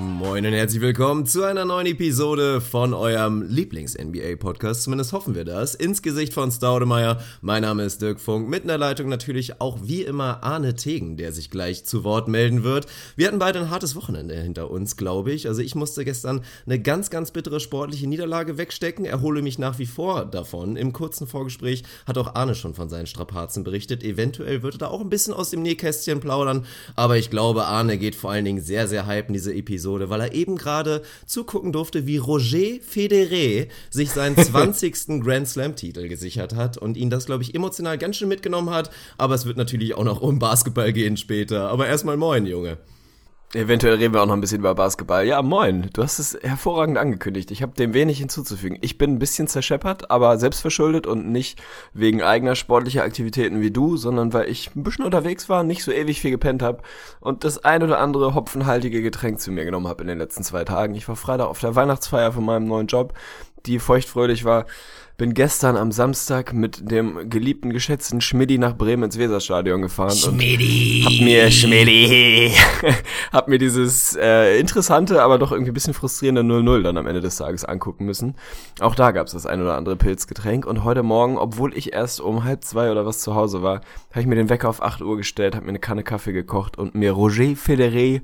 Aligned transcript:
Moin 0.00 0.46
und 0.46 0.54
herzlich 0.54 0.80
willkommen 0.80 1.26
zu 1.26 1.44
einer 1.44 1.66
neuen 1.66 1.86
Episode 1.86 2.62
von 2.62 2.94
eurem 2.94 3.42
Lieblings-NBA-Podcast. 3.42 4.84
Zumindest 4.84 5.12
hoffen 5.12 5.34
wir 5.34 5.44
das. 5.44 5.74
Ins 5.74 6.00
Gesicht 6.00 6.32
von 6.32 6.50
Staudemeyer. 6.50 7.22
Mein 7.42 7.60
Name 7.60 7.84
ist 7.84 8.00
Dirk 8.00 8.18
Funk. 8.18 8.48
Mit 8.48 8.62
in 8.62 8.68
der 8.68 8.78
Leitung 8.78 9.10
natürlich 9.10 9.60
auch 9.60 9.76
wie 9.82 10.00
immer 10.00 10.42
Arne 10.42 10.74
Tegen, 10.74 11.18
der 11.18 11.32
sich 11.32 11.50
gleich 11.50 11.84
zu 11.84 12.02
Wort 12.02 12.28
melden 12.28 12.64
wird. 12.64 12.86
Wir 13.14 13.26
hatten 13.26 13.38
beide 13.38 13.58
ein 13.58 13.68
hartes 13.68 13.94
Wochenende 13.94 14.34
hinter 14.36 14.70
uns, 14.70 14.96
glaube 14.96 15.32
ich. 15.32 15.46
Also 15.48 15.60
ich 15.60 15.74
musste 15.74 16.02
gestern 16.06 16.40
eine 16.64 16.80
ganz, 16.80 17.10
ganz 17.10 17.30
bittere 17.30 17.60
sportliche 17.60 18.06
Niederlage 18.06 18.56
wegstecken. 18.56 19.04
Erhole 19.04 19.42
mich 19.42 19.58
nach 19.58 19.78
wie 19.78 19.86
vor 19.86 20.24
davon. 20.24 20.76
Im 20.76 20.94
kurzen 20.94 21.26
Vorgespräch 21.26 21.82
hat 22.06 22.16
auch 22.16 22.34
Arne 22.34 22.54
schon 22.54 22.72
von 22.72 22.88
seinen 22.88 23.06
Strapazen 23.06 23.64
berichtet. 23.64 24.02
Eventuell 24.02 24.62
wird 24.62 24.76
er 24.76 24.78
da 24.78 24.88
auch 24.88 25.02
ein 25.02 25.10
bisschen 25.10 25.34
aus 25.34 25.50
dem 25.50 25.60
Nähkästchen 25.60 26.20
plaudern. 26.20 26.64
Aber 26.96 27.18
ich 27.18 27.28
glaube, 27.28 27.66
Arne 27.66 27.98
geht 27.98 28.14
vor 28.14 28.30
allen 28.30 28.46
Dingen 28.46 28.62
sehr, 28.62 28.88
sehr 28.88 29.04
hype 29.04 29.28
in 29.28 29.34
diese 29.34 29.52
Episode 29.52 29.89
weil 29.90 30.20
er 30.20 30.32
eben 30.32 30.56
gerade 30.56 31.02
zugucken 31.26 31.72
durfte, 31.72 32.06
wie 32.06 32.18
Roger 32.18 32.80
Federer 32.82 33.66
sich 33.90 34.10
seinen 34.10 34.36
20. 34.42 35.22
Grand 35.22 35.48
Slam-Titel 35.48 36.08
gesichert 36.08 36.54
hat 36.54 36.78
und 36.78 36.96
ihn 36.96 37.10
das, 37.10 37.26
glaube 37.26 37.42
ich, 37.42 37.54
emotional 37.54 37.98
ganz 37.98 38.16
schön 38.16 38.28
mitgenommen 38.28 38.70
hat. 38.70 38.90
Aber 39.18 39.34
es 39.34 39.46
wird 39.46 39.56
natürlich 39.56 39.94
auch 39.94 40.04
noch 40.04 40.20
um 40.20 40.38
Basketball 40.38 40.92
gehen 40.92 41.16
später. 41.16 41.68
Aber 41.68 41.86
erstmal 41.88 42.16
moin, 42.16 42.46
Junge. 42.46 42.78
Eventuell 43.52 43.94
reden 43.94 44.14
wir 44.14 44.22
auch 44.22 44.26
noch 44.26 44.34
ein 44.34 44.40
bisschen 44.40 44.60
über 44.60 44.76
Basketball. 44.76 45.26
Ja, 45.26 45.42
moin. 45.42 45.90
Du 45.92 46.04
hast 46.04 46.20
es 46.20 46.38
hervorragend 46.40 46.98
angekündigt. 46.98 47.50
Ich 47.50 47.62
habe 47.62 47.74
dem 47.74 47.94
wenig 47.94 48.18
hinzuzufügen. 48.18 48.78
Ich 48.80 48.96
bin 48.96 49.14
ein 49.14 49.18
bisschen 49.18 49.48
zerscheppert, 49.48 50.08
aber 50.08 50.38
selbstverschuldet 50.38 51.08
und 51.08 51.32
nicht 51.32 51.60
wegen 51.92 52.22
eigener 52.22 52.54
sportlicher 52.54 53.02
Aktivitäten 53.02 53.60
wie 53.60 53.72
du, 53.72 53.96
sondern 53.96 54.32
weil 54.32 54.48
ich 54.48 54.70
ein 54.76 54.84
bisschen 54.84 55.04
unterwegs 55.04 55.48
war, 55.48 55.64
nicht 55.64 55.82
so 55.82 55.90
ewig 55.90 56.20
viel 56.20 56.30
gepennt 56.30 56.62
habe 56.62 56.82
und 57.18 57.42
das 57.42 57.64
ein 57.64 57.82
oder 57.82 57.98
andere 57.98 58.36
hopfenhaltige 58.36 59.02
Getränk 59.02 59.40
zu 59.40 59.50
mir 59.50 59.64
genommen 59.64 59.88
habe 59.88 60.02
in 60.02 60.06
den 60.06 60.18
letzten 60.18 60.44
zwei 60.44 60.62
Tagen. 60.62 60.94
Ich 60.94 61.08
war 61.08 61.16
Freitag 61.16 61.48
auf 61.48 61.58
der 61.58 61.74
Weihnachtsfeier 61.74 62.30
von 62.30 62.44
meinem 62.44 62.68
neuen 62.68 62.86
Job, 62.86 63.14
die 63.66 63.80
feuchtfröhlich 63.80 64.44
war 64.44 64.66
bin 65.20 65.34
gestern 65.34 65.76
am 65.76 65.92
Samstag 65.92 66.54
mit 66.54 66.90
dem 66.90 67.28
geliebten, 67.28 67.68
geschätzten 67.68 68.22
Schmidti 68.22 68.56
nach 68.56 68.74
Bremen 68.74 69.02
ins 69.02 69.18
Weserstadion 69.18 69.82
gefahren. 69.82 70.16
Schmidti! 70.16 71.02
Hab 71.04 71.12
mir, 71.22 71.50
Schmidti! 71.50 72.52
hab 73.30 73.46
mir 73.46 73.58
dieses 73.58 74.16
äh, 74.16 74.58
interessante, 74.58 75.22
aber 75.22 75.38
doch 75.38 75.52
irgendwie 75.52 75.72
ein 75.72 75.74
bisschen 75.74 75.92
frustrierende 75.92 76.40
0-0 76.40 76.82
dann 76.84 76.96
am 76.96 77.06
Ende 77.06 77.20
des 77.20 77.36
Tages 77.36 77.66
angucken 77.66 78.06
müssen. 78.06 78.34
Auch 78.80 78.94
da 78.94 79.10
gab's 79.10 79.32
das 79.32 79.44
ein 79.44 79.60
oder 79.60 79.76
andere 79.76 79.96
Pilzgetränk. 79.96 80.64
Und 80.64 80.84
heute 80.84 81.02
Morgen, 81.02 81.36
obwohl 81.36 81.76
ich 81.76 81.92
erst 81.92 82.22
um 82.22 82.44
halb 82.44 82.64
zwei 82.64 82.90
oder 82.90 83.04
was 83.04 83.20
zu 83.20 83.34
Hause 83.34 83.62
war, 83.62 83.82
habe 84.12 84.22
ich 84.22 84.26
mir 84.26 84.36
den 84.36 84.48
Wecker 84.48 84.70
auf 84.70 84.82
8 84.82 85.02
Uhr 85.02 85.18
gestellt, 85.18 85.54
hab 85.54 85.64
mir 85.64 85.68
eine 85.68 85.80
Kanne 85.80 86.02
Kaffee 86.02 86.32
gekocht 86.32 86.78
und 86.78 86.94
mir 86.94 87.12
Roger 87.12 87.56
Federer 87.56 88.22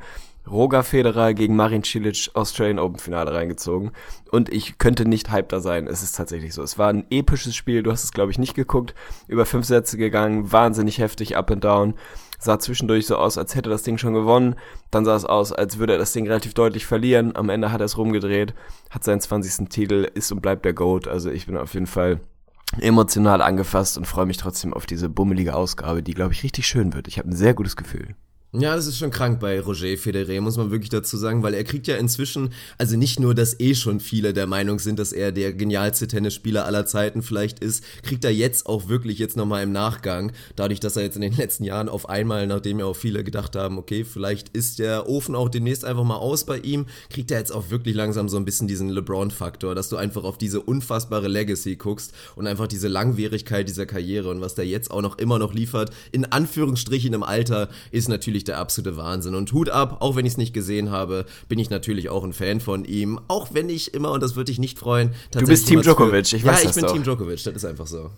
Roger 0.49 0.83
Federer 0.83 1.35
gegen 1.35 1.57
Marin 1.57 1.83
Cilic 1.83 2.31
Australian 2.35 2.79
Open 2.79 2.99
Finale 2.99 3.33
reingezogen 3.33 3.91
und 4.31 4.53
ich 4.53 4.79
könnte 4.79 5.07
nicht 5.07 5.33
hypter 5.33 5.61
sein. 5.61 5.87
Es 5.87 6.03
ist 6.03 6.17
tatsächlich 6.17 6.55
so. 6.55 6.63
Es 6.63 6.79
war 6.79 6.89
ein 6.89 7.05
episches 7.11 7.57
Spiel. 7.57 7.83
Du 7.83 7.91
hast 7.91 8.05
es 8.05 8.13
glaube 8.13 8.31
ich 8.31 8.39
nicht 8.39 8.55
geguckt. 8.55 8.95
Über 9.27 9.47
fünf 9.47 9.67
Sätze 9.67 9.97
gegangen, 9.97 10.53
wahnsinnig 10.53 10.99
heftig 10.99 11.37
up 11.37 11.51
and 11.51 11.65
down. 11.65 11.95
Sah 12.39 12.59
zwischendurch 12.59 13.07
so 13.07 13.17
aus, 13.17 13.39
als 13.39 13.55
hätte 13.55 13.71
das 13.71 13.83
Ding 13.83 13.99
schon 13.99 14.15
gewonnen. 14.15 14.57
Dann 14.91 15.05
sah 15.05 15.17
es 15.17 15.25
aus, 15.25 15.53
als 15.53 15.79
würde 15.79 15.95
er 15.95 15.99
das 15.99 16.13
Ding 16.13 16.27
relativ 16.27 16.55
deutlich 16.55 16.87
verlieren. 16.87 17.35
Am 17.35 17.49
Ende 17.49 17.73
hat 17.73 17.81
er 17.81 17.87
es 17.87 17.97
rumgedreht, 17.97 18.55
hat 18.91 19.05
seinen 19.05 19.21
20. 19.21 19.69
Titel, 19.69 20.09
ist 20.15 20.31
und 20.33 20.43
bleibt 20.43 20.65
der 20.65 20.75
Goat. 20.75 21.09
Also 21.09 21.31
ich 21.31 21.47
bin 21.47 21.57
auf 21.57 21.75
jeden 21.75 21.87
Fall 21.87 22.21
emotional 22.81 23.41
angefasst 23.41 23.97
und 23.97 24.07
freue 24.07 24.27
mich 24.27 24.37
trotzdem 24.37 24.75
auf 24.75 24.87
diese 24.87 25.09
bummelige 25.09 25.55
Ausgabe, 25.55 26.03
die 26.03 26.15
glaube 26.15 26.33
ich 26.33 26.43
richtig 26.43 26.67
schön 26.67 26.93
wird. 26.93 27.09
Ich 27.09 27.19
habe 27.19 27.29
ein 27.29 27.37
sehr 27.37 27.55
gutes 27.55 27.77
Gefühl. 27.77 28.15
Ja, 28.59 28.75
das 28.75 28.87
ist 28.87 28.97
schon 28.97 29.11
krank 29.11 29.39
bei 29.39 29.61
Roger 29.61 29.99
Federer, 29.99 30.41
muss 30.41 30.57
man 30.57 30.71
wirklich 30.71 30.89
dazu 30.89 31.19
sagen, 31.19 31.43
weil 31.43 31.53
er 31.53 31.63
kriegt 31.63 31.87
ja 31.89 31.97
inzwischen, 31.97 32.55
also 32.79 32.97
nicht 32.97 33.21
nur, 33.21 33.35
dass 33.35 33.61
eh 33.61 33.75
schon 33.75 34.01
viele 34.01 34.33
der 34.33 34.47
Meinung 34.47 34.79
sind, 34.79 34.99
dass 34.99 35.13
er 35.13 35.31
der 35.31 35.53
genialste 35.53 36.07
Tennisspieler 36.07 36.65
aller 36.65 36.87
Zeiten 36.87 37.21
vielleicht 37.21 37.59
ist, 37.59 37.85
kriegt 38.03 38.25
er 38.25 38.33
jetzt 38.33 38.65
auch 38.65 38.89
wirklich 38.89 39.19
jetzt 39.19 39.37
nochmal 39.37 39.63
im 39.63 39.73
Nachgang, 39.73 40.33
dadurch, 40.55 40.81
dass 40.81 40.97
er 40.97 41.03
jetzt 41.03 41.17
in 41.17 41.21
den 41.21 41.37
letzten 41.37 41.65
Jahren 41.65 41.91
auf 41.91 42.09
einmal, 42.09 42.47
nachdem 42.47 42.79
ja 42.79 42.87
auch 42.87 42.97
viele 42.97 43.25
gedacht 43.25 43.57
haben, 43.57 43.77
okay, 43.77 44.05
vielleicht 44.05 44.49
ist 44.57 44.79
der 44.79 45.07
Ofen 45.07 45.35
auch 45.35 45.51
demnächst 45.51 45.85
einfach 45.85 46.05
mal 46.05 46.17
aus 46.17 46.47
bei 46.47 46.57
ihm, 46.57 46.87
kriegt 47.11 47.31
er 47.31 47.39
jetzt 47.39 47.53
auch 47.53 47.69
wirklich 47.69 47.95
langsam 47.95 48.31
so 48.31 48.39
ein 48.39 48.47
bisschen 48.47 48.69
diesen 48.69 48.89
LeBron-Faktor, 48.89 49.75
dass 49.75 49.91
du 49.91 49.99
einfach 49.99 50.25
auf 50.25 50.39
diese 50.39 50.63
unfassbare 50.63 51.29
Legacy 51.29 51.77
guckst 51.77 52.15
und 52.37 52.47
einfach 52.47 52.69
diese 52.69 52.89
Langwierigkeit 52.89 53.69
dieser 53.69 53.85
Karriere 53.85 54.31
und 54.31 54.41
was 54.41 54.55
der 54.55 54.67
jetzt 54.67 54.91
auch 54.91 55.03
noch 55.03 55.19
immer 55.19 55.39
noch 55.39 55.53
liefert, 55.53 55.91
in 56.11 56.25
Anführungsstrichen 56.25 57.13
im 57.13 57.23
Alter, 57.23 57.69
ist 57.91 58.09
natürlich 58.09 58.46
der 58.49 58.59
absolute 58.59 58.97
Wahnsinn. 58.97 59.35
Und 59.35 59.53
Hut 59.53 59.69
ab, 59.69 59.99
auch 60.01 60.17
wenn 60.17 60.27
ich 60.27 60.33
es 60.33 60.39
nicht 60.39 60.53
gesehen 60.53 60.91
habe, 60.91 61.27
bin 61.49 61.59
ich 61.59 61.71
natürlich 61.71 62.09
auch 62.09 62.25
ein 62.25 62.33
Fan 62.33 62.61
von 62.61 62.85
ihm. 62.85 63.21
Auch 63.29 63.49
wenn 63.53 63.69
ich 63.69 63.95
immer, 63.95 64.13
und 64.13 64.23
das 64.23 64.37
würde 64.37 64.51
dich 64.51 64.59
nicht 64.59 64.79
freuen, 64.79 65.13
Du 65.33 65.47
bist 65.47 65.69
Team 65.69 65.83
Djokovic, 65.83 66.33
ich 66.33 66.43
ja, 66.43 66.53
weiß 66.53 66.61
ich 66.61 66.67
das 66.67 66.75
bin 66.77 66.85
doch. 66.85 66.93
Team 66.93 67.03
Djokovic, 67.03 67.43
das 67.43 67.55
ist 67.55 67.65
einfach 67.65 67.87
so. 67.87 68.11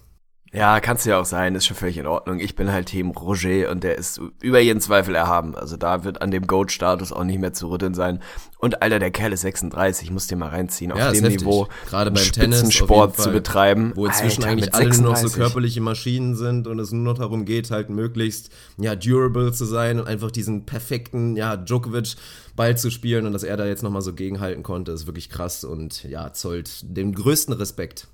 Ja, 0.53 0.81
kannst 0.81 1.05
ja 1.05 1.21
auch 1.21 1.27
sein, 1.27 1.55
ist 1.55 1.67
schon 1.67 1.77
völlig 1.77 1.99
in 1.99 2.07
Ordnung. 2.07 2.41
Ich 2.41 2.57
bin 2.57 2.73
halt 2.73 2.87
Team 2.87 3.11
Roger 3.11 3.71
und 3.71 3.85
der 3.85 3.99
ist 3.99 4.21
über 4.41 4.61
jeden 4.61 4.81
Zweifel 4.81 5.15
erhaben. 5.15 5.55
Also 5.55 5.77
da 5.77 6.05
wird 6.05 6.23
an 6.23 6.31
dem 6.31 6.47
Goat-Status 6.47 7.13
auch 7.13 7.25
nicht 7.25 7.39
mehr 7.39 7.53
zu 7.53 7.69
rütteln 7.69 7.93
sein. 7.95 8.21
Und 8.59 8.81
Alter, 8.83 8.99
der 8.99 9.11
Kerl 9.11 9.33
ist 9.33 9.43
36, 9.43 10.11
muss 10.11 10.27
dir 10.27 10.37
mal 10.37 10.49
reinziehen, 10.49 10.91
auf 10.91 10.99
Ja, 10.99 11.11
ist 11.11 11.19
dem 11.19 11.25
heftig. 11.25 11.43
Niveau 11.43 11.69
Gerade 11.87 12.11
beim 12.11 12.21
auf 12.21 12.27
Spitzensport 12.27 13.17
Fall. 13.17 13.25
zu 13.27 13.31
betreiben. 13.31 13.93
Wo 13.95 14.07
inzwischen 14.07 14.43
Alter, 14.43 14.53
eigentlich 14.53 14.75
alle 14.75 14.89
nur 14.89 15.11
noch 15.11 15.17
so 15.17 15.29
36. 15.29 15.35
körperliche 15.35 15.81
Maschinen 15.83 16.35
sind 16.35 16.67
und 16.67 16.79
es 16.79 16.93
nur 16.93 17.05
noch 17.05 17.19
darum 17.19 17.45
geht, 17.45 17.71
halt 17.71 17.91
möglichst, 17.91 18.51
ja, 18.79 18.97
durable 18.97 19.53
zu 19.53 19.67
sein 19.67 20.01
und 20.01 20.09
einfach 20.09 20.31
diesen 20.31 20.65
perfekten, 20.65 21.37
ja, 21.37 21.57
Djokovic 21.57 22.17
Ball 22.57 22.77
zu 22.77 22.91
spielen 22.91 23.27
und 23.27 23.35
dass 23.35 23.45
er 23.45 23.57
da 23.57 23.67
jetzt 23.67 23.83
nochmal 23.83 24.03
so 24.03 24.15
gegenhalten 24.15 24.63
konnte, 24.63 24.93
ist 24.93 25.07
wirklich 25.07 25.29
krass 25.29 25.63
und 25.63 26.03
ja, 26.05 26.33
zollt 26.33 26.81
den 26.97 27.15
größten 27.15 27.55
Respekt. 27.55 28.09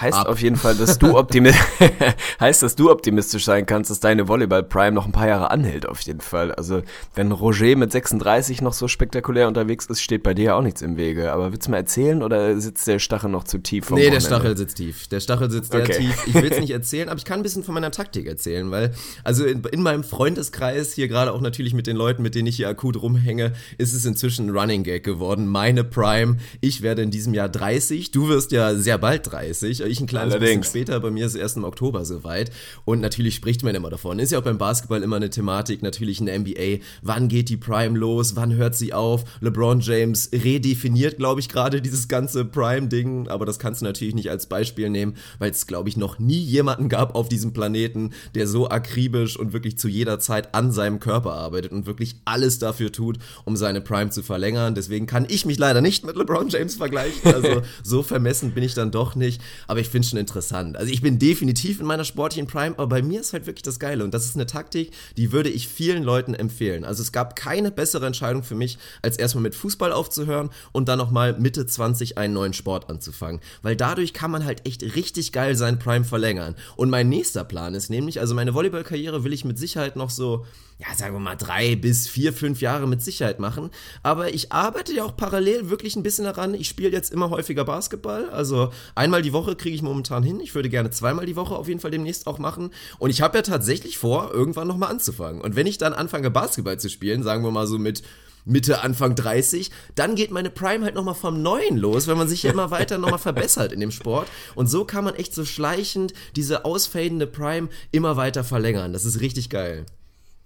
Heißt 0.00 0.16
ab. 0.16 0.28
auf 0.28 0.40
jeden 0.40 0.56
Fall, 0.56 0.74
dass 0.76 0.98
du 0.98 1.16
optimi 1.18 1.52
heißt, 2.40 2.62
dass 2.62 2.76
du 2.76 2.90
optimistisch 2.90 3.44
sein 3.44 3.66
kannst, 3.66 3.90
dass 3.90 4.00
deine 4.00 4.28
Volleyball 4.28 4.62
Prime 4.62 4.92
noch 4.92 5.06
ein 5.06 5.12
paar 5.12 5.26
Jahre 5.28 5.50
anhält, 5.50 5.88
auf 5.88 6.00
jeden 6.02 6.20
Fall. 6.20 6.52
Also, 6.52 6.82
wenn 7.14 7.32
Roger 7.32 7.74
mit 7.76 7.90
36 7.92 8.62
noch 8.62 8.72
so 8.72 8.86
spektakulär 8.88 9.48
unterwegs 9.48 9.86
ist, 9.86 10.00
steht 10.02 10.22
bei 10.22 10.34
dir 10.34 10.44
ja 10.44 10.54
auch 10.54 10.62
nichts 10.62 10.82
im 10.82 10.96
Wege. 10.96 11.32
Aber 11.32 11.52
willst 11.52 11.66
du 11.66 11.70
mal 11.72 11.78
erzählen 11.78 12.22
oder 12.22 12.60
sitzt 12.60 12.86
der 12.86 12.98
Stachel 12.98 13.30
noch 13.30 13.44
zu 13.44 13.58
tief? 13.58 13.86
vom 13.86 13.96
Nee, 13.96 14.02
der 14.10 14.12
Wochenende? 14.20 14.26
Stachel 14.36 14.56
sitzt 14.56 14.76
tief. 14.76 15.08
Der 15.08 15.20
Stachel 15.20 15.50
sitzt 15.50 15.72
sehr 15.72 15.82
Okay. 15.82 15.98
tief. 15.98 16.26
Ich 16.26 16.34
will 16.34 16.52
es 16.52 16.60
nicht 16.60 16.70
erzählen, 16.70 17.08
aber 17.08 17.18
ich 17.18 17.24
kann 17.24 17.40
ein 17.40 17.42
bisschen 17.42 17.64
von 17.64 17.74
meiner 17.74 17.90
Taktik 17.90 18.26
erzählen, 18.26 18.70
weil, 18.70 18.92
also 19.24 19.44
in, 19.44 19.62
in 19.64 19.82
meinem 19.82 20.04
Freundeskreis, 20.04 20.92
hier 20.92 21.08
gerade 21.08 21.32
auch 21.32 21.40
natürlich 21.40 21.74
mit 21.74 21.86
den 21.86 21.96
Leuten, 21.96 22.22
mit 22.22 22.34
denen 22.34 22.46
ich 22.46 22.56
hier 22.56 22.68
akut 22.68 23.00
rumhänge, 23.00 23.52
ist 23.78 23.94
es 23.94 24.04
inzwischen 24.04 24.46
ein 24.50 24.56
Running 24.56 24.82
Gag 24.84 25.02
geworden. 25.04 25.46
Meine 25.46 25.84
Prime, 25.84 26.36
ich 26.60 26.82
werde 26.82 27.02
in 27.02 27.10
diesem 27.10 27.34
Jahr 27.34 27.48
30, 27.48 28.10
du 28.10 28.28
wirst 28.28 28.52
ja 28.52 28.74
sehr 28.74 28.98
bald 28.98 29.30
30, 29.32 29.82
ich 29.88 30.00
ein 30.00 30.06
kleines 30.06 30.34
Allerdings. 30.34 30.68
bisschen 30.68 30.86
später, 30.86 31.00
bei 31.00 31.10
mir 31.10 31.26
ist 31.26 31.34
es 31.34 31.40
erst 31.40 31.56
im 31.56 31.64
Oktober 31.64 32.04
soweit. 32.04 32.50
Und 32.84 33.00
natürlich 33.00 33.34
spricht 33.34 33.62
man 33.62 33.74
immer 33.74 33.90
davon. 33.90 34.18
Ist 34.18 34.32
ja 34.32 34.38
auch 34.38 34.44
beim 34.44 34.58
Basketball 34.58 35.02
immer 35.02 35.16
eine 35.16 35.30
Thematik, 35.30 35.82
natürlich 35.82 36.20
in 36.20 36.26
der 36.26 36.38
NBA. 36.38 36.82
Wann 37.02 37.28
geht 37.28 37.48
die 37.48 37.56
Prime 37.56 37.98
los? 37.98 38.36
Wann 38.36 38.54
hört 38.54 38.76
sie 38.76 38.92
auf? 38.92 39.24
LeBron 39.40 39.80
James 39.80 40.30
redefiniert, 40.32 41.16
glaube 41.18 41.40
ich, 41.40 41.48
gerade 41.48 41.80
dieses 41.82 42.08
ganze 42.08 42.44
Prime-Ding. 42.44 43.28
Aber 43.28 43.46
das 43.46 43.58
kannst 43.58 43.80
du 43.80 43.84
natürlich 43.84 44.14
nicht 44.14 44.30
als 44.30 44.46
Beispiel 44.46 44.90
nehmen, 44.90 45.16
weil 45.38 45.50
es, 45.50 45.66
glaube 45.66 45.88
ich, 45.88 45.96
noch 45.96 46.18
nie 46.18 46.40
jemanden 46.40 46.88
gab 46.88 47.14
auf 47.14 47.28
diesem 47.28 47.52
Planeten, 47.52 48.12
der 48.34 48.46
so 48.46 48.68
akribisch 48.68 49.38
und 49.38 49.52
wirklich 49.52 49.78
zu 49.78 49.88
jeder 49.88 50.20
Zeit 50.20 50.54
an 50.54 50.72
seinem 50.72 51.00
Körper 51.00 51.32
arbeitet 51.32 51.72
und 51.72 51.86
wirklich 51.86 52.16
alles 52.24 52.58
dafür 52.58 52.92
tut, 52.92 53.18
um 53.44 53.56
seine 53.56 53.80
Prime 53.80 54.10
zu 54.10 54.22
verlängern. 54.22 54.74
Deswegen 54.74 55.06
kann 55.06 55.26
ich 55.28 55.46
mich 55.46 55.58
leider 55.58 55.80
nicht 55.80 56.04
mit 56.04 56.16
LeBron 56.16 56.48
James 56.48 56.76
vergleichen. 56.76 57.34
Also 57.34 57.62
so 57.82 58.02
vermessen 58.02 58.52
bin 58.52 58.64
ich 58.64 58.74
dann 58.74 58.90
doch 58.90 59.14
nicht. 59.14 59.40
Aber 59.68 59.80
ich 59.80 59.88
finde 59.88 60.04
es 60.04 60.10
schon 60.10 60.18
interessant. 60.18 60.76
Also 60.76 60.92
ich 60.92 61.02
bin 61.02 61.18
definitiv 61.18 61.78
in 61.78 61.86
meiner 61.86 62.04
sportlichen 62.04 62.48
Prime, 62.48 62.74
aber 62.76 62.88
bei 62.88 63.02
mir 63.02 63.20
ist 63.20 63.32
halt 63.32 63.46
wirklich 63.46 63.62
das 63.62 63.78
Geile. 63.78 64.02
Und 64.02 64.12
das 64.14 64.24
ist 64.24 64.34
eine 64.34 64.46
Taktik, 64.46 64.92
die 65.16 65.30
würde 65.30 65.50
ich 65.50 65.68
vielen 65.68 66.02
Leuten 66.02 66.34
empfehlen. 66.34 66.84
Also 66.84 67.02
es 67.02 67.12
gab 67.12 67.36
keine 67.36 67.70
bessere 67.70 68.06
Entscheidung 68.06 68.42
für 68.42 68.54
mich, 68.54 68.78
als 69.02 69.18
erstmal 69.18 69.42
mit 69.42 69.54
Fußball 69.54 69.92
aufzuhören 69.92 70.50
und 70.72 70.88
dann 70.88 70.98
nochmal 70.98 71.38
Mitte 71.38 71.66
20 71.66 72.18
einen 72.18 72.34
neuen 72.34 72.54
Sport 72.54 72.88
anzufangen. 72.88 73.40
Weil 73.62 73.76
dadurch 73.76 74.12
kann 74.14 74.30
man 74.30 74.44
halt 74.44 74.66
echt 74.66 74.82
richtig 74.82 75.32
geil 75.32 75.54
seinen 75.54 75.78
Prime 75.78 76.04
verlängern. 76.04 76.56
Und 76.76 76.90
mein 76.90 77.08
nächster 77.08 77.44
Plan 77.44 77.74
ist 77.74 77.90
nämlich, 77.90 78.20
also 78.20 78.34
meine 78.34 78.54
Volleyballkarriere 78.54 79.22
will 79.22 79.32
ich 79.34 79.44
mit 79.44 79.58
Sicherheit 79.58 79.96
noch 79.96 80.10
so 80.10 80.46
ja, 80.78 80.94
sagen 80.94 81.12
wir 81.14 81.20
mal, 81.20 81.34
drei 81.34 81.74
bis 81.74 82.06
vier, 82.06 82.32
fünf 82.32 82.60
Jahre 82.60 82.86
mit 82.86 83.02
Sicherheit 83.02 83.40
machen. 83.40 83.70
Aber 84.04 84.32
ich 84.32 84.52
arbeite 84.52 84.94
ja 84.94 85.04
auch 85.04 85.16
parallel 85.16 85.70
wirklich 85.70 85.96
ein 85.96 86.04
bisschen 86.04 86.24
daran. 86.24 86.54
Ich 86.54 86.68
spiele 86.68 86.90
jetzt 86.90 87.12
immer 87.12 87.30
häufiger 87.30 87.64
Basketball. 87.64 88.30
Also 88.30 88.70
einmal 88.94 89.22
die 89.22 89.32
Woche 89.32 89.56
kriege 89.56 89.74
ich 89.74 89.82
momentan 89.82 90.22
hin. 90.22 90.38
Ich 90.38 90.54
würde 90.54 90.68
gerne 90.68 90.90
zweimal 90.90 91.26
die 91.26 91.34
Woche 91.34 91.56
auf 91.56 91.66
jeden 91.66 91.80
Fall 91.80 91.90
demnächst 91.90 92.28
auch 92.28 92.38
machen. 92.38 92.70
Und 93.00 93.10
ich 93.10 93.22
habe 93.22 93.38
ja 93.38 93.42
tatsächlich 93.42 93.98
vor, 93.98 94.32
irgendwann 94.32 94.68
nochmal 94.68 94.90
anzufangen. 94.90 95.40
Und 95.40 95.56
wenn 95.56 95.66
ich 95.66 95.78
dann 95.78 95.94
anfange, 95.94 96.30
Basketball 96.30 96.78
zu 96.78 96.88
spielen, 96.88 97.24
sagen 97.24 97.42
wir 97.42 97.50
mal 97.50 97.66
so 97.66 97.78
mit 97.78 98.02
Mitte, 98.44 98.80
Anfang 98.80 99.16
30, 99.16 99.72
dann 99.96 100.14
geht 100.14 100.30
meine 100.30 100.48
Prime 100.48 100.84
halt 100.84 100.94
nochmal 100.94 101.16
vom 101.16 101.42
Neuen 101.42 101.76
los, 101.76 102.06
wenn 102.06 102.16
man 102.16 102.28
sich 102.28 102.44
ja 102.44 102.52
immer 102.52 102.70
weiter 102.70 102.98
nochmal 102.98 103.18
verbessert 103.18 103.72
in 103.72 103.80
dem 103.80 103.90
Sport. 103.90 104.28
Und 104.54 104.68
so 104.68 104.84
kann 104.84 105.02
man 105.02 105.16
echt 105.16 105.34
so 105.34 105.44
schleichend 105.44 106.14
diese 106.36 106.64
ausfadende 106.64 107.26
Prime 107.26 107.68
immer 107.90 108.16
weiter 108.16 108.44
verlängern. 108.44 108.92
Das 108.92 109.04
ist 109.04 109.20
richtig 109.20 109.50
geil. 109.50 109.84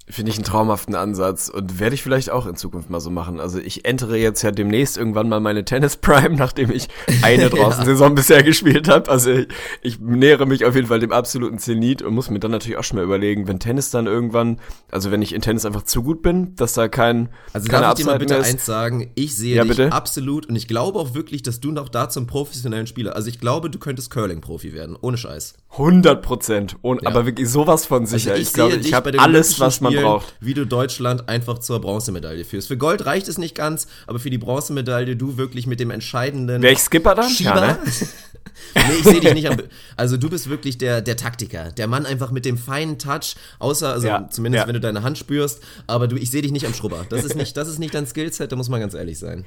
Finde 0.09 0.33
ich 0.33 0.37
einen 0.37 0.45
traumhaften 0.45 0.97
Ansatz 0.97 1.49
und 1.49 1.79
werde 1.79 1.95
ich 1.95 2.03
vielleicht 2.03 2.31
auch 2.31 2.47
in 2.47 2.57
Zukunft 2.57 2.91
mal 2.91 2.99
so 2.99 3.09
machen. 3.09 3.39
Also 3.39 3.61
ich 3.61 3.85
entere 3.85 4.17
jetzt 4.17 4.43
ja 4.43 4.51
demnächst 4.51 4.97
irgendwann 4.99 5.29
mal 5.29 5.39
meine 5.39 5.65
Tennis 5.65 5.97
Prime, 5.97 6.31
nachdem 6.37 6.73
ich 6.73 6.89
eine 7.23 7.49
draußen 7.51 7.85
Saison 7.85 8.15
bisher 8.17 8.43
gespielt 8.43 8.89
habe. 8.89 9.09
Also 9.09 9.31
ich, 9.31 9.49
ich 9.81 10.01
nähere 10.01 10.45
mich 10.45 10.65
auf 10.65 10.75
jeden 10.75 10.89
Fall 10.89 10.99
dem 10.99 11.13
absoluten 11.13 11.59
Zenit 11.59 12.03
und 12.03 12.15
muss 12.15 12.31
mir 12.31 12.41
dann 12.41 12.51
natürlich 12.51 12.79
auch 12.79 12.85
schon 12.85 12.97
mal 12.97 13.05
überlegen, 13.05 13.47
wenn 13.47 13.61
Tennis 13.61 13.91
dann 13.91 14.07
irgendwann, 14.07 14.59
also 14.91 15.13
wenn 15.13 15.23
ich 15.23 15.33
in 15.33 15.41
Tennis 15.41 15.65
einfach 15.65 15.83
zu 15.83 16.03
gut 16.03 16.21
bin, 16.21 16.57
dass 16.57 16.73
da 16.73 16.89
kein 16.89 17.29
Also 17.53 17.69
keine 17.69 17.83
darf 17.83 17.99
ich 17.99 18.05
dir 18.05 18.11
mal 18.11 18.19
bitte 18.19 18.37
eins 18.43 18.67
sagen, 18.67 19.13
ich 19.15 19.37
sehe 19.37 19.55
Ja, 19.55 19.63
dich 19.63 19.77
bitte? 19.77 19.93
absolut 19.93 20.47
und 20.47 20.57
ich 20.57 20.67
glaube 20.67 20.99
auch 20.99 21.15
wirklich, 21.15 21.43
dass 21.45 21.61
du 21.61 21.71
noch 21.71 21.89
da 21.89 22.09
zum 22.09 22.27
professionellen 22.27 22.89
Spieler, 22.89 23.15
also 23.15 23.29
ich 23.29 23.39
glaube, 23.39 23.71
du 23.71 23.79
könntest 23.79 24.11
Curling-Profi 24.11 24.73
werden, 24.73 24.97
ohne 25.01 25.17
Scheiß. 25.17 25.55
100 25.71 26.21
Prozent. 26.23 26.77
Aber 26.83 27.25
wirklich 27.25 27.49
sowas 27.49 27.87
von 27.87 28.05
sicher. 28.05 28.33
Also 28.33 28.43
ich, 28.43 28.53
glaube, 28.53 28.73
sehe 28.73 28.81
ich 28.81 28.93
habe 28.93 29.19
alles, 29.19 29.59
was 29.59 29.81
man 29.81 29.92
Spielen, 29.93 30.05
braucht. 30.05 30.35
Wie 30.41 30.55
du 30.55 30.67
Deutschland 30.67 31.29
einfach 31.29 31.59
zur 31.59 31.81
Bronzemedaille 31.81 32.45
führst. 32.45 32.69
Für 32.69 32.77
Gold 32.77 33.07
reicht 33.07 33.29
es 33.29 33.39
nicht 33.39 33.55
ganz, 33.55 33.87
aber 34.07 34.19
für 34.19 34.31
die 34.31 34.39
Bronzemedaille 34.39 35.17
du 35.17 35.37
wirklich 35.37 35.67
mit 35.67 35.81
dem 35.81 35.91
entscheidenden 35.91 36.63
Wäre 36.63 36.73
ich 36.73 36.81
Skipper 36.81 37.15
dann? 37.15 37.29
Schieber. 37.29 37.57
Ja, 37.57 37.73
ne? 37.73 37.79
nee, 38.75 38.83
ich 38.99 39.05
sehe 39.05 39.21
dich 39.21 39.35
nicht 39.35 39.49
am. 39.49 39.57
Also 39.97 40.17
du 40.17 40.29
bist 40.29 40.49
wirklich 40.49 40.79
der, 40.79 41.01
der 41.01 41.17
Taktiker, 41.17 41.71
der 41.73 41.87
Mann 41.87 42.07
einfach 42.07 42.31
mit 42.31 42.45
dem 42.45 42.59
feinen 42.59 42.99
Touch, 42.99 43.37
außer, 43.59 43.93
also 43.93 44.07
Ja, 44.07 44.29
zumindest 44.31 44.63
ja. 44.63 44.67
wenn 44.67 44.75
du 44.75 44.81
deine 44.81 45.03
Hand 45.03 45.19
spürst, 45.19 45.63
aber 45.87 46.09
du, 46.09 46.17
ich 46.17 46.31
sehe 46.31 46.43
dich 46.43 46.53
nicht 46.53 46.67
am 46.67 46.75
Schrubber. 46.75 47.07
Das 47.09 47.25
ist 47.25 47.37
nicht, 47.37 47.57
das 47.57 47.69
ist 47.69 47.79
nicht 47.79 47.95
dein 47.95 48.07
Skillset, 48.07 48.51
da 48.53 48.57
muss 48.57 48.69
man 48.69 48.81
ganz 48.81 48.95
ehrlich 48.95 49.19
sein. 49.19 49.45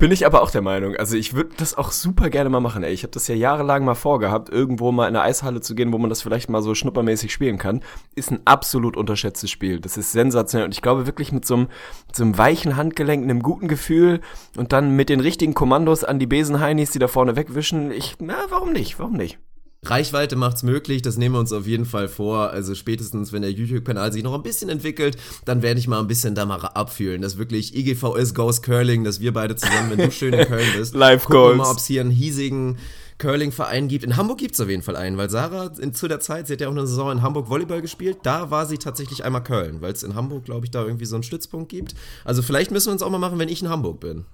Bin 0.00 0.12
ich 0.12 0.24
aber 0.24 0.40
auch 0.40 0.50
der 0.50 0.62
Meinung. 0.62 0.96
Also 0.96 1.14
ich 1.14 1.34
würde 1.34 1.50
das 1.58 1.76
auch 1.76 1.92
super 1.92 2.30
gerne 2.30 2.48
mal 2.48 2.60
machen. 2.60 2.82
Ey. 2.82 2.94
Ich 2.94 3.02
habe 3.02 3.10
das 3.10 3.28
ja 3.28 3.34
jahrelang 3.34 3.84
mal 3.84 3.94
vorgehabt, 3.94 4.48
irgendwo 4.48 4.92
mal 4.92 5.06
in 5.06 5.14
eine 5.14 5.20
Eishalle 5.22 5.60
zu 5.60 5.74
gehen, 5.74 5.92
wo 5.92 5.98
man 5.98 6.08
das 6.08 6.22
vielleicht 6.22 6.48
mal 6.48 6.62
so 6.62 6.74
schnuppermäßig 6.74 7.30
spielen 7.30 7.58
kann. 7.58 7.82
Ist 8.14 8.30
ein 8.30 8.40
absolut 8.46 8.96
unterschätztes 8.96 9.50
Spiel. 9.50 9.78
Das 9.78 9.98
ist 9.98 10.12
sensationell. 10.12 10.64
Und 10.64 10.72
ich 10.72 10.80
glaube 10.80 11.04
wirklich 11.04 11.32
mit 11.32 11.44
so 11.44 11.54
einem, 11.54 11.68
mit 12.06 12.16
so 12.16 12.22
einem 12.22 12.38
weichen 12.38 12.78
Handgelenk, 12.78 13.22
einem 13.22 13.42
guten 13.42 13.68
Gefühl 13.68 14.22
und 14.56 14.72
dann 14.72 14.96
mit 14.96 15.10
den 15.10 15.20
richtigen 15.20 15.52
Kommandos 15.52 16.02
an 16.02 16.18
die 16.18 16.26
Besenheinis, 16.26 16.92
die 16.92 16.98
da 16.98 17.06
vorne 17.06 17.36
wegwischen. 17.36 17.90
Ich, 17.90 18.16
na, 18.20 18.38
warum 18.48 18.72
nicht? 18.72 18.98
Warum 18.98 19.12
nicht? 19.12 19.38
Reichweite 19.82 20.36
macht's 20.36 20.62
möglich, 20.62 21.00
das 21.00 21.16
nehmen 21.16 21.34
wir 21.34 21.40
uns 21.40 21.52
auf 21.52 21.66
jeden 21.66 21.86
Fall 21.86 22.08
vor. 22.08 22.50
Also 22.50 22.74
spätestens, 22.74 23.32
wenn 23.32 23.40
der 23.40 23.52
YouTube-Kanal 23.52 24.12
sich 24.12 24.22
noch 24.22 24.34
ein 24.34 24.42
bisschen 24.42 24.68
entwickelt, 24.68 25.16
dann 25.46 25.62
werde 25.62 25.80
ich 25.80 25.88
mal 25.88 26.00
ein 26.00 26.06
bisschen 26.06 26.34
da 26.34 26.44
mal 26.44 26.56
abfühlen, 26.58 27.22
dass 27.22 27.38
wirklich 27.38 27.74
IGVS 27.74 28.34
Goes 28.34 28.60
Curling, 28.60 29.04
dass 29.04 29.20
wir 29.20 29.32
beide 29.32 29.56
zusammen, 29.56 29.90
wenn 29.90 29.98
du 29.98 30.10
schön 30.10 30.34
in 30.34 30.46
Köln 30.48 30.68
bist, 30.76 30.94
Live 30.94 31.24
gucken 31.24 31.58
mal, 31.58 31.70
ob 31.70 31.78
es 31.78 31.86
hier 31.86 32.02
einen 32.02 32.10
hiesigen 32.10 32.76
Curling-Verein 33.16 33.88
gibt. 33.88 34.04
In 34.04 34.16
Hamburg 34.16 34.38
gibt's 34.38 34.60
auf 34.60 34.68
jeden 34.68 34.82
Fall 34.82 34.96
einen, 34.96 35.16
weil 35.16 35.30
Sarah 35.30 35.70
in, 35.80 35.94
zu 35.94 36.08
der 36.08 36.20
Zeit, 36.20 36.46
sie 36.46 36.54
hat 36.54 36.60
ja 36.60 36.68
auch 36.68 36.72
eine 36.72 36.86
Saison 36.86 37.12
in 37.12 37.22
Hamburg 37.22 37.48
Volleyball 37.48 37.80
gespielt, 37.80 38.18
da 38.22 38.50
war 38.50 38.66
sie 38.66 38.78
tatsächlich 38.78 39.24
einmal 39.24 39.42
Köln, 39.42 39.80
weil 39.80 39.92
es 39.92 40.02
in 40.02 40.14
Hamburg, 40.14 40.44
glaube 40.44 40.66
ich, 40.66 40.70
da 40.70 40.84
irgendwie 40.84 41.06
so 41.06 41.16
einen 41.16 41.22
Stützpunkt 41.22 41.70
gibt. 41.70 41.94
Also 42.24 42.42
vielleicht 42.42 42.70
müssen 42.70 42.88
wir 42.88 42.92
uns 42.92 43.02
auch 43.02 43.10
mal 43.10 43.18
machen, 43.18 43.38
wenn 43.38 43.48
ich 43.48 43.62
in 43.62 43.70
Hamburg 43.70 44.00
bin. 44.00 44.26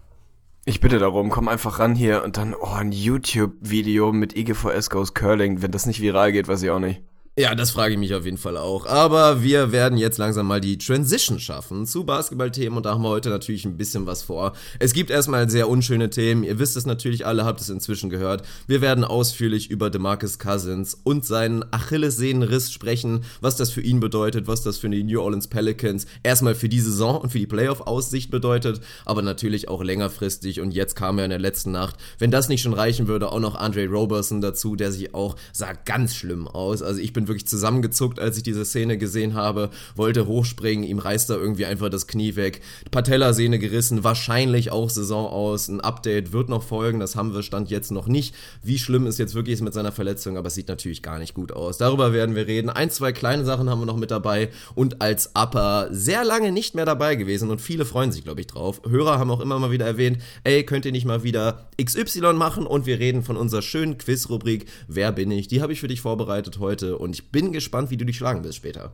Ich 0.68 0.80
bitte 0.80 0.98
darum, 0.98 1.30
komm 1.30 1.46
einfach 1.46 1.78
ran 1.78 1.94
hier 1.94 2.24
und 2.24 2.38
dann, 2.38 2.52
oh, 2.52 2.72
ein 2.74 2.90
YouTube-Video 2.90 4.10
mit 4.10 4.36
IGVS 4.36 4.90
Goes 4.90 5.14
Curling. 5.14 5.62
Wenn 5.62 5.70
das 5.70 5.86
nicht 5.86 6.00
viral 6.00 6.32
geht, 6.32 6.48
weiß 6.48 6.60
ich 6.60 6.70
auch 6.70 6.80
nicht. 6.80 7.04
Ja, 7.38 7.54
das 7.54 7.70
frage 7.70 7.92
ich 7.92 8.00
mich 8.00 8.14
auf 8.14 8.24
jeden 8.24 8.38
Fall 8.38 8.56
auch. 8.56 8.86
Aber 8.86 9.42
wir 9.42 9.70
werden 9.70 9.98
jetzt 9.98 10.16
langsam 10.16 10.46
mal 10.46 10.58
die 10.58 10.78
Transition 10.78 11.38
schaffen 11.38 11.84
zu 11.84 12.04
Basketballthemen 12.04 12.78
und 12.78 12.86
da 12.86 12.94
haben 12.94 13.02
wir 13.02 13.10
heute 13.10 13.28
natürlich 13.28 13.66
ein 13.66 13.76
bisschen 13.76 14.06
was 14.06 14.22
vor. 14.22 14.54
Es 14.78 14.94
gibt 14.94 15.10
erstmal 15.10 15.50
sehr 15.50 15.68
unschöne 15.68 16.08
Themen. 16.08 16.44
Ihr 16.44 16.58
wisst 16.58 16.78
es 16.78 16.86
natürlich 16.86 17.26
alle, 17.26 17.44
habt 17.44 17.60
es 17.60 17.68
inzwischen 17.68 18.08
gehört. 18.08 18.42
Wir 18.66 18.80
werden 18.80 19.04
ausführlich 19.04 19.70
über 19.70 19.90
DeMarcus 19.90 20.38
Cousins 20.38 20.98
und 21.04 21.26
seinen 21.26 21.62
Achillessehnenriss 21.74 22.72
sprechen, 22.72 23.22
was 23.42 23.56
das 23.56 23.68
für 23.68 23.82
ihn 23.82 24.00
bedeutet, 24.00 24.46
was 24.46 24.62
das 24.62 24.78
für 24.78 24.88
die 24.88 25.04
New 25.04 25.20
Orleans 25.20 25.48
Pelicans 25.48 26.06
erstmal 26.22 26.54
für 26.54 26.70
die 26.70 26.80
Saison 26.80 27.20
und 27.20 27.32
für 27.32 27.38
die 27.38 27.46
Playoff-Aussicht 27.46 28.30
bedeutet, 28.30 28.80
aber 29.04 29.20
natürlich 29.20 29.68
auch 29.68 29.82
längerfristig 29.82 30.62
und 30.62 30.70
jetzt 30.70 30.96
kam 30.96 31.18
ja 31.18 31.24
in 31.24 31.30
der 31.30 31.38
letzten 31.38 31.70
Nacht, 31.70 31.96
wenn 32.18 32.30
das 32.30 32.48
nicht 32.48 32.62
schon 32.62 32.72
reichen 32.72 33.08
würde, 33.08 33.30
auch 33.30 33.40
noch 33.40 33.56
Andre 33.56 33.88
Roberson 33.88 34.40
dazu, 34.40 34.74
der 34.74 34.90
sich 34.90 35.14
auch 35.14 35.36
sah 35.52 35.74
ganz 35.84 36.14
schlimm 36.14 36.48
aus. 36.48 36.80
Also 36.80 36.98
ich 36.98 37.12
bin 37.12 37.25
wirklich 37.28 37.46
zusammengezuckt, 37.46 38.20
als 38.20 38.36
ich 38.36 38.42
diese 38.42 38.64
Szene 38.64 38.98
gesehen 38.98 39.34
habe, 39.34 39.70
wollte 39.94 40.26
hochspringen, 40.26 40.84
ihm 40.84 40.98
reißt 40.98 41.30
da 41.30 41.34
irgendwie 41.34 41.66
einfach 41.66 41.88
das 41.88 42.06
Knie 42.06 42.36
weg. 42.36 42.60
Patellasehne 42.90 43.58
gerissen, 43.58 44.04
wahrscheinlich 44.04 44.70
auch 44.70 44.90
Saison 44.90 45.26
aus. 45.26 45.68
Ein 45.68 45.80
Update 45.80 46.32
wird 46.32 46.48
noch 46.48 46.62
folgen, 46.62 47.00
das 47.00 47.16
haben 47.16 47.34
wir 47.34 47.42
Stand 47.42 47.70
jetzt 47.70 47.90
noch 47.90 48.06
nicht. 48.06 48.34
Wie 48.62 48.78
schlimm 48.78 49.06
es 49.06 49.18
jetzt 49.18 49.34
wirklich 49.34 49.54
ist 49.54 49.62
mit 49.62 49.74
seiner 49.74 49.92
Verletzung, 49.92 50.36
aber 50.36 50.48
es 50.48 50.54
sieht 50.54 50.68
natürlich 50.68 51.02
gar 51.02 51.18
nicht 51.18 51.34
gut 51.34 51.52
aus. 51.52 51.78
Darüber 51.78 52.12
werden 52.12 52.34
wir 52.34 52.46
reden. 52.46 52.70
Ein, 52.70 52.90
zwei 52.90 53.12
kleine 53.12 53.44
Sachen 53.44 53.70
haben 53.70 53.80
wir 53.80 53.86
noch 53.86 53.96
mit 53.96 54.10
dabei 54.10 54.50
und 54.74 55.02
als 55.02 55.30
Upper 55.34 55.88
sehr 55.90 56.24
lange 56.24 56.52
nicht 56.52 56.74
mehr 56.74 56.84
dabei 56.84 57.16
gewesen 57.16 57.50
und 57.50 57.60
viele 57.60 57.84
freuen 57.84 58.12
sich, 58.12 58.24
glaube 58.24 58.40
ich, 58.40 58.46
drauf. 58.46 58.80
Hörer 58.88 59.18
haben 59.18 59.30
auch 59.30 59.40
immer 59.40 59.58
mal 59.58 59.70
wieder 59.70 59.86
erwähnt, 59.86 60.18
ey, 60.44 60.64
könnt 60.64 60.84
ihr 60.84 60.92
nicht 60.92 61.04
mal 61.04 61.22
wieder 61.22 61.68
XY 61.82 62.34
machen 62.34 62.66
und 62.66 62.86
wir 62.86 62.98
reden 62.98 63.22
von 63.22 63.36
unserer 63.36 63.62
schönen 63.62 63.98
Quiz-Rubrik 63.98 64.66
Wer 64.88 65.12
bin 65.12 65.30
ich? 65.30 65.48
Die 65.48 65.62
habe 65.62 65.72
ich 65.72 65.80
für 65.80 65.88
dich 65.88 66.00
vorbereitet 66.00 66.58
heute 66.58 66.98
und 66.98 67.15
ich 67.16 67.30
bin 67.30 67.50
gespannt, 67.50 67.90
wie 67.90 67.96
du 67.96 68.04
dich 68.04 68.18
schlagen 68.18 68.44
wirst 68.44 68.58
später. 68.58 68.92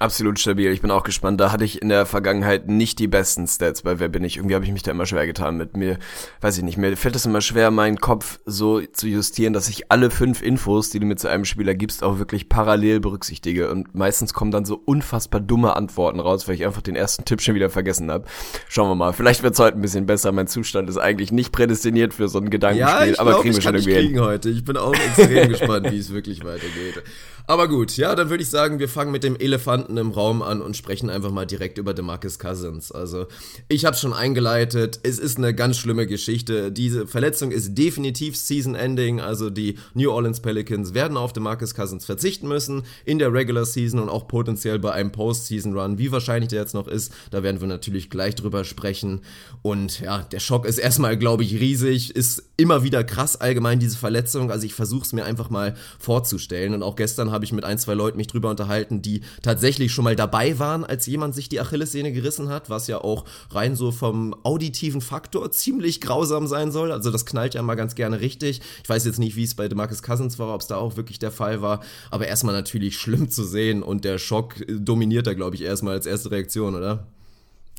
Absolut 0.00 0.40
stabil. 0.40 0.72
Ich 0.72 0.80
bin 0.80 0.90
auch 0.90 1.04
gespannt. 1.04 1.40
Da 1.40 1.52
hatte 1.52 1.64
ich 1.64 1.80
in 1.80 1.88
der 1.88 2.04
Vergangenheit 2.04 2.68
nicht 2.68 2.98
die 2.98 3.06
besten 3.06 3.46
Stats 3.46 3.82
bei 3.82 4.00
Wer 4.00 4.08
bin 4.08 4.24
ich. 4.24 4.38
Irgendwie 4.38 4.56
habe 4.56 4.64
ich 4.64 4.72
mich 4.72 4.82
da 4.82 4.90
immer 4.90 5.06
schwer 5.06 5.24
getan 5.24 5.56
mit 5.56 5.76
mir. 5.76 5.98
Weiß 6.40 6.58
ich 6.58 6.64
nicht. 6.64 6.76
Mir 6.76 6.96
fällt 6.96 7.14
es 7.14 7.26
immer 7.26 7.40
schwer, 7.40 7.70
meinen 7.70 8.00
Kopf 8.00 8.40
so 8.44 8.80
zu 8.80 9.06
justieren, 9.06 9.52
dass 9.52 9.68
ich 9.68 9.92
alle 9.92 10.10
fünf 10.10 10.42
Infos, 10.42 10.90
die 10.90 10.98
du 10.98 11.06
mir 11.06 11.14
zu 11.14 11.28
einem 11.28 11.44
Spieler 11.44 11.74
gibst, 11.74 12.02
auch 12.02 12.18
wirklich 12.18 12.48
parallel 12.48 12.98
berücksichtige. 12.98 13.70
Und 13.70 13.94
meistens 13.94 14.34
kommen 14.34 14.50
dann 14.50 14.64
so 14.64 14.82
unfassbar 14.84 15.40
dumme 15.40 15.76
Antworten 15.76 16.18
raus, 16.18 16.48
weil 16.48 16.56
ich 16.56 16.66
einfach 16.66 16.82
den 16.82 16.96
ersten 16.96 17.24
Tipp 17.24 17.40
schon 17.40 17.54
wieder 17.54 17.70
vergessen 17.70 18.10
habe. 18.10 18.24
Schauen 18.68 18.88
wir 18.88 18.96
mal. 18.96 19.12
Vielleicht 19.12 19.44
wird's 19.44 19.60
heute 19.60 19.78
ein 19.78 19.82
bisschen 19.82 20.06
besser. 20.06 20.32
Mein 20.32 20.48
Zustand 20.48 20.88
ist 20.88 20.98
eigentlich 20.98 21.30
nicht 21.30 21.52
prädestiniert 21.52 22.14
für 22.14 22.28
so 22.28 22.40
ein 22.40 22.50
Gedankenspiel, 22.50 23.16
aber 23.16 23.30
glaub, 23.30 23.42
kriegen 23.42 23.54
wir 23.54 23.58
ich 23.58 23.64
schon 23.64 23.76
irgendwie 23.76 24.08
hin. 24.08 24.20
heute. 24.20 24.50
Ich 24.50 24.64
bin 24.64 24.76
auch 24.76 24.92
extrem 24.92 25.48
gespannt, 25.50 25.92
wie 25.92 25.98
es 25.98 26.12
wirklich 26.12 26.42
weitergeht. 26.44 27.04
Aber 27.46 27.68
gut, 27.68 27.98
ja, 27.98 28.14
dann 28.14 28.30
würde 28.30 28.42
ich 28.42 28.48
sagen, 28.48 28.78
wir 28.78 28.88
fangen 28.88 29.12
mit 29.12 29.22
dem 29.22 29.36
Elefanten 29.36 29.98
im 29.98 30.12
Raum 30.12 30.40
an 30.40 30.62
und 30.62 30.78
sprechen 30.78 31.10
einfach 31.10 31.30
mal 31.30 31.44
direkt 31.44 31.76
über 31.76 31.92
DeMarcus 31.92 32.38
Cousins. 32.38 32.90
Also, 32.90 33.26
ich 33.68 33.84
habe 33.84 33.96
schon 33.96 34.14
eingeleitet, 34.14 35.00
es 35.02 35.18
ist 35.18 35.36
eine 35.36 35.54
ganz 35.54 35.76
schlimme 35.76 36.06
Geschichte. 36.06 36.72
Diese 36.72 37.06
Verletzung 37.06 37.50
ist 37.50 37.74
definitiv 37.74 38.34
Season-Ending, 38.34 39.20
also 39.20 39.50
die 39.50 39.78
New 39.92 40.10
Orleans 40.10 40.40
Pelicans 40.40 40.94
werden 40.94 41.18
auf 41.18 41.34
DeMarcus 41.34 41.74
Cousins 41.74 42.06
verzichten 42.06 42.48
müssen 42.48 42.84
in 43.04 43.18
der 43.18 43.30
Regular 43.30 43.66
Season 43.66 44.00
und 44.00 44.08
auch 44.08 44.26
potenziell 44.26 44.78
bei 44.78 44.92
einem 44.92 45.12
Postseason-Run. 45.12 45.98
Wie 45.98 46.12
wahrscheinlich 46.12 46.48
der 46.48 46.62
jetzt 46.62 46.72
noch 46.72 46.88
ist, 46.88 47.12
da 47.30 47.42
werden 47.42 47.60
wir 47.60 47.68
natürlich 47.68 48.08
gleich 48.08 48.36
drüber 48.36 48.64
sprechen. 48.64 49.20
Und 49.60 50.00
ja, 50.00 50.22
der 50.22 50.40
Schock 50.40 50.64
ist 50.64 50.78
erstmal, 50.78 51.18
glaube 51.18 51.42
ich, 51.42 51.60
riesig, 51.60 52.16
ist 52.16 52.42
immer 52.56 52.84
wieder 52.84 53.04
krass 53.04 53.36
allgemein 53.38 53.80
diese 53.80 53.98
Verletzung. 53.98 54.50
Also 54.50 54.64
ich 54.64 54.72
versuche 54.72 55.02
es 55.02 55.12
mir 55.12 55.26
einfach 55.26 55.50
mal 55.50 55.74
vorzustellen. 55.98 56.72
Und 56.72 56.82
auch 56.82 56.96
gestern 56.96 57.33
habe 57.34 57.44
ich 57.44 57.52
mit 57.52 57.64
ein, 57.64 57.78
zwei 57.78 57.92
Leuten 57.94 58.16
mich 58.16 58.28
drüber 58.28 58.48
unterhalten, 58.48 59.02
die 59.02 59.20
tatsächlich 59.42 59.92
schon 59.92 60.04
mal 60.04 60.16
dabei 60.16 60.58
waren, 60.58 60.84
als 60.84 61.06
jemand 61.06 61.34
sich 61.34 61.48
die 61.50 61.60
Achillessehne 61.60 62.12
gerissen 62.12 62.48
hat, 62.48 62.70
was 62.70 62.86
ja 62.86 62.98
auch 62.98 63.24
rein 63.50 63.76
so 63.76 63.92
vom 63.92 64.34
auditiven 64.44 65.00
Faktor 65.00 65.50
ziemlich 65.50 66.00
grausam 66.00 66.46
sein 66.46 66.72
soll. 66.72 66.92
Also 66.92 67.10
das 67.10 67.26
knallt 67.26 67.54
ja 67.54 67.62
mal 67.62 67.74
ganz 67.74 67.94
gerne 67.94 68.20
richtig. 68.20 68.60
Ich 68.82 68.88
weiß 68.88 69.04
jetzt 69.04 69.18
nicht, 69.18 69.36
wie 69.36 69.44
es 69.44 69.54
bei 69.54 69.68
DeMarcus 69.68 70.02
Cousins 70.02 70.38
war, 70.38 70.54
ob 70.54 70.62
es 70.62 70.66
da 70.68 70.76
auch 70.76 70.96
wirklich 70.96 71.18
der 71.18 71.30
Fall 71.30 71.60
war, 71.60 71.80
aber 72.10 72.26
erstmal 72.26 72.54
natürlich 72.54 72.96
schlimm 72.96 73.28
zu 73.28 73.44
sehen 73.44 73.82
und 73.82 74.04
der 74.04 74.18
Schock 74.18 74.54
dominiert 74.68 75.26
da, 75.26 75.34
glaube 75.34 75.56
ich, 75.56 75.62
erstmal 75.62 75.94
als 75.94 76.06
erste 76.06 76.30
Reaktion, 76.30 76.74
oder? 76.74 77.06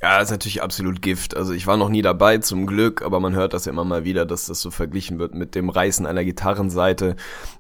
Ja, 0.02 0.20
ist 0.20 0.30
natürlich 0.30 0.62
absolut 0.62 1.02
Gift. 1.02 1.38
Also 1.38 1.54
ich 1.54 1.68
war 1.68 1.78
noch 1.78 1.88
nie 1.88 2.02
dabei, 2.02 2.38
zum 2.40 2.68
Glück, 2.68 3.02
aber 3.02 3.22
man 3.22 3.34
hört 3.34 3.54
das 3.54 3.64
ja 3.64 3.72
immer 3.72 3.86
mal 3.86 4.04
wieder, 4.04 4.26
dass 4.26 4.46
das 4.46 4.60
so 4.60 4.70
verglichen 4.70 5.20
wird 5.20 5.34
mit 5.34 5.56
dem 5.56 5.70
Reißen 5.70 6.06
einer 6.06 6.26
Gitarrenseite. 6.26 7.16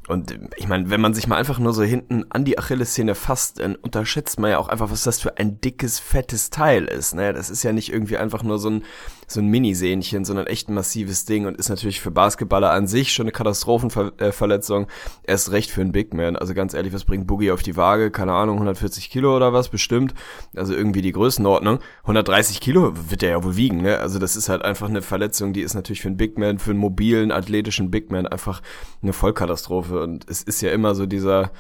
Und 0.09 0.31
äh, 0.31 0.39
ich 0.57 0.67
meine, 0.67 0.89
wenn 0.89 0.99
man 0.99 1.13
sich 1.13 1.27
mal 1.27 1.37
einfach 1.37 1.59
nur 1.59 1.73
so 1.73 1.83
hinten 1.83 2.25
an 2.29 2.43
die 2.43 2.59
Achillessehne 2.59 3.15
fasst, 3.15 3.59
dann 3.59 3.75
unterschätzt 3.75 4.37
man 4.37 4.51
ja 4.51 4.57
auch 4.57 4.67
einfach, 4.67 4.91
was 4.91 5.03
das 5.03 5.21
für 5.21 5.37
ein 5.37 5.61
dickes, 5.61 5.99
fettes 5.99 6.49
Teil 6.49 6.85
ist. 6.85 7.15
Ne? 7.15 7.31
Das 7.31 7.49
ist 7.49 7.63
ja 7.63 7.71
nicht 7.71 7.91
irgendwie 7.91 8.17
einfach 8.17 8.43
nur 8.43 8.59
so 8.59 8.69
ein, 8.69 8.83
so 9.27 9.39
ein 9.39 9.47
Mini-Sehnchen, 9.47 10.25
sondern 10.25 10.47
echt 10.47 10.69
ein 10.69 10.73
massives 10.73 11.25
Ding 11.25 11.45
und 11.45 11.57
ist 11.57 11.69
natürlich 11.69 12.01
für 12.01 12.11
Basketballer 12.11 12.71
an 12.71 12.87
sich 12.87 13.13
schon 13.13 13.25
eine 13.25 13.31
Katastrophenverletzung. 13.31 14.87
Erst 15.23 15.51
recht 15.51 15.71
für 15.71 15.81
einen 15.81 15.91
Big 15.91 16.13
Man. 16.13 16.35
Also 16.35 16.53
ganz 16.53 16.73
ehrlich, 16.73 16.93
was 16.93 17.05
bringt 17.05 17.27
Boogie 17.27 17.51
auf 17.51 17.63
die 17.63 17.75
Waage? 17.75 18.11
Keine 18.11 18.33
Ahnung, 18.33 18.55
140 18.55 19.09
Kilo 19.09 19.35
oder 19.35 19.53
was 19.53 19.69
bestimmt. 19.69 20.13
Also 20.55 20.73
irgendwie 20.73 21.01
die 21.01 21.11
Größenordnung. 21.11 21.79
130 22.01 22.59
Kilo 22.59 22.93
wird 23.09 23.23
er 23.23 23.29
ja 23.29 23.43
wohl 23.43 23.55
wiegen, 23.55 23.81
ne? 23.81 23.99
Also 23.99 24.19
das 24.19 24.35
ist 24.35 24.49
halt 24.49 24.63
einfach 24.63 24.89
eine 24.89 25.01
Verletzung, 25.01 25.53
die 25.53 25.61
ist 25.61 25.73
natürlich 25.73 26.01
für 26.01 26.09
einen 26.09 26.17
Big 26.17 26.37
Man, 26.37 26.59
für 26.59 26.71
einen 26.71 26.79
mobilen, 26.79 27.31
athletischen 27.31 27.91
Big 27.91 28.11
Man 28.11 28.27
einfach 28.27 28.61
eine 29.01 29.13
Vollkatastrophe. 29.13 30.01
Und 30.01 30.29
es 30.29 30.41
ist 30.43 30.61
ja 30.61 30.71
immer 30.71 30.95
so 30.95 31.05
dieser, 31.05 31.51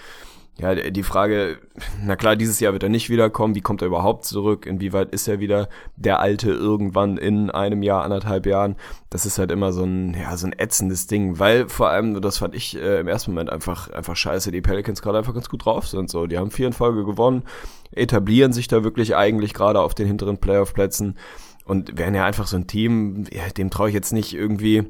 ja, 0.57 0.73
die 0.73 1.03
Frage, 1.03 1.57
na 2.01 2.15
klar, 2.15 2.37
dieses 2.37 2.61
Jahr 2.61 2.71
wird 2.71 2.83
er 2.83 2.89
nicht 2.89 3.09
wiederkommen. 3.09 3.55
Wie 3.55 3.61
kommt 3.61 3.81
er 3.81 3.87
überhaupt 3.87 4.23
zurück? 4.23 4.65
Inwieweit 4.65 5.11
ist 5.11 5.27
er 5.27 5.41
wieder 5.41 5.67
der 5.97 6.21
Alte 6.21 6.49
irgendwann 6.49 7.17
in 7.17 7.51
einem 7.51 7.83
Jahr, 7.83 8.03
anderthalb 8.03 8.45
Jahren? 8.45 8.77
Das 9.09 9.25
ist 9.25 9.37
halt 9.37 9.51
immer 9.51 9.73
so 9.73 9.83
ein, 9.83 10.13
ja, 10.13 10.37
so 10.37 10.47
ein 10.47 10.53
ätzendes 10.57 11.07
Ding, 11.07 11.39
weil 11.39 11.67
vor 11.67 11.89
allem, 11.89 12.21
das 12.21 12.37
fand 12.37 12.55
ich 12.55 12.77
äh, 12.77 13.01
im 13.01 13.07
ersten 13.09 13.31
Moment 13.31 13.49
einfach, 13.49 13.89
einfach 13.89 14.15
scheiße, 14.15 14.51
die 14.51 14.61
Pelicans 14.61 15.01
gerade 15.01 15.17
einfach 15.17 15.33
ganz 15.33 15.49
gut 15.49 15.65
drauf 15.65 15.89
sind. 15.89 16.09
So, 16.09 16.25
die 16.25 16.37
haben 16.37 16.51
vier 16.51 16.67
in 16.67 16.73
Folge 16.73 17.03
gewonnen, 17.03 17.43
etablieren 17.91 18.53
sich 18.53 18.69
da 18.69 18.85
wirklich 18.85 19.13
eigentlich 19.13 19.53
gerade 19.53 19.81
auf 19.81 19.93
den 19.93 20.07
hinteren 20.07 20.37
Playoff-Plätzen 20.37 21.17
und 21.65 21.97
wären 21.97 22.15
ja 22.15 22.23
einfach 22.23 22.47
so 22.47 22.55
ein 22.55 22.67
Team, 22.67 23.25
ja, 23.29 23.49
dem 23.49 23.69
traue 23.69 23.89
ich 23.89 23.93
jetzt 23.93 24.13
nicht 24.13 24.33
irgendwie 24.33 24.85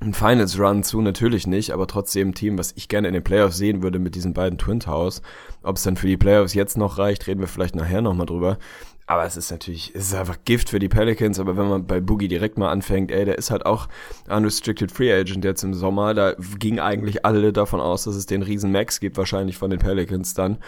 ein 0.00 0.12
Finals 0.12 0.58
Run 0.58 0.82
zu, 0.82 1.00
natürlich 1.00 1.46
nicht, 1.46 1.70
aber 1.70 1.86
trotzdem 1.86 2.28
ein 2.28 2.34
Team, 2.34 2.58
was 2.58 2.72
ich 2.76 2.88
gerne 2.88 3.08
in 3.08 3.14
den 3.14 3.24
Playoffs 3.24 3.56
sehen 3.56 3.82
würde 3.82 3.98
mit 3.98 4.14
diesen 4.14 4.34
beiden 4.34 4.58
Twin 4.58 4.80
Towers. 4.80 5.22
Ob 5.62 5.76
es 5.76 5.84
dann 5.84 5.96
für 5.96 6.06
die 6.06 6.18
Playoffs 6.18 6.54
jetzt 6.54 6.76
noch 6.76 6.98
reicht, 6.98 7.26
reden 7.26 7.40
wir 7.40 7.48
vielleicht 7.48 7.74
nachher 7.74 8.02
nochmal 8.02 8.26
drüber. 8.26 8.58
Aber 9.06 9.24
es 9.24 9.36
ist 9.36 9.50
natürlich, 9.50 9.92
es 9.94 10.08
ist 10.08 10.14
einfach 10.14 10.38
Gift 10.44 10.68
für 10.68 10.80
die 10.80 10.88
Pelicans, 10.88 11.38
aber 11.38 11.56
wenn 11.56 11.68
man 11.68 11.86
bei 11.86 12.00
Boogie 12.00 12.28
direkt 12.28 12.58
mal 12.58 12.70
anfängt, 12.70 13.12
ey, 13.12 13.24
der 13.24 13.38
ist 13.38 13.52
halt 13.52 13.64
auch 13.64 13.88
Unrestricted 14.28 14.90
Free 14.90 15.12
Agent 15.12 15.44
jetzt 15.44 15.62
im 15.62 15.74
Sommer, 15.74 16.12
da 16.12 16.34
ging 16.58 16.80
eigentlich 16.80 17.24
alle 17.24 17.52
davon 17.52 17.80
aus, 17.80 18.04
dass 18.04 18.16
es 18.16 18.26
den 18.26 18.42
riesen 18.42 18.72
Max 18.72 18.98
gibt, 18.98 19.16
wahrscheinlich 19.16 19.56
von 19.56 19.70
den 19.70 19.78
Pelicans 19.78 20.34
dann. 20.34 20.58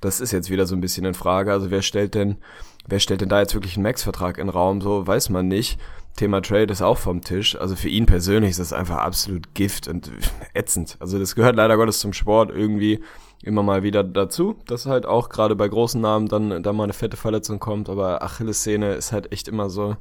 Das 0.00 0.20
ist 0.20 0.32
jetzt 0.32 0.50
wieder 0.50 0.66
so 0.66 0.74
ein 0.74 0.80
bisschen 0.80 1.04
in 1.04 1.14
Frage. 1.14 1.52
Also 1.52 1.70
wer 1.70 1.82
stellt 1.82 2.14
denn, 2.14 2.38
wer 2.88 2.98
stellt 2.98 3.20
denn 3.20 3.28
da 3.28 3.40
jetzt 3.40 3.54
wirklich 3.54 3.76
einen 3.76 3.84
Max-Vertrag 3.84 4.38
in 4.38 4.46
den 4.46 4.52
Raum? 4.52 4.80
So 4.80 5.06
weiß 5.06 5.28
man 5.28 5.46
nicht. 5.46 5.78
Thema 6.16 6.42
Trade 6.42 6.72
ist 6.72 6.82
auch 6.82 6.98
vom 6.98 7.22
Tisch. 7.22 7.56
Also 7.56 7.76
für 7.76 7.88
ihn 7.88 8.06
persönlich 8.06 8.50
ist 8.50 8.60
das 8.60 8.72
einfach 8.72 8.98
absolut 8.98 9.54
Gift 9.54 9.88
und 9.88 10.10
ätzend. 10.54 10.96
Also 11.00 11.18
das 11.18 11.34
gehört 11.34 11.56
leider 11.56 11.76
Gottes 11.76 12.00
zum 12.00 12.12
Sport 12.12 12.50
irgendwie 12.50 13.02
immer 13.42 13.62
mal 13.62 13.82
wieder 13.82 14.04
dazu, 14.04 14.56
dass 14.66 14.86
halt 14.86 15.04
auch 15.04 15.28
gerade 15.28 15.56
bei 15.56 15.66
großen 15.68 16.00
Namen 16.00 16.28
dann 16.28 16.62
da 16.62 16.72
mal 16.72 16.84
eine 16.84 16.92
fette 16.92 17.16
Verletzung 17.16 17.58
kommt. 17.58 17.88
Aber 17.88 18.22
Achillessehne 18.22 18.94
ist 18.94 19.12
halt 19.12 19.32
echt 19.32 19.48
immer 19.48 19.68
so, 19.68 19.96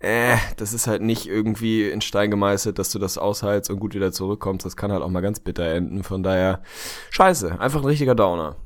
äh, 0.00 0.36
das 0.56 0.74
ist 0.74 0.86
halt 0.86 1.02
nicht 1.02 1.26
irgendwie 1.26 1.88
in 1.88 2.00
Stein 2.02 2.30
gemeißelt, 2.30 2.78
dass 2.78 2.90
du 2.90 2.98
das 2.98 3.16
ausheilst 3.16 3.70
und 3.70 3.80
gut 3.80 3.94
wieder 3.94 4.12
zurückkommst. 4.12 4.66
Das 4.66 4.76
kann 4.76 4.92
halt 4.92 5.02
auch 5.02 5.08
mal 5.08 5.22
ganz 5.22 5.40
bitter 5.40 5.64
enden. 5.64 6.02
Von 6.02 6.22
daher, 6.22 6.62
scheiße, 7.10 7.58
einfach 7.58 7.80
ein 7.80 7.86
richtiger 7.86 8.14
Downer. 8.14 8.56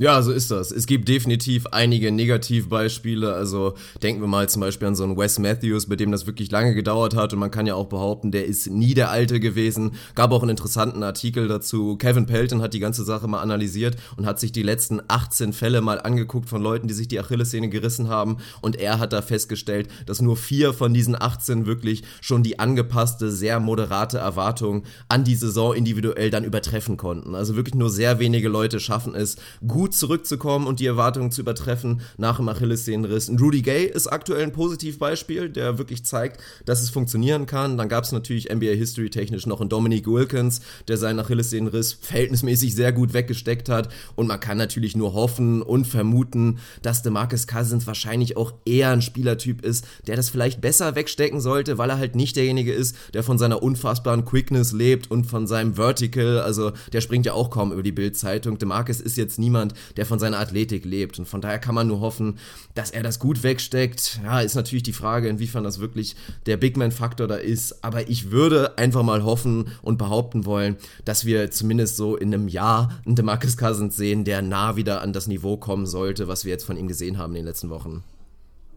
Ja, 0.00 0.22
so 0.22 0.30
ist 0.30 0.52
das. 0.52 0.70
Es 0.70 0.86
gibt 0.86 1.08
definitiv 1.08 1.66
einige 1.72 2.12
Negativbeispiele. 2.12 3.34
Also 3.34 3.74
denken 4.00 4.20
wir 4.20 4.28
mal 4.28 4.48
zum 4.48 4.60
Beispiel 4.60 4.86
an 4.86 4.94
so 4.94 5.02
einen 5.02 5.16
Wes 5.16 5.40
Matthews, 5.40 5.86
bei 5.86 5.96
dem 5.96 6.12
das 6.12 6.24
wirklich 6.24 6.52
lange 6.52 6.72
gedauert 6.72 7.16
hat. 7.16 7.32
Und 7.32 7.40
man 7.40 7.50
kann 7.50 7.66
ja 7.66 7.74
auch 7.74 7.88
behaupten, 7.88 8.30
der 8.30 8.46
ist 8.46 8.70
nie 8.70 8.94
der 8.94 9.10
Alte 9.10 9.40
gewesen. 9.40 9.96
Gab 10.14 10.30
auch 10.30 10.42
einen 10.42 10.50
interessanten 10.50 11.02
Artikel 11.02 11.48
dazu. 11.48 11.96
Kevin 11.96 12.26
Pelton 12.26 12.62
hat 12.62 12.74
die 12.74 12.78
ganze 12.78 13.02
Sache 13.02 13.26
mal 13.26 13.40
analysiert 13.40 13.96
und 14.16 14.24
hat 14.24 14.38
sich 14.38 14.52
die 14.52 14.62
letzten 14.62 15.00
18 15.08 15.52
Fälle 15.52 15.80
mal 15.80 16.00
angeguckt 16.00 16.48
von 16.48 16.62
Leuten, 16.62 16.86
die 16.86 16.94
sich 16.94 17.08
die 17.08 17.18
Achillessehne 17.18 17.68
gerissen 17.68 18.08
haben. 18.08 18.36
Und 18.60 18.76
er 18.76 19.00
hat 19.00 19.12
da 19.12 19.20
festgestellt, 19.20 19.88
dass 20.06 20.22
nur 20.22 20.36
vier 20.36 20.74
von 20.74 20.94
diesen 20.94 21.20
18 21.20 21.66
wirklich 21.66 22.04
schon 22.20 22.44
die 22.44 22.60
angepasste, 22.60 23.32
sehr 23.32 23.58
moderate 23.58 24.18
Erwartung 24.18 24.84
an 25.08 25.24
die 25.24 25.34
Saison 25.34 25.74
individuell 25.74 26.30
dann 26.30 26.44
übertreffen 26.44 26.96
konnten. 26.96 27.34
Also 27.34 27.56
wirklich 27.56 27.74
nur 27.74 27.90
sehr 27.90 28.20
wenige 28.20 28.48
Leute 28.48 28.78
schaffen 28.78 29.16
es, 29.16 29.34
gut 29.66 29.87
gut 29.88 29.94
zurückzukommen 29.94 30.66
und 30.66 30.80
die 30.80 30.86
Erwartungen 30.86 31.30
zu 31.30 31.40
übertreffen 31.40 32.02
nach 32.18 32.36
dem 32.36 32.48
Achillessehnenriss. 32.48 33.30
Und 33.30 33.40
Rudy 33.40 33.62
Gay 33.62 33.86
ist 33.86 34.06
aktuell 34.06 34.42
ein 34.42 34.52
Positivbeispiel, 34.52 35.48
der 35.48 35.78
wirklich 35.78 36.04
zeigt, 36.04 36.42
dass 36.66 36.82
es 36.82 36.90
funktionieren 36.90 37.46
kann. 37.46 37.78
Dann 37.78 37.88
gab 37.88 38.04
es 38.04 38.12
natürlich 38.12 38.52
NBA 38.52 38.72
History 38.72 39.08
technisch 39.08 39.46
noch 39.46 39.62
einen 39.62 39.70
Dominic 39.70 40.06
Wilkins, 40.06 40.60
der 40.88 40.98
seinen 40.98 41.20
Achillessehnenriss 41.20 41.94
verhältnismäßig 41.94 42.74
sehr 42.74 42.92
gut 42.92 43.14
weggesteckt 43.14 43.70
hat. 43.70 43.88
Und 44.14 44.26
man 44.26 44.40
kann 44.40 44.58
natürlich 44.58 44.94
nur 44.94 45.14
hoffen 45.14 45.62
und 45.62 45.86
vermuten, 45.86 46.58
dass 46.82 47.02
DeMarcus 47.02 47.46
Cousins 47.46 47.86
wahrscheinlich 47.86 48.36
auch 48.36 48.52
eher 48.66 48.90
ein 48.90 49.00
Spielertyp 49.00 49.64
ist, 49.64 49.86
der 50.06 50.16
das 50.16 50.28
vielleicht 50.28 50.60
besser 50.60 50.96
wegstecken 50.96 51.40
sollte, 51.40 51.78
weil 51.78 51.88
er 51.88 51.98
halt 51.98 52.14
nicht 52.14 52.36
derjenige 52.36 52.74
ist, 52.74 52.94
der 53.14 53.22
von 53.22 53.38
seiner 53.38 53.62
unfassbaren 53.62 54.26
Quickness 54.26 54.72
lebt 54.72 55.10
und 55.10 55.24
von 55.24 55.46
seinem 55.46 55.76
Vertical. 55.76 56.40
Also 56.40 56.72
der 56.92 57.00
springt 57.00 57.24
ja 57.24 57.32
auch 57.32 57.48
kaum 57.48 57.72
über 57.72 57.82
die 57.82 57.92
Bildzeitung. 57.92 58.58
DeMarcus 58.58 59.00
ist 59.00 59.16
jetzt 59.16 59.38
niemand, 59.38 59.72
der 59.96 60.06
von 60.06 60.18
seiner 60.18 60.38
Athletik 60.38 60.84
lebt. 60.84 61.18
Und 61.18 61.26
von 61.26 61.40
daher 61.40 61.58
kann 61.58 61.74
man 61.74 61.86
nur 61.86 62.00
hoffen, 62.00 62.38
dass 62.74 62.90
er 62.90 63.02
das 63.02 63.18
gut 63.18 63.42
wegsteckt. 63.42 64.20
Ja, 64.24 64.40
ist 64.40 64.54
natürlich 64.54 64.82
die 64.82 64.92
Frage, 64.92 65.28
inwiefern 65.28 65.64
das 65.64 65.78
wirklich 65.78 66.16
der 66.46 66.56
Big 66.56 66.76
Man-Faktor 66.76 67.28
da 67.28 67.36
ist. 67.36 67.84
Aber 67.84 68.08
ich 68.08 68.30
würde 68.30 68.78
einfach 68.78 69.02
mal 69.02 69.24
hoffen 69.24 69.68
und 69.82 69.98
behaupten 69.98 70.44
wollen, 70.44 70.76
dass 71.04 71.24
wir 71.24 71.50
zumindest 71.50 71.96
so 71.96 72.16
in 72.16 72.32
einem 72.32 72.48
Jahr 72.48 72.98
einen 73.06 73.16
DeMarcus 73.16 73.56
Cousins 73.56 73.96
sehen, 73.96 74.24
der 74.24 74.42
nah 74.42 74.76
wieder 74.76 75.02
an 75.02 75.12
das 75.12 75.26
Niveau 75.26 75.56
kommen 75.56 75.86
sollte, 75.86 76.28
was 76.28 76.44
wir 76.44 76.52
jetzt 76.52 76.64
von 76.64 76.76
ihm 76.76 76.88
gesehen 76.88 77.18
haben 77.18 77.32
in 77.32 77.42
den 77.42 77.46
letzten 77.46 77.70
Wochen. 77.70 78.02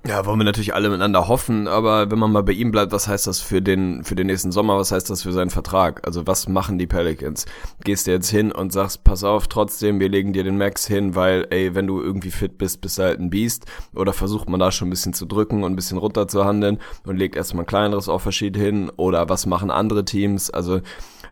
Ja, 0.03 0.25
wollen 0.25 0.39
wir 0.39 0.45
natürlich 0.45 0.73
alle 0.73 0.89
miteinander 0.89 1.27
hoffen, 1.27 1.67
aber 1.67 2.09
wenn 2.09 2.17
man 2.17 2.31
mal 2.31 2.41
bei 2.41 2.53
ihm 2.53 2.71
bleibt, 2.71 2.91
was 2.91 3.07
heißt 3.07 3.27
das 3.27 3.39
für 3.39 3.61
den, 3.61 4.03
für 4.03 4.15
den 4.15 4.25
nächsten 4.25 4.51
Sommer, 4.51 4.75
was 4.75 4.91
heißt 4.91 5.07
das 5.11 5.21
für 5.21 5.31
seinen 5.31 5.51
Vertrag? 5.51 6.07
Also 6.07 6.25
was 6.25 6.47
machen 6.47 6.79
die 6.79 6.87
Pelicans? 6.87 7.45
Gehst 7.83 8.07
du 8.07 8.11
jetzt 8.11 8.31
hin 8.31 8.51
und 8.51 8.73
sagst, 8.73 9.03
pass 9.03 9.23
auf, 9.23 9.47
trotzdem, 9.47 9.99
wir 9.99 10.09
legen 10.09 10.33
dir 10.33 10.43
den 10.43 10.57
Max 10.57 10.87
hin, 10.87 11.13
weil, 11.13 11.45
ey, 11.51 11.75
wenn 11.75 11.85
du 11.85 12.01
irgendwie 12.01 12.31
fit 12.31 12.57
bist, 12.57 12.81
bist 12.81 12.97
du 12.97 13.03
halt 13.03 13.19
ein 13.19 13.29
Biest, 13.29 13.67
oder 13.93 14.11
versucht 14.11 14.49
man 14.49 14.59
da 14.59 14.71
schon 14.71 14.87
ein 14.87 14.91
bisschen 14.91 15.13
zu 15.13 15.27
drücken 15.27 15.63
und 15.63 15.71
ein 15.71 15.75
bisschen 15.75 15.99
runter 15.99 16.27
zu 16.27 16.45
handeln 16.45 16.79
und 17.05 17.17
legt 17.17 17.35
erstmal 17.35 17.63
ein 17.63 17.67
kleineres 17.67 18.07
Offersheet 18.07 18.57
hin, 18.57 18.91
oder 18.97 19.29
was 19.29 19.45
machen 19.45 19.69
andere 19.69 20.03
Teams? 20.03 20.49
Also, 20.49 20.81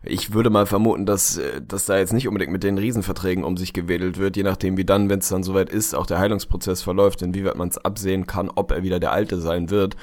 ich 0.02 0.32
würde 0.32 0.50
mal 0.50 0.66
vermuten, 0.66 1.04
dass, 1.04 1.36
äh, 1.36 1.60
dass 1.60 1.86
da 1.86 1.98
jetzt 1.98 2.12
nicht 2.12 2.26
unbedingt 2.26 2.52
mit 2.52 2.62
den 2.62 2.78
Riesenverträgen 2.78 3.44
um 3.44 3.56
sich 3.56 3.72
gewedelt 3.72 4.18
wird, 4.18 4.36
je 4.36 4.42
nachdem, 4.42 4.76
wie 4.76 4.84
dann, 4.84 5.10
wenn 5.10 5.18
es 5.18 5.28
dann 5.28 5.42
soweit 5.42 5.70
ist, 5.70 5.94
auch 5.94 6.06
der 6.06 6.18
Heilungsprozess 6.18 6.82
verläuft, 6.82 7.22
inwieweit 7.22 7.56
man 7.56 7.68
es 7.68 7.78
absehen 7.78 8.26
kann, 8.26 8.50
ob 8.54 8.70
er 8.70 8.82
wieder 8.82 9.00
der 9.00 9.12
Alte 9.12 9.40
sein 9.40 9.70
wird. 9.70 9.96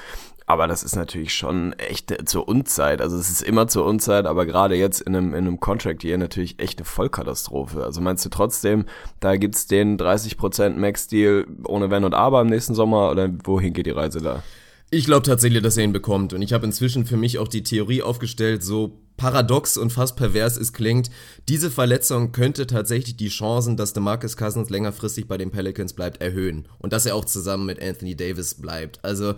Aber 0.50 0.68
das 0.68 0.82
ist 0.82 0.96
natürlich 0.96 1.34
schon 1.34 1.74
echt 1.74 2.30
zur 2.30 2.48
Unzeit. 2.48 3.02
Also 3.02 3.18
es 3.18 3.30
ist 3.30 3.42
immer 3.42 3.68
zur 3.68 3.86
Unzeit, 3.86 4.26
aber 4.26 4.46
gerade 4.46 4.76
jetzt 4.76 5.02
in 5.02 5.14
einem, 5.14 5.34
in 5.34 5.46
einem 5.46 5.60
Contract 5.60 6.04
hier 6.04 6.18
natürlich 6.18 6.58
echt 6.60 6.80
eine 6.80 6.86
Vollkatastrophe. 6.86 7.84
Also 7.84 8.00
meinst 8.00 8.24
du 8.24 8.30
trotzdem, 8.30 8.86
da 9.20 9.36
gibt's 9.36 9.68
den 9.68 9.98
30% 9.98 10.78
Max-Deal 10.78 11.48
ohne 11.66 11.90
Wenn 11.90 12.06
und 12.06 12.14
Aber 12.14 12.40
im 12.40 12.48
nächsten 12.48 12.76
Sommer 12.76 13.12
oder 13.12 13.30
wohin 13.44 13.74
geht 13.74 13.88
die 13.88 13.92
Reise 13.92 14.22
da? 14.22 14.42
Ich 14.90 15.04
glaube 15.04 15.24
tatsächlich, 15.24 15.62
dass 15.62 15.76
er 15.76 15.84
ihn 15.84 15.92
bekommt. 15.92 16.32
Und 16.32 16.42
ich 16.42 16.54
habe 16.54 16.66
inzwischen 16.66 17.06
für 17.06 17.18
mich 17.18 17.40
auch 17.40 17.50
die 17.50 17.64
Theorie 17.64 18.02
aufgestellt, 18.02 18.64
so 18.64 19.02
paradox 19.18 19.78
und 19.78 19.92
fast 19.92 20.16
pervers 20.16 20.58
es 20.58 20.74
klingt, 20.74 21.10
diese 21.50 21.70
Verletzung 21.70 22.32
könnte 22.32 22.68
tatsächlich 22.68 23.18
die 23.18 23.30
Chancen, 23.30 23.76
dass 23.76 23.94
DeMarcus 23.94 24.38
Cousins 24.38 24.70
längerfristig 24.70 25.28
bei 25.28 25.38
den 25.38 25.52
Pelicans 25.52 25.94
bleibt, 25.94 26.22
erhöhen. 26.22 26.68
Und 26.80 26.94
dass 26.94 27.06
er 27.06 27.16
auch 27.16 27.26
zusammen 27.26 27.66
mit 27.66 27.82
Anthony 27.82 28.16
Davis 28.16 28.56
bleibt. 28.56 29.04
Also 29.04 29.34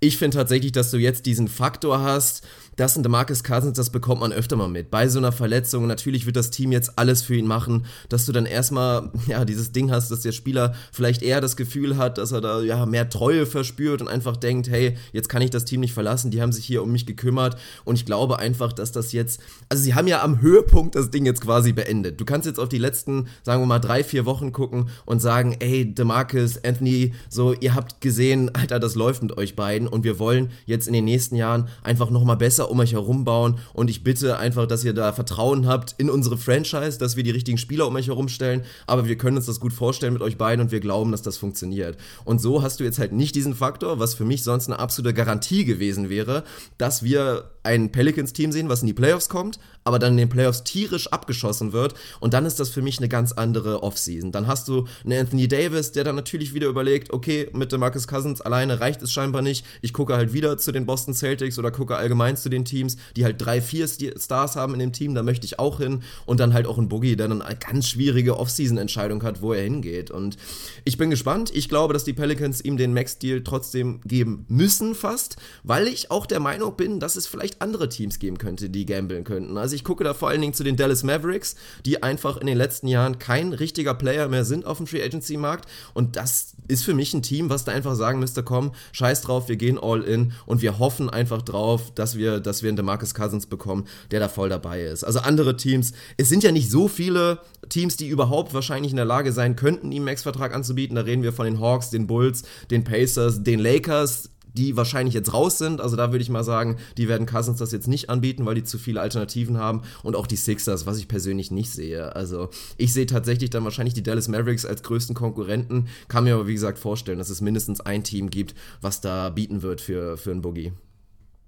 ich 0.00 0.16
finde 0.16 0.36
tatsächlich, 0.36 0.72
dass 0.72 0.90
du 0.90 0.98
jetzt 0.98 1.26
diesen 1.26 1.48
Faktor 1.48 2.00
hast, 2.00 2.46
das 2.76 2.96
ein 2.96 3.02
DeMarcus 3.02 3.42
Cousins, 3.42 3.76
das 3.76 3.90
bekommt 3.90 4.20
man 4.20 4.32
öfter 4.32 4.56
mal 4.56 4.68
mit. 4.68 4.90
Bei 4.90 5.08
so 5.08 5.18
einer 5.18 5.32
Verletzung, 5.32 5.86
natürlich 5.86 6.26
wird 6.26 6.36
das 6.36 6.50
Team 6.50 6.72
jetzt 6.72 6.98
alles 6.98 7.22
für 7.22 7.34
ihn 7.34 7.46
machen, 7.46 7.86
dass 8.10 8.26
du 8.26 8.32
dann 8.32 8.44
erstmal, 8.44 9.10
ja, 9.26 9.44
dieses 9.46 9.72
Ding 9.72 9.90
hast, 9.90 10.10
dass 10.10 10.20
der 10.20 10.32
Spieler 10.32 10.74
vielleicht 10.92 11.22
eher 11.22 11.40
das 11.40 11.56
Gefühl 11.56 11.96
hat, 11.96 12.18
dass 12.18 12.32
er 12.32 12.42
da, 12.42 12.60
ja, 12.60 12.84
mehr 12.84 13.08
Treue 13.08 13.46
verspürt 13.46 14.02
und 14.02 14.08
einfach 14.08 14.36
denkt, 14.36 14.68
hey, 14.68 14.96
jetzt 15.12 15.28
kann 15.28 15.40
ich 15.40 15.50
das 15.50 15.64
Team 15.64 15.80
nicht 15.80 15.94
verlassen, 15.94 16.30
die 16.30 16.42
haben 16.42 16.52
sich 16.52 16.66
hier 16.66 16.82
um 16.82 16.92
mich 16.92 17.06
gekümmert 17.06 17.56
und 17.84 17.96
ich 17.96 18.04
glaube 18.04 18.38
einfach, 18.38 18.74
dass 18.74 18.92
das 18.92 19.12
jetzt, 19.12 19.40
also 19.70 19.82
sie 19.82 19.94
haben 19.94 20.06
ja 20.06 20.22
am 20.22 20.42
Höhepunkt 20.42 20.94
das 20.96 21.10
Ding 21.10 21.24
jetzt 21.24 21.40
quasi 21.40 21.72
beendet. 21.72 22.20
Du 22.20 22.26
kannst 22.26 22.46
jetzt 22.46 22.60
auf 22.60 22.68
die 22.68 22.78
letzten, 22.78 23.28
sagen 23.42 23.62
wir 23.62 23.66
mal, 23.66 23.78
drei, 23.78 24.04
vier 24.04 24.26
Wochen 24.26 24.52
gucken 24.52 24.90
und 25.06 25.20
sagen, 25.20 25.56
ey, 25.60 25.94
DeMarcus, 25.94 26.62
Anthony, 26.62 27.14
so, 27.30 27.54
ihr 27.54 27.74
habt 27.74 28.02
gesehen, 28.02 28.54
Alter, 28.54 28.78
das 28.78 28.96
läuft 28.96 29.22
mit 29.22 29.38
euch 29.38 29.56
beiden 29.56 29.88
und 29.88 30.04
wir 30.04 30.18
wollen 30.18 30.50
jetzt 30.66 30.86
in 30.86 30.92
den 30.92 31.06
nächsten 31.06 31.36
Jahren 31.36 31.68
einfach 31.82 32.10
nochmal 32.10 32.36
besser 32.36 32.65
um 32.70 32.80
euch 32.80 32.92
herum 32.92 33.24
bauen 33.24 33.58
und 33.72 33.90
ich 33.90 34.04
bitte 34.04 34.38
einfach, 34.38 34.66
dass 34.66 34.84
ihr 34.84 34.92
da 34.92 35.12
Vertrauen 35.12 35.66
habt 35.66 35.94
in 35.98 36.10
unsere 36.10 36.36
Franchise, 36.36 36.98
dass 36.98 37.16
wir 37.16 37.22
die 37.22 37.30
richtigen 37.30 37.58
Spieler 37.58 37.86
um 37.86 37.96
euch 37.96 38.08
herum 38.08 38.28
stellen, 38.28 38.64
aber 38.86 39.06
wir 39.06 39.18
können 39.18 39.36
uns 39.36 39.46
das 39.46 39.60
gut 39.60 39.72
vorstellen 39.72 40.12
mit 40.12 40.22
euch 40.22 40.36
beiden 40.36 40.64
und 40.64 40.72
wir 40.72 40.80
glauben, 40.80 41.12
dass 41.12 41.22
das 41.22 41.36
funktioniert. 41.36 41.96
Und 42.24 42.40
so 42.40 42.62
hast 42.62 42.80
du 42.80 42.84
jetzt 42.84 42.98
halt 42.98 43.12
nicht 43.12 43.34
diesen 43.34 43.54
Faktor, 43.54 43.98
was 43.98 44.14
für 44.14 44.24
mich 44.24 44.42
sonst 44.42 44.68
eine 44.68 44.78
absolute 44.78 45.14
Garantie 45.14 45.64
gewesen 45.64 46.08
wäre, 46.08 46.44
dass 46.78 47.02
wir 47.02 47.50
ein 47.62 47.90
Pelicans-Team 47.90 48.52
sehen, 48.52 48.68
was 48.68 48.82
in 48.82 48.86
die 48.86 48.92
Playoffs 48.92 49.28
kommt, 49.28 49.58
aber 49.86 49.98
dann 49.98 50.12
in 50.12 50.18
den 50.18 50.28
Playoffs 50.28 50.64
tierisch 50.64 51.06
abgeschossen 51.12 51.72
wird. 51.72 51.94
Und 52.18 52.34
dann 52.34 52.44
ist 52.44 52.58
das 52.58 52.70
für 52.70 52.82
mich 52.82 52.98
eine 52.98 53.08
ganz 53.08 53.32
andere 53.32 53.82
Offseason. 53.82 54.32
Dann 54.32 54.48
hast 54.48 54.66
du 54.66 54.86
einen 55.04 55.20
Anthony 55.20 55.46
Davis, 55.46 55.92
der 55.92 56.02
dann 56.02 56.16
natürlich 56.16 56.54
wieder 56.54 56.66
überlegt, 56.66 57.12
okay, 57.12 57.48
mit 57.52 57.70
dem 57.70 57.80
Marcus 57.80 58.08
Cousins 58.08 58.40
alleine 58.40 58.80
reicht 58.80 59.00
es 59.02 59.12
scheinbar 59.12 59.42
nicht. 59.42 59.64
Ich 59.82 59.92
gucke 59.92 60.16
halt 60.16 60.32
wieder 60.32 60.58
zu 60.58 60.72
den 60.72 60.86
Boston 60.86 61.14
Celtics 61.14 61.58
oder 61.58 61.70
gucke 61.70 61.96
allgemein 61.96 62.36
zu 62.36 62.48
den 62.48 62.64
Teams, 62.64 62.96
die 63.14 63.24
halt 63.24 63.40
drei, 63.40 63.60
vier 63.60 63.86
Stars 63.86 64.56
haben 64.56 64.74
in 64.74 64.80
dem 64.80 64.92
Team. 64.92 65.14
Da 65.14 65.22
möchte 65.22 65.46
ich 65.46 65.60
auch 65.60 65.78
hin. 65.78 66.02
Und 66.24 66.40
dann 66.40 66.52
halt 66.52 66.66
auch 66.66 66.78
ein 66.78 66.88
Boogie, 66.88 67.14
der 67.14 67.28
dann 67.28 67.40
eine 67.40 67.56
ganz 67.56 67.88
schwierige 67.88 68.38
Offseason-Entscheidung 68.38 69.22
hat, 69.22 69.40
wo 69.40 69.52
er 69.52 69.62
hingeht. 69.62 70.10
Und 70.10 70.36
ich 70.84 70.98
bin 70.98 71.10
gespannt. 71.10 71.52
Ich 71.54 71.68
glaube, 71.68 71.94
dass 71.94 72.02
die 72.02 72.12
Pelicans 72.12 72.60
ihm 72.60 72.76
den 72.76 72.92
Max-Deal 72.92 73.44
trotzdem 73.44 74.00
geben 74.04 74.46
müssen 74.48 74.96
fast, 74.96 75.36
weil 75.62 75.86
ich 75.86 76.10
auch 76.10 76.26
der 76.26 76.40
Meinung 76.40 76.76
bin, 76.76 76.98
dass 76.98 77.14
es 77.14 77.28
vielleicht 77.28 77.62
andere 77.62 77.88
Teams 77.88 78.18
geben 78.18 78.38
könnte, 78.38 78.68
die 78.68 78.84
gambeln 78.84 79.22
könnten. 79.22 79.56
Also 79.56 79.75
ich 79.76 79.84
gucke 79.84 80.02
da 80.02 80.14
vor 80.14 80.28
allen 80.28 80.40
Dingen 80.40 80.54
zu 80.54 80.64
den 80.64 80.76
Dallas 80.76 81.04
Mavericks, 81.04 81.54
die 81.84 82.02
einfach 82.02 82.38
in 82.38 82.46
den 82.46 82.56
letzten 82.56 82.88
Jahren 82.88 83.18
kein 83.18 83.52
richtiger 83.52 83.94
Player 83.94 84.28
mehr 84.28 84.44
sind 84.44 84.64
auf 84.64 84.78
dem 84.78 84.86
Free 84.86 85.02
Agency 85.02 85.36
Markt 85.36 85.68
und 85.94 86.16
das 86.16 86.54
ist 86.68 86.84
für 86.84 86.94
mich 86.94 87.14
ein 87.14 87.22
Team, 87.22 87.50
was 87.50 87.64
da 87.64 87.72
einfach 87.72 87.94
sagen 87.94 88.18
müsste, 88.18 88.42
komm, 88.42 88.72
scheiß 88.92 89.22
drauf, 89.22 89.48
wir 89.48 89.56
gehen 89.56 89.78
all 89.80 90.02
in 90.02 90.32
und 90.46 90.62
wir 90.62 90.78
hoffen 90.78 91.08
einfach 91.10 91.42
drauf, 91.42 91.92
dass 91.94 92.16
wir, 92.16 92.40
dass 92.40 92.62
wir 92.62 92.68
einen 92.68 92.76
DeMarcus 92.76 93.14
Cousins 93.14 93.46
bekommen, 93.46 93.86
der 94.10 94.20
da 94.20 94.28
voll 94.28 94.48
dabei 94.48 94.82
ist. 94.82 95.04
Also 95.04 95.20
andere 95.20 95.56
Teams, 95.56 95.92
es 96.16 96.28
sind 96.28 96.42
ja 96.42 96.52
nicht 96.52 96.70
so 96.70 96.88
viele 96.88 97.40
Teams, 97.68 97.96
die 97.96 98.08
überhaupt 98.08 98.54
wahrscheinlich 98.54 98.92
in 98.92 98.96
der 98.96 99.04
Lage 99.04 99.32
sein 99.32 99.56
könnten, 99.56 99.92
ihm 99.92 99.96
einen 99.96 100.04
Max-Vertrag 100.06 100.54
anzubieten. 100.54 100.96
Da 100.96 101.02
reden 101.02 101.22
wir 101.22 101.32
von 101.32 101.46
den 101.46 101.60
Hawks, 101.60 101.90
den 101.90 102.06
Bulls, 102.06 102.44
den 102.70 102.84
Pacers, 102.84 103.42
den 103.42 103.60
Lakers, 103.60 104.30
die 104.56 104.76
wahrscheinlich 104.76 105.14
jetzt 105.14 105.32
raus 105.32 105.58
sind. 105.58 105.80
Also 105.80 105.96
da 105.96 106.12
würde 106.12 106.22
ich 106.22 106.30
mal 106.30 106.44
sagen, 106.44 106.76
die 106.96 107.08
werden 107.08 107.26
Cousins 107.26 107.58
das 107.58 107.72
jetzt 107.72 107.88
nicht 107.88 108.10
anbieten, 108.10 108.46
weil 108.46 108.54
die 108.54 108.64
zu 108.64 108.78
viele 108.78 109.00
Alternativen 109.00 109.58
haben. 109.58 109.82
Und 110.02 110.16
auch 110.16 110.26
die 110.26 110.36
Sixers, 110.36 110.86
was 110.86 110.98
ich 110.98 111.08
persönlich 111.08 111.50
nicht 111.50 111.70
sehe. 111.70 112.14
Also 112.16 112.48
ich 112.76 112.92
sehe 112.92 113.06
tatsächlich 113.06 113.50
dann 113.50 113.64
wahrscheinlich 113.64 113.94
die 113.94 114.02
Dallas 114.02 114.28
Mavericks 114.28 114.66
als 114.66 114.82
größten 114.82 115.14
Konkurrenten. 115.14 115.88
Kann 116.08 116.24
mir 116.24 116.34
aber 116.34 116.46
wie 116.46 116.54
gesagt 116.54 116.78
vorstellen, 116.78 117.18
dass 117.18 117.30
es 117.30 117.40
mindestens 117.40 117.80
ein 117.80 118.04
Team 118.04 118.30
gibt, 118.30 118.54
was 118.80 119.00
da 119.00 119.30
bieten 119.30 119.62
wird 119.62 119.80
für, 119.80 120.16
für 120.16 120.30
einen 120.30 120.42
Boogie. 120.42 120.72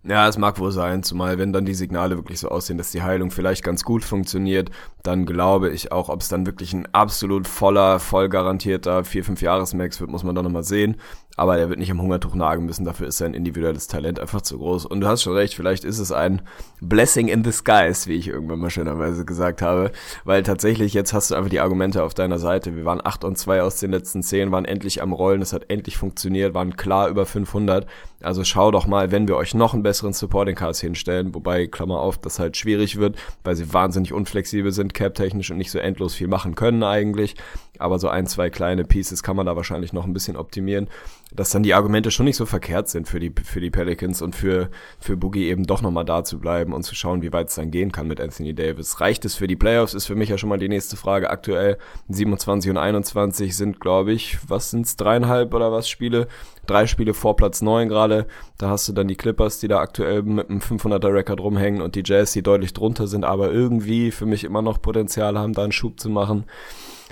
Ja, 0.05 0.29
es 0.29 0.39
mag 0.39 0.59
wohl 0.61 0.71
sein, 0.71 1.03
zumal 1.03 1.39
wenn 1.39 1.53
dann 1.53 1.67
die 1.67 1.75
Signale 1.75 2.17
wirklich 2.17 2.39
so 2.39 2.49
aussehen, 2.49 2.79
dass 2.79 2.93
die 2.93 3.03
Heilung 3.03 3.33
vielleicht 3.33 3.65
ganz 3.65 3.83
gut 3.83 4.05
funktioniert, 4.05 4.71
dann 5.03 5.27
glaube 5.27 5.71
ich 5.71 5.91
auch, 5.91 6.09
ob 6.09 6.23
es 6.23 6.29
dann 6.29 6.47
wirklich 6.47 6.73
ein 6.73 6.87
absolut 6.95 7.49
voller, 7.49 7.99
voll 7.99 8.29
garantierter 8.29 9.01
4-5 9.01 9.43
Jahres-Max 9.43 10.01
wird, 10.01 10.11
muss 10.11 10.23
man 10.23 10.37
dann 10.37 10.45
nochmal 10.45 10.65
sehen 10.65 10.97
aber 11.39 11.57
er 11.57 11.69
wird 11.69 11.79
nicht 11.79 11.91
am 11.91 12.03
Hungertuch 12.03 12.35
nagen 12.35 12.67
müssen, 12.67 12.85
dafür 12.85 13.07
ist 13.07 13.19
sein 13.19 13.33
individuelles 13.33 13.87
Talent 13.87 14.19
einfach 14.19 14.43
zu 14.43 14.59
groß. 14.59 14.87
Und 14.87 15.01
du 15.01 15.07
hast 15.07 15.23
schon 15.23 15.35
recht, 15.35 15.55
vielleicht 15.55 15.85
ist 15.85 16.01
es 16.01 16.11
ein 16.11 16.43
Blessing 16.81 17.29
in 17.29 17.45
skies, 17.51 18.09
wie 18.09 18.15
ich 18.15 18.27
irgendwann 18.27 18.59
mal 18.59 18.71
schönerweise 18.71 19.25
gesagt 19.25 19.63
habe, 19.63 19.93
weil 20.25 20.43
tatsächlich 20.43 20.95
jetzt 20.95 21.13
hast 21.13 21.31
du 21.31 21.37
einfach 21.37 21.49
die 21.49 21.61
Argumente 21.61 22.03
auf 22.03 22.13
deiner 22.13 22.41
Seite. 22.41 22.75
Wir 22.75 22.85
waren 22.85 23.01
8 23.03 23.23
und 23.23 23.39
2 23.39 23.63
aus 23.63 23.79
den 23.79 23.93
letzten 23.93 24.23
10, 24.23 24.51
waren 24.51 24.65
endlich 24.65 25.01
am 25.01 25.13
Rollen, 25.13 25.41
es 25.41 25.53
hat 25.53 25.71
endlich 25.71 25.97
funktioniert, 25.97 26.55
waren 26.55 26.77
klar 26.77 27.09
über 27.09 27.25
500. 27.25 27.87
Also 28.21 28.43
schau 28.43 28.73
doch 28.73 28.89
mal, 28.89 29.13
wenn 29.13 29.29
wir 29.29 29.37
euch 29.37 29.55
noch 29.55 29.75
einen 29.75 29.85
besseren 29.85 30.13
Supporting 30.13 30.57
Cast 30.57 30.81
hinstellen, 30.81 31.35
wobei, 31.37 31.69
Klammer 31.69 32.01
auf, 32.01 32.19
das 32.19 32.41
halt 32.41 32.57
schwierig 32.57 32.99
wird, 32.99 33.17
weil 33.45 33.55
sie 33.55 33.73
wahnsinnig 33.73 34.13
unflexibel 34.13 34.73
sind, 34.73 34.93
cap-technisch 34.93 35.53
und 35.53 35.59
nicht 35.59 35.71
so 35.71 35.79
endlos 35.79 36.15
viel 36.15 36.27
machen 36.27 36.57
können 36.57 36.83
eigentlich. 36.83 37.37
Aber 37.79 37.99
so 37.99 38.09
ein, 38.09 38.27
zwei 38.27 38.51
kleine 38.51 38.85
Pieces 38.85 39.23
kann 39.23 39.37
man 39.37 39.47
da 39.47 39.57
wahrscheinlich 39.57 39.93
noch 39.93 40.05
ein 40.05 40.13
bisschen 40.13 40.37
optimieren 40.37 40.89
dass 41.33 41.51
dann 41.51 41.63
die 41.63 41.75
Argumente 41.75 42.11
schon 42.11 42.25
nicht 42.25 42.37
so 42.37 42.47
verkehrt 42.47 42.89
sind 42.89 43.07
für 43.07 43.21
die, 43.21 43.33
für 43.45 43.61
die 43.61 43.71
Pelicans 43.71 44.23
und 44.23 44.35
für, 44.35 44.71
für 44.99 45.17
Boogie 45.17 45.49
eben 45.49 45.65
doch 45.65 45.83
nochmal 45.83 46.05
da 46.05 46.25
zu 46.25 46.39
bleiben 46.39 46.73
und 46.73 46.85
zu 46.85 46.95
schauen, 46.95 47.21
wie 47.21 47.33
weit 47.33 47.49
es 47.49 47.55
dann 47.57 47.71
gehen 47.71 47.93
kann 47.93 48.09
mit 48.09 48.21
Anthony 48.21 48.55
Davis. 48.55 49.01
Reicht 49.01 49.25
es 49.25 49.35
für 49.35 49.47
die 49.47 49.57
Playoffs, 49.57 49.95
ist 49.95 50.07
für 50.07 50.15
mich 50.15 50.31
ja 50.31 50.39
schon 50.39 50.49
mal 50.49 50.59
die 50.59 50.69
nächste 50.69 50.97
Frage. 50.97 51.29
Aktuell 51.29 51.77
27 52.09 52.71
und 52.71 52.79
21 52.79 53.57
sind, 53.57 53.79
glaube 53.79 54.13
ich, 54.13 54.39
was 54.49 54.71
sind's, 54.71 54.97
dreieinhalb 54.97 55.53
oder 55.53 55.71
was 55.71 55.89
Spiele? 55.89 56.29
Drei 56.67 56.87
Spiele 56.87 57.13
vor 57.13 57.37
Platz 57.37 57.61
neun 57.61 57.89
gerade. 57.89 58.27
Da 58.57 58.71
hast 58.71 58.89
du 58.89 58.93
dann 58.93 59.09
die 59.09 59.17
Clippers, 59.17 59.59
die 59.61 59.69
da 59.69 59.81
aktuell 59.81 60.23
mit 60.23 60.49
einem 60.49 60.61
500er 60.61 61.13
Record 61.13 61.41
rumhängen 61.41 61.83
und 61.83 61.95
die 61.95 62.03
Jazz, 62.05 62.33
die 62.33 62.43
deutlich 62.43 62.73
drunter 62.73 63.07
sind, 63.07 63.25
aber 63.25 63.53
irgendwie 63.53 64.11
für 64.11 64.27
mich 64.27 64.45
immer 64.45 64.63
noch 64.63 64.81
Potenzial 64.81 65.39
haben, 65.39 65.53
da 65.53 65.63
einen 65.63 65.73
Schub 65.73 66.01
zu 66.01 66.09
machen. 66.09 66.45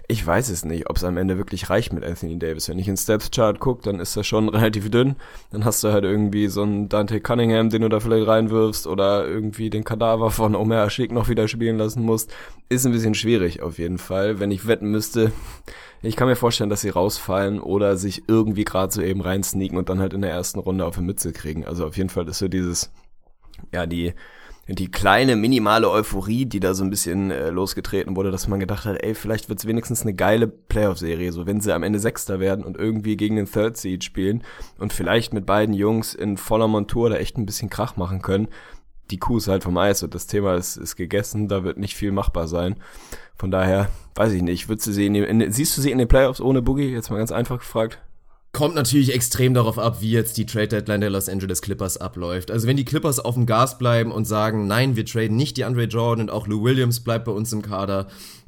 Ich 0.08 0.24
weiß 0.24 0.50
es 0.50 0.64
nicht, 0.64 0.88
ob 0.88 0.96
es 0.96 1.04
am 1.04 1.16
Ende 1.16 1.36
wirklich 1.36 1.68
reicht 1.68 1.92
mit 1.92 2.04
Anthony 2.04 2.38
Davis. 2.38 2.68
Wenn 2.68 2.78
ich 2.78 2.86
in 2.86 2.96
Steps 2.96 3.30
Chart 3.32 3.58
gucke, 3.58 3.82
dann 3.82 3.98
ist 3.98 4.16
er 4.16 4.22
schon 4.22 4.48
relativ 4.50 4.90
dünn. 4.90 5.16
Dann 5.50 5.64
hast 5.64 5.82
du 5.82 5.88
halt 5.88 6.04
irgendwie 6.04 6.46
so 6.46 6.62
einen 6.62 6.88
Dante 6.88 7.20
Cunningham, 7.20 7.70
den 7.70 7.82
du 7.82 7.88
da 7.88 7.98
vielleicht 7.98 8.26
reinwirfst 8.26 8.86
oder 8.86 9.26
irgendwie 9.26 9.68
den 9.68 9.82
Kadaver 9.82 10.30
von 10.30 10.54
Omer 10.54 10.84
Ashik 10.84 11.10
noch 11.10 11.28
wieder 11.28 11.48
spielen 11.48 11.78
lassen 11.78 12.02
musst. 12.02 12.32
Ist 12.68 12.86
ein 12.86 12.92
bisschen 12.92 13.14
schwierig 13.14 13.62
auf 13.62 13.78
jeden 13.78 13.98
Fall. 13.98 14.38
Wenn 14.38 14.52
ich 14.52 14.68
wetten 14.68 14.90
müsste, 14.90 15.32
ich 16.02 16.14
kann 16.14 16.28
mir 16.28 16.36
vorstellen, 16.36 16.70
dass 16.70 16.82
sie 16.82 16.90
rausfallen 16.90 17.60
oder 17.60 17.96
sich 17.96 18.24
irgendwie 18.28 18.64
gerade 18.64 18.92
so 18.92 19.02
eben 19.02 19.20
reinsneaken 19.20 19.76
und 19.76 19.88
dann 19.88 19.98
halt 19.98 20.12
in 20.12 20.22
der 20.22 20.30
ersten 20.30 20.60
Runde 20.60 20.84
auf 20.84 20.96
die 20.96 21.02
Mütze 21.02 21.32
kriegen. 21.32 21.64
Also 21.64 21.84
auf 21.84 21.96
jeden 21.96 22.10
Fall 22.10 22.28
ist 22.28 22.38
so 22.38 22.46
dieses, 22.46 22.92
ja, 23.72 23.86
die, 23.86 24.14
die 24.68 24.90
kleine 24.90 25.36
minimale 25.36 25.88
Euphorie, 25.88 26.44
die 26.44 26.58
da 26.58 26.74
so 26.74 26.82
ein 26.82 26.90
bisschen 26.90 27.30
äh, 27.30 27.50
losgetreten 27.50 28.16
wurde, 28.16 28.32
dass 28.32 28.48
man 28.48 28.58
gedacht 28.58 28.84
hat, 28.84 29.00
ey, 29.00 29.14
vielleicht 29.14 29.48
wird's 29.48 29.66
wenigstens 29.66 30.02
eine 30.02 30.14
geile 30.14 30.48
Playoff-Serie, 30.48 31.30
so 31.32 31.46
wenn 31.46 31.60
sie 31.60 31.72
am 31.72 31.84
Ende 31.84 32.00
Sechster 32.00 32.40
werden 32.40 32.64
und 32.64 32.76
irgendwie 32.76 33.16
gegen 33.16 33.36
den 33.36 33.46
Third 33.46 33.76
Seed 33.76 34.02
spielen 34.02 34.42
und 34.78 34.92
vielleicht 34.92 35.32
mit 35.32 35.46
beiden 35.46 35.74
Jungs 35.74 36.14
in 36.14 36.36
voller 36.36 36.66
Montur 36.66 37.10
da 37.10 37.16
echt 37.16 37.38
ein 37.38 37.46
bisschen 37.46 37.70
Krach 37.70 37.96
machen 37.96 38.22
können. 38.22 38.48
Die 39.12 39.18
Kuh 39.18 39.36
ist 39.36 39.46
halt 39.46 39.62
vom 39.62 39.76
Eis 39.78 40.02
und 40.02 40.16
das 40.16 40.26
Thema 40.26 40.56
ist, 40.56 40.76
ist 40.76 40.96
gegessen, 40.96 41.46
da 41.46 41.62
wird 41.62 41.78
nicht 41.78 41.94
viel 41.94 42.10
machbar 42.10 42.48
sein. 42.48 42.74
Von 43.36 43.52
daher, 43.52 43.88
weiß 44.16 44.32
ich 44.32 44.42
nicht, 44.42 44.68
würdest 44.68 44.88
du 44.88 44.92
sie 44.92 45.06
in, 45.06 45.14
den, 45.14 45.40
in 45.40 45.52
siehst 45.52 45.76
du 45.76 45.82
sie 45.82 45.92
in 45.92 45.98
den 45.98 46.08
Playoffs 46.08 46.40
ohne 46.40 46.60
Boogie? 46.60 46.90
Jetzt 46.90 47.10
mal 47.10 47.18
ganz 47.18 47.30
einfach 47.30 47.58
gefragt. 47.58 48.00
Kommt 48.56 48.74
natürlich 48.74 49.12
extrem 49.12 49.52
darauf 49.52 49.78
ab, 49.78 49.98
wie 50.00 50.12
jetzt 50.12 50.38
die 50.38 50.46
Trade 50.46 50.68
Deadline 50.68 51.02
der 51.02 51.10
Los 51.10 51.28
Angeles 51.28 51.60
Clippers 51.60 51.98
abläuft. 51.98 52.50
Also 52.50 52.66
wenn 52.66 52.78
die 52.78 52.86
Clippers 52.86 53.20
auf 53.20 53.34
dem 53.34 53.44
Gas 53.44 53.76
bleiben 53.76 54.10
und 54.10 54.24
sagen, 54.24 54.66
nein, 54.66 54.96
wir 54.96 55.04
traden 55.04 55.36
nicht 55.36 55.58
die 55.58 55.64
Andre 55.64 55.84
Jordan 55.84 56.22
und 56.22 56.30
auch 56.30 56.46
Lou 56.46 56.64
Williams 56.64 57.00
bleibt 57.00 57.26
bei 57.26 57.32
uns 57.32 57.52
im 57.52 57.60
Kader, 57.60 58.06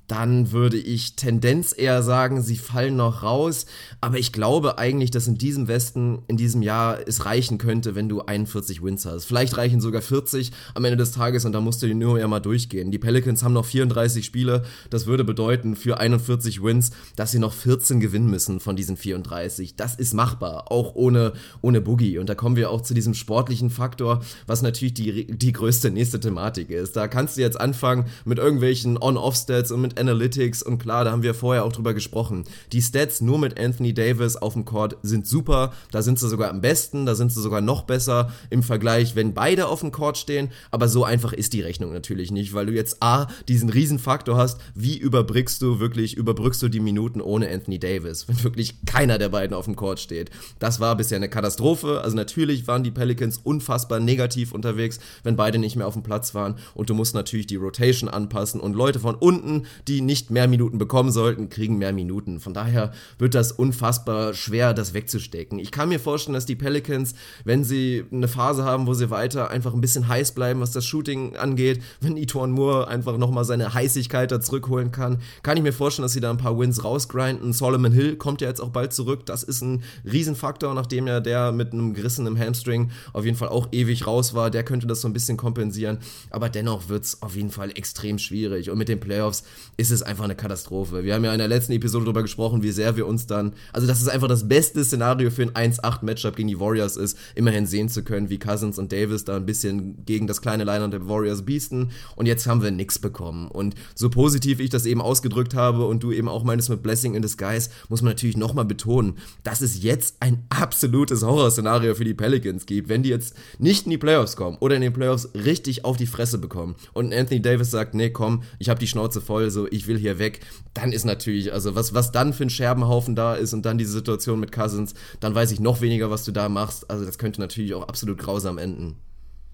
dann 0.08 0.52
würde 0.52 0.78
ich 0.78 1.16
Tendenz 1.16 1.74
eher 1.76 2.02
sagen, 2.02 2.42
sie 2.42 2.56
fallen 2.56 2.96
noch 2.96 3.22
raus. 3.22 3.66
Aber 4.00 4.18
ich 4.18 4.32
glaube 4.32 4.78
eigentlich, 4.78 5.10
dass 5.10 5.28
in 5.28 5.36
diesem 5.36 5.68
Westen, 5.68 6.22
in 6.28 6.38
diesem 6.38 6.62
Jahr 6.62 7.06
es 7.06 7.26
reichen 7.26 7.58
könnte, 7.58 7.94
wenn 7.94 8.08
du 8.08 8.22
41 8.22 8.82
Wins 8.82 9.04
hast. 9.04 9.26
Vielleicht 9.26 9.58
reichen 9.58 9.82
sogar 9.82 10.00
40 10.00 10.50
am 10.74 10.84
Ende 10.84 10.96
des 10.96 11.12
Tages 11.12 11.44
und 11.44 11.52
da 11.52 11.60
musst 11.60 11.82
du 11.82 11.86
die 11.86 11.94
nur 11.94 12.18
ja 12.18 12.26
mal 12.26 12.40
durchgehen. 12.40 12.90
Die 12.90 12.98
Pelicans 12.98 13.42
haben 13.42 13.52
noch 13.52 13.66
34 13.66 14.24
Spiele. 14.24 14.64
Das 14.88 15.06
würde 15.06 15.24
bedeuten 15.24 15.76
für 15.76 16.00
41 16.00 16.62
Wins, 16.62 16.90
dass 17.14 17.30
sie 17.30 17.38
noch 17.38 17.52
14 17.52 18.00
gewinnen 18.00 18.30
müssen 18.30 18.60
von 18.60 18.76
diesen 18.76 18.96
34. 18.96 19.76
Das 19.76 19.94
ist 19.94 20.14
machbar, 20.14 20.72
auch 20.72 20.94
ohne, 20.94 21.34
ohne 21.60 21.82
Boogie. 21.82 22.16
Und 22.16 22.30
da 22.30 22.34
kommen 22.34 22.56
wir 22.56 22.70
auch 22.70 22.80
zu 22.80 22.94
diesem 22.94 23.12
sportlichen 23.12 23.68
Faktor, 23.68 24.22
was 24.46 24.62
natürlich 24.62 24.94
die, 24.94 25.26
die 25.26 25.52
größte 25.52 25.90
nächste 25.90 26.18
Thematik 26.18 26.70
ist. 26.70 26.96
Da 26.96 27.08
kannst 27.08 27.36
du 27.36 27.42
jetzt 27.42 27.60
anfangen 27.60 28.06
mit 28.24 28.38
irgendwelchen 28.38 28.96
On-Off-Stats 28.96 29.70
und 29.70 29.82
mit 29.82 29.97
Analytics 29.98 30.62
und 30.62 30.78
klar, 30.78 31.04
da 31.04 31.10
haben 31.10 31.22
wir 31.22 31.34
vorher 31.34 31.64
auch 31.64 31.72
drüber 31.72 31.94
gesprochen. 31.94 32.44
Die 32.72 32.82
Stats 32.82 33.20
nur 33.20 33.38
mit 33.38 33.58
Anthony 33.58 33.92
Davis 33.94 34.36
auf 34.36 34.54
dem 34.54 34.64
Court 34.64 34.96
sind 35.02 35.26
super, 35.26 35.72
da 35.90 36.02
sind 36.02 36.18
sie 36.18 36.28
sogar 36.28 36.50
am 36.50 36.60
besten, 36.60 37.06
da 37.06 37.14
sind 37.14 37.32
sie 37.32 37.42
sogar 37.42 37.60
noch 37.60 37.82
besser 37.82 38.32
im 38.50 38.62
Vergleich, 38.62 39.16
wenn 39.16 39.34
beide 39.34 39.68
auf 39.68 39.80
dem 39.80 39.92
Court 39.92 40.18
stehen, 40.18 40.50
aber 40.70 40.88
so 40.88 41.04
einfach 41.04 41.32
ist 41.32 41.52
die 41.52 41.60
Rechnung 41.60 41.92
natürlich 41.92 42.30
nicht, 42.30 42.54
weil 42.54 42.66
du 42.66 42.72
jetzt 42.72 43.02
A, 43.02 43.26
diesen 43.48 43.70
Riesenfaktor 43.70 44.36
hast, 44.36 44.60
wie 44.74 44.96
überbrückst 44.96 45.60
du 45.62 45.80
wirklich, 45.80 46.16
überbrückst 46.16 46.62
du 46.62 46.68
die 46.68 46.80
Minuten 46.80 47.20
ohne 47.20 47.50
Anthony 47.50 47.78
Davis, 47.78 48.28
wenn 48.28 48.42
wirklich 48.42 48.76
keiner 48.86 49.18
der 49.18 49.28
beiden 49.28 49.56
auf 49.56 49.64
dem 49.64 49.76
Court 49.76 50.00
steht. 50.00 50.30
Das 50.58 50.80
war 50.80 50.96
bisher 50.96 51.16
eine 51.16 51.28
Katastrophe, 51.28 52.00
also 52.02 52.16
natürlich 52.16 52.66
waren 52.66 52.84
die 52.84 52.90
Pelicans 52.90 53.38
unfassbar 53.38 54.00
negativ 54.00 54.52
unterwegs, 54.52 54.98
wenn 55.22 55.36
beide 55.36 55.58
nicht 55.58 55.76
mehr 55.76 55.86
auf 55.86 55.94
dem 55.94 56.02
Platz 56.02 56.34
waren. 56.34 56.56
Und 56.74 56.90
du 56.90 56.94
musst 56.94 57.14
natürlich 57.14 57.46
die 57.46 57.56
Rotation 57.56 58.08
anpassen. 58.08 58.60
Und 58.60 58.74
Leute 58.74 59.00
von 59.00 59.14
unten, 59.14 59.66
die 59.88 60.00
nicht 60.00 60.30
mehr 60.30 60.46
Minuten 60.48 60.78
bekommen 60.78 61.10
sollten, 61.10 61.48
kriegen 61.48 61.78
mehr 61.78 61.92
Minuten. 61.92 62.40
Von 62.40 62.54
daher 62.54 62.92
wird 63.18 63.34
das 63.34 63.52
unfassbar 63.52 64.34
schwer, 64.34 64.74
das 64.74 64.94
wegzustecken. 64.94 65.58
Ich 65.58 65.70
kann 65.70 65.88
mir 65.88 65.98
vorstellen, 65.98 66.34
dass 66.34 66.46
die 66.46 66.56
Pelicans, 66.56 67.14
wenn 67.44 67.64
sie 67.64 68.04
eine 68.12 68.28
Phase 68.28 68.64
haben, 68.64 68.86
wo 68.86 68.94
sie 68.94 69.10
weiter 69.10 69.50
einfach 69.50 69.74
ein 69.74 69.80
bisschen 69.80 70.08
heiß 70.08 70.32
bleiben, 70.32 70.60
was 70.60 70.72
das 70.72 70.84
Shooting 70.84 71.36
angeht, 71.36 71.82
wenn 72.00 72.16
Ituan 72.16 72.50
Moore 72.50 72.88
einfach 72.88 73.16
nochmal 73.16 73.44
seine 73.44 73.74
Heißigkeit 73.74 74.30
da 74.30 74.40
zurückholen 74.40 74.92
kann, 74.92 75.18
kann 75.42 75.56
ich 75.56 75.62
mir 75.62 75.72
vorstellen, 75.72 76.04
dass 76.04 76.12
sie 76.12 76.20
da 76.20 76.30
ein 76.30 76.36
paar 76.36 76.58
Wins 76.58 76.84
rausgrinden. 76.84 77.52
Solomon 77.52 77.92
Hill 77.92 78.16
kommt 78.16 78.40
ja 78.40 78.48
jetzt 78.48 78.60
auch 78.60 78.70
bald 78.70 78.92
zurück. 78.92 79.24
Das 79.26 79.42
ist 79.42 79.62
ein 79.62 79.82
Riesenfaktor, 80.04 80.74
nachdem 80.74 81.06
ja 81.06 81.20
der 81.20 81.52
mit 81.52 81.72
einem 81.72 81.94
gerissenen 81.94 82.38
Hamstring 82.38 82.90
auf 83.12 83.24
jeden 83.24 83.36
Fall 83.36 83.48
auch 83.48 83.68
ewig 83.72 84.06
raus 84.06 84.34
war. 84.34 84.50
Der 84.50 84.64
könnte 84.64 84.86
das 84.86 85.00
so 85.00 85.08
ein 85.08 85.12
bisschen 85.12 85.36
kompensieren. 85.36 85.98
Aber 86.30 86.48
dennoch 86.48 86.88
wird 86.88 87.04
es 87.04 87.22
auf 87.22 87.36
jeden 87.36 87.50
Fall 87.50 87.70
extrem 87.70 88.18
schwierig. 88.18 88.70
Und 88.70 88.78
mit 88.78 88.88
den 88.88 89.00
Playoffs 89.00 89.44
ist 89.78 89.92
es 89.92 90.02
einfach 90.02 90.24
eine 90.24 90.34
Katastrophe. 90.34 91.04
Wir 91.04 91.14
haben 91.14 91.24
ja 91.24 91.32
in 91.32 91.38
der 91.38 91.46
letzten 91.46 91.72
Episode 91.72 92.04
darüber 92.04 92.22
gesprochen, 92.22 92.64
wie 92.64 92.72
sehr 92.72 92.96
wir 92.96 93.06
uns 93.06 93.28
dann, 93.28 93.52
also 93.72 93.86
dass 93.86 94.02
es 94.02 94.08
einfach 94.08 94.26
das 94.26 94.48
beste 94.48 94.84
Szenario 94.84 95.30
für 95.30 95.42
ein 95.42 95.72
1-8-Matchup 95.72 96.34
gegen 96.34 96.48
die 96.48 96.58
Warriors 96.58 96.96
ist, 96.96 97.16
immerhin 97.36 97.64
sehen 97.64 97.88
zu 97.88 98.02
können, 98.02 98.28
wie 98.28 98.40
Cousins 98.40 98.80
und 98.80 98.90
Davis 98.90 99.24
da 99.24 99.36
ein 99.36 99.46
bisschen 99.46 100.04
gegen 100.04 100.26
das 100.26 100.42
kleine 100.42 100.64
Line 100.64 100.90
der 100.90 101.08
Warriors 101.08 101.42
biesten. 101.42 101.92
Und 102.16 102.26
jetzt 102.26 102.48
haben 102.48 102.60
wir 102.60 102.72
nichts 102.72 102.98
bekommen. 102.98 103.46
Und 103.46 103.76
so 103.94 104.10
positiv 104.10 104.58
ich 104.58 104.68
das 104.68 104.84
eben 104.84 105.00
ausgedrückt 105.00 105.54
habe 105.54 105.86
und 105.86 106.02
du 106.02 106.10
eben 106.10 106.28
auch 106.28 106.42
meinst 106.42 106.68
mit 106.70 106.82
Blessing 106.82 107.14
in 107.14 107.22
Disguise, 107.22 107.70
muss 107.88 108.02
man 108.02 108.10
natürlich 108.10 108.36
nochmal 108.36 108.64
betonen, 108.64 109.14
dass 109.44 109.60
es 109.60 109.80
jetzt 109.84 110.16
ein 110.18 110.42
absolutes 110.48 111.22
Horrorszenario 111.22 111.94
für 111.94 112.04
die 112.04 112.14
Pelicans 112.14 112.66
gibt, 112.66 112.88
wenn 112.88 113.04
die 113.04 113.10
jetzt 113.10 113.36
nicht 113.60 113.86
in 113.86 113.90
die 113.90 113.98
Playoffs 113.98 114.34
kommen 114.34 114.56
oder 114.58 114.74
in 114.74 114.82
den 114.82 114.92
Playoffs 114.92 115.28
richtig 115.34 115.84
auf 115.84 115.96
die 115.96 116.08
Fresse 116.08 116.38
bekommen. 116.38 116.74
Und 116.94 117.14
Anthony 117.14 117.40
Davis 117.40 117.70
sagt, 117.70 117.94
nee, 117.94 118.10
komm, 118.10 118.42
ich 118.58 118.70
habe 118.70 118.80
die 118.80 118.88
Schnauze 118.88 119.20
voll, 119.20 119.52
so 119.52 119.67
ich 119.72 119.86
will 119.86 119.98
hier 119.98 120.18
weg, 120.18 120.40
dann 120.74 120.92
ist 120.92 121.04
natürlich, 121.04 121.52
also 121.52 121.74
was, 121.74 121.94
was 121.94 122.12
dann 122.12 122.32
für 122.32 122.44
ein 122.44 122.50
Scherbenhaufen 122.50 123.14
da 123.14 123.34
ist 123.34 123.52
und 123.52 123.64
dann 123.64 123.78
diese 123.78 123.92
Situation 123.92 124.40
mit 124.40 124.52
Cousins, 124.52 124.94
dann 125.20 125.34
weiß 125.34 125.50
ich 125.52 125.60
noch 125.60 125.80
weniger, 125.80 126.10
was 126.10 126.24
du 126.24 126.32
da 126.32 126.48
machst. 126.48 126.90
Also 126.90 127.04
das 127.04 127.18
könnte 127.18 127.40
natürlich 127.40 127.74
auch 127.74 127.88
absolut 127.88 128.18
grausam 128.18 128.58
enden. 128.58 128.96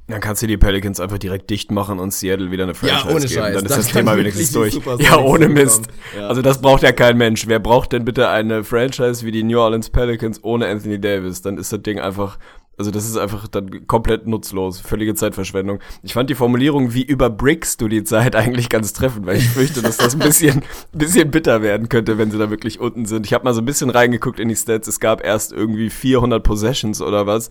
Dann 0.06 0.20
kannst 0.20 0.42
du 0.42 0.46
die 0.46 0.58
Pelicans 0.58 1.00
einfach 1.00 1.16
direkt 1.16 1.48
dicht 1.48 1.70
machen 1.70 1.98
und 1.98 2.12
Seattle 2.12 2.50
wieder 2.50 2.64
eine 2.64 2.74
Franchise 2.74 3.08
ohne 3.08 3.20
geben. 3.20 3.28
Scheiß. 3.32 3.54
Dann 3.54 3.64
ist 3.64 3.70
Das 3.70 3.86
das, 3.86 3.92
Thema 3.92 4.16
wenigstens 4.18 4.52
durch. 4.52 4.78
Ja, 4.98 5.18
ohne 5.18 5.48
Mist. 5.48 5.86
Ja. 6.14 6.28
Also 6.28 6.42
das 6.42 6.60
braucht 6.60 6.82
ja 6.82 6.92
kein 6.92 7.16
Mensch. 7.16 7.46
Wer 7.46 7.58
braucht 7.58 7.92
denn 7.92 8.04
bitte 8.04 8.28
eine 8.28 8.64
Franchise 8.64 9.24
wie 9.24 9.32
die 9.32 9.42
New 9.42 9.58
Orleans 9.58 9.88
Pelicans 9.88 10.44
ohne 10.44 10.66
Anthony 10.66 11.00
Davis? 11.00 11.40
Dann 11.40 11.56
ist 11.56 11.72
das 11.72 11.80
Ding 11.80 12.00
einfach, 12.00 12.38
also 12.76 12.90
das 12.90 13.06
ist 13.06 13.16
einfach 13.16 13.46
dann 13.48 13.86
komplett 13.86 14.26
nutzlos. 14.26 14.80
Völlige 14.80 15.14
Zeitverschwendung. 15.14 15.80
Ich 16.02 16.14
fand 16.14 16.30
die 16.30 16.34
Formulierung, 16.34 16.92
wie 16.94 17.02
überbrickst 17.02 17.80
du 17.80 17.88
die 17.88 18.04
Zeit 18.04 18.34
eigentlich 18.36 18.68
ganz 18.68 18.92
treffend, 18.92 19.26
weil 19.26 19.36
ich 19.36 19.48
fürchte, 19.48 19.82
dass 19.82 19.96
das 19.96 20.14
ein 20.14 20.20
bisschen, 20.20 20.62
bisschen 20.92 21.30
bitter 21.30 21.62
werden 21.62 21.88
könnte, 21.88 22.18
wenn 22.18 22.30
sie 22.30 22.38
da 22.38 22.50
wirklich 22.50 22.80
unten 22.80 23.06
sind. 23.06 23.26
Ich 23.26 23.32
habe 23.32 23.44
mal 23.44 23.54
so 23.54 23.62
ein 23.62 23.66
bisschen 23.66 23.90
reingeguckt 23.90 24.40
in 24.40 24.48
die 24.48 24.56
Stats. 24.56 24.88
Es 24.88 25.00
gab 25.00 25.24
erst 25.24 25.52
irgendwie 25.52 25.90
400 25.90 26.42
Possessions 26.42 27.00
oder 27.00 27.26
was 27.26 27.50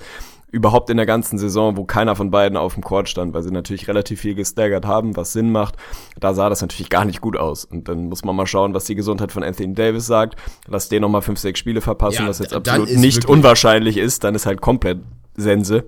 überhaupt 0.54 0.92
in 0.92 0.98
der 0.98 1.08
ganzen 1.08 1.40
Saison, 1.40 1.78
wo 1.78 1.84
keiner 1.84 2.16
von 2.16 2.30
beiden 2.30 2.58
auf 2.58 2.76
dem 2.76 2.84
Court 2.84 3.10
stand, 3.10 3.34
weil 3.34 3.42
sie 3.42 3.50
natürlich 3.50 3.88
relativ 3.88 4.22
viel 4.22 4.36
gestaggert 4.36 4.86
haben, 4.86 5.16
was 5.18 5.34
Sinn 5.34 5.52
macht. 5.52 5.76
Da 6.20 6.36
sah 6.36 6.48
das 6.48 6.62
natürlich 6.62 6.92
gar 6.92 7.06
nicht 7.06 7.22
gut 7.22 7.36
aus. 7.36 7.66
Und 7.66 7.90
dann 7.90 8.06
muss 8.06 8.24
man 8.24 8.36
mal 8.36 8.46
schauen, 8.46 8.76
was 8.76 8.86
die 8.86 8.94
Gesundheit 8.94 9.32
von 9.32 9.44
Anthony 9.44 9.74
Davis 9.74 10.06
sagt. 10.06 10.40
Lass 10.68 10.90
den 10.90 11.02
nochmal 11.02 11.24
fünf, 11.24 11.40
sechs 11.40 11.60
Spiele 11.60 11.82
verpassen, 11.82 12.22
Ja, 12.22 12.30
was 12.30 12.38
jetzt 12.38 12.54
absolut 12.54 12.88
nicht 12.96 13.26
unwahrscheinlich 13.26 13.98
ist. 13.98 14.24
Dann 14.24 14.36
ist 14.36 14.46
halt 14.46 14.62
komplett 14.62 15.00
Sense. 15.36 15.86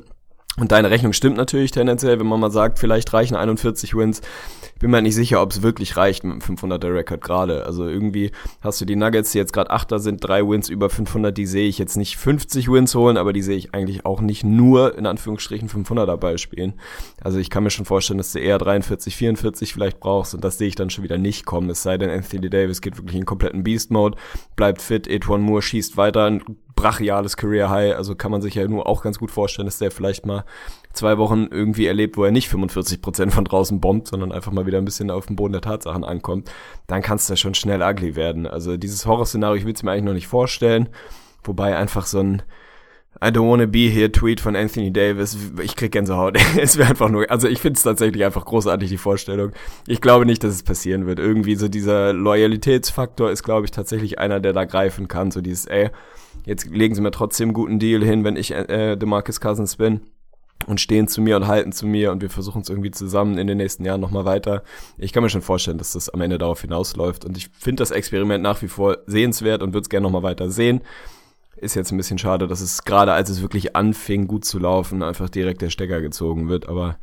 Und 0.57 0.71
deine 0.71 0.89
Rechnung 0.89 1.13
stimmt 1.13 1.37
natürlich 1.37 1.69
tendenziell, 1.69 2.19
wenn 2.19 2.25
man 2.25 2.39
mal 2.39 2.49
sagt, 2.49 2.79
vielleicht 2.79 3.13
reichen 3.13 3.35
41 3.35 3.95
Wins. 3.95 4.21
Bin 4.85 4.91
mir 4.91 5.01
nicht 5.01 5.15
sicher, 5.15 5.41
ob 5.41 5.49
es 5.49 5.63
wirklich 5.63 5.97
reicht 5.97 6.23
mit 6.23 6.33
einem 6.33 6.57
500er 6.57 6.93
Rekord 6.93 7.21
gerade. 7.21 7.65
Also 7.65 7.87
irgendwie 7.87 8.29
hast 8.61 8.79
du 8.79 8.85
die 8.85 8.95
Nuggets, 8.95 9.31
die 9.31 9.39
jetzt 9.39 9.51
gerade 9.51 9.71
Achter 9.71 9.97
sind, 9.97 10.23
drei 10.23 10.47
Wins 10.47 10.69
über 10.69 10.91
500, 10.91 11.35
die 11.35 11.47
sehe 11.47 11.67
ich 11.67 11.79
jetzt 11.79 11.97
nicht 11.97 12.17
50 12.17 12.71
Wins 12.71 12.93
holen, 12.93 13.17
aber 13.17 13.33
die 13.33 13.41
sehe 13.41 13.57
ich 13.57 13.73
eigentlich 13.73 14.05
auch 14.05 14.21
nicht 14.21 14.43
nur 14.43 14.95
in 14.95 15.07
Anführungsstrichen 15.07 15.69
500 15.69 16.07
dabei 16.07 16.37
spielen. 16.37 16.73
Also 17.19 17.39
ich 17.39 17.49
kann 17.49 17.63
mir 17.63 17.71
schon 17.71 17.85
vorstellen, 17.85 18.19
dass 18.19 18.31
du 18.31 18.37
eher 18.37 18.59
43, 18.59 19.15
44 19.15 19.73
vielleicht 19.73 19.99
brauchst 19.99 20.35
und 20.35 20.43
das 20.43 20.59
sehe 20.59 20.67
ich 20.67 20.75
dann 20.75 20.91
schon 20.91 21.03
wieder 21.03 21.17
nicht 21.17 21.47
kommen. 21.47 21.67
Es 21.71 21.81
sei 21.81 21.97
denn, 21.97 22.11
Anthony 22.11 22.51
Davis 22.51 22.79
geht 22.79 22.95
wirklich 22.95 23.15
in 23.17 23.25
kompletten 23.25 23.63
Beast-Mode, 23.63 24.19
bleibt 24.55 24.83
fit, 24.83 25.07
Etwan 25.07 25.41
Moore 25.41 25.63
schießt 25.63 25.97
weiter, 25.97 26.25
ein 26.25 26.43
brachiales 26.75 27.37
Career 27.37 27.71
High, 27.71 27.95
also 27.95 28.13
kann 28.13 28.31
man 28.31 28.43
sich 28.43 28.53
ja 28.53 28.67
nur 28.67 28.85
auch 28.85 29.01
ganz 29.01 29.17
gut 29.17 29.31
vorstellen, 29.31 29.65
dass 29.65 29.79
der 29.79 29.89
vielleicht 29.89 30.27
mal 30.27 30.43
zwei 30.95 31.17
Wochen 31.17 31.47
irgendwie 31.49 31.85
erlebt, 31.85 32.17
wo 32.17 32.23
er 32.23 32.31
nicht 32.31 32.51
45% 32.51 33.31
von 33.31 33.45
draußen 33.45 33.79
bombt, 33.79 34.07
sondern 34.07 34.31
einfach 34.31 34.51
mal 34.51 34.65
wieder 34.65 34.77
ein 34.77 34.85
bisschen 34.85 35.11
auf 35.11 35.27
dem 35.27 35.35
Boden 35.35 35.53
der 35.53 35.61
Tatsachen 35.61 36.03
ankommt, 36.03 36.51
dann 36.87 37.01
kann 37.01 37.17
es 37.17 37.27
da 37.27 37.35
schon 37.35 37.53
schnell 37.53 37.81
ugly 37.81 38.15
werden. 38.15 38.47
Also 38.47 38.77
dieses 38.77 39.05
Horrorszenario, 39.05 39.55
ich 39.55 39.65
will 39.65 39.73
es 39.73 39.83
mir 39.83 39.91
eigentlich 39.91 40.05
noch 40.05 40.13
nicht 40.13 40.27
vorstellen, 40.27 40.89
wobei 41.43 41.77
einfach 41.77 42.05
so 42.05 42.19
ein 42.19 42.41
I 43.23 43.27
don't 43.27 43.49
wanna 43.49 43.65
be 43.65 43.89
here 43.89 44.11
Tweet 44.11 44.41
von 44.41 44.57
Anthony 44.57 44.91
Davis, 44.91 45.37
ich 45.61 45.77
krieg 45.77 45.93
Gänsehaut. 45.93 46.37
es 46.59 46.77
wäre 46.77 46.89
einfach 46.89 47.09
nur, 47.09 47.29
also 47.31 47.47
ich 47.47 47.59
finde 47.59 47.77
es 47.77 47.83
tatsächlich 47.83 48.25
einfach 48.25 48.43
großartig, 48.43 48.89
die 48.89 48.97
Vorstellung. 48.97 49.53
Ich 49.87 50.01
glaube 50.01 50.25
nicht, 50.25 50.43
dass 50.43 50.53
es 50.53 50.63
passieren 50.63 51.05
wird. 51.05 51.19
Irgendwie 51.19 51.55
so 51.55 51.69
dieser 51.69 52.11
Loyalitätsfaktor 52.11 53.31
ist, 53.31 53.43
glaube 53.43 53.65
ich, 53.65 53.71
tatsächlich 53.71 54.19
einer, 54.19 54.41
der 54.41 54.51
da 54.51 54.65
greifen 54.65 55.07
kann. 55.07 55.31
So 55.31 55.39
dieses, 55.39 55.65
ey, 55.65 55.91
jetzt 56.45 56.65
legen 56.65 56.93
sie 56.93 57.01
mir 57.01 57.11
trotzdem 57.11 57.49
einen 57.49 57.53
guten 57.53 57.79
Deal 57.79 58.03
hin, 58.03 58.25
wenn 58.25 58.35
ich 58.35 58.51
äh, 58.51 58.97
DeMarcus 58.97 59.39
Cousins 59.39 59.77
bin 59.77 60.01
und 60.67 60.81
stehen 60.81 61.07
zu 61.07 61.21
mir 61.21 61.35
und 61.35 61.47
halten 61.47 61.71
zu 61.71 61.85
mir 61.85 62.11
und 62.11 62.21
wir 62.21 62.29
versuchen 62.29 62.61
es 62.61 62.69
irgendwie 62.69 62.91
zusammen 62.91 63.37
in 63.37 63.47
den 63.47 63.57
nächsten 63.57 63.85
Jahren 63.85 64.01
nochmal 64.01 64.25
weiter. 64.25 64.63
Ich 64.97 65.13
kann 65.13 65.23
mir 65.23 65.29
schon 65.29 65.41
vorstellen, 65.41 65.77
dass 65.77 65.93
das 65.93 66.09
am 66.09 66.21
Ende 66.21 66.37
darauf 66.37 66.61
hinausläuft 66.61 67.25
und 67.25 67.37
ich 67.37 67.49
finde 67.49 67.81
das 67.81 67.91
Experiment 67.91 68.43
nach 68.43 68.61
wie 68.61 68.67
vor 68.67 68.97
sehenswert 69.05 69.61
und 69.61 69.73
würde 69.73 69.83
es 69.83 69.89
gerne 69.89 70.05
nochmal 70.05 70.23
weiter 70.23 70.49
sehen. 70.49 70.81
Ist 71.57 71.75
jetzt 71.75 71.91
ein 71.91 71.97
bisschen 71.97 72.17
schade, 72.17 72.47
dass 72.47 72.61
es 72.61 72.83
gerade 72.83 73.13
als 73.13 73.29
es 73.29 73.41
wirklich 73.41 73.75
anfing 73.75 74.27
gut 74.27 74.43
zu 74.43 74.59
laufen, 74.59 75.03
einfach 75.03 75.29
direkt 75.29 75.61
der 75.61 75.69
Stecker 75.69 76.01
gezogen 76.01 76.49
wird, 76.49 76.67
aber 76.67 76.97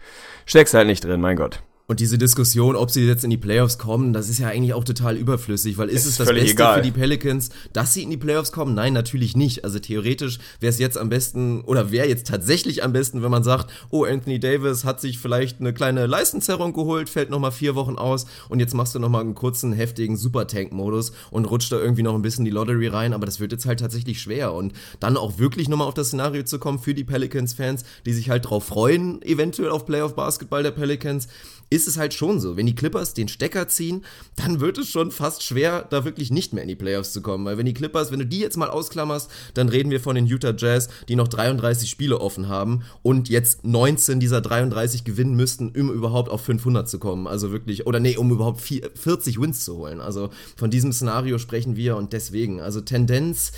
steckst 0.45 0.75
halt 0.75 0.87
nicht 0.87 1.05
drin, 1.05 1.21
mein 1.21 1.37
Gott. 1.37 1.63
Und 1.93 2.01
diese 2.01 2.17
Diskussion, 2.17 2.75
ob 2.75 2.91
sie 2.91 3.07
jetzt 3.07 3.23
in 3.23 3.29
die 3.29 3.37
Playoffs 3.37 3.77
kommen, 3.77 4.15
das 4.15 4.31
ist 4.31 4.39
ja 4.39 4.49
eigentlich 4.49 4.73
auch 4.73 4.83
total 4.83 5.15
überflüssig, 5.15 5.77
weil 5.77 5.91
ist 5.91 5.97
Es 5.97 6.05
es 6.05 6.11
ist 6.13 6.21
das 6.21 6.29
Beste 6.29 6.53
egal. 6.53 6.77
für 6.77 6.81
die 6.81 6.91
Pelicans, 6.91 7.51
dass 7.75 7.93
sie 7.93 8.03
in 8.03 8.09
die 8.09 8.17
Playoffs 8.17 8.51
kommen? 8.51 8.75
Nein, 8.75 8.95
natürlich 8.95 9.37
nicht. 9.37 9.63
Also 9.63 9.79
theoretisch 9.79 10.39
wäre 10.59 10.71
es 10.71 10.79
jetzt 10.79 10.97
am 10.97 11.11
besten, 11.11 11.61
oder 11.61 11.93
wäre 11.93 12.09
jetzt 12.09 12.27
tatsächlich 12.27 12.83
am 12.83 12.95
besten, 12.95 13.23
wenn 13.23 13.31
man 13.31 13.43
sagt, 13.45 13.71
oh, 13.91 14.05
Anthony 14.05 14.41
Davis 14.41 14.87
hat 14.87 15.03
sich 15.03 15.19
vielleicht 15.19 15.61
eine 15.61 15.75
kleine 15.75 16.07
Leistenzerrung 16.07 16.73
geholt, 16.73 17.11
fällt 17.11 17.29
nochmal 17.29 17.53
vier 17.53 17.75
Wochen 17.75 17.97
aus 17.97 18.25
und 18.49 18.59
jetzt 18.59 18.73
machst 18.73 18.95
du 18.95 18.99
nochmal 18.99 19.21
einen 19.21 19.35
kurzen, 19.35 19.75
heftigen 19.75 20.17
Super-Tank-Modus 20.17 21.13
und 21.31 21.45
rutscht 21.45 21.73
da 21.73 21.77
irgendwie 21.79 22.03
noch 22.03 22.15
ein 22.15 22.23
bisschen 22.23 22.47
die 22.47 22.51
Lottery 22.51 22.87
rein, 22.87 23.13
aber 23.13 23.27
das 23.27 23.39
wird 23.39 23.53
jetzt 23.53 23.67
halt 23.67 23.81
tatsächlich 23.81 24.19
schwer 24.19 24.55
und 24.55 24.73
dann 24.99 25.19
auch 25.19 25.37
wirklich 25.37 25.69
nochmal 25.69 25.89
auf 25.89 25.95
das 25.95 26.07
Szenario 26.07 26.43
zu 26.45 26.59
kommen 26.59 26.79
für 26.79 26.95
die 26.95 27.05
Pelicans-Fans, 27.05 27.85
die 28.07 28.15
sich 28.15 28.31
halt 28.31 28.49
drauf 28.49 28.65
freuen, 28.65 29.21
eventuell 29.21 29.69
auf 29.69 29.85
Playoff-Basketball 29.85 30.63
der 30.63 30.71
Pelicans, 30.71 31.29
ist 31.73 31.89
es 31.89 31.97
halt 31.97 32.15
schon 32.15 32.39
so. 32.39 32.57
Wenn 32.57 32.67
die 32.67 32.75
Clippers 32.75 33.15
den 33.15 33.29
Stecker 33.29 33.67
ziehen, 33.67 34.05
dann 34.37 34.61
wird 34.61 34.79
es 34.79 34.89
schon 34.89 35.11
fast 35.11 35.43
schwer, 35.43 35.87
da 35.89 36.05
wirklich 36.05 36.31
nicht 36.31 36.53
mehr 36.53 36.63
in 36.63 36.69
die 36.69 36.77
Playoffs 36.77 37.13
zu 37.13 37.23
kommen. 37.23 37.45
Weil 37.45 37.57
wenn 37.59 37.67
die 37.67 37.75
Clippers, 37.75 38.13
wenn 38.13 38.19
du 38.19 38.27
die 38.27 38.41
jetzt 38.41 38.57
mal 38.57 38.71
ausklammerst, 38.71 39.31
dann 39.55 39.69
reden 39.69 39.91
wir 39.91 40.01
von 40.01 40.15
den 40.15 40.27
Utah 40.27 40.55
Jazz, 40.57 40.89
die 41.09 41.17
noch 41.17 41.29
33 41.29 41.89
Spiele 41.89 42.21
offen 42.21 42.49
haben 42.49 42.83
und 43.03 43.29
jetzt 43.29 43.65
19 43.65 44.21
dieser 44.21 44.41
33 44.41 45.05
gewinnen 45.05 45.35
müssten, 45.35 45.71
um 45.71 45.91
überhaupt 45.91 46.31
auf 46.31 46.43
500 46.43 46.89
zu 46.89 46.99
kommen. 46.99 47.27
Also 47.27 47.53
wirklich, 47.53 47.87
oder 47.87 48.01
nee, 48.01 48.17
um 48.17 48.31
überhaupt 48.31 48.61
vier- 48.61 48.91
40 48.95 49.41
Wins 49.41 49.65
zu 49.65 49.77
holen. 49.77 50.01
Also 50.01 50.31
von 50.57 50.71
diesem 50.71 50.93
Szenario 50.93 51.39
sprechen 51.39 51.77
wir 51.77 51.97
und 51.97 52.13
deswegen, 52.13 52.61
also 52.61 52.81
Tendenz, 52.81 53.53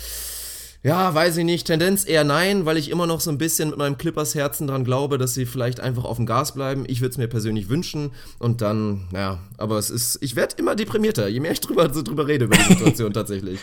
ja, 0.85 1.15
weiß 1.15 1.37
ich 1.37 1.45
nicht. 1.45 1.65
Tendenz 1.65 2.07
eher 2.07 2.23
nein, 2.23 2.67
weil 2.67 2.77
ich 2.77 2.91
immer 2.91 3.07
noch 3.07 3.19
so 3.19 3.31
ein 3.31 3.39
bisschen 3.39 3.69
mit 3.69 3.79
meinem 3.79 3.97
Clippers-Herzen 3.97 4.67
dran 4.67 4.83
glaube, 4.83 5.17
dass 5.17 5.33
sie 5.33 5.47
vielleicht 5.47 5.79
einfach 5.79 6.03
auf 6.03 6.17
dem 6.17 6.27
Gas 6.27 6.53
bleiben. 6.53 6.83
Ich 6.87 7.01
würde 7.01 7.09
es 7.09 7.17
mir 7.17 7.27
persönlich 7.27 7.69
wünschen. 7.69 8.11
Und 8.37 8.61
dann, 8.61 9.07
ja, 9.11 9.39
aber 9.57 9.79
es 9.79 9.89
ist, 9.89 10.19
ich 10.21 10.35
werde 10.35 10.57
immer 10.59 10.75
deprimierter, 10.75 11.27
je 11.27 11.39
mehr 11.39 11.53
ich 11.53 11.59
drüber, 11.59 11.91
so 11.91 12.03
drüber 12.03 12.27
rede 12.27 12.45
über 12.45 12.55
die 12.55 12.73
Situation 12.73 13.13
tatsächlich. 13.13 13.59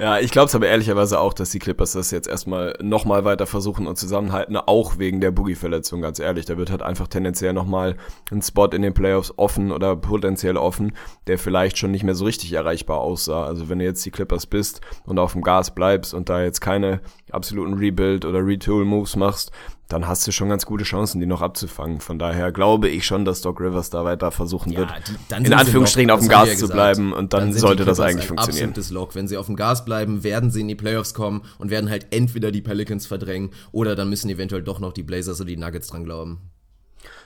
Ja, 0.00 0.18
ich 0.18 0.30
glaube 0.30 0.46
es 0.46 0.54
aber 0.54 0.66
ehrlicherweise 0.66 1.20
auch, 1.20 1.34
dass 1.34 1.50
die 1.50 1.58
Clippers 1.58 1.92
das 1.92 2.10
jetzt 2.10 2.26
erstmal 2.26 2.74
nochmal 2.80 3.26
weiter 3.26 3.46
versuchen 3.46 3.86
und 3.86 3.96
zusammenhalten, 3.98 4.56
auch 4.56 4.96
wegen 4.96 5.20
der 5.20 5.30
Boogie-Verletzung, 5.30 6.00
ganz 6.00 6.18
ehrlich. 6.18 6.46
Da 6.46 6.56
wird 6.56 6.70
halt 6.70 6.80
einfach 6.80 7.06
tendenziell 7.06 7.52
nochmal 7.52 7.96
ein 8.30 8.40
Spot 8.40 8.64
in 8.68 8.80
den 8.80 8.94
Playoffs 8.94 9.34
offen 9.36 9.70
oder 9.70 9.96
potenziell 9.96 10.56
offen, 10.56 10.94
der 11.26 11.38
vielleicht 11.38 11.76
schon 11.76 11.90
nicht 11.90 12.02
mehr 12.02 12.14
so 12.14 12.24
richtig 12.24 12.54
erreichbar 12.54 12.98
aussah. 13.00 13.44
Also 13.44 13.68
wenn 13.68 13.78
du 13.78 13.84
jetzt 13.84 14.02
die 14.06 14.10
Clippers 14.10 14.46
bist 14.46 14.80
und 15.04 15.18
auf 15.18 15.34
dem 15.34 15.42
Gas 15.42 15.74
bleibst 15.74 16.14
und 16.14 16.30
da 16.30 16.42
jetzt 16.42 16.62
keine 16.62 17.02
absoluten 17.30 17.74
Rebuild- 17.74 18.24
oder 18.24 18.38
Retool-Moves 18.38 19.16
machst, 19.16 19.52
dann 19.90 20.06
hast 20.08 20.26
du 20.26 20.32
schon 20.32 20.48
ganz 20.48 20.64
gute 20.66 20.84
Chancen, 20.84 21.20
die 21.20 21.26
noch 21.26 21.42
abzufangen. 21.42 22.00
Von 22.00 22.18
daher 22.18 22.52
glaube 22.52 22.88
ich 22.88 23.04
schon, 23.04 23.24
dass 23.24 23.42
Doc 23.42 23.60
Rivers 23.60 23.90
da 23.90 24.04
weiter 24.04 24.30
versuchen 24.30 24.74
wird, 24.76 24.88
die- 25.08 25.12
dann 25.28 25.44
in 25.44 25.52
Anführungsstrichen 25.52 26.08
Lock, 26.08 26.18
auf 26.18 26.24
dem 26.24 26.28
Gas 26.30 26.48
ja 26.48 26.56
zu 26.56 26.68
bleiben 26.68 27.12
und 27.12 27.32
dann, 27.32 27.52
die 27.52 27.58
sollte 27.58 27.84
das 27.84 28.00
eigentlich 28.00 28.22
ein 28.24 28.28
funktionieren. 28.28 28.68
Absolutes 28.70 28.90
Lock. 28.90 29.14
Wenn 29.14 29.28
sie 29.28 29.36
auf 29.36 29.46
dem 29.46 29.56
Gas 29.56 29.84
bleiben, 29.84 30.22
werden 30.24 30.50
sie 30.50 30.60
in 30.62 30.68
die 30.68 30.74
Playoffs 30.76 31.12
kommen 31.12 31.42
und 31.58 31.70
werden 31.70 31.90
halt 31.90 32.06
entweder 32.10 32.50
die 32.52 32.62
Pelicans 32.62 33.06
verdrängen 33.06 33.50
oder 33.72 33.94
dann 33.96 34.08
müssen 34.08 34.30
eventuell 34.30 34.62
doch 34.62 34.78
noch 34.80 34.92
die 34.92 35.02
Blazers 35.02 35.40
oder 35.40 35.48
die 35.48 35.56
Nuggets 35.56 35.88
dran 35.88 36.04
glauben. 36.04 36.40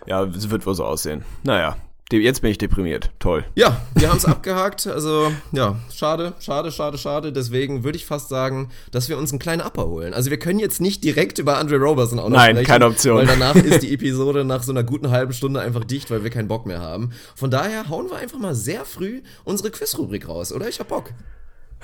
Ja, 0.07 0.33
wird 0.35 0.67
wohl 0.67 0.75
so 0.75 0.85
aussehen. 0.85 1.23
Naja, 1.43 1.77
jetzt 2.13 2.43
bin 2.43 2.51
ich 2.51 2.59
deprimiert. 2.59 3.11
Toll. 3.19 3.45
Ja, 3.55 3.81
wir 3.95 4.09
haben 4.11 4.19
es 4.19 4.25
abgehakt. 4.25 4.87
Also, 4.87 5.33
ja, 5.53 5.77
schade, 5.93 6.35
schade, 6.41 6.71
schade, 6.71 6.99
schade. 6.99 7.33
Deswegen 7.33 7.83
würde 7.85 7.97
ich 7.97 8.07
fast 8.07 8.29
sagen, 8.29 8.71
dass 8.93 9.09
wir 9.09 9.19
uns 9.19 9.33
einen 9.33 9.39
kleinen 9.39 9.63
Upper 9.63 9.87
holen. 9.87 10.15
Also, 10.15 10.31
wir 10.31 10.39
können 10.39 10.59
jetzt 10.59 10.81
nicht 10.81 11.03
direkt 11.03 11.39
über 11.39 11.59
Andre 11.59 11.77
Roberson 11.79 12.19
auch 12.19 12.29
noch 12.29 12.37
Nein, 12.37 12.57
sprechen. 12.57 12.67
keine 12.69 12.87
Option. 12.87 13.17
Weil 13.19 13.27
danach 13.27 13.57
ist 13.57 13.83
die 13.83 13.93
Episode 13.95 14.45
nach 14.45 14.63
so 14.63 14.73
einer 14.73 14.85
guten 14.85 15.11
halben 15.11 15.33
Stunde 15.33 15.61
einfach 15.61 15.85
dicht, 15.85 16.11
weil 16.11 16.23
wir 16.23 16.31
keinen 16.31 16.49
Bock 16.49 16.67
mehr 16.67 16.81
haben. 16.81 17.11
Von 17.35 17.51
daher 17.51 17.89
hauen 17.89 18.09
wir 18.11 18.17
einfach 18.19 18.39
mal 18.39 18.55
sehr 18.55 18.85
früh 18.85 19.23
unsere 19.45 19.71
Quizrubrik 19.71 20.29
raus, 20.29 20.53
oder? 20.53 20.69
Ich 20.69 20.81
hab 20.81 20.89
Bock. 20.89 21.11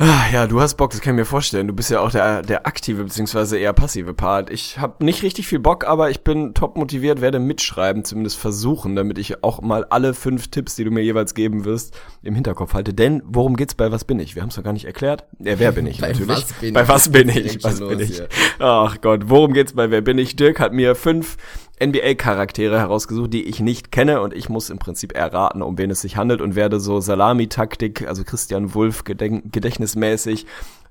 Ah, 0.03 0.31
Ja, 0.33 0.47
du 0.47 0.63
hast 0.63 0.77
Bock, 0.79 0.93
das 0.93 1.03
kann 1.03 1.13
ich 1.15 1.19
mir 1.19 1.25
vorstellen. 1.27 1.67
Du 1.67 1.75
bist 1.75 1.91
ja 1.91 2.01
auch 2.01 2.11
der, 2.11 2.41
der 2.41 2.67
aktive 2.67 3.05
beziehungsweise 3.05 3.59
eher 3.59 3.75
passive 3.75 4.15
Part. 4.15 4.49
Ich 4.49 4.79
habe 4.79 5.05
nicht 5.05 5.23
richtig 5.23 5.47
viel 5.47 5.59
Bock, 5.59 5.85
aber 5.87 6.09
ich 6.09 6.25
bin 6.25 6.55
top 6.55 6.79
motiviert, 6.79 7.21
werde 7.21 7.39
mitschreiben, 7.39 8.03
zumindest 8.05 8.39
versuchen, 8.39 8.97
damit 8.97 9.19
ich 9.19 9.45
auch 9.45 9.61
mal 9.61 9.85
alle 9.85 10.15
fünf 10.15 10.49
Tipps, 10.49 10.75
die 10.75 10.85
du 10.85 10.91
mir 10.91 11.03
jeweils 11.03 11.35
geben 11.35 11.67
wirst, 11.67 11.99
im 12.23 12.35
Hinterkopf 12.35 12.73
halte. 12.73 12.95
Denn 12.95 13.23
worum 13.27 13.57
geht's 13.57 13.75
bei 13.75 13.93
Was 13.93 14.05
bin 14.05 14.19
ich? 14.21 14.35
Wir 14.35 14.41
haben 14.41 14.49
es 14.49 14.57
noch 14.57 14.65
gar 14.65 14.73
nicht 14.73 14.87
erklärt. 14.87 15.25
Ja, 15.39 15.59
wer 15.59 15.73
bin 15.73 15.87
ich 15.87 16.01
Bei 16.01 16.09
natürlich. 16.13 16.29
was 16.29 16.53
bin 16.55 16.73
bei 16.73 16.83
ich? 16.83 16.89
was 16.89 17.09
bin 17.13 17.29
ich? 17.29 17.63
Was 17.65 17.79
bin 17.81 18.01
ich? 18.01 18.23
Ach 18.59 18.97
Gott, 19.03 19.25
worum 19.27 19.53
geht's 19.53 19.75
bei 19.75 19.91
Wer 19.91 20.01
bin 20.01 20.17
ich? 20.17 20.35
Dirk 20.35 20.61
hat 20.61 20.73
mir 20.73 20.95
fünf 20.95 21.37
NBA-Charaktere 21.83 22.79
herausgesucht, 22.79 23.33
die 23.33 23.45
ich 23.45 23.61
nicht 23.61 23.91
kenne 23.91 24.21
und 24.21 24.35
ich 24.35 24.49
muss 24.49 24.71
im 24.71 24.79
Prinzip 24.79 25.17
erraten, 25.17 25.63
um 25.63 25.79
wen 25.79 25.91
es 25.91 26.01
sich 26.01 26.17
handelt 26.17 26.41
und 26.41 26.55
werde 26.55 26.81
so 26.81 27.01
Salami-Taktik, 27.01 28.07
also 28.07 28.25
Christian 28.25 28.75
Wulff 28.75 29.05
gedächtnismäßig 29.05 30.47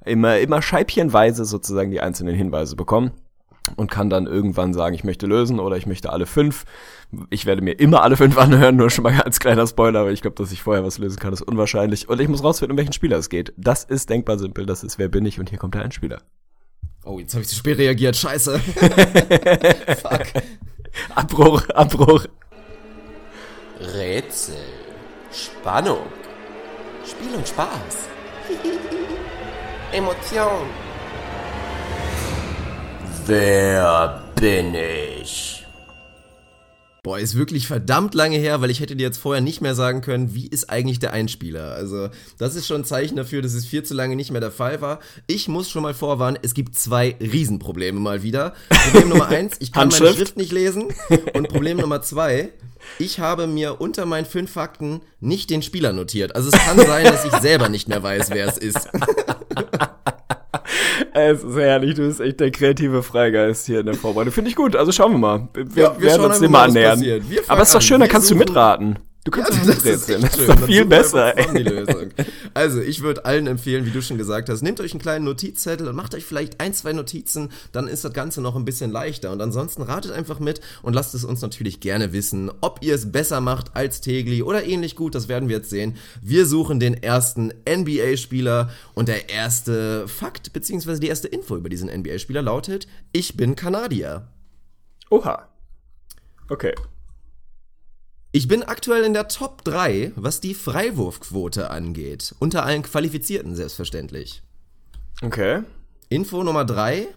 immer, 0.06 0.40
immer 0.40 0.62
scheibchenweise 0.62 1.46
sozusagen 1.46 1.92
die 1.92 2.02
einzelnen 2.02 2.36
Hinweise 2.36 2.76
bekommen 2.76 3.12
und 3.76 3.92
kann 3.92 4.10
dann 4.10 4.26
irgendwann 4.26 4.74
sagen, 4.74 4.96
ich 4.96 5.04
möchte 5.04 5.28
lösen 5.28 5.60
oder 5.60 5.78
ich 5.78 5.86
möchte 5.86 6.12
alle 6.12 6.26
fünf. 6.26 6.66
Ich 7.30 7.46
werde 7.46 7.62
mir 7.62 7.74
immer 7.74 8.04
alle 8.04 8.18
fünf 8.18 8.38
anhören, 8.38 8.76
nur 8.76 8.90
schon 8.90 9.04
mal 9.04 9.22
als 9.26 9.40
kleiner 9.40 9.68
Spoiler, 9.68 10.02
aber 10.02 10.12
ich 10.12 10.22
glaube, 10.22 10.36
dass 10.36 10.52
ich 10.52 10.62
vorher 10.62 10.84
was 10.84 10.98
lösen 10.98 11.20
kann, 11.20 11.34
ist 11.34 11.42
unwahrscheinlich. 11.42 12.10
Und 12.10 12.20
ich 12.20 12.28
muss 12.28 12.44
rausfinden, 12.44 12.72
um 12.72 12.78
welchen 12.78 12.94
Spieler 12.94 13.18
es 13.18 13.30
geht. 13.30 13.54
Das 13.58 13.84
ist 13.84 14.10
denkbar 14.10 14.40
simpel, 14.40 14.66
das 14.66 14.84
ist 14.84 14.98
Wer 14.98 15.10
bin 15.10 15.26
ich 15.26 15.40
und 15.40 15.50
hier 15.50 15.60
kommt 15.60 15.76
der 15.76 15.84
Einspieler. 15.84 16.22
Oh, 17.06 17.20
jetzt 17.20 17.34
habe 17.34 17.44
ich 17.44 17.50
zu 17.50 17.56
spät 17.56 17.78
reagiert. 17.78 18.16
Scheiße. 18.16 18.60
Fuck. 20.02 20.44
Abbruch, 21.16 21.68
Abbruch. 21.70 22.26
Rätsel, 23.80 24.56
Spannung, 25.32 26.08
Spiel 27.06 27.34
und 27.36 27.48
Spaß, 27.48 28.10
Emotion. 29.92 30.68
Wer 33.26 34.22
bin 34.36 34.76
ich? 34.76 35.59
Boah, 37.10 37.18
ist 37.18 37.34
wirklich 37.34 37.66
verdammt 37.66 38.14
lange 38.14 38.38
her, 38.38 38.62
weil 38.62 38.70
ich 38.70 38.82
hätte 38.82 38.96
dir 38.96 39.02
jetzt 39.02 39.18
vorher 39.18 39.42
nicht 39.42 39.62
mehr 39.62 39.74
sagen 39.74 40.02
können, 40.02 40.36
wie 40.36 40.46
ist 40.46 40.70
eigentlich 40.70 41.00
der 41.00 41.12
Einspieler. 41.12 41.72
Also, 41.72 42.10
das 42.38 42.54
ist 42.54 42.68
schon 42.68 42.82
ein 42.82 42.86
Zeichen 42.86 43.16
dafür, 43.16 43.42
dass 43.42 43.56
es 43.56 43.66
viel 43.66 43.82
zu 43.82 43.96
lange 43.96 44.16
nicht 44.16 44.30
mehr 44.30 44.42
der 44.42 44.52
Fall 44.52 44.80
war. 44.80 45.00
Ich 45.26 45.48
muss 45.48 45.72
schon 45.72 45.82
mal 45.82 45.96
vorwarnen, 45.96 46.38
es 46.44 46.54
gibt 46.54 46.78
zwei 46.78 47.16
Riesenprobleme 47.20 48.00
mal 48.00 48.22
wieder. 48.22 48.54
Problem 48.70 49.10
Nummer 49.10 49.28
eins, 49.30 49.56
ich 49.60 49.72
kann 49.72 49.90
meine 49.90 50.14
Schrift 50.14 50.38
nicht 50.38 50.52
lesen. 50.52 50.90
Und 51.34 51.50
Problem 51.50 51.78
Nummer 51.78 52.04
zwei, 52.04 52.50
ich 53.00 53.20
habe 53.20 53.48
mir 53.48 53.82
unter 53.82 54.06
meinen 54.06 54.28
fünf 54.28 54.52
Fakten 54.52 55.02
nicht 55.20 55.50
den 55.50 55.64
Spieler 55.64 55.94
notiert. 55.94 56.36
Also 56.36 56.52
es 56.52 56.60
kann 56.60 56.78
sein, 56.78 57.06
dass 57.06 57.26
ich 57.26 57.34
selber 57.38 57.70
nicht 57.70 57.88
mehr 57.88 58.04
weiß, 58.04 58.30
wer 58.30 58.46
es 58.46 58.60
ist. 58.60 58.88
Es 61.28 61.44
ist 61.44 61.56
herrlich, 61.56 61.96
du 61.96 62.08
bist 62.08 62.20
echt 62.20 62.40
der 62.40 62.52
kreative 62.52 63.04
Freigeist 63.04 63.66
hier 63.66 63.80
in 63.82 63.86
der 63.86 63.96
Vorbereitung. 63.96 64.34
Finde 64.34 64.50
ich 64.50 64.56
gut, 64.56 64.76
also 64.76 64.92
schauen 64.92 65.12
wir 65.14 65.18
mal. 65.20 65.48
Wir 65.54 65.84
Ja, 65.84 65.96
wir 65.98 66.08
werden 66.08 66.26
uns 66.26 66.40
dem 66.40 66.52
mal 66.52 66.70
annähern. 66.70 67.04
Aber 67.48 67.62
es 67.62 67.70
ist 67.70 67.76
doch 67.76 67.82
schön, 67.82 67.96
an. 67.96 68.02
da 68.02 68.08
kannst 68.08 68.30
du 68.32 68.36
mitraten. 68.36 69.00
Du 69.26 69.32
kannst 69.32 69.52
Ja, 69.52 69.58
das 69.58 69.68
ist 69.68 69.84
miträtseln. 69.84 70.22
Das 70.22 70.38
ist 70.38 70.50
doch 70.50 70.66
viel 70.66 70.86
besser. 70.86 71.36
Also, 72.54 72.82
ich 72.82 73.02
würde 73.02 73.26
allen 73.26 73.48
empfehlen, 73.48 73.86
wie 73.86 73.92
du 73.92 74.02
schon 74.02 74.18
gesagt 74.18 74.50
hast, 74.50 74.62
nehmt 74.62 74.80
euch 74.80 74.92
einen 74.92 75.02
kleinen 75.02 75.26
Notizzettel 75.26 75.88
und 75.88 75.96
macht 75.96 76.16
euch 76.16 76.26
vielleicht 76.26 76.60
ein, 76.62 76.74
zwei 76.74 76.94
Notizen, 76.94 77.50
dann 77.72 77.88
ist 77.88 78.04
das 78.04 78.14
Ganze 78.14 78.42
noch 78.42 78.56
ein 78.56 78.66
bisschen 78.66 78.92
leichter. 78.92 79.32
Und 79.32 79.42
ansonsten 79.42 79.82
ratet 79.82 80.12
einfach 80.12 80.40
mit 80.40 80.62
und 80.82 80.94
lasst 80.94 81.14
es 81.16 81.26
uns 81.26 81.42
natürlich 81.42 81.80
gerne 81.80 82.14
wissen, 82.14 82.50
ob 82.62 82.80
ihr 82.82 82.96
es 82.96 83.12
besser 83.12 83.42
macht 83.42 83.76
als 83.76 84.02
Tegli 84.02 84.42
oder 84.42 84.64
ähnlich 84.64 84.96
gut, 84.96 85.16
das 85.16 85.28
werden 85.28 85.50
wir 85.50 85.58
jetzt 85.58 85.70
sehen. 85.70 85.98
Wir 86.22 86.46
suchen 86.46 86.80
den 86.80 86.96
ersten 86.96 87.54
NBA-Spieler 87.70 88.70
und 88.94 89.10
der 89.10 89.30
erste 89.30 90.08
Fakt, 90.08 90.54
beziehungsweise 90.54 91.00
die 91.00 91.08
erste 91.08 91.28
Info 91.28 91.56
über 91.56 91.70
diesen 91.70 91.90
NBA-Spieler 91.90 92.42
lautet, 92.42 92.88
ich 93.12 93.36
bin 93.36 93.56
Kanadier. 93.56 94.28
Oha. 95.10 95.50
Okay. 96.50 96.74
Ich 98.32 98.48
bin 98.48 98.62
aktuell 98.62 99.04
in 99.06 99.14
der 99.14 99.28
Top 99.28 99.64
3, 99.64 100.12
was 100.16 100.40
die 100.40 100.54
Freiwurfquote 100.54 101.72
angeht. 101.72 102.36
Unter 102.38 102.64
allen 102.64 102.84
Qualifizierten 102.84 103.56
selbstverständlich. 103.56 104.44
Okay. 105.24 105.64
Info 106.10 106.44
Nummer 106.44 106.64
3. 106.64 107.08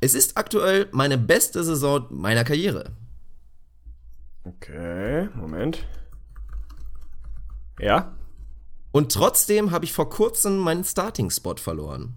Es 0.00 0.14
ist 0.14 0.38
aktuell 0.38 0.88
meine 0.92 1.18
beste 1.18 1.62
Saison 1.62 2.06
meiner 2.08 2.44
Karriere. 2.44 2.92
Okay, 4.44 5.28
Moment. 5.34 5.84
Ja? 7.78 8.14
Und 8.92 9.12
trotzdem 9.12 9.72
habe 9.72 9.84
ich 9.84 9.92
vor 9.92 10.08
kurzem 10.08 10.56
meinen 10.56 10.84
Starting-Spot 10.84 11.56
verloren. 11.56 12.16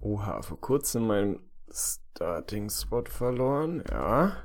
Oha, 0.00 0.42
vor 0.42 0.60
kurzem 0.60 1.06
meinen 1.06 1.38
Starting-Spot 1.70 3.04
verloren. 3.08 3.84
Ja. 3.88 4.38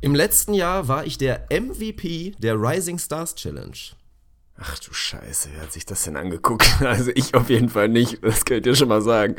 Im 0.00 0.14
letzten 0.14 0.54
Jahr 0.54 0.88
war 0.88 1.06
ich 1.06 1.18
der 1.18 1.46
MVP 1.50 2.34
der 2.38 2.54
Rising 2.60 2.98
Stars 2.98 3.34
Challenge. 3.34 3.76
Ach 4.56 4.78
du 4.78 4.92
Scheiße, 4.92 5.48
wer 5.54 5.62
hat 5.62 5.72
sich 5.72 5.86
das 5.86 6.04
denn 6.04 6.16
angeguckt? 6.16 6.68
Also 6.80 7.10
ich 7.14 7.34
auf 7.34 7.48
jeden 7.50 7.68
Fall 7.68 7.88
nicht, 7.88 8.22
das 8.22 8.44
könnt 8.44 8.66
ihr 8.66 8.76
schon 8.76 8.88
mal 8.88 9.02
sagen. 9.02 9.36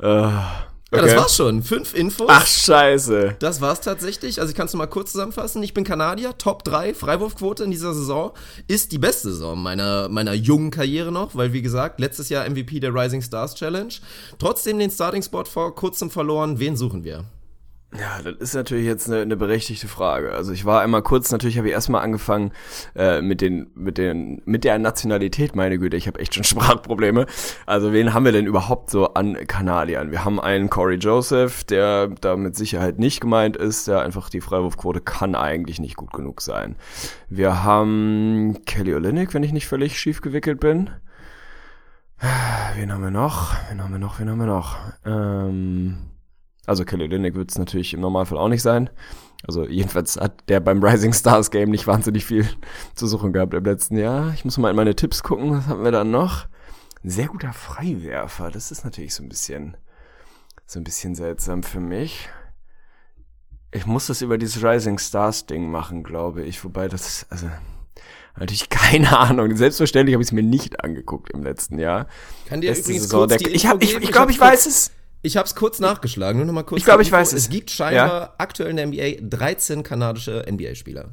Äh, 0.00 0.06
Ja, 0.06 1.00
das 1.00 1.02
okay. 1.10 1.16
war's 1.16 1.34
schon. 1.34 1.62
Fünf 1.64 1.92
Infos. 1.94 2.28
Ach 2.30 2.46
Scheiße. 2.46 3.34
Das 3.40 3.60
war's 3.60 3.80
tatsächlich. 3.80 4.40
Also 4.40 4.50
ich 4.50 4.56
kann 4.56 4.66
es 4.66 4.74
mal 4.74 4.86
kurz 4.86 5.10
zusammenfassen. 5.10 5.60
Ich 5.64 5.74
bin 5.74 5.82
Kanadier, 5.82 6.38
Top 6.38 6.62
3, 6.62 6.94
Freiwurfquote 6.94 7.64
in 7.64 7.72
dieser 7.72 7.94
Saison. 7.94 8.32
Ist 8.68 8.92
die 8.92 8.98
beste 8.98 9.30
Saison 9.32 9.60
meiner, 9.60 10.08
meiner 10.08 10.34
jungen 10.34 10.70
Karriere 10.70 11.10
noch, 11.10 11.34
weil 11.34 11.52
wie 11.52 11.62
gesagt, 11.62 11.98
letztes 11.98 12.28
Jahr 12.28 12.48
MVP 12.48 12.78
der 12.78 12.94
Rising 12.94 13.22
Stars 13.22 13.56
Challenge. 13.56 13.92
Trotzdem 14.38 14.78
den 14.78 14.90
Starting-Spot 14.90 15.44
vor 15.46 15.74
kurzem 15.74 16.10
verloren. 16.10 16.60
Wen 16.60 16.76
suchen 16.76 17.02
wir? 17.02 17.24
Ja, 17.96 18.20
das 18.22 18.34
ist 18.38 18.54
natürlich 18.54 18.86
jetzt 18.86 19.08
eine, 19.08 19.22
eine 19.22 19.36
berechtigte 19.36 19.86
Frage. 19.86 20.32
Also 20.32 20.52
ich 20.52 20.64
war 20.64 20.80
einmal 20.80 21.02
kurz, 21.02 21.30
natürlich 21.30 21.58
habe 21.58 21.68
ich 21.68 21.74
erstmal 21.74 22.02
angefangen 22.02 22.50
äh, 22.96 23.22
mit 23.22 23.40
den, 23.40 23.70
mit 23.76 23.98
den, 23.98 24.42
mit 24.44 24.64
der 24.64 24.80
Nationalität, 24.80 25.54
meine 25.54 25.78
Güte, 25.78 25.96
ich 25.96 26.08
habe 26.08 26.18
echt 26.18 26.34
schon 26.34 26.42
Sprachprobleme. 26.44 27.26
Also 27.66 27.92
wen 27.92 28.12
haben 28.12 28.24
wir 28.24 28.32
denn 28.32 28.46
überhaupt 28.46 28.90
so 28.90 29.14
an 29.14 29.34
Kanadiern? 29.46 30.10
Wir 30.10 30.24
haben 30.24 30.40
einen 30.40 30.70
Corey 30.70 30.96
Joseph, 30.96 31.62
der 31.62 32.08
da 32.08 32.36
mit 32.36 32.56
Sicherheit 32.56 32.98
nicht 32.98 33.20
gemeint 33.20 33.56
ist, 33.56 33.86
der 33.86 34.00
einfach 34.00 34.28
die 34.28 34.40
Freiwurfquote 34.40 35.00
kann 35.00 35.36
eigentlich 35.36 35.78
nicht 35.78 35.94
gut 35.94 36.12
genug 36.12 36.40
sein. 36.40 36.74
Wir 37.28 37.62
haben 37.62 38.58
Kelly 38.66 38.94
Olynyk, 38.94 39.34
wenn 39.34 39.44
ich 39.44 39.52
nicht 39.52 39.68
völlig 39.68 40.00
schief 40.00 40.20
gewickelt 40.20 40.58
bin. 40.58 40.90
Wen 42.74 42.92
haben 42.92 43.02
wir 43.02 43.10
noch? 43.12 43.54
Wen 43.70 43.80
haben 43.80 43.92
wir 43.92 43.98
noch? 44.00 44.18
Wen 44.18 44.30
haben 44.30 44.38
wir 44.38 44.46
noch? 44.46 44.78
Ähm, 45.04 46.13
also 46.66 46.84
Kelly 46.84 47.04
Olynyk 47.04 47.34
wird 47.34 47.50
es 47.50 47.58
natürlich 47.58 47.94
im 47.94 48.00
Normalfall 48.00 48.38
auch 48.38 48.48
nicht 48.48 48.62
sein. 48.62 48.90
Also 49.46 49.66
jedenfalls 49.68 50.16
hat 50.16 50.48
der 50.48 50.60
beim 50.60 50.82
Rising 50.82 51.12
Stars 51.12 51.50
Game 51.50 51.70
nicht 51.70 51.86
wahnsinnig 51.86 52.24
viel 52.24 52.48
zu 52.94 53.06
suchen 53.06 53.32
gehabt 53.32 53.52
im 53.54 53.64
letzten 53.64 53.98
Jahr. 53.98 54.32
Ich 54.34 54.44
muss 54.44 54.56
mal 54.56 54.70
in 54.70 54.76
meine 54.76 54.96
Tipps 54.96 55.22
gucken, 55.22 55.50
was 55.50 55.66
haben 55.66 55.84
wir 55.84 55.92
da 55.92 56.04
noch? 56.04 56.46
Ein 57.02 57.10
sehr 57.10 57.26
guter 57.26 57.52
Freiwerfer, 57.52 58.50
das 58.50 58.70
ist 58.70 58.84
natürlich 58.84 59.14
so 59.14 59.22
ein 59.22 59.28
bisschen, 59.28 59.76
so 60.66 60.80
ein 60.80 60.84
bisschen 60.84 61.14
seltsam 61.14 61.62
für 61.62 61.80
mich. 61.80 62.28
Ich 63.72 63.84
muss 63.84 64.06
das 64.06 64.22
über 64.22 64.38
dieses 64.38 64.64
Rising 64.64 64.98
Stars 64.98 65.44
Ding 65.46 65.70
machen, 65.70 66.04
glaube 66.04 66.42
ich. 66.44 66.64
Wobei 66.64 66.88
das, 66.88 67.26
also, 67.28 67.50
natürlich 68.38 68.68
keine 68.70 69.18
Ahnung. 69.18 69.54
Selbstverständlich 69.56 70.14
habe 70.14 70.22
ich 70.22 70.28
es 70.28 70.32
mir 70.32 70.42
nicht 70.42 70.82
angeguckt 70.82 71.30
im 71.30 71.42
letzten 71.42 71.78
Jahr. 71.78 72.06
Kann 72.46 72.62
dir 72.62 72.70
Beste 72.70 72.84
übrigens 72.84 73.02
Saison 73.02 73.28
der, 73.28 73.38
die 73.38 73.50
ich 73.50 73.66
habe, 73.66 73.84
ich, 73.84 73.90
geben? 73.90 74.04
ich 74.04 74.12
glaube, 74.12 74.30
ich 74.30 74.40
weiß 74.40 74.64
es. 74.64 74.90
Ich 75.24 75.38
habe 75.38 75.46
es 75.46 75.54
kurz 75.54 75.80
nachgeschlagen, 75.80 76.36
nur 76.36 76.46
noch 76.46 76.52
mal 76.52 76.64
kurz. 76.64 76.80
Ich 76.80 76.84
glaube, 76.84 77.02
ich 77.02 77.10
weiß 77.10 77.32
es. 77.32 77.44
Es 77.44 77.48
gibt 77.48 77.70
scheinbar 77.70 78.34
aktuell 78.36 78.68
in 78.68 78.76
der 78.76 78.86
NBA 78.86 79.26
13 79.26 79.82
kanadische 79.82 80.44
NBA-Spieler. 80.46 81.06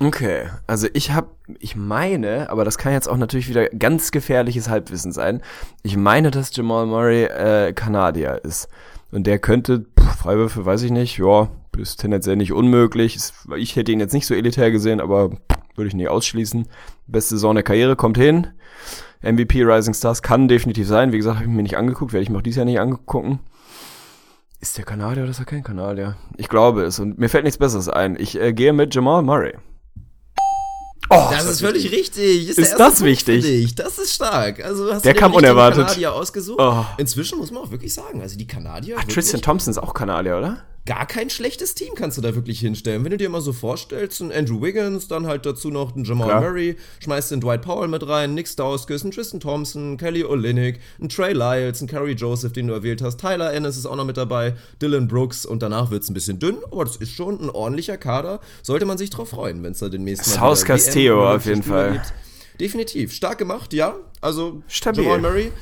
Okay, 0.00 0.48
also 0.66 0.88
ich 0.94 1.12
habe, 1.12 1.28
ich 1.58 1.76
meine, 1.76 2.48
aber 2.48 2.64
das 2.64 2.78
kann 2.78 2.94
jetzt 2.94 3.08
auch 3.08 3.18
natürlich 3.18 3.48
wieder 3.50 3.68
ganz 3.68 4.10
gefährliches 4.10 4.70
Halbwissen 4.70 5.12
sein. 5.12 5.42
Ich 5.82 5.98
meine, 5.98 6.30
dass 6.30 6.56
Jamal 6.56 6.86
Murray 6.86 7.24
äh, 7.24 7.74
Kanadier 7.74 8.40
ist. 8.42 8.68
Und 9.12 9.26
der 9.26 9.38
könnte, 9.38 9.84
pff, 10.00 10.16
Freiwürfe 10.16 10.64
weiß 10.64 10.82
ich 10.82 10.90
nicht, 10.90 11.18
ja, 11.18 11.50
ist 11.76 12.00
tendenziell 12.00 12.36
nicht 12.36 12.52
unmöglich. 12.52 13.18
Ich 13.56 13.76
hätte 13.76 13.92
ihn 13.92 14.00
jetzt 14.00 14.14
nicht 14.14 14.26
so 14.26 14.34
elitär 14.34 14.70
gesehen, 14.70 15.00
aber 15.00 15.30
würde 15.74 15.88
ich 15.88 15.94
nicht 15.94 16.08
ausschließen. 16.08 16.68
Beste 17.06 17.34
Saison 17.34 17.54
der 17.54 17.64
Karriere, 17.64 17.96
kommt 17.96 18.16
hin. 18.16 18.48
MVP 19.32 19.62
Rising 19.64 19.94
Stars 19.94 20.22
kann 20.22 20.48
definitiv 20.48 20.86
sein. 20.86 21.12
Wie 21.12 21.16
gesagt, 21.18 21.36
habe 21.36 21.46
ich 21.46 21.52
mir 21.54 21.62
nicht 21.62 21.76
angeguckt, 21.76 22.12
werde 22.12 22.22
ich 22.22 22.30
mir 22.30 22.38
auch 22.38 22.42
dieses 22.42 22.56
Jahr 22.56 22.64
nicht 22.66 22.80
angucken. 22.80 23.40
Ist 24.60 24.78
der 24.78 24.84
Kanadier 24.84 25.22
oder 25.24 25.30
ist 25.30 25.38
er 25.38 25.44
kein 25.44 25.62
Kanadier? 25.62 26.16
Ich 26.36 26.48
glaube 26.48 26.84
es. 26.84 26.98
Und 26.98 27.18
mir 27.18 27.28
fällt 27.28 27.44
nichts 27.44 27.58
Besseres 27.58 27.88
ein. 27.88 28.16
Ich 28.18 28.40
äh, 28.40 28.52
gehe 28.52 28.72
mit 28.72 28.94
Jamal 28.94 29.22
Murray. 29.22 29.54
Oh, 31.08 31.28
Das 31.30 31.44
ist 31.48 31.60
völlig 31.60 31.92
richtig. 31.92 32.48
Ist 32.48 32.58
erste 32.58 32.76
das 32.78 32.94
Punkt 32.94 33.04
wichtig? 33.04 33.74
Das 33.76 33.98
ist 33.98 34.14
stark. 34.14 34.64
Also 34.64 34.92
hast 34.92 35.04
Der 35.04 35.14
du 35.14 35.20
kam 35.20 35.34
unerwartet. 35.34 35.84
Kanadier 35.86 36.12
ausgesucht. 36.14 36.58
Oh. 36.60 36.84
Inzwischen 36.96 37.38
muss 37.38 37.52
man 37.52 37.62
auch 37.62 37.70
wirklich 37.70 37.94
sagen, 37.94 38.20
also 38.22 38.36
die 38.36 38.46
Kanadier 38.46 38.96
Ah, 38.96 39.00
wirklich 39.00 39.14
Tristan 39.14 39.40
Thompson 39.42 39.70
ist 39.70 39.78
auch 39.78 39.94
Kanadier, 39.94 40.36
oder? 40.38 40.64
Gar 40.86 41.06
kein 41.06 41.28
schlechtes 41.28 41.74
Team 41.74 41.94
kannst 41.94 42.16
du 42.16 42.22
da 42.22 42.34
wirklich 42.34 42.60
hinstellen. 42.60 43.04
Wenn 43.04 43.10
du 43.10 43.16
dir 43.18 43.28
mal 43.28 43.40
so 43.40 43.52
vorstellst, 43.52 44.20
ein 44.22 44.32
Andrew 44.32 44.62
Wiggins, 44.62 45.08
dann 45.08 45.26
halt 45.26 45.44
dazu 45.44 45.68
noch 45.70 45.94
ein 45.94 46.04
Jamal 46.04 46.28
Klar. 46.28 46.40
Murray, 46.40 46.76
schmeißt 47.00 47.32
den 47.32 47.40
Dwight 47.40 47.62
Powell 47.62 47.88
mit 47.88 48.08
rein, 48.08 48.34
Nick 48.34 48.48
Stauskas, 48.48 49.04
ein 49.04 49.10
Tristan 49.10 49.40
Thompson, 49.40 49.96
Kelly 49.96 50.24
Olynyk, 50.24 50.78
ein 51.00 51.08
Trey 51.08 51.32
Lyles, 51.32 51.82
ein 51.82 51.88
Kerry 51.88 52.12
Joseph, 52.12 52.52
den 52.52 52.68
du 52.68 52.72
erwählt 52.72 53.02
hast, 53.02 53.20
Tyler 53.20 53.52
Ennis 53.52 53.76
ist 53.76 53.86
auch 53.86 53.96
noch 53.96 54.06
mit 54.06 54.16
dabei, 54.16 54.54
Dylan 54.80 55.08
Brooks 55.08 55.44
und 55.44 55.62
danach 55.62 55.90
wird's 55.90 56.08
ein 56.08 56.14
bisschen 56.14 56.38
dünn, 56.38 56.56
aber 56.70 56.84
das 56.84 56.96
ist 56.96 57.10
schon 57.10 57.40
ein 57.40 57.50
ordentlicher 57.50 57.96
Kader. 57.98 58.40
Sollte 58.62 58.86
man 58.86 58.96
sich 58.96 59.10
drauf 59.10 59.30
freuen, 59.30 59.62
wenn 59.62 59.72
es 59.72 59.80
da 59.80 59.88
demnächst 59.88 60.26
mal 60.28 60.34
South 60.34 60.62
wieder 60.62 60.74
Castillo 60.74 61.34
auf 61.34 61.44
jeden 61.46 61.62
Fall. 61.62 61.92
gibt. 61.92 62.12
Definitiv. 62.60 63.12
Stark 63.12 63.38
gemacht, 63.38 63.72
ja. 63.72 63.96
Also 64.20 64.62
Stabil. 64.66 65.04
Jamal 65.04 65.20
Murray. 65.20 65.52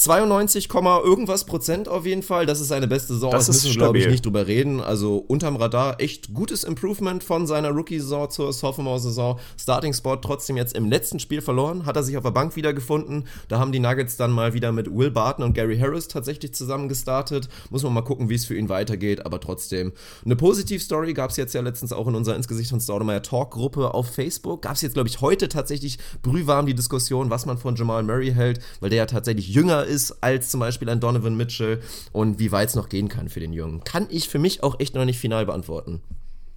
92, 0.00 0.70
irgendwas 1.04 1.44
Prozent 1.44 1.86
auf 1.86 2.06
jeden 2.06 2.22
Fall. 2.22 2.46
Das 2.46 2.58
ist 2.58 2.68
seine 2.68 2.88
beste 2.88 3.12
Saison. 3.12 3.30
Das 3.30 3.46
Das 3.46 3.56
ist 3.56 3.64
müssen 3.64 3.74
wir, 3.74 3.78
glaube 3.82 3.98
ich, 3.98 4.08
nicht 4.08 4.24
drüber 4.24 4.46
reden. 4.46 4.80
Also 4.80 5.16
unterm 5.18 5.56
Radar 5.56 6.00
echt 6.00 6.32
gutes 6.32 6.64
Improvement 6.64 7.22
von 7.22 7.46
seiner 7.46 7.68
Rookie-Saison 7.68 8.30
zur 8.30 8.52
Sophomore-Saison. 8.52 9.38
Starting-Spot 9.60 10.16
trotzdem 10.16 10.56
jetzt 10.56 10.74
im 10.74 10.88
letzten 10.88 11.20
Spiel 11.20 11.42
verloren. 11.42 11.84
Hat 11.84 11.96
er 11.96 12.02
sich 12.02 12.16
auf 12.16 12.22
der 12.22 12.30
Bank 12.30 12.56
wiedergefunden. 12.56 13.28
Da 13.48 13.58
haben 13.58 13.72
die 13.72 13.78
Nuggets 13.78 14.16
dann 14.16 14.30
mal 14.30 14.54
wieder 14.54 14.72
mit 14.72 14.90
Will 14.90 15.10
Barton 15.10 15.44
und 15.44 15.52
Gary 15.52 15.78
Harris 15.78 16.08
tatsächlich 16.08 16.54
zusammen 16.54 16.88
gestartet. 16.88 17.50
Muss 17.68 17.82
man 17.82 17.92
mal 17.92 18.00
gucken, 18.00 18.30
wie 18.30 18.36
es 18.36 18.46
für 18.46 18.56
ihn 18.56 18.70
weitergeht. 18.70 19.26
Aber 19.26 19.38
trotzdem 19.38 19.92
eine 20.24 20.34
Positiv-Story 20.34 21.12
gab 21.12 21.30
es 21.30 21.36
jetzt 21.36 21.52
ja 21.52 21.60
letztens 21.60 21.92
auch 21.92 22.08
in 22.08 22.14
unserer 22.14 22.36
Insgesicht 22.36 22.70
von 22.70 22.80
Staudemeyer 22.80 23.22
Talk-Gruppe 23.22 23.92
auf 23.92 24.06
Facebook. 24.14 24.62
Gab 24.62 24.76
es 24.76 24.80
jetzt, 24.80 24.94
glaube 24.94 25.10
ich, 25.10 25.20
heute 25.20 25.48
tatsächlich 25.48 25.98
brühwarm 26.22 26.64
die 26.64 26.74
Diskussion, 26.74 27.28
was 27.28 27.44
man 27.44 27.58
von 27.58 27.76
Jamal 27.76 28.02
Murray 28.02 28.32
hält, 28.32 28.60
weil 28.80 28.88
der 28.88 28.96
ja 28.96 29.06
tatsächlich 29.06 29.48
jünger 29.48 29.89
ist 29.90 30.22
als 30.22 30.50
zum 30.50 30.60
Beispiel 30.60 30.88
ein 30.88 31.00
Donovan 31.00 31.36
Mitchell 31.36 31.80
und 32.12 32.38
wie 32.38 32.52
weit 32.52 32.70
es 32.70 32.74
noch 32.74 32.88
gehen 32.88 33.08
kann 33.08 33.28
für 33.28 33.40
den 33.40 33.52
Jungen. 33.52 33.84
Kann 33.84 34.06
ich 34.08 34.28
für 34.28 34.38
mich 34.38 34.62
auch 34.62 34.80
echt 34.80 34.94
noch 34.94 35.04
nicht 35.04 35.18
final 35.18 35.44
beantworten. 35.44 36.00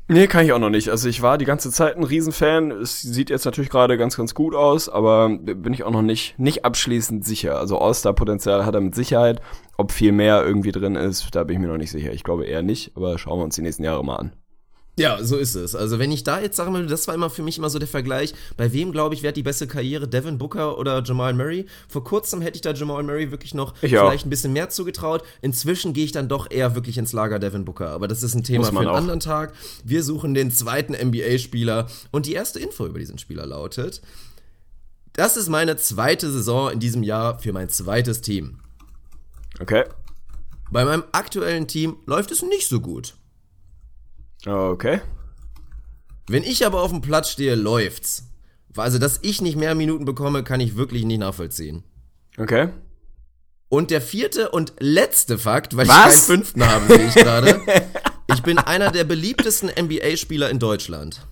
Nee, 0.10 0.28
kann 0.28 0.46
ich 0.46 0.52
auch 0.52 0.60
noch 0.60 0.70
nicht. 0.70 0.90
Also 0.90 1.08
ich 1.08 1.22
war 1.22 1.38
die 1.38 1.46
ganze 1.46 1.72
Zeit 1.72 1.96
ein 1.96 2.04
Riesenfan. 2.04 2.72
Es 2.72 3.02
sieht 3.02 3.30
jetzt 3.30 3.46
natürlich 3.46 3.70
gerade 3.70 3.98
ganz, 3.98 4.18
ganz 4.18 4.36
gut 4.36 4.54
aus, 4.54 4.90
aber 4.90 5.30
bin 5.30 5.74
ich 5.74 5.84
auch 5.84 5.92
noch 5.92 6.02
nicht, 6.02 6.38
nicht 6.38 6.66
abschließend 6.66 7.26
sicher. 7.26 7.58
Also 7.58 7.80
All-Star-Potenzial 7.80 8.66
hat 8.66 8.76
er 8.76 8.82
mit 8.82 8.96
Sicherheit. 8.96 9.42
Ob 9.78 9.92
viel 9.92 10.12
mehr 10.12 10.46
irgendwie 10.46 10.74
drin 10.74 10.96
ist, 10.96 11.34
da 11.34 11.46
bin 11.46 11.56
ich 11.56 11.62
mir 11.62 11.70
noch 11.70 11.78
nicht 11.78 11.92
sicher. 11.92 12.12
Ich 12.12 12.24
glaube 12.24 12.46
eher 12.46 12.64
nicht, 12.64 12.92
aber 12.96 13.18
schauen 13.18 13.40
wir 13.40 13.46
uns 13.46 13.56
die 13.56 13.62
nächsten 13.62 13.84
Jahre 13.84 14.04
mal 14.04 14.18
an. 14.18 14.34
Ja, 14.96 15.24
so 15.24 15.38
ist 15.38 15.56
es. 15.56 15.74
Also 15.74 15.98
wenn 15.98 16.12
ich 16.12 16.24
da 16.24 16.40
jetzt 16.40 16.56
sagen 16.56 16.72
würde, 16.72 16.86
das 16.86 17.08
war 17.08 17.16
immer 17.16 17.32
für 17.32 17.42
mich 17.42 17.58
immer 17.58 17.72
so 17.72 17.80
der 17.80 17.88
Vergleich, 17.88 18.36
bei 18.58 18.74
wem 18.74 18.92
glaube 18.92 19.16
ich, 19.16 19.24
wäre 19.24 19.34
die 19.34 19.42
beste 19.42 19.66
Karriere, 19.66 20.08
Devin 20.08 20.38
Booker 20.38 20.78
oder 20.78 21.02
Jamal 21.04 21.34
Murray? 21.34 21.66
Vor 21.88 22.04
kurzem 22.04 22.42
hätte 22.42 22.58
ich 22.58 22.62
da 22.62 22.74
Jamal 22.74 23.02
Murray 23.02 23.32
wirklich 23.32 23.56
noch 23.56 23.74
Ich 23.82 23.90
vielleicht 23.90 24.22
auch. 24.22 24.28
ein 24.28 24.30
bisschen 24.30 24.54
mehr 24.54 24.70
zugetraut. 24.70 25.24
Inzwischen 25.42 25.94
gehe 25.94 26.06
ich 26.06 26.12
dann 26.12 26.30
doch 26.30 26.52
eher 26.52 26.76
wirklich 26.76 27.00
ins 27.00 27.12
Lager 27.12 27.40
Devin 27.40 27.66
Booker, 27.66 27.90
aber 27.90 28.08
das 28.08 28.22
ist 28.22 28.36
ein 28.36 28.44
Thema 28.44 28.66
für 28.66 28.78
einen 28.78 28.88
auch. 28.88 28.96
anderen 28.96 29.20
Tag. 29.20 29.54
Wir 29.84 30.04
suchen 30.04 30.36
den 30.36 30.52
zweiten 30.52 30.94
NBA-Spieler 30.94 31.88
und 32.12 32.28
die 32.28 32.34
erste 32.34 32.60
Info 32.60 32.86
über 32.86 33.00
diesen 33.00 33.18
Spieler 33.18 33.48
lautet, 33.48 34.00
das 35.14 35.38
ist 35.38 35.50
meine 35.50 35.76
zweite 35.78 36.32
Saison 36.32 36.72
in 36.72 36.80
diesem 36.80 37.02
Jahr 37.02 37.40
für 37.40 37.52
mein 37.52 37.70
zweites 37.70 38.22
Team. 38.22 38.60
Okay. 39.60 39.86
Bei 40.72 40.86
meinem 40.86 41.04
aktuellen 41.12 41.68
Team 41.68 41.98
läuft 42.06 42.32
es 42.32 42.42
nicht 42.44 42.68
so 42.68 42.80
gut. 42.80 43.16
Okay. 44.46 45.02
Wenn 46.28 46.44
ich 46.44 46.66
aber 46.66 46.82
auf 46.82 46.92
dem 46.92 47.02
Platz 47.02 47.30
stehe, 47.30 47.56
läuft's. 47.56 48.30
Also, 48.76 48.98
dass 48.98 49.20
ich 49.22 49.42
nicht 49.42 49.56
mehr 49.56 49.76
Minuten 49.76 50.06
bekomme, 50.06 50.44
kann 50.44 50.60
ich 50.60 50.76
wirklich 50.76 51.06
nicht 51.06 51.20
nachvollziehen. 51.20 51.84
Okay. 52.38 52.70
Und 53.70 53.92
der 53.92 54.02
vierte 54.02 54.50
und 54.50 54.74
letzte 54.80 55.38
Fakt, 55.38 55.76
weil 55.76 55.88
Was? 55.88 55.96
ich 55.96 56.04
keinen 56.04 56.38
fünften 56.38 56.66
habe, 56.66 56.86
sehe 56.88 57.08
ich 57.08 57.16
gerade. 57.16 57.62
Ich 58.34 58.42
bin 58.42 58.58
einer 58.58 58.90
der 58.90 59.04
beliebtesten 59.04 59.70
NBA-Spieler 59.70 60.50
in 60.50 60.58
Deutschland. 60.58 61.28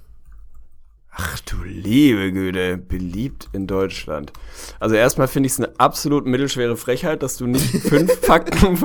Ach 1.14 1.40
du 1.42 1.58
liebe 1.66 2.32
Güte, 2.32 2.78
beliebt 2.78 3.50
in 3.52 3.68
Deutschland. 3.68 4.32
Also 4.80 4.96
erstmal 4.96 5.28
finde 5.28 5.48
ich 5.48 5.54
es 5.54 5.60
eine 5.60 5.78
absolut 5.78 6.26
mittelschwere 6.26 6.78
Frechheit, 6.78 7.22
dass 7.22 7.36
du 7.38 7.48
nicht 7.48 7.66
fünf 7.84 8.14
Fakten 8.22 8.76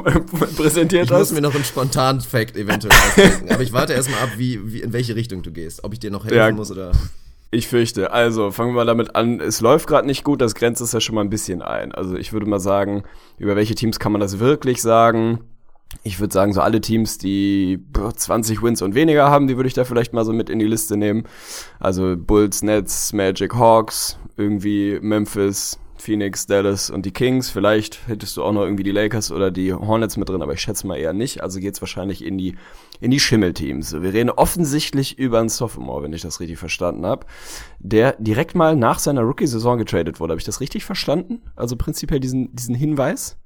präsentiert 0.56 1.04
Ich 1.04 1.10
muss 1.10 1.20
hast. 1.20 1.32
mir 1.32 1.40
noch 1.40 1.54
einen 1.54 1.64
spontanen 1.64 2.20
Fact 2.20 2.56
eventuell 2.56 2.92
ausdenken. 2.92 3.50
Aber 3.52 3.62
ich 3.62 3.72
warte 3.72 3.92
erstmal 3.92 4.18
ab, 4.20 4.30
wie, 4.36 4.72
wie, 4.72 4.80
in 4.80 4.92
welche 4.92 5.14
Richtung 5.14 5.42
du 5.42 5.52
gehst. 5.52 5.84
Ob 5.84 5.92
ich 5.92 6.00
dir 6.00 6.10
noch 6.10 6.24
helfen 6.24 6.36
Ja. 6.36 6.50
muss 6.50 6.70
oder. 6.72 6.90
Ich 7.52 7.68
fürchte. 7.68 8.10
Also, 8.10 8.50
fangen 8.50 8.70
wir 8.70 8.74
mal 8.78 8.86
damit 8.86 9.14
an. 9.14 9.38
Es 9.40 9.60
läuft 9.60 9.86
gerade 9.86 10.06
nicht 10.06 10.24
gut, 10.24 10.40
das 10.40 10.56
grenzt 10.56 10.80
es 10.82 10.90
ja 10.90 11.00
schon 11.00 11.14
mal 11.14 11.20
ein 11.20 11.30
bisschen 11.30 11.62
ein. 11.62 11.92
Also, 11.92 12.16
ich 12.16 12.32
würde 12.32 12.46
mal 12.46 12.58
sagen, 12.58 13.04
über 13.38 13.54
welche 13.54 13.76
Teams 13.76 14.00
kann 14.00 14.10
man 14.10 14.20
das 14.20 14.40
wirklich 14.40 14.82
sagen? 14.82 15.40
Ich 16.02 16.20
würde 16.20 16.32
sagen, 16.32 16.52
so 16.52 16.60
alle 16.60 16.80
Teams, 16.80 17.18
die 17.18 17.78
boah, 17.78 18.14
20 18.14 18.62
Wins 18.62 18.82
und 18.82 18.94
weniger 18.94 19.30
haben, 19.30 19.46
die 19.46 19.56
würde 19.56 19.68
ich 19.68 19.74
da 19.74 19.84
vielleicht 19.84 20.12
mal 20.12 20.24
so 20.24 20.32
mit 20.32 20.50
in 20.50 20.58
die 20.58 20.66
Liste 20.66 20.96
nehmen. 20.96 21.24
Also 21.80 22.16
Bulls, 22.16 22.62
Nets, 22.62 23.12
Magic, 23.12 23.54
Hawks, 23.54 24.18
irgendwie 24.36 24.98
Memphis, 25.00 25.78
Phoenix, 25.98 26.46
Dallas 26.46 26.90
und 26.90 27.04
die 27.06 27.10
Kings. 27.10 27.50
Vielleicht 27.50 28.06
hättest 28.06 28.36
du 28.36 28.44
auch 28.44 28.52
noch 28.52 28.62
irgendwie 28.62 28.84
die 28.84 28.92
Lakers 28.92 29.32
oder 29.32 29.50
die 29.50 29.72
Hornets 29.72 30.16
mit 30.16 30.28
drin, 30.28 30.42
aber 30.42 30.52
ich 30.52 30.60
schätze 30.60 30.86
mal 30.86 30.96
eher 30.96 31.12
nicht. 31.12 31.42
Also 31.42 31.60
geht's 31.60 31.80
wahrscheinlich 31.80 32.24
in 32.24 32.38
die 32.38 32.56
in 33.00 33.10
die 33.10 33.20
Schimmelteams. 33.20 34.00
Wir 34.00 34.12
reden 34.12 34.30
offensichtlich 34.30 35.18
über 35.18 35.40
einen 35.40 35.48
Sophomore, 35.50 36.04
wenn 36.04 36.12
ich 36.12 36.22
das 36.22 36.40
richtig 36.40 36.58
verstanden 36.58 37.04
habe, 37.04 37.26
der 37.78 38.16
direkt 38.18 38.54
mal 38.54 38.74
nach 38.74 38.98
seiner 38.98 39.22
Rookie-Saison 39.22 39.78
getradet 39.78 40.18
wurde. 40.18 40.32
Habe 40.32 40.40
ich 40.40 40.46
das 40.46 40.60
richtig 40.60 40.84
verstanden? 40.84 41.42
Also 41.56 41.76
prinzipiell 41.76 42.20
diesen 42.20 42.54
diesen 42.54 42.74
Hinweis? 42.74 43.36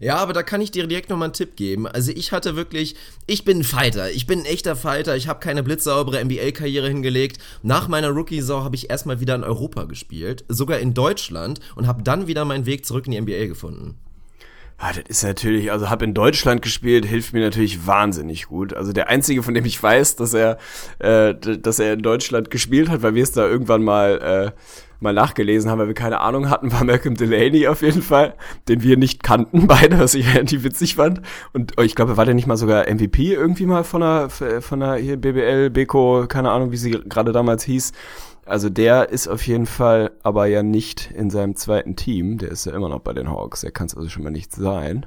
Ja, 0.00 0.16
aber 0.16 0.32
da 0.32 0.42
kann 0.42 0.60
ich 0.60 0.70
dir 0.70 0.86
direkt 0.86 1.10
nochmal 1.10 1.26
einen 1.26 1.34
Tipp 1.34 1.56
geben. 1.56 1.86
Also 1.86 2.12
ich 2.14 2.32
hatte 2.32 2.56
wirklich, 2.56 2.94
ich 3.26 3.44
bin 3.44 3.60
ein 3.60 3.64
Fighter, 3.64 4.10
ich 4.10 4.26
bin 4.26 4.40
ein 4.40 4.44
echter 4.46 4.76
Fighter, 4.76 5.16
ich 5.16 5.28
habe 5.28 5.40
keine 5.40 5.62
blitzsaubere 5.62 6.24
NBA-Karriere 6.24 6.88
hingelegt. 6.88 7.38
Nach 7.62 7.88
meiner 7.88 8.10
Rookie-Saison 8.10 8.64
habe 8.64 8.76
ich 8.76 8.90
erstmal 8.90 9.20
wieder 9.20 9.34
in 9.34 9.44
Europa 9.44 9.84
gespielt, 9.84 10.44
sogar 10.48 10.78
in 10.78 10.94
Deutschland 10.94 11.60
und 11.76 11.86
habe 11.86 12.02
dann 12.02 12.26
wieder 12.26 12.44
meinen 12.44 12.66
Weg 12.66 12.84
zurück 12.86 13.06
in 13.06 13.12
die 13.12 13.20
NBA 13.20 13.46
gefunden. 13.46 13.96
Ah, 14.76 14.92
das 14.92 15.04
ist 15.06 15.22
natürlich, 15.22 15.70
also 15.70 15.88
habe 15.88 16.04
in 16.04 16.14
Deutschland 16.14 16.60
gespielt, 16.60 17.06
hilft 17.06 17.32
mir 17.32 17.40
natürlich 17.40 17.86
wahnsinnig 17.86 18.46
gut. 18.46 18.74
Also 18.74 18.92
der 18.92 19.08
einzige, 19.08 19.42
von 19.44 19.54
dem 19.54 19.64
ich 19.64 19.80
weiß, 19.80 20.16
dass 20.16 20.34
er, 20.34 20.58
äh, 20.98 21.34
dass 21.34 21.78
er 21.78 21.92
in 21.94 22.02
Deutschland 22.02 22.50
gespielt 22.50 22.88
hat, 22.88 23.02
weil 23.02 23.14
wir 23.14 23.22
es 23.22 23.30
da 23.30 23.46
irgendwann 23.46 23.84
mal 23.84 24.52
äh, 24.52 24.60
mal 25.04 25.14
nachgelesen 25.14 25.70
haben, 25.70 25.78
weil 25.78 25.86
wir 25.86 25.94
keine 25.94 26.20
Ahnung 26.20 26.50
hatten, 26.50 26.72
war 26.72 26.82
Malcolm 26.82 27.14
Delaney 27.14 27.68
auf 27.68 27.82
jeden 27.82 28.02
Fall, 28.02 28.34
den 28.68 28.82
wir 28.82 28.96
nicht 28.96 29.22
kannten 29.22 29.66
beide, 29.68 30.00
was 30.00 30.14
ich 30.14 30.34
relativ 30.34 30.64
witzig 30.64 30.96
fand. 30.96 31.22
Und 31.52 31.74
oh, 31.78 31.82
ich 31.82 31.94
glaube, 31.94 32.16
war 32.16 32.24
der 32.24 32.34
nicht 32.34 32.48
mal 32.48 32.56
sogar 32.56 32.92
MVP 32.92 33.32
irgendwie 33.32 33.66
mal 33.66 33.84
von 33.84 34.00
der 34.00 34.30
von 34.30 34.80
der 34.80 34.96
hier 34.96 35.16
BBL, 35.16 35.70
Beko, 35.70 36.26
keine 36.28 36.50
Ahnung, 36.50 36.72
wie 36.72 36.76
sie 36.76 36.90
gerade 36.90 37.30
damals 37.30 37.62
hieß. 37.62 37.92
Also 38.46 38.68
der 38.68 39.08
ist 39.08 39.28
auf 39.28 39.46
jeden 39.46 39.66
Fall 39.66 40.10
aber 40.22 40.46
ja 40.46 40.62
nicht 40.62 41.10
in 41.12 41.30
seinem 41.30 41.56
zweiten 41.56 41.96
Team. 41.96 42.38
Der 42.38 42.50
ist 42.50 42.66
ja 42.66 42.74
immer 42.74 42.88
noch 42.88 43.00
bei 43.00 43.12
den 43.12 43.30
Hawks. 43.30 43.62
Der 43.62 43.70
kann 43.70 43.86
es 43.86 43.96
also 43.96 44.08
schon 44.08 44.22
mal 44.22 44.30
nicht 44.30 44.52
sein. 44.52 45.06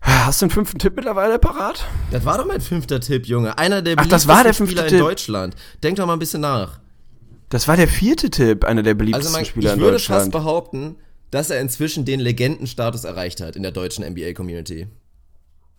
Hast 0.00 0.40
du 0.40 0.46
einen 0.46 0.50
fünften 0.50 0.78
Tipp 0.78 0.94
mittlerweile 0.96 1.38
parat? 1.38 1.84
Das 2.10 2.24
war 2.24 2.38
doch 2.38 2.46
mein 2.46 2.60
fünfter 2.60 3.00
Tipp, 3.00 3.26
Junge. 3.26 3.58
Einer 3.58 3.82
der 3.82 3.96
Ach, 3.98 4.06
das 4.06 4.28
war 4.28 4.44
der 4.44 4.54
fünfte 4.54 4.76
Spieler 4.76 4.88
Tipp. 4.88 4.98
in 5.00 5.04
Deutschland. 5.04 5.56
Denk 5.82 5.96
doch 5.96 6.06
mal 6.06 6.12
ein 6.14 6.18
bisschen 6.18 6.40
nach. 6.40 6.78
Das 7.48 7.66
war 7.68 7.76
der 7.76 7.88
vierte 7.88 8.30
Tipp, 8.30 8.64
einer 8.64 8.82
der 8.82 8.92
Also 8.92 8.98
beliebtesten 8.98 9.32
man, 9.32 9.44
Spieler 9.44 9.70
ich 9.70 9.76
in 9.76 9.80
würde 9.80 9.98
fast 9.98 10.08
Deutschland. 10.08 10.32
behaupten, 10.32 10.96
dass 11.30 11.50
er 11.50 11.60
inzwischen 11.60 12.04
den 12.04 12.20
Legendenstatus 12.20 13.04
erreicht 13.04 13.40
hat 13.40 13.56
in 13.56 13.62
der 13.62 13.72
deutschen 13.72 14.04
NBA-Community. 14.04 14.86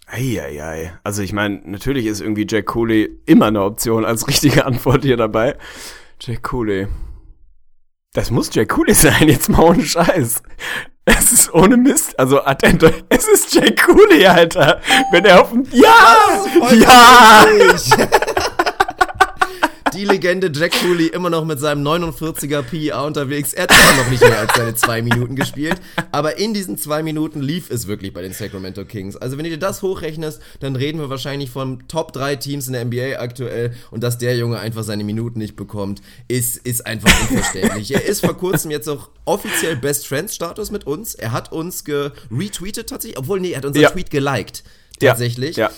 Eieiei. 0.08 0.94
Also 1.04 1.22
ich 1.22 1.34
meine, 1.34 1.62
natürlich 1.66 2.08
ist 2.08 2.20
irgendwie 2.22 2.48
Jack 2.50 2.68
Cooley 2.68 3.10
immer 3.26 3.48
eine 3.48 3.62
Option 3.64 4.06
als 4.06 4.28
richtige 4.28 4.66
Antwort 4.66 5.04
hier 5.04 5.18
dabei. 5.18 5.56
Jack 6.20 6.44
Cooley. 6.44 6.88
Das 8.14 8.32
muss 8.32 8.50
Jack 8.52 8.70
Cooley 8.70 8.96
sein, 8.96 9.28
jetzt 9.28 9.50
mal 9.50 9.62
ohne 9.62 9.84
Scheiß. 9.84 10.42
Es 11.06 11.32
ist 11.32 11.54
ohne 11.54 11.78
Mist. 11.78 12.18
Also, 12.20 12.44
Attento, 12.44 12.90
es 13.10 13.28
ist 13.28 13.54
Jack 13.54 13.86
Cooley, 13.86 14.26
Alter. 14.26 14.82
Wenn 15.12 15.26
er 15.26 15.42
auf 15.42 15.52
dem... 15.52 15.66
Ja! 15.72 16.18
Ja! 16.72 17.46
Die 20.00 20.06
Legende 20.06 20.50
Jack 20.50 20.72
Cooley 20.82 21.08
immer 21.08 21.30
noch 21.30 21.44
mit 21.44 21.60
seinem 21.60 21.86
49er 21.86 22.62
PIA 22.62 23.02
unterwegs. 23.02 23.52
Er 23.52 23.64
hat 23.64 23.72
immer 23.72 24.02
noch 24.02 24.10
nicht 24.10 24.22
mehr 24.22 24.40
als 24.40 24.54
seine 24.56 24.74
zwei 24.74 25.02
Minuten 25.02 25.36
gespielt. 25.36 25.76
Aber 26.14 26.38
in 26.38 26.54
diesen 26.54 26.78
zwei 26.78 27.04
Minuten 27.04 27.42
lief 27.42 27.70
es 27.70 27.86
wirklich 27.86 28.14
bei 28.14 28.22
den 28.22 28.32
Sacramento 28.32 28.86
Kings. 28.86 29.18
Also 29.18 29.38
wenn 29.38 29.44
du 29.44 29.50
dir 29.50 29.60
das 29.60 29.82
hochrechnest, 29.82 30.42
dann 30.62 30.78
reden 30.78 31.00
wir 31.00 31.10
wahrscheinlich 31.10 31.50
von 31.50 31.86
Top 31.90 32.14
3 32.14 32.38
Teams 32.38 32.68
in 32.68 32.74
der 32.74 32.86
NBA 32.86 33.20
aktuell. 33.20 33.74
Und 33.92 34.02
dass 34.02 34.18
der 34.18 34.38
Junge 34.38 34.58
einfach 34.60 34.84
seine 34.84 35.04
Minuten 35.04 35.40
nicht 35.40 35.58
bekommt, 35.58 36.02
ist, 36.30 36.56
ist 36.56 36.88
einfach 36.88 37.12
unverständlich. 37.30 37.94
er 37.94 38.06
ist 38.06 38.24
vor 38.24 38.38
kurzem 38.38 38.72
jetzt 38.72 38.88
auch 38.88 39.10
offiziell 39.26 39.76
Best 39.76 40.08
Friends 40.08 40.34
Status 40.34 40.72
mit 40.72 40.88
uns. 40.88 41.14
Er 41.14 41.34
hat 41.34 41.52
uns 41.52 41.84
geretweetet 41.84 42.88
tatsächlich. 42.88 43.20
Obwohl, 43.20 43.42
nee, 43.42 43.52
er 43.52 43.58
hat 43.58 43.66
unseren 43.66 43.84
Ja. 43.84 43.90
Tweet 43.90 44.12
geliked. 44.12 44.64
Ja, 45.02 45.10
Tatsächlich 45.10 45.58
Ja. 45.58 45.72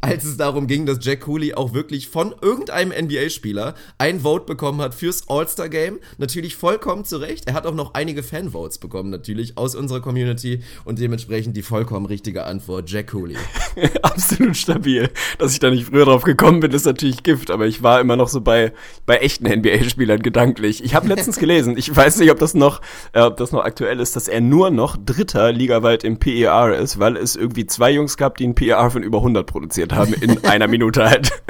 Als 0.00 0.24
es 0.24 0.36
darum 0.36 0.66
ging, 0.68 0.86
dass 0.86 0.98
Jack 1.00 1.22
Cooley 1.22 1.54
auch 1.54 1.74
wirklich 1.74 2.08
von 2.08 2.34
irgendeinem 2.40 2.92
NBA-Spieler 3.06 3.74
ein 3.98 4.20
Vote 4.20 4.46
bekommen 4.46 4.80
hat 4.80 4.94
fürs 4.94 5.28
All-Star-Game. 5.28 5.98
Natürlich 6.18 6.54
vollkommen 6.56 7.04
zu 7.04 7.16
Recht. 7.16 7.48
Er 7.48 7.54
hat 7.54 7.66
auch 7.66 7.74
noch 7.74 7.94
einige 7.94 8.22
Fan-Votes 8.22 8.78
bekommen, 8.78 9.10
natürlich, 9.10 9.58
aus 9.58 9.74
unserer 9.74 10.00
Community 10.00 10.62
und 10.84 11.00
dementsprechend 11.00 11.56
die 11.56 11.62
vollkommen 11.62 12.06
richtige 12.06 12.44
Antwort, 12.44 12.88
Jack 12.88 13.10
Cooley. 13.10 13.36
Absolut 14.02 14.56
stabil. 14.56 15.10
Dass 15.38 15.52
ich 15.52 15.58
da 15.58 15.70
nicht 15.70 15.86
früher 15.86 16.04
drauf 16.04 16.22
gekommen 16.22 16.60
bin, 16.60 16.70
ist 16.70 16.86
natürlich 16.86 17.24
Gift, 17.24 17.50
aber 17.50 17.66
ich 17.66 17.82
war 17.82 18.00
immer 18.00 18.16
noch 18.16 18.28
so 18.28 18.40
bei, 18.40 18.72
bei 19.04 19.16
echten 19.16 19.46
NBA-Spielern 19.46 20.22
gedanklich. 20.22 20.84
Ich 20.84 20.94
habe 20.94 21.08
letztens 21.08 21.38
gelesen, 21.40 21.76
ich 21.76 21.94
weiß 21.94 22.18
nicht, 22.18 22.30
ob 22.30 22.38
das 22.38 22.54
noch, 22.54 22.80
äh, 23.12 23.20
ob 23.20 23.36
das 23.36 23.50
noch 23.50 23.64
aktuell 23.64 23.98
ist, 23.98 24.14
dass 24.14 24.28
er 24.28 24.40
nur 24.40 24.70
noch 24.70 24.96
Dritter 24.96 25.50
ligaweit 25.50 26.04
im 26.04 26.18
PER 26.18 26.76
ist, 26.78 27.00
weil 27.00 27.16
es 27.16 27.34
irgendwie 27.34 27.66
zwei 27.66 27.90
Jungs 27.90 28.16
gab, 28.16 28.36
die 28.36 28.46
ein 28.46 28.54
PER 28.54 28.90
von 28.90 29.02
über 29.02 29.18
100 29.18 29.46
produziert 29.46 29.87
haben 29.94 30.12
in 30.14 30.44
einer 30.44 30.68
Minute 30.68 31.04
halt. 31.08 31.30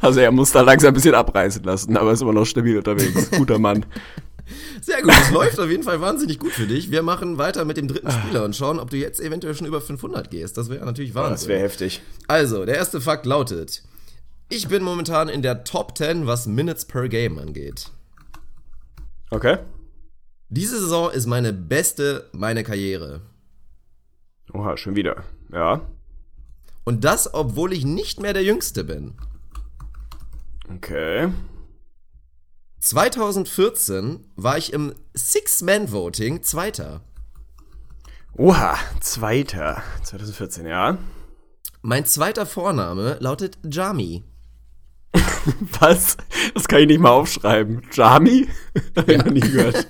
Also 0.00 0.20
er 0.20 0.30
muss 0.30 0.52
da 0.52 0.60
langsam 0.60 0.88
ein 0.88 0.94
bisschen 0.94 1.14
abreißen 1.14 1.62
lassen, 1.62 1.96
aber 1.96 2.12
ist 2.12 2.20
immer 2.20 2.32
noch 2.32 2.44
stabil 2.44 2.76
unterwegs. 2.76 3.30
Guter 3.30 3.58
Mann. 3.58 3.86
Sehr 4.80 5.02
gut, 5.02 5.12
es 5.12 5.30
läuft 5.30 5.58
auf 5.58 5.68
jeden 5.68 5.82
Fall 5.82 6.00
wahnsinnig 6.00 6.38
gut 6.38 6.52
für 6.52 6.66
dich. 6.66 6.90
Wir 6.90 7.02
machen 7.02 7.38
weiter 7.38 7.64
mit 7.64 7.76
dem 7.76 7.88
dritten 7.88 8.10
Spieler 8.10 8.44
und 8.44 8.54
schauen, 8.54 8.78
ob 8.78 8.90
du 8.90 8.96
jetzt 8.96 9.20
eventuell 9.20 9.54
schon 9.54 9.66
über 9.66 9.80
500 9.80 10.30
gehst. 10.30 10.56
Das 10.56 10.68
wäre 10.68 10.84
natürlich 10.84 11.14
Wahnsinn. 11.14 11.32
Das 11.34 11.48
wäre 11.48 11.60
heftig. 11.60 12.02
Also, 12.28 12.64
der 12.64 12.76
erste 12.76 13.00
Fakt 13.00 13.26
lautet, 13.26 13.82
ich 14.48 14.68
bin 14.68 14.82
momentan 14.82 15.28
in 15.28 15.42
der 15.42 15.64
Top 15.64 15.96
10, 15.96 16.26
was 16.26 16.46
Minutes 16.46 16.84
per 16.84 17.08
Game 17.08 17.38
angeht. 17.38 17.90
Okay. 19.30 19.58
Diese 20.48 20.78
Saison 20.80 21.10
ist 21.10 21.26
meine 21.26 21.52
beste, 21.52 22.28
meine 22.32 22.62
Karriere. 22.62 23.22
Oha, 24.52 24.76
schon 24.76 24.94
wieder. 24.94 25.24
Ja. 25.52 25.80
Und 26.86 27.02
das, 27.02 27.34
obwohl 27.34 27.72
ich 27.72 27.84
nicht 27.84 28.20
mehr 28.20 28.32
der 28.32 28.44
Jüngste 28.44 28.84
bin. 28.84 29.14
Okay. 30.72 31.32
2014 32.78 34.24
war 34.36 34.56
ich 34.56 34.72
im 34.72 34.94
Six-Man-Voting 35.12 36.44
Zweiter. 36.44 37.00
Oha, 38.36 38.76
zweiter. 39.00 39.82
2014, 40.04 40.66
ja. 40.66 40.98
Mein 41.82 42.06
zweiter 42.06 42.46
Vorname 42.46 43.16
lautet 43.18 43.58
Jami. 43.68 44.22
Was? 45.80 46.16
Das 46.54 46.68
kann 46.68 46.80
ich 46.80 46.86
nicht 46.86 47.00
mal 47.00 47.10
aufschreiben. 47.10 47.82
Jami? 47.92 48.48
Hab 48.96 49.08
ich 49.08 49.18
noch 49.18 49.30
nie 49.30 49.40
gehört. 49.40 49.86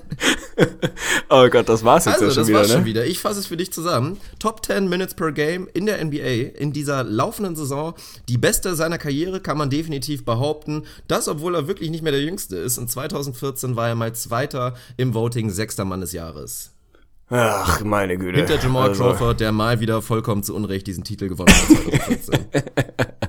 oh 1.28 1.48
Gott, 1.48 1.68
das 1.68 1.84
war's 1.84 2.04
jetzt 2.04 2.14
Also, 2.22 2.26
ja 2.26 2.30
schon 2.30 2.40
das 2.42 2.48
wieder, 2.48 2.58
war's 2.58 2.68
ne? 2.68 2.74
schon 2.74 2.84
wieder. 2.84 3.06
Ich 3.06 3.18
fasse 3.18 3.40
es 3.40 3.46
für 3.46 3.56
dich 3.56 3.72
zusammen. 3.72 4.18
Top 4.38 4.64
10 4.64 4.88
Minutes 4.88 5.14
per 5.14 5.32
Game 5.32 5.68
in 5.74 5.86
der 5.86 6.02
NBA 6.04 6.56
in 6.58 6.72
dieser 6.72 7.04
laufenden 7.04 7.56
Saison. 7.56 7.94
Die 8.28 8.38
beste 8.38 8.74
seiner 8.74 8.98
Karriere 8.98 9.40
kann 9.40 9.58
man 9.58 9.70
definitiv 9.70 10.24
behaupten. 10.24 10.84
Das, 11.08 11.28
obwohl 11.28 11.54
er 11.54 11.68
wirklich 11.68 11.90
nicht 11.90 12.02
mehr 12.02 12.12
der 12.12 12.22
Jüngste 12.22 12.56
ist. 12.56 12.78
In 12.78 12.88
2014 12.88 13.76
war 13.76 13.88
er 13.88 13.94
mal 13.94 14.14
Zweiter 14.14 14.74
im 14.96 15.14
Voting 15.14 15.50
Sechster 15.50 15.84
Mann 15.84 16.00
des 16.00 16.12
Jahres. 16.12 16.72
Ach, 17.28 17.82
meine 17.82 18.16
Güte. 18.18 18.38
Hinter 18.38 18.60
Jamal 18.60 18.90
Also, 18.90 19.02
Crawford, 19.02 19.40
der 19.40 19.50
mal 19.50 19.80
wieder 19.80 20.00
vollkommen 20.00 20.44
zu 20.44 20.54
Unrecht 20.54 20.86
diesen 20.86 21.02
Titel 21.02 21.28
gewonnen 21.28 21.52
hat 21.52 21.66
2014. 21.66 22.44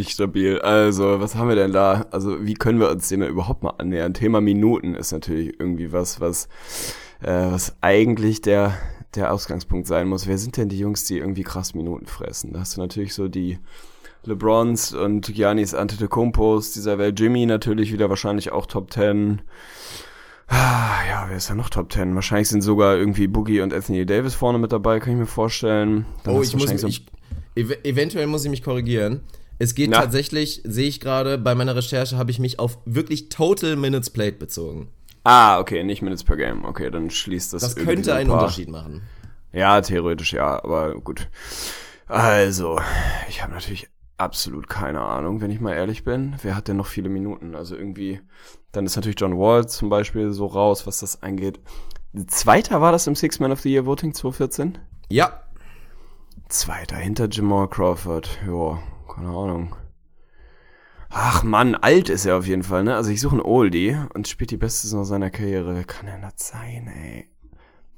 Ich 0.00 0.10
stabil. 0.10 0.60
Also, 0.60 1.20
was 1.20 1.34
haben 1.34 1.48
wir 1.48 1.56
denn 1.56 1.72
da? 1.72 2.06
Also, 2.10 2.44
wie 2.44 2.54
können 2.54 2.80
wir 2.80 2.90
uns 2.90 3.08
dem 3.08 3.20
denn 3.20 3.30
überhaupt 3.30 3.62
mal 3.62 3.74
annähern? 3.78 4.14
Thema 4.14 4.40
Minuten 4.40 4.94
ist 4.94 5.12
natürlich 5.12 5.58
irgendwie 5.58 5.92
was, 5.92 6.20
was, 6.20 6.48
äh, 7.22 7.50
was 7.50 7.76
eigentlich 7.80 8.40
der, 8.40 8.74
der 9.14 9.32
Ausgangspunkt 9.32 9.86
sein 9.86 10.08
muss. 10.08 10.26
Wer 10.26 10.38
sind 10.38 10.56
denn 10.56 10.68
die 10.68 10.78
Jungs, 10.78 11.04
die 11.04 11.18
irgendwie 11.18 11.42
krass 11.42 11.74
Minuten 11.74 12.06
fressen? 12.06 12.52
Da 12.52 12.60
hast 12.60 12.76
du 12.76 12.80
natürlich 12.80 13.14
so 13.14 13.28
die 13.28 13.58
LeBrons 14.26 14.94
und 14.94 15.32
Giannis 15.34 15.74
Antetokounmpos 15.74 16.72
dieser 16.72 16.98
Welt. 16.98 17.18
Jimmy 17.18 17.46
natürlich 17.46 17.92
wieder 17.92 18.08
wahrscheinlich 18.08 18.52
auch 18.52 18.66
Top 18.66 18.92
10. 18.92 19.42
Ah, 20.46 20.98
ja, 21.08 21.24
wer 21.28 21.36
ist 21.36 21.50
da 21.50 21.54
noch 21.54 21.70
Top 21.70 21.92
10? 21.92 22.14
Wahrscheinlich 22.14 22.48
sind 22.48 22.62
sogar 22.62 22.96
irgendwie 22.96 23.26
Boogie 23.26 23.60
und 23.60 23.72
Anthony 23.72 24.04
Davis 24.04 24.34
vorne 24.34 24.58
mit 24.58 24.72
dabei, 24.72 25.00
kann 25.00 25.14
ich 25.14 25.18
mir 25.18 25.26
vorstellen. 25.26 26.06
Dann 26.22 26.36
Oh, 26.36 26.42
ich 26.42 26.54
muss 26.54 26.70
mich, 26.70 26.84
ich, 26.84 27.06
ev 27.54 27.76
eventuell 27.82 28.26
muss 28.26 28.44
ich 28.44 28.50
mich 28.50 28.62
korrigieren. 28.62 29.20
Es 29.58 29.74
geht 29.74 29.90
Na? 29.90 30.00
tatsächlich, 30.00 30.62
sehe 30.64 30.88
ich 30.88 31.00
gerade, 31.00 31.38
bei 31.38 31.54
meiner 31.54 31.76
Recherche 31.76 32.16
habe 32.16 32.30
ich 32.30 32.38
mich 32.38 32.58
auf 32.58 32.78
wirklich 32.84 33.28
Total 33.28 33.76
Minutes 33.76 34.10
Played 34.10 34.38
bezogen. 34.38 34.88
Ah, 35.22 35.58
okay, 35.60 35.84
nicht 35.84 36.02
Minutes 36.02 36.24
per 36.24 36.36
Game. 36.36 36.64
Okay, 36.64 36.90
dann 36.90 37.10
schließt 37.10 37.52
das. 37.52 37.62
Das 37.62 37.74
irgendwie 37.76 37.94
könnte 37.94 38.12
ein 38.12 38.18
einen 38.20 38.28
paar- 38.30 38.40
Unterschied 38.40 38.68
machen. 38.68 39.02
Ja, 39.52 39.80
theoretisch 39.80 40.32
ja, 40.32 40.62
aber 40.62 40.94
gut. 41.00 41.28
Also, 42.06 42.78
ich 43.28 43.42
habe 43.42 43.52
natürlich 43.52 43.88
absolut 44.18 44.68
keine 44.68 45.00
Ahnung, 45.00 45.40
wenn 45.40 45.50
ich 45.50 45.60
mal 45.60 45.72
ehrlich 45.74 46.04
bin. 46.04 46.34
Wer 46.42 46.56
hat 46.56 46.68
denn 46.68 46.76
noch 46.76 46.86
viele 46.86 47.08
Minuten? 47.08 47.54
Also 47.54 47.76
irgendwie, 47.76 48.20
dann 48.72 48.84
ist 48.84 48.96
natürlich 48.96 49.18
John 49.18 49.38
Wall 49.38 49.66
zum 49.68 49.88
Beispiel 49.88 50.32
so 50.32 50.46
raus, 50.46 50.86
was 50.86 50.98
das 51.00 51.22
angeht. 51.22 51.60
Zweiter 52.26 52.80
war 52.80 52.92
das 52.92 53.06
im 53.06 53.14
Six 53.14 53.40
Man 53.40 53.50
of 53.52 53.60
the 53.60 53.70
Year 53.72 53.86
Voting 53.86 54.12
2014? 54.12 54.78
Ja, 55.08 55.40
Zweiter 56.48 56.96
hinter 56.96 57.28
Jamal 57.30 57.68
Crawford. 57.68 58.28
Ja, 58.46 58.78
keine 59.12 59.28
Ahnung. 59.28 59.76
Ach 61.10 61.44
Mann, 61.44 61.76
alt 61.76 62.08
ist 62.08 62.26
er 62.26 62.36
auf 62.36 62.46
jeden 62.46 62.64
Fall, 62.64 62.82
ne? 62.82 62.96
Also 62.96 63.10
ich 63.10 63.20
suche 63.20 63.36
einen 63.36 63.44
Oldie 63.44 63.96
und 64.14 64.26
spielt 64.26 64.50
die 64.50 64.56
beste 64.56 64.88
Saison 64.88 65.04
seiner 65.04 65.30
Karriere. 65.30 65.76
Wer 65.76 65.84
kann 65.84 66.06
denn 66.06 66.22
das 66.22 66.48
sein, 66.48 66.88
ey? 66.88 67.28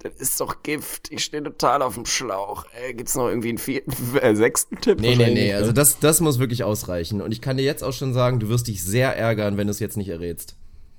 Das 0.00 0.14
ist 0.16 0.40
doch 0.40 0.62
Gift. 0.62 1.11
Ich 1.11 1.24
stehe 1.24 1.42
total 1.42 1.80
auf 1.80 1.94
dem 1.94 2.04
Schlauch. 2.04 2.66
Ey, 2.74 2.92
gibt's 2.92 3.14
noch 3.14 3.28
irgendwie 3.28 3.48
einen 3.48 3.59
vierten, 3.59 3.92
äh, 4.20 4.36
sechsten 4.36 4.76
Tipp? 4.80 5.00
nee, 5.00 5.16
nee, 5.16 5.32
nee, 5.32 5.54
also 5.54 5.68
ne? 5.68 5.74
das, 5.74 5.98
das 5.98 6.20
muss 6.20 6.38
wirklich 6.38 6.62
ausreichen. 6.62 7.22
Und 7.22 7.32
ich 7.32 7.40
kann 7.40 7.57
dir 7.57 7.64
jetzt 7.64 7.82
auch 7.82 7.94
schon 7.94 8.12
sagen, 8.12 8.38
du 8.38 8.48
wirst 8.48 8.68
dich 8.68 8.84
sehr 8.84 9.16
ärgern, 9.16 9.57
wenn 9.57 9.66
du 9.66 9.70
es 9.70 9.80
jetzt 9.80 9.96
nicht 9.96 10.11
errätst. 10.11 10.57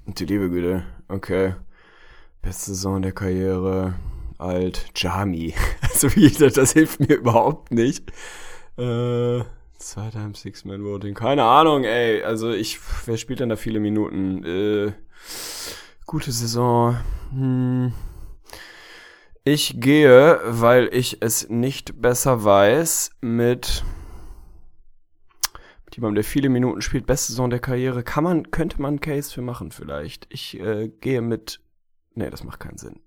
Die 0.07 0.25
liebe 0.25 0.49
Güte. 0.49 0.85
Okay. 1.07 1.53
Beste 2.41 2.71
Saison 2.71 3.01
der 3.01 3.11
Karriere. 3.11 3.93
Alt. 4.39 4.87
Jami. 4.95 5.53
Also 5.81 6.15
wie 6.15 6.29
das, 6.29 6.53
das 6.53 6.73
hilft 6.73 6.99
mir 6.99 7.15
überhaupt 7.15 7.71
nicht. 7.71 8.11
Äh, 8.77 9.41
zweiter 9.79 10.23
im 10.23 10.35
Six-Man-Voting. 10.35 11.13
Keine 11.13 11.43
Ahnung, 11.43 11.83
ey. 11.83 12.23
Also 12.23 12.51
ich, 12.51 12.79
wer 13.05 13.17
spielt 13.17 13.39
denn 13.39 13.49
da 13.49 13.55
viele 13.55 13.79
Minuten? 13.79 14.43
Äh, 14.43 14.93
gute 16.05 16.31
Saison. 16.31 16.97
Hm. 17.31 17.93
Ich 19.43 19.79
gehe, 19.79 20.41
weil 20.45 20.89
ich 20.93 21.21
es 21.21 21.49
nicht 21.49 22.01
besser 22.01 22.43
weiß, 22.43 23.11
mit 23.21 23.83
mit 25.85 25.95
jemandem, 25.95 26.15
der 26.15 26.23
viele 26.25 26.49
Minuten 26.49 26.81
spielt, 26.81 27.05
beste 27.05 27.31
Saison 27.31 27.49
der 27.49 27.59
Karriere, 27.59 28.03
kann 28.03 28.25
man, 28.25 28.51
könnte 28.51 28.81
man 28.81 28.99
Case 28.99 29.33
für 29.33 29.41
machen 29.41 29.71
vielleicht. 29.71 30.27
Ich 30.29 30.59
äh, 30.59 30.89
gehe 30.89 31.21
mit. 31.21 31.61
Nee, 32.13 32.29
das 32.29 32.43
macht 32.43 32.59
keinen 32.59 32.77
Sinn. 32.77 32.99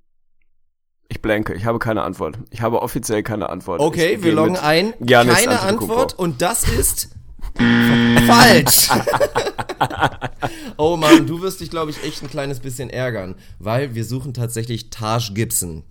Ich 1.10 1.20
blanke, 1.20 1.54
ich 1.54 1.64
habe 1.66 1.80
keine 1.80 2.02
Antwort. 2.02 2.38
Ich 2.50 2.62
habe 2.62 2.80
offiziell 2.82 3.24
keine 3.24 3.50
Antwort. 3.50 3.80
Okay, 3.80 4.14
ich 4.14 4.22
wir 4.22 4.32
loggen 4.32 4.56
ein. 4.56 4.94
Giannis 5.00 5.44
Keine. 5.44 5.60
Antwort 5.60 6.16
und 6.16 6.40
das 6.40 6.62
ist 6.68 7.10
falsch. 8.26 8.88
oh 10.76 10.96
Mann, 10.96 11.26
du 11.26 11.42
wirst 11.42 11.60
dich, 11.60 11.68
glaube 11.68 11.90
ich, 11.90 12.04
echt 12.04 12.22
ein 12.22 12.30
kleines 12.30 12.60
bisschen 12.60 12.90
ärgern, 12.90 13.34
weil 13.58 13.96
wir 13.96 14.04
suchen 14.04 14.34
tatsächlich 14.34 14.90
Taj 14.90 15.32
Gibson. 15.34 15.82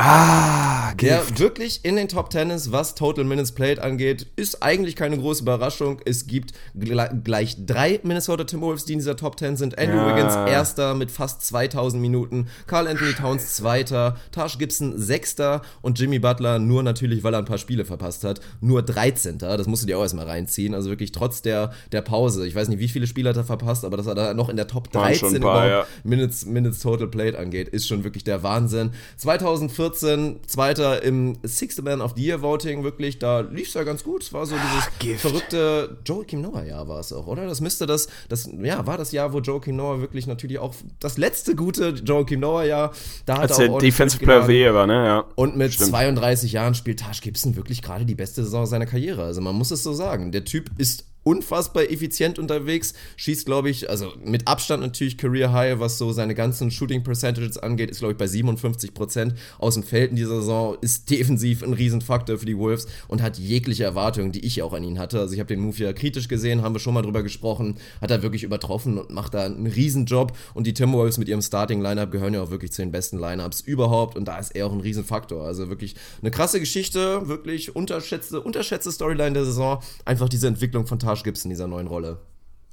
Ah, 0.00 0.92
Der 0.94 1.18
Gift. 1.18 1.40
wirklich 1.40 1.80
in 1.84 1.96
den 1.96 2.06
Top 2.08 2.30
Ten 2.30 2.50
ist, 2.50 2.70
was 2.70 2.94
Total 2.94 3.24
Minutes 3.24 3.50
Played 3.50 3.80
angeht, 3.80 4.26
ist 4.36 4.62
eigentlich 4.62 4.94
keine 4.94 5.18
große 5.18 5.42
Überraschung. 5.42 6.00
Es 6.04 6.28
gibt 6.28 6.52
gle- 6.78 7.20
gleich 7.24 7.56
drei 7.66 7.98
Minnesota 8.04 8.44
Timberwolves, 8.44 8.84
die 8.84 8.92
in 8.92 9.00
dieser 9.00 9.16
Top 9.16 9.36
Ten 9.36 9.56
sind. 9.56 9.76
Andrew 9.76 9.96
Ja. 9.96 10.14
Wiggins 10.14 10.34
erster 10.34 10.94
mit 10.94 11.10
fast 11.10 11.42
2000 11.44 12.00
Minuten, 12.00 12.46
Carl 12.68 12.86
Anthony 12.86 13.12
Towns 13.12 13.56
zweiter, 13.56 14.16
Taj 14.30 14.56
Gibson 14.56 14.96
sechster 14.96 15.62
und 15.82 15.98
Jimmy 15.98 16.20
Butler 16.20 16.60
nur 16.60 16.84
natürlich, 16.84 17.24
weil 17.24 17.34
er 17.34 17.40
ein 17.40 17.44
paar 17.44 17.58
Spiele 17.58 17.84
verpasst 17.84 18.22
hat, 18.22 18.40
nur 18.60 18.82
13. 18.82 19.38
Das 19.38 19.66
musst 19.66 19.82
du 19.82 19.88
dir 19.88 19.98
auch 19.98 20.02
erstmal 20.02 20.26
reinziehen. 20.26 20.74
Also 20.74 20.90
wirklich 20.90 21.10
trotz 21.10 21.42
der, 21.42 21.72
der 21.90 22.02
Pause. 22.02 22.46
Ich 22.46 22.54
weiß 22.54 22.68
nicht, 22.68 22.78
wie 22.78 22.88
viele 22.88 23.08
Spiele 23.08 23.30
hat 23.30 23.36
er 23.36 23.42
verpasst, 23.44 23.84
aber 23.84 23.96
dass 23.96 24.06
er 24.06 24.14
da 24.14 24.32
noch 24.32 24.48
in 24.48 24.56
der 24.56 24.68
Top 24.68 24.94
Waren 24.94 25.06
13 25.08 25.18
schon 25.18 25.34
ein 25.34 25.40
paar, 25.42 25.66
überhaupt 25.66 25.88
Minutes, 26.04 26.46
Minutes 26.46 26.78
Total 26.78 27.08
Played 27.08 27.34
angeht, 27.34 27.68
ist 27.68 27.88
schon 27.88 28.04
wirklich 28.04 28.22
der 28.22 28.44
Wahnsinn. 28.44 28.90
2014 29.16 29.87
Zweiter 29.92 31.02
im 31.02 31.38
Sixth 31.42 31.82
Man 31.82 32.00
of 32.00 32.14
the 32.16 32.24
Year 32.24 32.42
Voting, 32.42 32.84
wirklich, 32.84 33.18
da 33.18 33.40
lief 33.40 33.68
es 33.68 33.74
ja 33.74 33.84
ganz 33.84 34.04
gut. 34.04 34.22
Es 34.22 34.32
war 34.32 34.46
so 34.46 34.54
dieses 34.54 34.98
Gift. 34.98 35.20
verrückte 35.20 35.98
Joakim 36.04 36.40
Noah 36.40 36.64
Jahr 36.64 36.88
war 36.88 37.00
es 37.00 37.12
auch, 37.12 37.26
oder? 37.26 37.46
Das 37.46 37.60
müsste 37.60 37.86
das, 37.86 38.08
das, 38.28 38.48
ja, 38.62 38.86
war 38.86 38.98
das 38.98 39.12
Jahr, 39.12 39.32
wo 39.32 39.40
Joakim 39.40 39.76
Noah 39.76 40.00
wirklich 40.00 40.26
natürlich 40.26 40.58
auch 40.58 40.74
das 41.00 41.18
letzte 41.18 41.54
gute 41.54 41.90
Joakim 41.90 42.40
Noah 42.40 42.64
Jahr, 42.64 42.92
da 43.26 43.34
hat 43.34 43.50
Als 43.50 43.58
er 43.58 43.70
auch 43.70 43.78
Defensive 43.78 44.24
Player 44.24 44.40
of 44.40 44.46
the. 44.46 44.52
Year 44.52 44.74
war, 44.74 44.86
ne? 44.86 44.94
Ja. 44.94 45.24
Und 45.34 45.56
mit 45.56 45.74
Stimmt. 45.74 45.90
32 45.90 46.52
Jahren 46.52 46.74
spielt 46.74 47.00
Taj 47.00 47.20
Gibson 47.20 47.56
wirklich 47.56 47.82
gerade 47.82 48.04
die 48.04 48.14
beste 48.14 48.44
Saison 48.44 48.66
seiner 48.66 48.86
Karriere. 48.86 49.24
Also 49.24 49.40
man 49.40 49.54
muss 49.54 49.70
es 49.70 49.82
so 49.82 49.92
sagen. 49.92 50.32
Der 50.32 50.44
Typ 50.44 50.70
ist 50.78 51.04
unfassbar 51.28 51.90
effizient 51.90 52.38
unterwegs, 52.38 52.94
schießt, 53.16 53.44
glaube 53.44 53.68
ich, 53.68 53.90
also 53.90 54.14
mit 54.24 54.48
Abstand 54.48 54.82
natürlich 54.82 55.18
Career 55.18 55.52
High, 55.52 55.78
was 55.78 55.98
so 55.98 56.10
seine 56.10 56.34
ganzen 56.34 56.70
Shooting 56.70 57.02
Percentages 57.02 57.58
angeht, 57.58 57.90
ist, 57.90 57.98
glaube 57.98 58.12
ich, 58.12 58.18
bei 58.18 58.26
57 58.26 58.94
Prozent 58.94 59.34
aus 59.58 59.74
dem 59.74 59.82
Feld 59.82 60.08
in 60.08 60.16
dieser 60.16 60.36
Saison, 60.36 60.78
ist 60.80 61.10
defensiv 61.10 61.62
ein 61.62 61.74
Riesenfaktor 61.74 62.38
für 62.38 62.46
die 62.46 62.56
Wolves 62.56 62.86
und 63.08 63.20
hat 63.20 63.38
jegliche 63.38 63.84
Erwartungen, 63.84 64.32
die 64.32 64.44
ich 64.46 64.62
auch 64.62 64.72
an 64.72 64.82
ihn 64.82 64.98
hatte. 64.98 65.20
Also 65.20 65.34
ich 65.34 65.40
habe 65.40 65.48
den 65.48 65.60
Move 65.60 65.76
ja 65.76 65.92
kritisch 65.92 66.28
gesehen, 66.28 66.62
haben 66.62 66.74
wir 66.74 66.80
schon 66.80 66.94
mal 66.94 67.02
drüber 67.02 67.22
gesprochen, 67.22 67.76
hat 68.00 68.10
er 68.10 68.22
wirklich 68.22 68.42
übertroffen 68.42 68.96
und 68.96 69.10
macht 69.10 69.34
da 69.34 69.44
einen 69.44 69.66
Riesenjob 69.66 70.32
und 70.54 70.66
die 70.66 70.72
Timberwolves 70.72 71.18
mit 71.18 71.28
ihrem 71.28 71.42
Starting-Lineup 71.42 72.10
gehören 72.10 72.32
ja 72.32 72.42
auch 72.42 72.50
wirklich 72.50 72.72
zu 72.72 72.80
den 72.80 72.90
besten 72.90 73.18
Lineups 73.18 73.60
überhaupt 73.60 74.16
und 74.16 74.26
da 74.26 74.38
ist 74.38 74.56
er 74.56 74.66
auch 74.66 74.72
ein 74.72 74.80
Riesenfaktor. 74.80 75.44
Also 75.44 75.68
wirklich 75.68 75.94
eine 76.22 76.30
krasse 76.30 76.58
Geschichte, 76.58 77.28
wirklich 77.28 77.76
unterschätzte, 77.76 78.40
unterschätzte 78.40 78.90
Storyline 78.92 79.34
der 79.34 79.44
Saison, 79.44 79.80
einfach 80.06 80.30
diese 80.30 80.46
Entwicklung 80.46 80.86
von 80.86 80.98
Taj 80.98 81.17
Gibson 81.24 81.50
in 81.50 81.54
dieser 81.54 81.66
neuen 81.66 81.86
Rolle. 81.86 82.18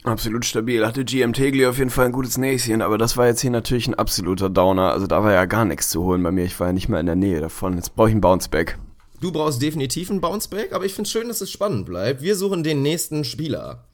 Absolut 0.03 0.45
stabil. 0.45 0.85
Hatte 0.85 1.03
GM 1.03 1.33
Tegli 1.33 1.65
auf 1.65 1.79
jeden 1.79 1.89
Fall 1.89 2.05
ein 2.05 2.11
gutes 2.11 2.37
Näschen, 2.37 2.83
aber 2.83 2.99
das 2.99 3.17
war 3.17 3.25
jetzt 3.25 3.41
hier 3.41 3.49
natürlich 3.49 3.87
ein 3.87 3.95
absoluter 3.95 4.51
Downer. 4.51 4.91
Also 4.91 5.07
da 5.07 5.23
war 5.23 5.33
ja 5.33 5.45
gar 5.45 5.65
nichts 5.65 5.89
zu 5.89 6.03
holen 6.03 6.21
bei 6.21 6.31
mir. 6.31 6.45
Ich 6.45 6.59
war 6.59 6.67
ja 6.67 6.73
nicht 6.73 6.89
mal 6.89 6.99
in 6.99 7.07
der 7.07 7.15
Nähe 7.15 7.41
davon. 7.41 7.75
Jetzt 7.75 7.95
brauche 7.95 8.09
ich 8.09 8.13
einen 8.13 8.21
Bounceback. 8.21 8.77
Du 9.19 9.31
brauchst 9.31 9.61
definitiv 9.61 10.11
einen 10.11 10.21
Bounceback, 10.21 10.73
aber 10.73 10.85
ich 10.85 10.93
finde 10.93 11.09
schön, 11.09 11.27
dass 11.27 11.41
es 11.41 11.49
spannend 11.49 11.87
bleibt. 11.87 12.21
Wir 12.21 12.35
suchen 12.35 12.63
den 12.63 12.83
nächsten 12.83 13.23
Spieler. 13.23 13.85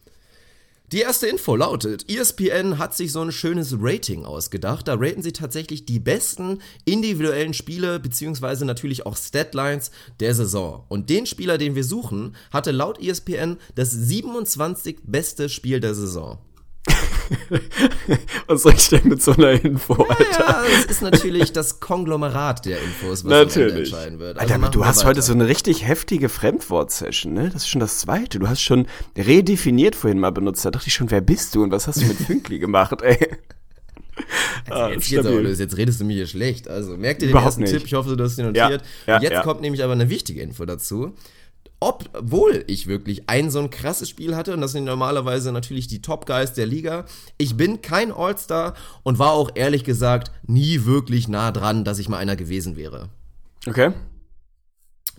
Die 0.92 1.00
erste 1.00 1.26
Info 1.28 1.56
lautet, 1.56 2.12
ESPN 2.12 2.78
hat 2.78 2.94
sich 2.98 3.14
so 3.14 3.22
ein 3.22 3.32
schönes 3.32 3.78
Rating 3.80 4.26
ausgedacht. 4.26 4.90
Da 4.90 4.96
raten 5.00 5.22
sie 5.22 5.32
tatsächlich 5.32 5.86
die 5.86 6.00
besten 6.00 6.60
individuellen 6.84 7.54
Spiele 7.54 7.98
beziehungsweise 7.98 8.66
natürlich 8.66 9.06
auch 9.06 9.16
Statlines 9.16 9.92
der 10.20 10.36
Saison. 10.36 10.84
Und 10.90 11.10
den 11.10 11.26
Spieler, 11.28 11.58
den 11.58 11.76
wir 11.76 11.86
suchen, 11.86 12.36
hatte 12.52 12.72
laut 12.72 13.02
ESPN 13.02 13.56
das 13.76 13.92
27 13.92 14.98
beste 15.04 15.48
Spiel 15.48 15.80
der 15.80 15.96
Saison. 15.96 16.40
Was 18.48 18.64
soll 18.64 18.74
ich 18.74 18.90
denn 18.90 19.08
mit 19.08 19.22
so 19.22 19.32
einer 19.34 19.52
Info, 19.52 19.94
Alter? 19.94 20.40
Ja, 20.40 20.64
es 20.80 20.86
ist 20.86 21.02
natürlich 21.02 21.54
das 21.54 21.80
Konglomerat 21.80 22.66
der 22.66 22.82
Infos, 22.82 23.24
was 23.24 23.30
Natürlich. 23.30 23.92
entscheiden 23.94 24.20
wird. 24.20 24.38
Also 24.40 24.54
Alter, 24.54 24.64
aber 24.66 24.72
du 24.74 24.86
hast 24.86 25.00
weiter. 25.00 25.10
heute 25.10 25.22
so 25.22 25.34
eine 25.34 25.48
richtig 25.48 25.88
heftige 25.88 26.28
Fremdwort-Session, 26.30 27.34
ne? 27.34 27.50
Das 27.54 27.64
ist 27.64 27.70
schon 27.70 27.80
das 27.80 28.00
zweite. 28.00 28.40
Du 28.40 28.48
hast 28.50 28.62
schon 28.62 28.88
redefiniert 29.18 29.96
vorhin 29.96 30.20
mal 30.20 30.32
benutzt. 30.32 30.66
Da 30.66 30.72
dachte 30.72 30.88
ich 30.88 30.94
schon, 30.94 31.12
wer 31.12 31.22
bist 31.22 31.56
du 31.56 31.64
und 31.64 31.72
was 31.72 31.88
hast 31.88 32.02
du 32.02 32.06
mit 32.06 32.18
Fünkli 32.28 32.60
gemacht, 32.60 33.02
ey? 33.02 33.18
Ah, 34.70 34.90
Jetzt, 34.90 35.10
geht's 35.10 35.26
aber 35.26 35.42
jetzt 35.42 35.78
redest 35.78 36.00
du 36.02 36.06
mir 36.06 36.14
hier 36.14 36.28
schlecht. 36.28 36.68
Also 36.68 36.98
merk 36.98 37.20
dir 37.20 37.28
den 37.28 37.32
Überhaupt 37.32 37.48
ersten 37.48 37.62
nicht. 37.64 37.74
Tipp, 37.74 37.84
ich 37.86 37.94
hoffe, 37.94 38.16
du 38.16 38.24
hast 38.24 38.36
den 38.38 38.54
Ja, 38.54 38.64
notiert. 38.70 38.84
ja, 39.08 39.22
Jetzt 39.22 39.32
ja. 39.32 39.42
kommt 39.42 39.62
nämlich 39.62 39.84
aber 39.84 39.94
eine 39.94 40.10
wichtige 40.10 40.42
Info 40.42 40.66
dazu. 40.66 41.16
Obwohl 41.82 42.64
ich 42.68 42.86
wirklich 42.86 43.28
ein 43.28 43.50
so 43.50 43.60
ein 43.60 43.72
krasses 43.72 44.08
Spiel 44.08 44.36
hatte, 44.36 44.54
und 44.54 44.62
das 44.62 44.72
sind 44.72 44.84
normalerweise 44.84 45.52
natürlich 45.52 45.88
die 45.88 46.02
Top-Guys 46.02 46.54
der 46.54 46.68
Liga, 46.68 47.06
ich 47.40 47.58
bin 47.58 47.82
kein 47.82 48.12
All-Star 48.12 48.76
und 49.02 49.18
war 49.18 49.32
auch 49.32 49.50
ehrlich 49.56 49.84
gesagt 49.84 50.32
nie 50.44 50.86
wirklich 50.86 51.28
nah 51.28 51.52
dran, 51.52 51.84
dass 51.84 51.98
ich 51.98 52.08
mal 52.08 52.20
einer 52.20 52.36
gewesen 52.36 52.78
wäre. 52.78 53.10
Okay. 53.68 53.94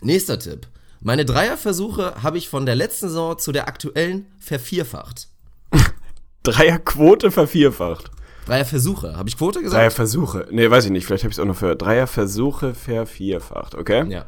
Nächster 0.00 0.38
Tipp. 0.38 0.68
Meine 1.00 1.24
Dreierversuche 1.24 2.22
habe 2.22 2.38
ich 2.38 2.48
von 2.48 2.64
der 2.64 2.76
letzten 2.76 3.08
Saison 3.08 3.36
zu 3.36 3.50
der 3.50 3.66
aktuellen 3.66 4.26
vervierfacht. 4.38 5.26
Dreierquote 6.44 7.32
vervierfacht. 7.32 8.12
Dreierversuche, 8.46 9.16
habe 9.16 9.28
ich 9.28 9.36
Quote 9.36 9.62
gesagt? 9.62 9.80
Dreierversuche. 9.80 10.46
Nee, 10.52 10.70
weiß 10.70 10.84
ich 10.84 10.90
nicht, 10.92 11.06
vielleicht 11.06 11.24
habe 11.24 11.32
ich 11.32 11.38
es 11.38 11.40
auch 11.40 11.46
noch 11.46 11.56
für 11.56 11.74
Dreierversuche 11.74 12.74
vervierfacht, 12.74 13.74
okay? 13.74 14.08
Ja. 14.08 14.26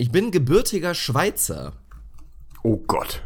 Ich 0.00 0.10
bin 0.10 0.30
gebürtiger 0.30 0.94
Schweizer. 0.94 1.74
Oh 2.62 2.78
Gott. 2.78 3.22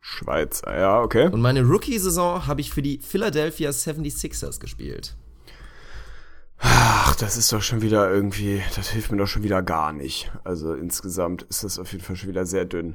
Schweizer, 0.00 0.78
ja, 0.78 1.00
okay. 1.00 1.26
Und 1.26 1.40
meine 1.40 1.62
Rookie-Saison 1.62 2.46
habe 2.46 2.60
ich 2.60 2.70
für 2.70 2.80
die 2.80 2.98
Philadelphia 2.98 3.70
76ers 3.70 4.60
gespielt. 4.60 5.16
Ach, 6.58 7.16
das 7.16 7.36
ist 7.36 7.52
doch 7.52 7.60
schon 7.60 7.82
wieder 7.82 8.08
irgendwie, 8.08 8.62
das 8.76 8.90
hilft 8.90 9.10
mir 9.10 9.18
doch 9.18 9.26
schon 9.26 9.42
wieder 9.42 9.62
gar 9.62 9.92
nicht. 9.92 10.30
Also 10.44 10.74
insgesamt 10.74 11.42
ist 11.42 11.64
das 11.64 11.80
auf 11.80 11.90
jeden 11.90 12.04
Fall 12.04 12.14
schon 12.14 12.28
wieder 12.28 12.46
sehr 12.46 12.66
dünn. 12.66 12.94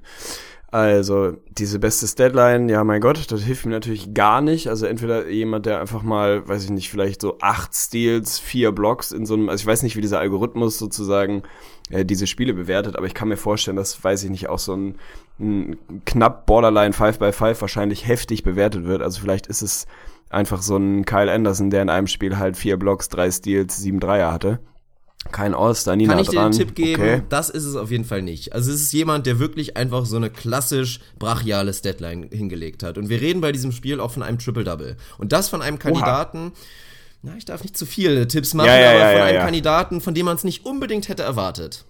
Also, 0.71 1.35
diese 1.49 1.79
beste 1.79 2.05
Deadline, 2.15 2.69
ja, 2.69 2.83
mein 2.83 3.01
Gott, 3.01 3.31
das 3.31 3.41
hilft 3.41 3.65
mir 3.65 3.71
natürlich 3.71 4.13
gar 4.13 4.39
nicht. 4.39 4.67
Also 4.67 4.85
entweder 4.85 5.27
jemand, 5.27 5.65
der 5.65 5.79
einfach 5.81 6.03
mal, 6.03 6.47
weiß 6.47 6.65
ich 6.65 6.69
nicht, 6.69 6.91
vielleicht 6.91 7.21
so 7.21 7.39
acht 7.41 7.73
Steals, 7.73 8.37
vier 8.37 8.71
Blocks 8.71 9.11
in 9.11 9.25
so 9.25 9.33
einem, 9.33 9.49
also 9.49 9.61
ich 9.61 9.65
weiß 9.65 9.81
nicht, 9.81 9.95
wie 9.95 10.01
dieser 10.01 10.19
Algorithmus 10.19 10.77
sozusagen 10.77 11.41
äh, 11.89 12.05
diese 12.05 12.27
Spiele 12.27 12.53
bewertet, 12.53 12.97
aber 12.97 13.07
ich 13.07 13.15
kann 13.15 13.29
mir 13.29 13.37
vorstellen, 13.37 13.77
dass, 13.77 14.03
weiß 14.03 14.23
ich 14.23 14.29
nicht, 14.29 14.47
auch 14.47 14.59
so 14.59 14.75
ein, 14.75 14.95
ein 15.39 15.77
knapp 16.05 16.45
Borderline 16.45 16.93
5x5 16.93 17.61
wahrscheinlich 17.61 18.07
heftig 18.07 18.43
bewertet 18.43 18.85
wird. 18.85 19.01
Also 19.01 19.21
vielleicht 19.21 19.47
ist 19.47 19.63
es 19.63 19.87
einfach 20.29 20.61
so 20.61 20.77
ein 20.77 21.03
Kyle 21.03 21.31
Anderson, 21.31 21.71
der 21.71 21.81
in 21.81 21.89
einem 21.89 22.07
Spiel 22.07 22.37
halt 22.37 22.57
vier 22.57 22.77
Blocks, 22.77 23.09
drei 23.09 23.31
Steals, 23.31 23.77
sieben 23.77 23.99
Dreier 23.99 24.31
hatte. 24.31 24.59
Kein 25.31 25.53
All-Star, 25.53 25.95
nie 25.95 26.07
Kann 26.07 26.19
ich 26.19 26.27
dir 26.29 26.35
dran. 26.35 26.45
einen 26.45 26.53
Tipp 26.57 26.75
geben? 26.75 27.01
Okay. 27.01 27.21
Das 27.29 27.49
ist 27.49 27.65
es 27.65 27.75
auf 27.75 27.91
jeden 27.91 28.05
Fall 28.05 28.21
nicht. 28.21 28.53
Also 28.53 28.71
es 28.71 28.81
ist 28.81 28.91
jemand, 28.93 29.25
der 29.25 29.39
wirklich 29.39 29.77
einfach 29.77 30.05
so 30.05 30.17
eine 30.17 30.29
klassisch 30.29 30.99
brachiales 31.19 31.81
Deadline 31.81 32.29
hingelegt 32.31 32.83
hat. 32.83 32.97
Und 32.97 33.09
wir 33.09 33.21
reden 33.21 33.41
bei 33.41 33.51
diesem 33.51 33.71
Spiel 33.71 33.99
auch 33.99 34.11
von 34.11 34.23
einem 34.23 34.39
Triple-Double. 34.39 34.97
Und 35.17 35.31
das 35.31 35.49
von 35.49 35.61
einem 35.61 35.79
Kandidaten, 35.79 36.51
na, 37.21 37.35
ich 37.37 37.45
darf 37.45 37.61
nicht 37.63 37.77
zu 37.77 37.85
viele 37.85 38.27
Tipps 38.27 38.53
machen, 38.53 38.67
Ja, 38.67 38.79
ja, 38.79 38.89
aber 38.91 38.99
ja, 38.99 39.11
von 39.11 39.21
einem. 39.21 39.41
Kandidaten, 39.41 40.01
von 40.01 40.13
dem 40.13 40.25
man 40.25 40.35
es 40.35 40.43
nicht 40.43 40.65
unbedingt 40.65 41.09
hätte 41.09 41.23
erwartet. 41.23 41.85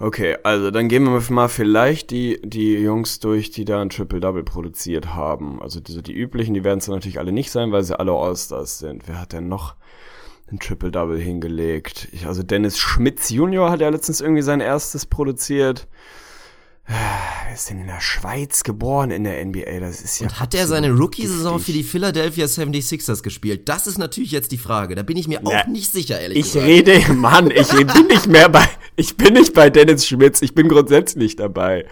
Okay, 0.00 0.36
also 0.44 0.70
dann 0.70 0.88
gehen 0.88 1.04
wir 1.04 1.22
mal 1.30 1.48
vielleicht 1.48 2.10
die, 2.10 2.40
die 2.42 2.74
Jungs 2.74 3.18
durch, 3.20 3.50
die 3.50 3.64
da 3.64 3.80
ein 3.82 3.90
Triple-Double 3.90 4.42
produziert 4.44 5.14
haben. 5.14 5.60
Also 5.60 5.80
die, 5.80 6.02
die 6.02 6.12
üblichen, 6.12 6.54
die 6.54 6.64
werden 6.64 6.78
es 6.78 6.88
natürlich 6.88 7.18
alle 7.18 7.32
nicht 7.32 7.50
sein, 7.50 7.72
weil 7.72 7.82
sie 7.82 7.98
alle 7.98 8.12
All-Stars 8.12 8.78
sind. 8.78 9.04
Wer 9.06 9.20
hat 9.20 9.32
denn 9.32 9.48
noch 9.48 9.74
ein 10.50 10.58
Triple-Double 10.58 11.18
hingelegt? 11.18 12.08
Ich, 12.12 12.26
also 12.26 12.42
Dennis 12.42 12.78
Schmitz 12.78 13.30
Junior 13.30 13.70
hat 13.70 13.80
ja 13.80 13.88
letztens 13.88 14.20
irgendwie 14.20 14.42
sein 14.42 14.60
erstes 14.60 15.06
produziert. 15.06 15.86
Wer 16.86 17.54
ist 17.54 17.68
denn 17.68 17.80
in 17.80 17.86
der 17.86 18.00
Schweiz 18.00 18.62
geboren 18.62 19.10
in 19.10 19.24
der 19.24 19.44
NBA? 19.44 19.78
Das 19.80 20.00
ist 20.00 20.20
ja. 20.20 20.26
Und 20.26 20.40
hat 20.40 20.54
er 20.54 20.66
seine 20.66 20.90
Rookie-Saison 20.90 21.58
für 21.58 21.72
die 21.72 21.82
Philadelphia 21.82 22.46
76ers 22.46 23.22
gespielt? 23.22 23.68
Das 23.68 23.86
ist 23.86 23.98
natürlich 23.98 24.30
jetzt 24.30 24.52
die 24.52 24.58
Frage. 24.58 24.94
Da 24.94 25.02
bin 25.02 25.18
ich 25.18 25.28
mir 25.28 25.40
auch 25.40 25.52
Na, 25.52 25.66
nicht 25.68 25.92
sicher, 25.92 26.18
ehrlich 26.18 26.38
Ich 26.38 26.52
gesagt. 26.54 26.64
rede, 26.66 27.12
Mann, 27.14 27.50
ich 27.50 27.68
bin 27.68 28.06
nicht 28.06 28.26
mehr 28.28 28.48
bei, 28.48 28.66
ich 28.96 29.18
bin 29.18 29.34
nicht 29.34 29.52
bei 29.52 29.68
Dennis 29.68 30.06
Schmitz, 30.06 30.40
ich 30.40 30.54
bin 30.54 30.68
grundsätzlich 30.68 31.36
dabei. 31.36 31.84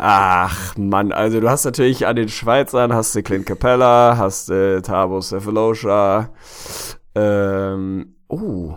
Ach, 0.00 0.76
Mann, 0.76 1.12
also 1.12 1.38
du 1.38 1.48
hast 1.48 1.64
natürlich 1.64 2.04
an 2.06 2.16
den 2.16 2.28
Schweizern, 2.28 2.92
hast 2.92 3.14
du 3.14 3.22
Clint 3.22 3.46
Capella, 3.46 4.16
hast 4.16 4.48
du 4.48 4.82
Tabo 4.82 5.20
Cephalosha, 5.20 6.30
ähm, 7.18 8.14
oh, 8.28 8.74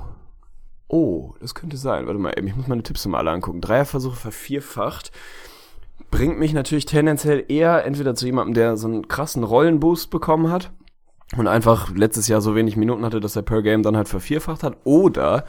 oh, 0.87 1.33
das 1.39 1.53
könnte 1.53 1.77
sein, 1.77 2.07
warte 2.07 2.19
mal, 2.19 2.33
ich 2.35 2.55
muss 2.55 2.67
meine 2.67 2.83
Tipps 2.83 3.05
mal 3.05 3.19
alle 3.19 3.31
angucken. 3.31 3.61
Dreierversuche 3.61 4.15
vervierfacht, 4.15 5.11
bringt 6.09 6.39
mich 6.39 6.53
natürlich 6.53 6.85
tendenziell 6.85 7.45
eher 7.47 7.85
entweder 7.85 8.15
zu 8.15 8.25
jemandem, 8.25 8.55
der 8.55 8.77
so 8.77 8.87
einen 8.87 9.07
krassen 9.07 9.43
Rollenboost 9.43 10.09
bekommen 10.09 10.51
hat, 10.51 10.71
und 11.37 11.47
einfach 11.47 11.95
letztes 11.95 12.27
Jahr 12.27 12.41
so 12.41 12.55
wenig 12.55 12.75
Minuten 12.75 13.05
hatte, 13.05 13.21
dass 13.21 13.37
er 13.37 13.41
per 13.41 13.61
Game 13.61 13.83
dann 13.83 13.95
halt 13.95 14.09
vervierfacht 14.09 14.63
hat, 14.63 14.75
oder 14.83 15.45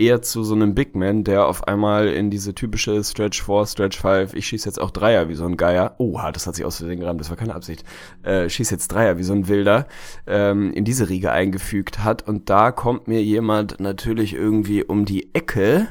eher 0.00 0.22
zu 0.22 0.42
so 0.42 0.54
einem 0.54 0.74
Big 0.74 0.96
Man, 0.96 1.24
der 1.24 1.46
auf 1.46 1.68
einmal 1.68 2.08
in 2.08 2.30
diese 2.30 2.54
typische 2.54 3.04
Stretch 3.04 3.42
4, 3.42 3.66
Stretch 3.66 4.00
5, 4.00 4.34
ich 4.34 4.46
schieß 4.46 4.64
jetzt 4.64 4.80
auch 4.80 4.90
Dreier 4.90 5.28
wie 5.28 5.34
so 5.34 5.44
ein 5.44 5.58
Geier, 5.58 5.94
oha, 5.98 6.32
das 6.32 6.46
hat 6.46 6.56
sich 6.56 6.64
aus 6.64 6.78
Versehen 6.78 7.00
gerammt, 7.00 7.20
das 7.20 7.28
war 7.28 7.36
keine 7.36 7.54
Absicht, 7.54 7.84
äh, 8.22 8.48
schieß 8.48 8.70
jetzt 8.70 8.88
Dreier 8.88 9.18
wie 9.18 9.22
so 9.22 9.34
ein 9.34 9.46
Wilder, 9.46 9.86
ähm, 10.26 10.72
in 10.72 10.84
diese 10.84 11.08
Riege 11.08 11.30
eingefügt 11.30 12.02
hat. 12.02 12.26
Und 12.26 12.48
da 12.48 12.72
kommt 12.72 13.08
mir 13.08 13.22
jemand 13.22 13.78
natürlich 13.78 14.34
irgendwie 14.34 14.82
um 14.82 15.04
die 15.04 15.34
Ecke, 15.34 15.88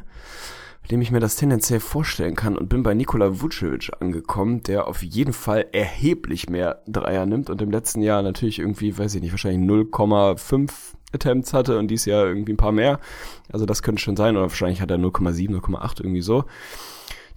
dem 0.89 1.01
ich 1.01 1.11
mir 1.11 1.19
das 1.19 1.35
tendenziell 1.35 1.79
vorstellen 1.79 2.35
kann 2.35 2.57
und 2.57 2.67
bin 2.67 2.81
bei 2.81 2.95
Nikola 2.95 3.41
Vucevic 3.41 3.91
angekommen, 3.99 4.63
der 4.63 4.87
auf 4.87 5.03
jeden 5.03 5.33
Fall 5.33 5.67
erheblich 5.71 6.49
mehr 6.49 6.81
Dreier 6.87 7.27
nimmt 7.27 7.51
und 7.51 7.61
im 7.61 7.69
letzten 7.69 8.01
Jahr 8.01 8.23
natürlich 8.23 8.57
irgendwie, 8.57 8.97
weiß 8.97 9.13
ich 9.13 9.21
nicht, 9.21 9.31
wahrscheinlich 9.31 9.69
0,5 9.69 10.71
Attempts 11.13 11.53
hatte 11.53 11.77
und 11.77 11.87
dieses 11.87 12.05
Jahr 12.05 12.25
irgendwie 12.25 12.53
ein 12.53 12.57
paar 12.57 12.71
mehr. 12.71 12.99
Also 13.51 13.65
das 13.65 13.81
könnte 13.81 14.01
schon 14.01 14.15
sein 14.15 14.35
oder 14.35 14.49
wahrscheinlich 14.49 14.81
hat 14.81 14.91
er 14.91 14.97
0,7, 14.97 15.59
0,8 15.59 16.01
irgendwie 16.01 16.21
so. 16.21 16.45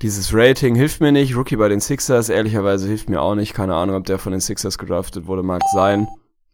Dieses 0.03 0.35
Rating 0.35 0.75
hilft 0.75 1.01
mir 1.01 1.13
nicht. 1.13 1.37
Rookie 1.37 1.57
bei 1.57 1.69
den 1.69 1.81
Sixers, 1.81 2.29
ehrlicherweise 2.29 2.89
hilft 2.89 3.09
mir 3.09 3.23
auch 3.23 3.35
nicht. 3.35 3.55
Keine 3.55 3.75
Ahnung, 3.75 3.97
ob 3.97 4.05
der 4.05 4.19
von 4.19 4.33
den 4.33 4.41
Sixers 4.41 4.77
gedraftet 4.79 5.27
wurde, 5.27 5.43
mag 5.43 5.63
sein. 5.73 6.09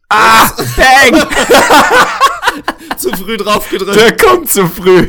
Ah, 0.09 0.49
bang! 0.75 1.27
Zu 2.97 3.11
früh 3.15 3.37
drauf 3.37 3.69
gedrückt. 3.69 3.99
Der 3.99 4.15
kommt 4.17 4.49
zu 4.49 4.67
früh. 4.67 5.07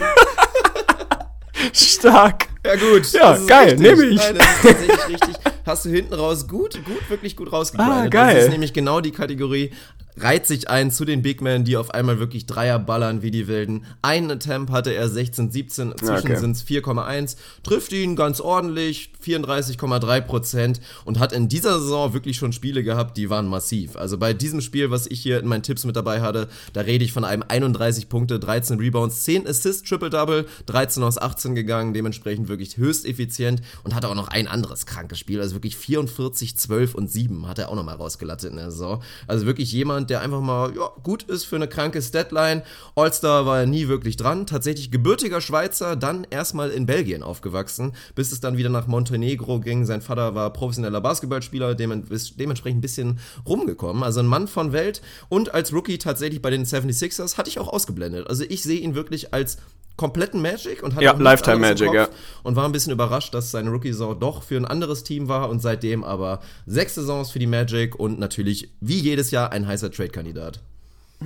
Stark. 1.72 2.48
Ja 2.64 2.76
gut. 2.76 3.12
Ja, 3.12 3.36
geil, 3.46 3.76
nehme 3.76 4.04
ich. 4.04 4.16
Nein, 4.16 4.36
das 4.36 4.46
ist 4.46 4.62
tatsächlich 4.62 5.08
richtig. 5.08 5.36
Hast 5.66 5.84
du 5.84 5.90
hinten 5.90 6.14
raus 6.14 6.48
gut, 6.48 6.84
gut, 6.84 7.08
wirklich 7.10 7.36
gut 7.36 7.52
rausgegrindet. 7.52 7.96
Ah, 7.96 8.08
geil. 8.08 8.34
Das 8.34 8.44
ist 8.44 8.50
nämlich 8.50 8.72
genau 8.72 9.00
die 9.00 9.12
Kategorie, 9.12 9.70
reiht 10.16 10.46
sich 10.46 10.68
ein 10.68 10.90
zu 10.90 11.04
den 11.04 11.22
Big 11.22 11.40
Men, 11.40 11.64
die 11.64 11.76
auf 11.76 11.92
einmal 11.92 12.18
wirklich 12.18 12.46
Dreier 12.46 12.78
ballern 12.78 13.22
wie 13.22 13.30
die 13.30 13.48
Wilden. 13.48 13.84
Ein 14.02 14.30
Attempt 14.30 14.70
hatte 14.70 14.92
er 14.92 15.08
16, 15.08 15.50
17, 15.50 15.94
zwischen 15.98 16.10
Okay. 16.30 16.36
sind's 16.36 16.62
4,1, 16.62 17.36
trifft 17.62 17.92
ihn 17.92 18.16
ganz 18.16 18.40
ordentlich, 18.40 19.12
34,3 19.24 20.20
Prozent 20.20 20.80
und 21.04 21.18
hat 21.18 21.32
in 21.32 21.48
dieser 21.48 21.80
Saison 21.80 22.12
wirklich 22.12 22.36
schon 22.36 22.52
Spiele 22.52 22.82
gehabt, 22.82 23.16
die 23.16 23.30
waren 23.30 23.46
massiv. 23.46 23.96
Also 23.96 24.18
bei 24.18 24.32
diesem 24.32 24.60
Spiel, 24.60 24.90
was 24.90 25.06
ich 25.06 25.20
hier 25.20 25.40
in 25.40 25.46
meinen 25.46 25.62
Tipps 25.62 25.84
mit 25.84 25.96
dabei 25.96 26.20
hatte, 26.20 26.48
da 26.72 26.82
rede 26.82 27.04
ich 27.04 27.12
von 27.12 27.24
einem 27.24 27.44
31 27.46 28.08
Punkte, 28.08 28.38
13 28.38 28.78
Rebounds, 28.78 29.24
10 29.24 29.46
Assists, 29.46 29.88
Triple-Double, 29.88 30.46
13 30.66 31.02
aus 31.02 31.18
18 31.18 31.54
gegangen, 31.54 31.94
dementsprechend 31.94 32.48
wirklich 32.48 32.76
höchst 32.76 33.06
effizient 33.06 33.62
und 33.84 33.94
hatte 33.94 34.08
auch 34.08 34.14
noch 34.14 34.28
ein 34.28 34.48
anderes 34.48 34.86
krankes 34.86 35.18
Spiel, 35.18 35.40
also 35.40 35.54
wirklich 35.54 35.76
44, 35.76 36.56
12 36.56 36.94
und 36.94 37.10
7 37.10 37.46
hat 37.46 37.58
er 37.58 37.68
auch 37.68 37.74
nochmal 37.74 37.96
rausgelattet 37.96 38.50
in 38.50 38.56
der 38.56 38.70
Saison. 38.70 39.02
Also 39.26 39.46
wirklich 39.46 39.72
jemand, 39.72 39.99
der 40.06 40.20
einfach 40.20 40.40
mal 40.40 40.74
ja, 40.74 40.90
gut 41.02 41.24
ist 41.24 41.44
für 41.44 41.56
eine 41.56 41.68
kranke 41.68 42.00
Statline. 42.00 42.62
All-Star 42.94 43.44
war 43.44 43.60
er 43.60 43.66
nie 43.66 43.88
wirklich 43.88 44.16
dran. 44.16 44.46
Tatsächlich 44.46 44.90
gebürtiger 44.90 45.40
Schweizer, 45.40 45.96
dann 45.96 46.26
erstmal 46.30 46.70
in 46.70 46.86
Belgien 46.86 47.22
aufgewachsen, 47.22 47.92
bis 48.14 48.32
es 48.32 48.40
dann 48.40 48.56
wieder 48.56 48.70
nach 48.70 48.86
Montenegro 48.86 49.60
ging. 49.60 49.84
Sein 49.84 50.00
Vater 50.00 50.34
war 50.34 50.52
professioneller 50.52 51.00
Basketballspieler, 51.00 51.74
dementsprechend 51.74 52.78
ein 52.78 52.80
bisschen 52.80 53.18
rumgekommen. 53.46 54.02
Also 54.02 54.20
ein 54.20 54.26
Mann 54.26 54.48
von 54.48 54.72
Welt 54.72 55.02
und 55.28 55.52
als 55.52 55.72
Rookie 55.72 55.98
tatsächlich 55.98 56.40
bei 56.40 56.50
den 56.50 56.64
76ers 56.64 57.36
hatte 57.36 57.50
ich 57.50 57.58
auch 57.58 57.68
ausgeblendet. 57.68 58.28
Also 58.28 58.44
ich 58.48 58.62
sehe 58.62 58.80
ihn 58.80 58.94
wirklich 58.94 59.34
als 59.34 59.58
kompletten 60.00 60.40
Magic 60.40 60.82
und 60.82 60.94
hatte 60.94 61.04
Ja, 61.04 61.12
Lifetime 61.12 61.58
Magic, 61.58 61.88
Kopf 61.88 62.08
und 62.42 62.56
war 62.56 62.64
ein 62.64 62.72
bisschen 62.72 62.90
überrascht, 62.90 63.34
dass 63.34 63.50
seine 63.50 63.68
Rookie-Saison 63.68 64.18
doch 64.18 64.42
für 64.42 64.56
ein 64.56 64.64
anderes 64.64 65.04
Team 65.04 65.28
war 65.28 65.50
und 65.50 65.60
seitdem 65.60 66.04
aber 66.04 66.40
sechs 66.64 66.94
Saisons 66.94 67.30
für 67.30 67.38
die 67.38 67.46
Magic 67.46 68.00
und 68.00 68.18
natürlich 68.18 68.70
wie 68.80 68.98
jedes 68.98 69.30
Jahr 69.30 69.52
ein 69.52 69.66
heißer 69.66 69.92
Trade-Kandidat. 69.92 70.60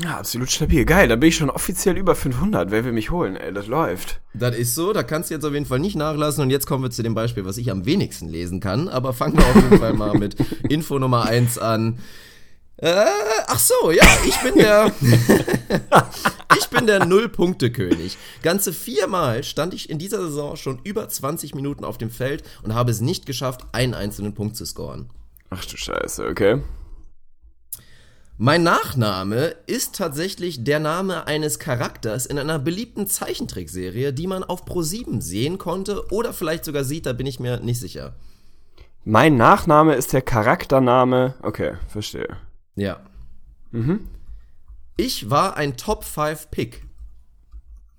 Ja, 0.03 0.19
absolut 0.19 0.51
stabil. 0.51 0.85
Geil, 0.85 1.07
da 1.07 1.15
bin 1.15 1.29
ich 1.29 1.37
schon 1.37 1.51
offiziell 1.51 1.97
über 1.97 2.17
500. 2.17 2.73
Wer 2.73 2.85
will 2.85 2.91
mich 2.91 3.13
holen? 3.13 3.37
Ey, 3.37 3.53
das 3.53 3.69
läuft. 3.69 4.21
Das 4.35 4.57
ist 4.57 4.75
so, 4.75 4.93
da 4.93 5.05
kannst 5.05 5.31
du 5.31 5.35
jetzt 5.35 5.45
auf 5.45 5.53
jeden 5.53 5.67
Fall 5.67 5.79
nicht 5.79 5.95
nachlassen 5.95 6.43
und 6.43 6.51
jetzt 6.51 6.67
kommen 6.67 6.83
wir 6.83 6.91
zu 6.91 7.05
dem 7.05 7.15
Beispiel, 7.15 7.45
was 7.45 7.59
ich 7.59 7.71
am 7.71 7.87
wenigsten 7.87 8.29
lesen 8.29 8.59
kann, 8.59 8.89
aber 8.89 9.13
fangen 9.13 9.39
wir 9.39 9.47
auf 9.47 9.55
jeden 9.55 9.79
Fall 9.79 9.93
mal 9.93 10.19
mit 10.19 10.35
Info 10.69 10.99
Nummer 10.99 11.27
eins 11.27 11.59
an. 11.59 12.01
Äh, 12.85 13.07
ach 13.47 13.59
so, 13.59 13.91
ja, 13.91 14.05
ich 14.27 14.39
bin 14.43 14.57
der 14.57 14.93
Ich 16.59 16.69
bin 16.69 16.87
der 16.87 17.07
Null-Punkte-König. 17.07 18.19
Ganze 18.43 18.75
viermal 18.75 19.43
stand 19.43 19.73
ich 19.73 19.89
in 19.89 19.99
dieser 19.99 20.21
Saison 20.21 20.57
schon 20.57 20.81
über 20.85 21.09
20 21.09 21.55
Minuten 21.55 21.83
auf 21.83 21.97
dem 21.97 22.11
Feld 22.11 22.43
und 22.63 22.75
habe 22.75 22.91
es 22.91 23.01
nicht 23.01 23.25
geschafft, 23.25 23.63
einen 23.73 23.95
einzelnen 23.95 24.35
Punkt 24.35 24.57
zu 24.57 24.67
scoren. 24.67 25.09
Ach 25.49 25.65
du 25.65 25.79
Scheiße, 25.79 26.27
okay. 26.27 26.61
Mein 28.37 28.65
Nachname 28.65 29.55
ist 29.67 29.95
tatsächlich 29.95 30.65
der 30.65 30.81
Name 30.81 31.27
eines 31.27 31.59
Charakters 31.59 32.27
in 32.27 32.39
einer 32.39 32.59
beliebten 32.59 33.07
Zeichentrickserie, 33.07 34.13
die 34.13 34.27
man 34.27 34.45
auf 34.45 34.67
Pro7 34.67 35.23
sehen 35.23 35.57
konnte 35.57 36.11
oder 36.11 36.35
vielleicht 36.35 36.67
sogar 36.67 36.85
sieht, 36.85 37.07
da 37.07 37.15
bin 37.15 37.27
ich 37.27 37.41
mir 37.41 37.61
nicht 37.61 37.81
sicher. 37.81 38.15
Mein 39.05 39.37
Nachname 39.37 39.95
ist 39.95 40.13
der 40.13 40.23
Charaktername. 40.23 41.35
Okay, 41.43 41.75
verstehe. 41.89 42.37
Ja. 42.77 43.01
Mhm. 43.71 44.09
Ich 44.97 45.31
war 45.31 45.57
ein 45.57 45.77
Top 45.77 46.05
5 46.05 46.51
Pick. 46.51 46.87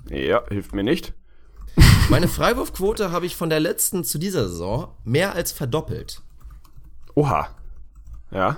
Ja, 0.09 0.43
hilft 0.47 0.73
mir 0.73 0.83
nicht. 0.83 1.13
Meine 2.09 2.27
Freiwurfquote 2.27 3.11
habe 3.11 3.25
ich 3.25 3.35
von 3.35 3.49
der 3.49 3.59
letzten 3.59 4.03
zu 4.03 4.17
dieser 4.17 4.47
Saison 4.47 4.95
mehr 5.03 5.33
als 5.33 5.51
verdoppelt. 5.51 6.21
Oha. 7.15 7.49
Ja. 8.31 8.57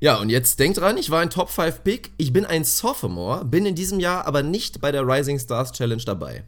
Ja, 0.00 0.18
und 0.20 0.30
jetzt 0.30 0.60
denkt 0.60 0.78
dran, 0.78 0.96
ich 0.96 1.10
war 1.10 1.20
ein 1.20 1.30
Top 1.30 1.50
5 1.50 1.82
Pick. 1.82 2.12
Ich 2.18 2.32
bin 2.32 2.46
ein 2.46 2.64
Sophomore, 2.64 3.44
bin 3.44 3.66
in 3.66 3.74
diesem 3.74 3.98
Jahr 3.98 4.26
aber 4.26 4.42
nicht 4.42 4.80
bei 4.80 4.92
der 4.92 5.06
Rising 5.06 5.38
Stars 5.38 5.72
Challenge 5.72 6.02
dabei. 6.04 6.44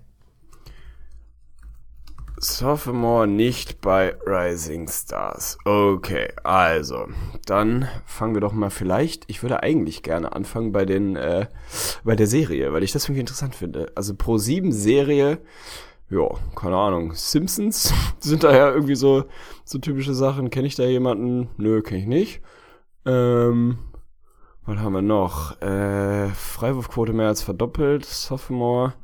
Sophomore 2.43 3.27
nicht 3.27 3.83
bei 3.83 4.17
Rising 4.25 4.89
Stars. 4.89 5.59
Okay, 5.67 6.33
also, 6.43 7.07
dann 7.45 7.87
fangen 8.07 8.33
wir 8.33 8.41
doch 8.41 8.55
mal 8.55 8.71
vielleicht, 8.71 9.25
ich 9.29 9.43
würde 9.43 9.63
eigentlich 9.63 10.03
gerne 10.03 10.33
anfangen 10.33 10.73
bei 10.73 10.87
den, 10.87 11.17
äh, 11.17 11.49
bei 12.03 12.17
der 12.17 12.27
Serie, 12.27 12.73
weil 12.73 12.83
ich 12.83 12.93
das 12.93 13.05
irgendwie 13.05 13.21
interessant 13.21 13.55
finde. 13.55 13.93
Also 13.95 14.15
Pro 14.15 14.39
7 14.39 14.73
Serie, 14.73 15.43
ja, 16.09 16.29
keine 16.57 16.79
Ahnung, 16.79 17.13
Simpsons 17.13 17.93
sind 18.21 18.43
da 18.43 18.57
ja 18.57 18.71
irgendwie 18.71 18.97
so, 18.97 19.25
so 19.67 19.79
typische 19.79 20.15
Sachen. 20.15 20.49
Kenne 20.49 20.67
ich 20.67 20.77
da 20.77 20.85
jemanden? 20.85 21.51
Nö, 21.59 21.83
kenne 21.83 22.01
ich 22.01 22.07
nicht. 22.07 22.41
Ähm, 23.05 23.81
was 24.65 24.79
haben 24.79 24.95
wir 24.95 25.03
noch? 25.03 25.61
Äh, 25.61 26.29
Freiwurfquote 26.31 27.13
mehr 27.13 27.29
als 27.29 27.43
verdoppelt, 27.43 28.07
Sophomore 28.07 28.95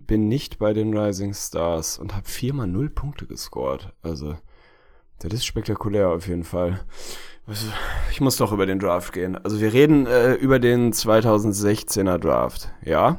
bin 0.00 0.28
nicht 0.28 0.58
bei 0.58 0.72
den 0.72 0.96
Rising 0.96 1.34
Stars 1.34 1.98
und 1.98 2.14
habe 2.14 2.28
viermal 2.28 2.66
null 2.66 2.90
Punkte 2.90 3.26
gescored. 3.26 3.92
Also, 4.02 4.36
das 5.18 5.32
ist 5.32 5.46
spektakulär 5.46 6.08
auf 6.08 6.26
jeden 6.26 6.44
Fall. 6.44 6.80
Ich 8.10 8.20
muss 8.20 8.36
doch 8.36 8.52
über 8.52 8.66
den 8.66 8.78
Draft 8.78 9.12
gehen. 9.12 9.36
Also 9.36 9.60
wir 9.60 9.72
reden 9.72 10.06
äh, 10.06 10.34
über 10.34 10.58
den 10.58 10.92
2016er 10.92 12.18
Draft, 12.18 12.70
ja? 12.84 13.18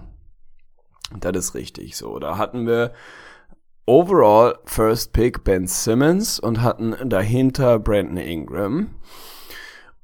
Das 1.19 1.35
ist 1.35 1.55
richtig 1.55 1.97
so. 1.97 2.19
Da 2.19 2.37
hatten 2.37 2.65
wir 2.65 2.93
overall 3.85 4.57
First 4.65 5.13
Pick 5.13 5.43
Ben 5.43 5.67
Simmons 5.67 6.39
und 6.39 6.61
hatten 6.61 6.95
dahinter 7.09 7.79
Brandon 7.79 8.17
Ingram. 8.17 8.95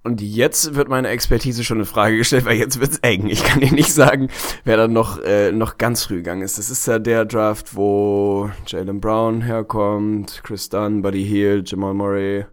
Und 0.02 0.22
jetzt 0.22 0.76
wird 0.76 0.88
meine 0.88 1.10
Expertise 1.10 1.64
schon 1.64 1.80
in 1.80 1.86
Frage 1.86 2.18
gestellt, 2.18 2.46
weil 2.46 2.58
jetzt 2.58 2.80
wird's 2.80 3.00
eng. 3.00 3.28
Ich 3.28 3.44
kann 3.44 3.60
dir 3.60 3.74
nicht 3.74 3.94
sagen, 3.94 4.30
wer 4.64 4.78
dann 4.78 4.94
noch, 4.94 5.22
äh, 5.22 5.52
noch 5.52 5.78
ganz 5.78 6.06
früh 6.06 6.18
gegangen 6.18 6.42
ist. 6.42 6.58
Das 6.58 6.70
ist 6.70 6.88
ja 6.88 7.00
der 7.00 7.26
Draft, 7.26 7.76
wo 7.76 8.50
Jalen 8.66 9.02
Brown 9.02 9.42
herkommt, 9.42 10.42
Chris 10.44 10.70
Dunn, 10.70 11.02
Buddy 11.02 11.26
Hield, 11.26 11.70
Jamal 11.70 11.94
Murray, 11.94 12.46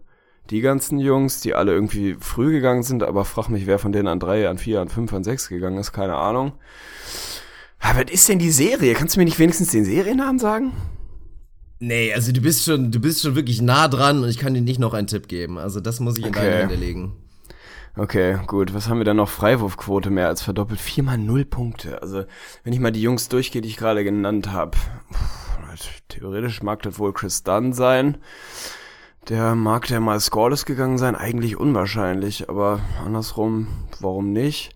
die 0.49 0.59
ganzen 0.59 0.99
Jungs, 0.99 1.39
die 1.39 1.53
alle 1.53 1.71
irgendwie 1.71 2.17
früh 2.19 2.51
gegangen 2.51 2.83
sind, 2.83 3.01
aber 3.01 3.23
frag 3.23 3.47
mich, 3.47 3.65
wer 3.65 3.79
von 3.79 3.93
denen 3.93 4.07
an 4.07 4.19
drei, 4.19 4.49
an 4.49 4.57
vier, 4.57 4.81
an 4.81 4.89
fünf, 4.89 5.13
an 5.13 5.23
sechs 5.23 5.47
gegangen 5.47 5.77
ist, 5.77 5.93
keine 5.93 6.15
Ahnung. 6.15 6.53
Aber 7.79 7.99
was 7.99 8.11
ist 8.11 8.27
denn 8.27 8.39
die 8.39 8.51
Serie? 8.51 8.93
Kannst 8.93 9.15
du 9.15 9.19
mir 9.19 9.25
nicht 9.25 9.39
wenigstens 9.39 9.71
den 9.71 9.85
Seriennamen 9.85 10.39
sagen? 10.39 10.73
Nee, 11.79 12.11
also 12.13 12.31
du 12.31 12.41
bist 12.41 12.65
schon, 12.65 12.91
du 12.91 12.99
bist 12.99 13.21
schon 13.21 13.35
wirklich 13.35 13.61
nah 13.61 13.87
dran 13.87 14.23
und 14.23 14.29
ich 14.29 14.37
kann 14.37 14.53
dir 14.53 14.61
nicht 14.61 14.79
noch 14.79 14.93
einen 14.93 15.07
Tipp 15.07 15.27
geben. 15.27 15.57
Also 15.57 15.79
das 15.79 15.99
muss 15.99 16.17
ich 16.17 16.25
in 16.25 16.29
okay. 16.29 16.41
deine 16.41 16.57
Hände 16.57 16.75
legen. 16.75 17.13
Okay, 17.97 18.37
gut. 18.45 18.75
Was 18.75 18.87
haben 18.87 18.99
wir 18.99 19.05
dann 19.05 19.17
noch? 19.17 19.29
Freiwurfquote 19.29 20.11
mehr 20.11 20.27
als 20.27 20.43
verdoppelt. 20.43 20.79
Viermal 20.79 21.17
null 21.17 21.45
Punkte. 21.45 21.99
Also, 22.03 22.25
wenn 22.63 22.71
ich 22.71 22.79
mal 22.79 22.91
die 22.91 23.01
Jungs 23.01 23.27
durchgehe, 23.27 23.61
die 23.61 23.69
ich 23.69 23.77
gerade 23.77 24.03
genannt 24.03 24.51
habe. 24.51 24.77
Theoretisch 26.07 26.61
mag 26.61 26.83
das 26.83 26.99
wohl 26.99 27.11
Chris 27.11 27.41
Dunn 27.41 27.73
sein. 27.73 28.17
Der 29.29 29.55
mag 29.55 29.87
der 29.87 29.99
mal 29.99 30.19
scoreless 30.19 30.65
gegangen 30.65 30.99
sein. 30.99 31.15
Eigentlich 31.15 31.57
unwahrscheinlich, 31.57 32.49
aber 32.49 32.81
andersrum, 33.03 33.67
warum 33.99 34.31
nicht? 34.31 34.75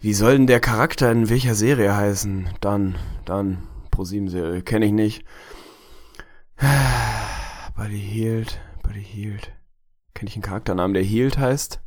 Wie 0.00 0.14
soll 0.14 0.32
denn 0.34 0.46
der 0.46 0.60
Charakter 0.60 1.10
in 1.10 1.28
welcher 1.28 1.56
Serie 1.56 1.96
heißen? 1.96 2.50
Dann, 2.60 2.96
dann, 3.24 3.66
Pro 3.90 4.04
7 4.04 4.28
Serie. 4.28 4.62
Kenne 4.62 4.86
ich 4.86 4.92
nicht. 4.92 5.24
Buddy 7.76 8.00
Hield, 8.00 8.60
Buddy 8.82 9.02
Hield. 9.02 9.52
Kenne 10.14 10.28
ich 10.28 10.36
einen 10.36 10.42
Charakternamen, 10.42 10.94
der 10.94 11.02
Healed 11.02 11.38
heißt? 11.38 11.80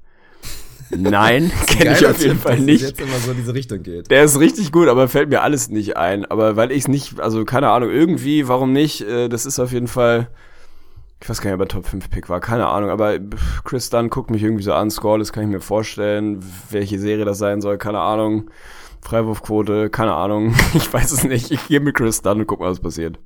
Nein, 0.98 1.52
kenne 1.68 1.94
ich 1.94 2.06
auf 2.06 2.22
jeden 2.22 2.40
Fall 2.40 2.60
nicht. 2.60 2.82
Jetzt 2.82 3.02
immer 3.02 3.18
so 3.18 3.32
in 3.32 3.38
diese 3.38 3.54
Richtung 3.54 3.84
geht. 3.84 4.12
Der 4.12 4.24
ist 4.24 4.40
richtig 4.40 4.72
gut, 4.72 4.88
aber 4.88 5.08
fällt 5.08 5.30
mir 5.30 5.42
alles 5.42 5.70
nicht 5.70 5.98
ein. 5.98 6.26
Aber 6.26 6.56
weil 6.56 6.72
ich 6.72 6.80
es 6.80 6.88
nicht, 6.88 7.20
also 7.20 7.46
keine 7.46 7.70
Ahnung, 7.70 7.90
irgendwie, 7.90 8.48
warum 8.48 8.74
nicht? 8.74 9.02
Äh, 9.02 9.30
das 9.30 9.46
ist 9.46 9.60
auf 9.60 9.72
jeden 9.72 9.88
Fall, 9.88 10.28
ich 11.22 11.30
weiß 11.30 11.42
gar 11.42 11.52
nicht, 11.52 11.56
ob 11.56 11.62
er 11.62 11.68
Top 11.68 11.88
5 11.88 12.10
Pick 12.10 12.30
war, 12.30 12.40
keine 12.40 12.68
Ahnung. 12.68 12.90
Aber 12.90 13.18
Chris 13.64 13.90
Dunn 13.90 14.10
guckt 14.10 14.30
mich 14.30 14.44
irgendwie 14.44 14.64
so 14.64 14.74
an, 14.74 14.92
Scoreless 14.92 15.32
kann 15.32 15.44
ich 15.44 15.50
mir 15.50 15.62
vorstellen, 15.62 16.44
welche 16.70 17.00
Serie 17.00 17.26
das 17.26 17.38
sein 17.38 17.62
soll, 17.62 17.78
keine 17.78 18.00
Ahnung. 18.00 18.50
Freiwurfquote, 19.02 19.90
keine 19.90 20.14
Ahnung, 20.14 20.56
ich 20.74 20.92
weiß 20.92 21.12
es 21.12 21.24
nicht. 21.24 21.52
Ich 21.52 21.68
gehe 21.68 21.80
mit 21.80 21.96
Chris 21.96 22.22
Dunn 22.22 22.42
und 22.42 22.48
guck 22.48 22.60
mal, 22.60 22.70
was 22.70 22.80
passiert. 22.80 23.20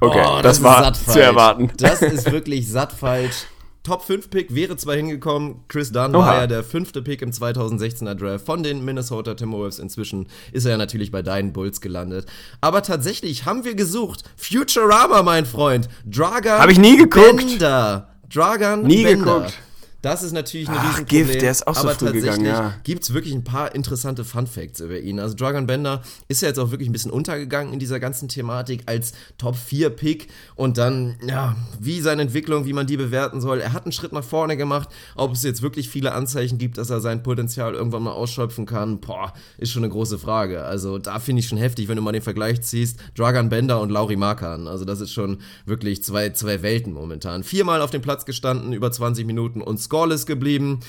Okay, 0.00 0.22
oh, 0.26 0.42
das, 0.42 0.60
das 0.60 0.62
war 0.62 0.92
zu 0.92 1.20
erwarten. 1.20 1.70
Das 1.78 2.02
ist 2.02 2.30
wirklich 2.30 2.68
satt 2.68 2.92
falsch. 2.92 3.46
Top 3.84 4.02
5 4.02 4.30
Pick 4.30 4.54
wäre 4.54 4.78
zwar 4.78 4.96
hingekommen, 4.96 5.56
Chris 5.68 5.92
Dunn 5.92 6.16
Oha. 6.16 6.26
war 6.26 6.34
ja 6.36 6.46
der 6.46 6.64
fünfte 6.64 7.02
Pick 7.02 7.20
im 7.20 7.32
2016er 7.32 8.14
Draft 8.14 8.46
von 8.46 8.62
den 8.62 8.82
Minnesota 8.82 9.34
Timberwolves. 9.34 9.78
Inzwischen 9.78 10.26
ist 10.52 10.64
er 10.64 10.72
ja 10.72 10.76
natürlich 10.78 11.10
bei 11.10 11.20
deinen 11.20 11.52
Bulls 11.52 11.82
gelandet. 11.82 12.24
Aber 12.62 12.82
tatsächlich 12.82 13.44
haben 13.44 13.64
wir 13.64 13.74
gesucht. 13.74 14.24
Futurama, 14.38 15.22
mein 15.22 15.44
Freund. 15.44 15.90
Dragan 16.06 16.60
Hab 16.62 16.70
ich 16.70 16.78
nie 16.78 16.96
geguckt. 16.96 17.36
Bender. 17.36 18.08
Dragan 18.32 18.84
nie 18.84 19.04
Bender. 19.04 19.34
geguckt. 19.40 19.58
Das 20.04 20.22
ist 20.22 20.32
natürlich 20.32 20.68
ein 20.68 20.76
Ach, 20.76 20.98
Riesenproblem. 20.98 21.26
Gift, 21.26 21.40
der 21.40 21.50
ist 21.50 21.66
auch 21.66 21.74
so 21.74 21.80
aber 21.80 21.94
früh 21.94 22.04
tatsächlich 22.04 22.30
gegangen, 22.30 22.44
ja. 22.44 22.74
gibt's 22.84 23.14
wirklich 23.14 23.32
ein 23.32 23.42
paar 23.42 23.74
interessante 23.74 24.22
Fun 24.22 24.46
Facts 24.46 24.80
über 24.80 25.00
ihn. 25.00 25.18
Also 25.18 25.34
Dragon 25.34 25.66
Bender 25.66 26.02
ist 26.28 26.42
ja 26.42 26.48
jetzt 26.48 26.58
auch 26.58 26.70
wirklich 26.70 26.90
ein 26.90 26.92
bisschen 26.92 27.10
untergegangen 27.10 27.72
in 27.72 27.78
dieser 27.78 27.98
ganzen 28.00 28.28
Thematik 28.28 28.82
als 28.84 29.14
Top 29.38 29.56
4 29.56 29.88
Pick 29.88 30.28
und 30.56 30.76
dann, 30.76 31.16
ja, 31.26 31.56
wie 31.80 32.02
seine 32.02 32.20
Entwicklung, 32.20 32.66
wie 32.66 32.74
man 32.74 32.86
die 32.86 32.98
bewerten 32.98 33.40
soll. 33.40 33.60
Er 33.60 33.72
hat 33.72 33.84
einen 33.84 33.92
Schritt 33.92 34.12
nach 34.12 34.22
vorne 34.22 34.58
gemacht. 34.58 34.90
Ob 35.16 35.32
es 35.32 35.42
jetzt 35.42 35.62
wirklich 35.62 35.88
viele 35.88 36.12
Anzeichen 36.12 36.58
gibt, 36.58 36.76
dass 36.76 36.90
er 36.90 37.00
sein 37.00 37.22
Potenzial 37.22 37.72
irgendwann 37.72 38.02
mal 38.02 38.12
ausschöpfen 38.12 38.66
kann, 38.66 39.00
boah, 39.00 39.32
ist 39.56 39.72
schon 39.72 39.84
eine 39.84 39.92
große 39.92 40.18
Frage. 40.18 40.64
Also 40.64 40.98
da 40.98 41.18
finde 41.18 41.40
ich 41.40 41.48
schon 41.48 41.56
heftig, 41.56 41.88
wenn 41.88 41.96
du 41.96 42.02
mal 42.02 42.12
den 42.12 42.20
Vergleich 42.20 42.60
ziehst. 42.60 42.98
Dragon 43.16 43.48
Bender 43.48 43.80
und 43.80 43.88
Lauri 43.88 44.16
Markan. 44.16 44.68
Also 44.68 44.84
das 44.84 45.00
ist 45.00 45.12
schon 45.12 45.38
wirklich 45.64 46.04
zwei, 46.04 46.28
zwei 46.28 46.60
Welten 46.60 46.92
momentan. 46.92 47.42
Viermal 47.42 47.80
auf 47.80 47.90
dem 47.90 48.02
Platz 48.02 48.26
gestanden, 48.26 48.74
über 48.74 48.92
20 48.92 49.24
Minuten 49.24 49.62
und 49.62 49.78
scoreless 49.94 50.26
geblieben. 50.26 50.80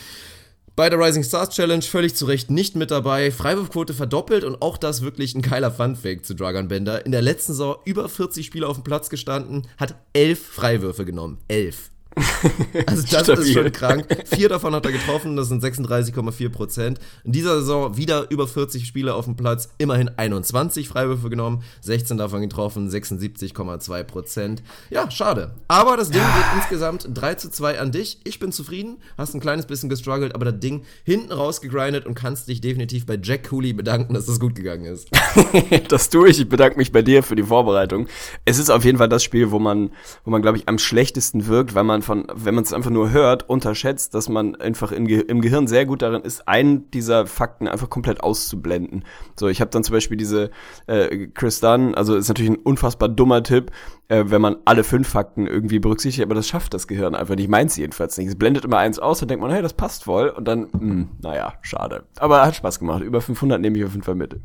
Bei 0.76 0.90
der 0.90 1.00
Rising 1.00 1.24
Stars 1.24 1.50
Challenge 1.50 1.84
völlig 1.84 2.16
zu 2.16 2.26
Recht 2.26 2.50
nicht 2.50 2.76
mit 2.76 2.90
dabei. 2.90 3.32
Freiwurfquote 3.32 3.94
verdoppelt 3.94 4.44
und 4.44 4.62
auch 4.62 4.78
das 4.78 5.04
wirklich 5.04 5.36
ein 5.36 5.44
geiler 5.44 5.72
Funfact 5.72 6.26
zu 6.26 6.34
Dragon 6.34 6.68
Bender. 6.68 7.06
In 7.06 7.12
der 7.12 7.22
letzten 7.22 7.54
Saison 7.54 7.78
über 7.86 8.10
40 8.10 8.46
Spiele 8.46 8.68
auf 8.68 8.78
dem 8.78 8.84
Platz 8.84 9.10
gestanden, 9.10 9.68
hat 9.78 9.96
elf 10.14 10.44
Freiwürfe 10.44 11.06
genommen. 11.06 11.38
Elf. 11.48 11.92
Also 12.88 13.02
das 13.02 13.24
Stabil. 13.24 13.44
ist 13.44 13.54
schon 13.54 13.72
krank. 13.72 14.06
Vier 14.26 14.50
davon 14.50 14.74
hat 14.76 14.86
er 14.86 14.92
getroffen, 14.92 15.36
das 15.36 15.50
sind 15.50 15.64
36,4 15.64 16.50
Prozent. 16.50 17.00
In 17.24 17.32
dieser 17.32 17.60
Saison 17.60 17.98
wieder 17.98 18.30
über 18.30 18.48
40 18.48 18.86
Spiele 18.86 19.14
auf 19.16 19.26
dem 19.26 19.36
Platz, 19.36 19.70
immerhin 19.78 20.10
21 20.16 20.88
Freiwürfe 20.88 21.30
genommen, 21.30 21.64
16 21.82 22.18
davon 22.18 22.42
getroffen, 22.42 22.90
76,2 22.90 24.04
Prozent. 24.04 24.64
Ja, 24.90 25.10
schade. 25.10 25.56
Aber 25.68 25.98
das 25.98 26.10
Ding 26.10 26.22
geht 26.22 26.58
insgesamt 26.58 27.08
3 27.12 27.36
zu 27.36 27.50
2 27.50 27.80
an 27.80 27.92
dich. 27.92 28.20
Ich 28.24 28.40
bin 28.40 28.52
zufrieden, 28.52 28.98
hast 29.18 29.34
ein 29.34 29.40
kleines 29.40 29.66
bisschen 29.66 29.90
gestruggelt, 29.90 30.36
aber 30.36 30.46
das 30.46 30.60
Ding 30.60 30.84
hinten 31.04 31.32
rausgegrindet 31.32 32.06
und 32.06 32.16
kannst 32.16 32.48
dich 32.48 32.62
definitiv 32.62 33.06
bei 33.06 33.20
Jack 33.22 33.50
Cooley 33.50 33.74
bedanken, 33.74 34.14
dass 34.14 34.26
das 34.26 34.40
gut 34.40 34.56
gegangen 34.56 34.86
ist. 34.86 35.10
das 35.90 36.10
tue 36.10 36.30
ich. 36.30 36.40
Ich 36.40 36.50
bedanke 36.50 36.78
mich 36.78 36.92
bei 36.92 37.02
dir 37.02 37.24
für 37.24 37.36
die 37.36 37.44
Vorbereitung. 37.44 38.08
Es 38.46 38.60
ist 38.60 38.70
auf 38.70 38.86
jeden 38.86 38.98
Fall 38.98 39.10
das 39.10 39.24
Spiel, 39.24 39.52
wo 39.52 39.60
man, 39.60 39.92
wo 40.24 40.32
man 40.32 40.42
glaube 40.42 40.58
ich, 40.58 40.68
am 40.68 40.78
schlechtesten 40.78 41.48
wirkt, 41.48 41.76
weil 41.76 41.84
man 41.84 42.02
von, 42.06 42.26
wenn 42.34 42.56
man 42.56 42.64
es 42.64 42.72
einfach 42.72 42.92
nur 42.92 43.12
hört, 43.12 43.50
unterschätzt, 43.50 44.14
dass 44.14 44.30
man 44.30 44.56
einfach 44.56 44.92
im, 44.92 45.08
Ge 45.08 45.20
im 45.20 45.42
Gehirn 45.42 45.68
sehr 45.68 45.86
gut 45.86 46.02
darin 46.02 46.22
ist, 46.22 46.48
einen 46.48 46.90
dieser 46.92 47.28
Fakten 47.28 47.68
einfach 47.68 47.90
komplett 47.90 48.22
auszublenden. 48.22 49.04
So, 49.38 49.48
ich 49.48 49.60
habe 49.60 49.72
dann 49.72 49.84
zum 49.84 49.94
Beispiel 49.94 50.16
diese 50.16 50.52
äh, 50.88 51.28
Chris 51.28 51.60
Dunn, 51.60 51.96
also 51.96 52.16
ist 52.16 52.28
natürlich 52.28 52.52
ein 52.52 52.58
unfassbar 52.58 53.10
dummer 53.10 53.44
Tipp, 53.44 53.72
äh, 54.08 54.24
wenn 54.28 54.42
man 54.42 54.58
alle 54.66 54.84
fünf 54.84 55.10
Fakten 55.10 55.48
irgendwie 55.48 55.80
berücksichtigt, 55.80 56.24
aber 56.24 56.36
das 56.36 56.48
schafft 56.48 56.74
das 56.74 56.88
Gehirn 56.88 57.16
einfach 57.16 57.36
nicht, 57.36 57.50
meins 57.50 57.76
jedenfalls 57.76 58.18
nicht. 58.18 58.28
Es 58.28 58.36
blendet 58.36 58.64
immer 58.64 58.78
eins 58.78 59.00
aus 59.00 59.22
und 59.22 59.30
denkt 59.30 59.42
man, 59.42 59.52
hey, 59.52 59.62
das 59.62 59.74
passt 59.74 60.06
voll 60.06 60.30
und 60.30 60.48
dann, 60.48 60.62
mh, 60.62 60.80
hm, 60.80 61.10
naja, 61.22 61.54
schade. 61.62 62.04
Aber 62.18 62.46
hat 62.46 62.56
Spaß 62.56 62.80
gemacht. 62.80 63.02
Über 63.02 63.22
500 63.22 63.60
nehme 63.60 63.78
ich 63.78 63.84
auf 63.84 63.92
jeden 63.92 64.04
Fall 64.04 64.16
mit. 64.16 64.40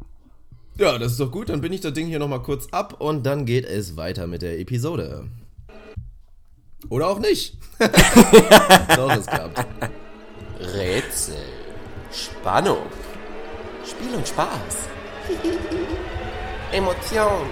Ja, 0.79 0.99
das 0.99 1.13
ist 1.13 1.21
doch 1.21 1.31
gut. 1.31 1.51
Dann 1.51 1.61
bin 1.61 1.73
ich 1.73 1.83
das 1.83 1.93
Ding 1.93 2.07
hier 2.07 2.19
nochmal 2.19 2.43
kurz 2.43 2.69
ab 2.71 2.97
und 3.01 3.27
dann 3.27 3.45
geht 3.45 3.67
es 3.67 3.99
weiter 3.99 4.27
mit 4.27 4.41
der 4.41 4.59
Episode. 4.59 5.27
Oder 6.89 7.09
auch 7.09 7.19
nicht. 7.19 7.57
Doch, 8.97 9.17
es 9.17 9.27
klappt. 9.27 9.67
Rätsel. 10.59 11.37
Spannung. 12.13 12.87
Spiel 13.85 14.15
und 14.15 14.27
Spaß. 14.27 14.89
Emotion. 16.73 17.47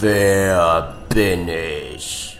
Wer 0.00 0.96
bin 1.08 1.48
ich? 1.48 2.38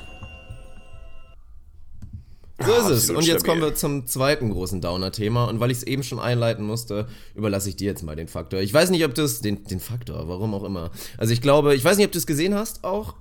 So 2.64 2.72
ist 2.72 2.84
es. 2.86 2.90
Absolut 2.90 3.18
Und 3.18 3.26
jetzt 3.26 3.44
kommen 3.44 3.60
wir 3.60 3.74
zum 3.74 4.06
zweiten 4.06 4.50
großen 4.50 4.80
Downer-Thema. 4.80 5.44
Und 5.46 5.60
weil 5.60 5.70
ich 5.70 5.78
es 5.78 5.82
eben 5.82 6.02
schon 6.02 6.20
einleiten 6.20 6.64
musste, 6.64 7.08
überlasse 7.34 7.68
ich 7.68 7.76
dir 7.76 7.86
jetzt 7.86 8.02
mal 8.02 8.16
den 8.16 8.28
Faktor. 8.28 8.60
Ich 8.60 8.72
weiß 8.72 8.90
nicht, 8.90 9.04
ob 9.04 9.14
du 9.14 9.22
es, 9.22 9.40
den, 9.40 9.64
den 9.64 9.80
Faktor, 9.80 10.28
warum 10.28 10.54
auch 10.54 10.64
immer. 10.64 10.90
Also 11.18 11.32
ich 11.32 11.40
glaube, 11.40 11.74
ich 11.74 11.84
weiß 11.84 11.96
nicht, 11.96 12.06
ob 12.06 12.12
du 12.12 12.18
es 12.18 12.26
gesehen 12.26 12.54
hast 12.54 12.84
auch. 12.84 13.14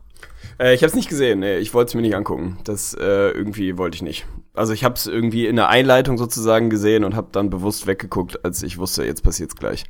Äh, 0.60 0.74
ich 0.74 0.82
habe 0.82 0.88
es 0.88 0.96
nicht 0.96 1.10
gesehen, 1.10 1.40
nee, 1.40 1.58
ich 1.58 1.74
wollte 1.74 1.90
es 1.90 1.96
mir 1.96 2.02
nicht 2.02 2.16
angucken. 2.16 2.58
Das 2.64 2.94
äh, 2.94 3.30
irgendwie 3.30 3.78
wollte 3.78 3.96
ich 3.96 4.02
nicht. 4.02 4.26
Also 4.54 4.74
ich 4.74 4.84
habe 4.84 4.96
es 4.96 5.08
irgendwie 5.08 5.48
in 5.48 5.56
der 5.56 5.70
Einleitung 5.70 6.18
sozusagen 6.18 6.70
gesehen 6.70 7.04
und 7.04 7.16
habe 7.16 7.30
dann 7.32 7.50
bewusst 7.50 7.88
weggeguckt, 7.88 8.44
als 8.46 8.62
ich 8.64 8.78
wusste, 8.78 9.04
jetzt 9.06 9.24
passiert's 9.24 9.56
gleich. 9.56 9.86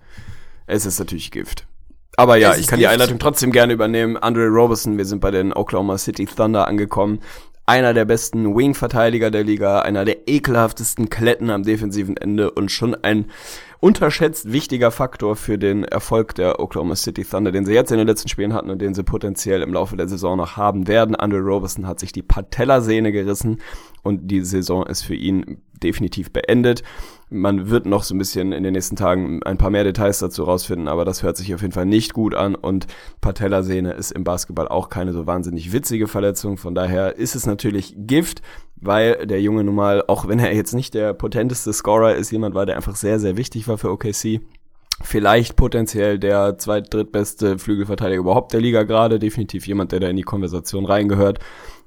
Es 0.65 0.85
ist 0.85 0.99
natürlich 0.99 1.31
Gift. 1.31 1.67
Aber 2.15 2.37
ja, 2.37 2.55
ich 2.55 2.67
kann 2.67 2.79
die 2.79 2.83
Gift. 2.83 2.93
Einleitung 2.93 3.19
trotzdem 3.19 3.51
gerne 3.51 3.73
übernehmen. 3.73 4.17
Andre 4.17 4.47
Roberson, 4.47 4.97
wir 4.97 5.05
sind 5.05 5.19
bei 5.19 5.31
den 5.31 5.51
Oklahoma 5.51 5.97
City 5.97 6.25
Thunder 6.25 6.67
angekommen. 6.67 7.19
Einer 7.65 7.93
der 7.93 8.03
besten 8.03 8.57
Wing-Verteidiger 8.57 9.31
der 9.31 9.45
Liga, 9.45 9.79
einer 9.79 10.03
der 10.03 10.27
ekelhaftesten 10.27 11.09
Kletten 11.09 11.49
am 11.49 11.63
defensiven 11.63 12.17
Ende 12.17 12.51
und 12.51 12.71
schon 12.71 12.93
ein 12.93 13.31
unterschätzt 13.79 14.51
wichtiger 14.51 14.91
Faktor 14.91 15.37
für 15.37 15.57
den 15.57 15.85
Erfolg 15.85 16.35
der 16.35 16.59
Oklahoma 16.59 16.97
City 16.97 17.23
Thunder, 17.23 17.53
den 17.53 17.65
sie 17.65 17.73
jetzt 17.73 17.91
in 17.91 17.97
den 17.97 18.07
letzten 18.07 18.27
Spielen 18.27 18.53
hatten 18.53 18.69
und 18.69 18.81
den 18.81 18.93
sie 18.93 19.03
potenziell 19.03 19.61
im 19.61 19.73
Laufe 19.73 19.95
der 19.95 20.09
Saison 20.09 20.37
noch 20.37 20.57
haben 20.57 20.87
werden. 20.87 21.15
Andre 21.15 21.39
Roberson 21.39 21.87
hat 21.87 22.01
sich 22.01 22.11
die 22.11 22.21
Patellasehne 22.21 23.13
gerissen 23.13 23.61
und 24.01 24.27
die 24.29 24.41
Saison 24.41 24.85
ist 24.85 25.03
für 25.03 25.15
ihn 25.15 25.61
definitiv 25.81 26.31
beendet. 26.31 26.83
Man 27.33 27.69
wird 27.69 27.87
noch 27.87 28.03
so 28.03 28.13
ein 28.13 28.19
bisschen 28.19 28.51
in 28.51 28.63
den 28.63 28.73
nächsten 28.73 28.95
Tagen 28.95 29.41
ein 29.43 29.57
paar 29.57 29.71
mehr 29.71 29.83
Details 29.83 30.19
dazu 30.19 30.43
rausfinden, 30.43 30.87
aber 30.87 31.03
das 31.03 31.23
hört 31.23 31.35
sich 31.35 31.53
auf 31.55 31.61
jeden 31.61 31.73
Fall 31.73 31.87
nicht 31.87 32.13
gut 32.13 32.35
an 32.35 32.53
und 32.53 32.85
Patellasehne 33.21 33.93
ist 33.93 34.11
im 34.11 34.23
Basketball 34.23 34.67
auch 34.67 34.89
keine 34.89 35.13
so 35.13 35.25
wahnsinnig 35.25 35.73
witzige 35.73 36.07
Verletzung. 36.07 36.57
Von 36.57 36.75
daher 36.75 37.17
ist 37.17 37.35
es 37.35 37.47
natürlich 37.47 37.95
Gift, 37.97 38.43
weil 38.75 39.25
der 39.25 39.41
Junge 39.41 39.63
nun 39.63 39.75
mal, 39.75 40.03
auch 40.07 40.27
wenn 40.27 40.37
er 40.37 40.53
jetzt 40.53 40.73
nicht 40.73 40.93
der 40.93 41.13
potenteste 41.13 41.73
Scorer 41.73 42.15
ist, 42.15 42.31
jemand 42.31 42.53
war, 42.53 42.67
der 42.67 42.75
einfach 42.75 42.95
sehr, 42.95 43.19
sehr 43.19 43.35
wichtig 43.35 43.67
war 43.67 43.77
für 43.77 43.91
OKC 43.91 44.41
vielleicht 45.01 45.55
potenziell 45.55 46.19
der 46.19 46.57
zweit-, 46.57 46.93
drittbeste 46.93 47.57
Flügelverteidiger 47.57 48.19
überhaupt 48.19 48.53
der 48.53 48.61
Liga 48.61 48.83
gerade. 48.83 49.19
Definitiv 49.19 49.67
jemand, 49.67 49.91
der 49.91 49.99
da 49.99 50.07
in 50.07 50.15
die 50.15 50.23
Konversation 50.23 50.85
reingehört. 50.85 51.39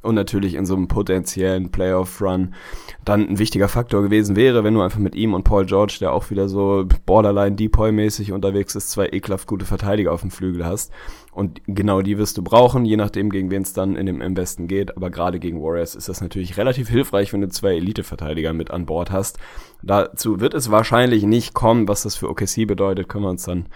Und 0.03 0.15
natürlich 0.15 0.55
in 0.55 0.67
so 0.67 0.77
einem 0.77 0.89
potenziellen 0.89 1.71
Playoff-Run 1.71 2.55
dann 3.05 3.29
ein 3.29 3.39
wichtiger 3.39 3.69
Faktor 3.69 4.03
gewesen 4.03 4.37
wäre, 4.37 4.63
wenn 4.63 4.75
du 4.75 4.81
einfach 4.81 4.99
mit 4.99 5.15
ihm 5.15 5.35
und 5.35 5.45
Paul 5.45 5.67
George, 5.67 5.97
der 6.01 6.13
auch 6.13 6.31
wieder 6.31 6.49
so 6.49 6.87
borderline 7.07 7.57
Depoy-mäßig 7.57 8.33
unterwegs 8.33 8.75
ist, 8.77 8.91
zwei 8.91 9.09
ekelhaft 9.09 9.47
gute 9.49 9.65
Verteidiger 9.65 10.13
auf 10.13 10.21
dem 10.21 10.31
Flügel 10.31 10.65
hast. 10.65 10.93
Und 11.33 11.61
genau 11.67 12.01
die 12.01 12.17
wirst 12.17 12.39
du 12.39 12.43
brauchen, 12.43 12.87
je 12.87 12.97
nachdem, 12.97 13.29
gegen 13.29 13.51
wen 13.51 13.61
es 13.61 13.75
dann 13.75 13.95
in 13.95 14.07
dem 14.07 14.23
am 14.23 14.33
besten 14.33 14.69
geht. 14.69 14.97
Aber 14.97 15.11
gerade 15.11 15.39
gegen 15.39 15.63
Warriors 15.63 15.95
ist 15.95 16.09
das 16.09 16.23
natürlich 16.23 16.57
relativ 16.57 16.89
hilfreich, 16.89 17.33
wenn 17.33 17.43
du 17.43 17.49
zwei 17.49 17.75
Elite-Verteidiger 17.75 18.55
mit 18.55 18.71
an 18.71 18.87
Bord 18.87 19.11
hast. 19.11 19.39
Dazu 19.83 20.41
wird 20.41 20.55
es 20.55 20.71
wahrscheinlich 20.71 21.25
nicht 21.25 21.53
kommen, 21.53 21.89
was 21.89 22.05
das 22.05 22.17
für 22.17 22.31
OKC 22.31 22.67
bedeutet, 22.67 23.09
können 23.09 23.25
wir 23.25 23.31
uns 23.31 23.45
dann 23.45 23.67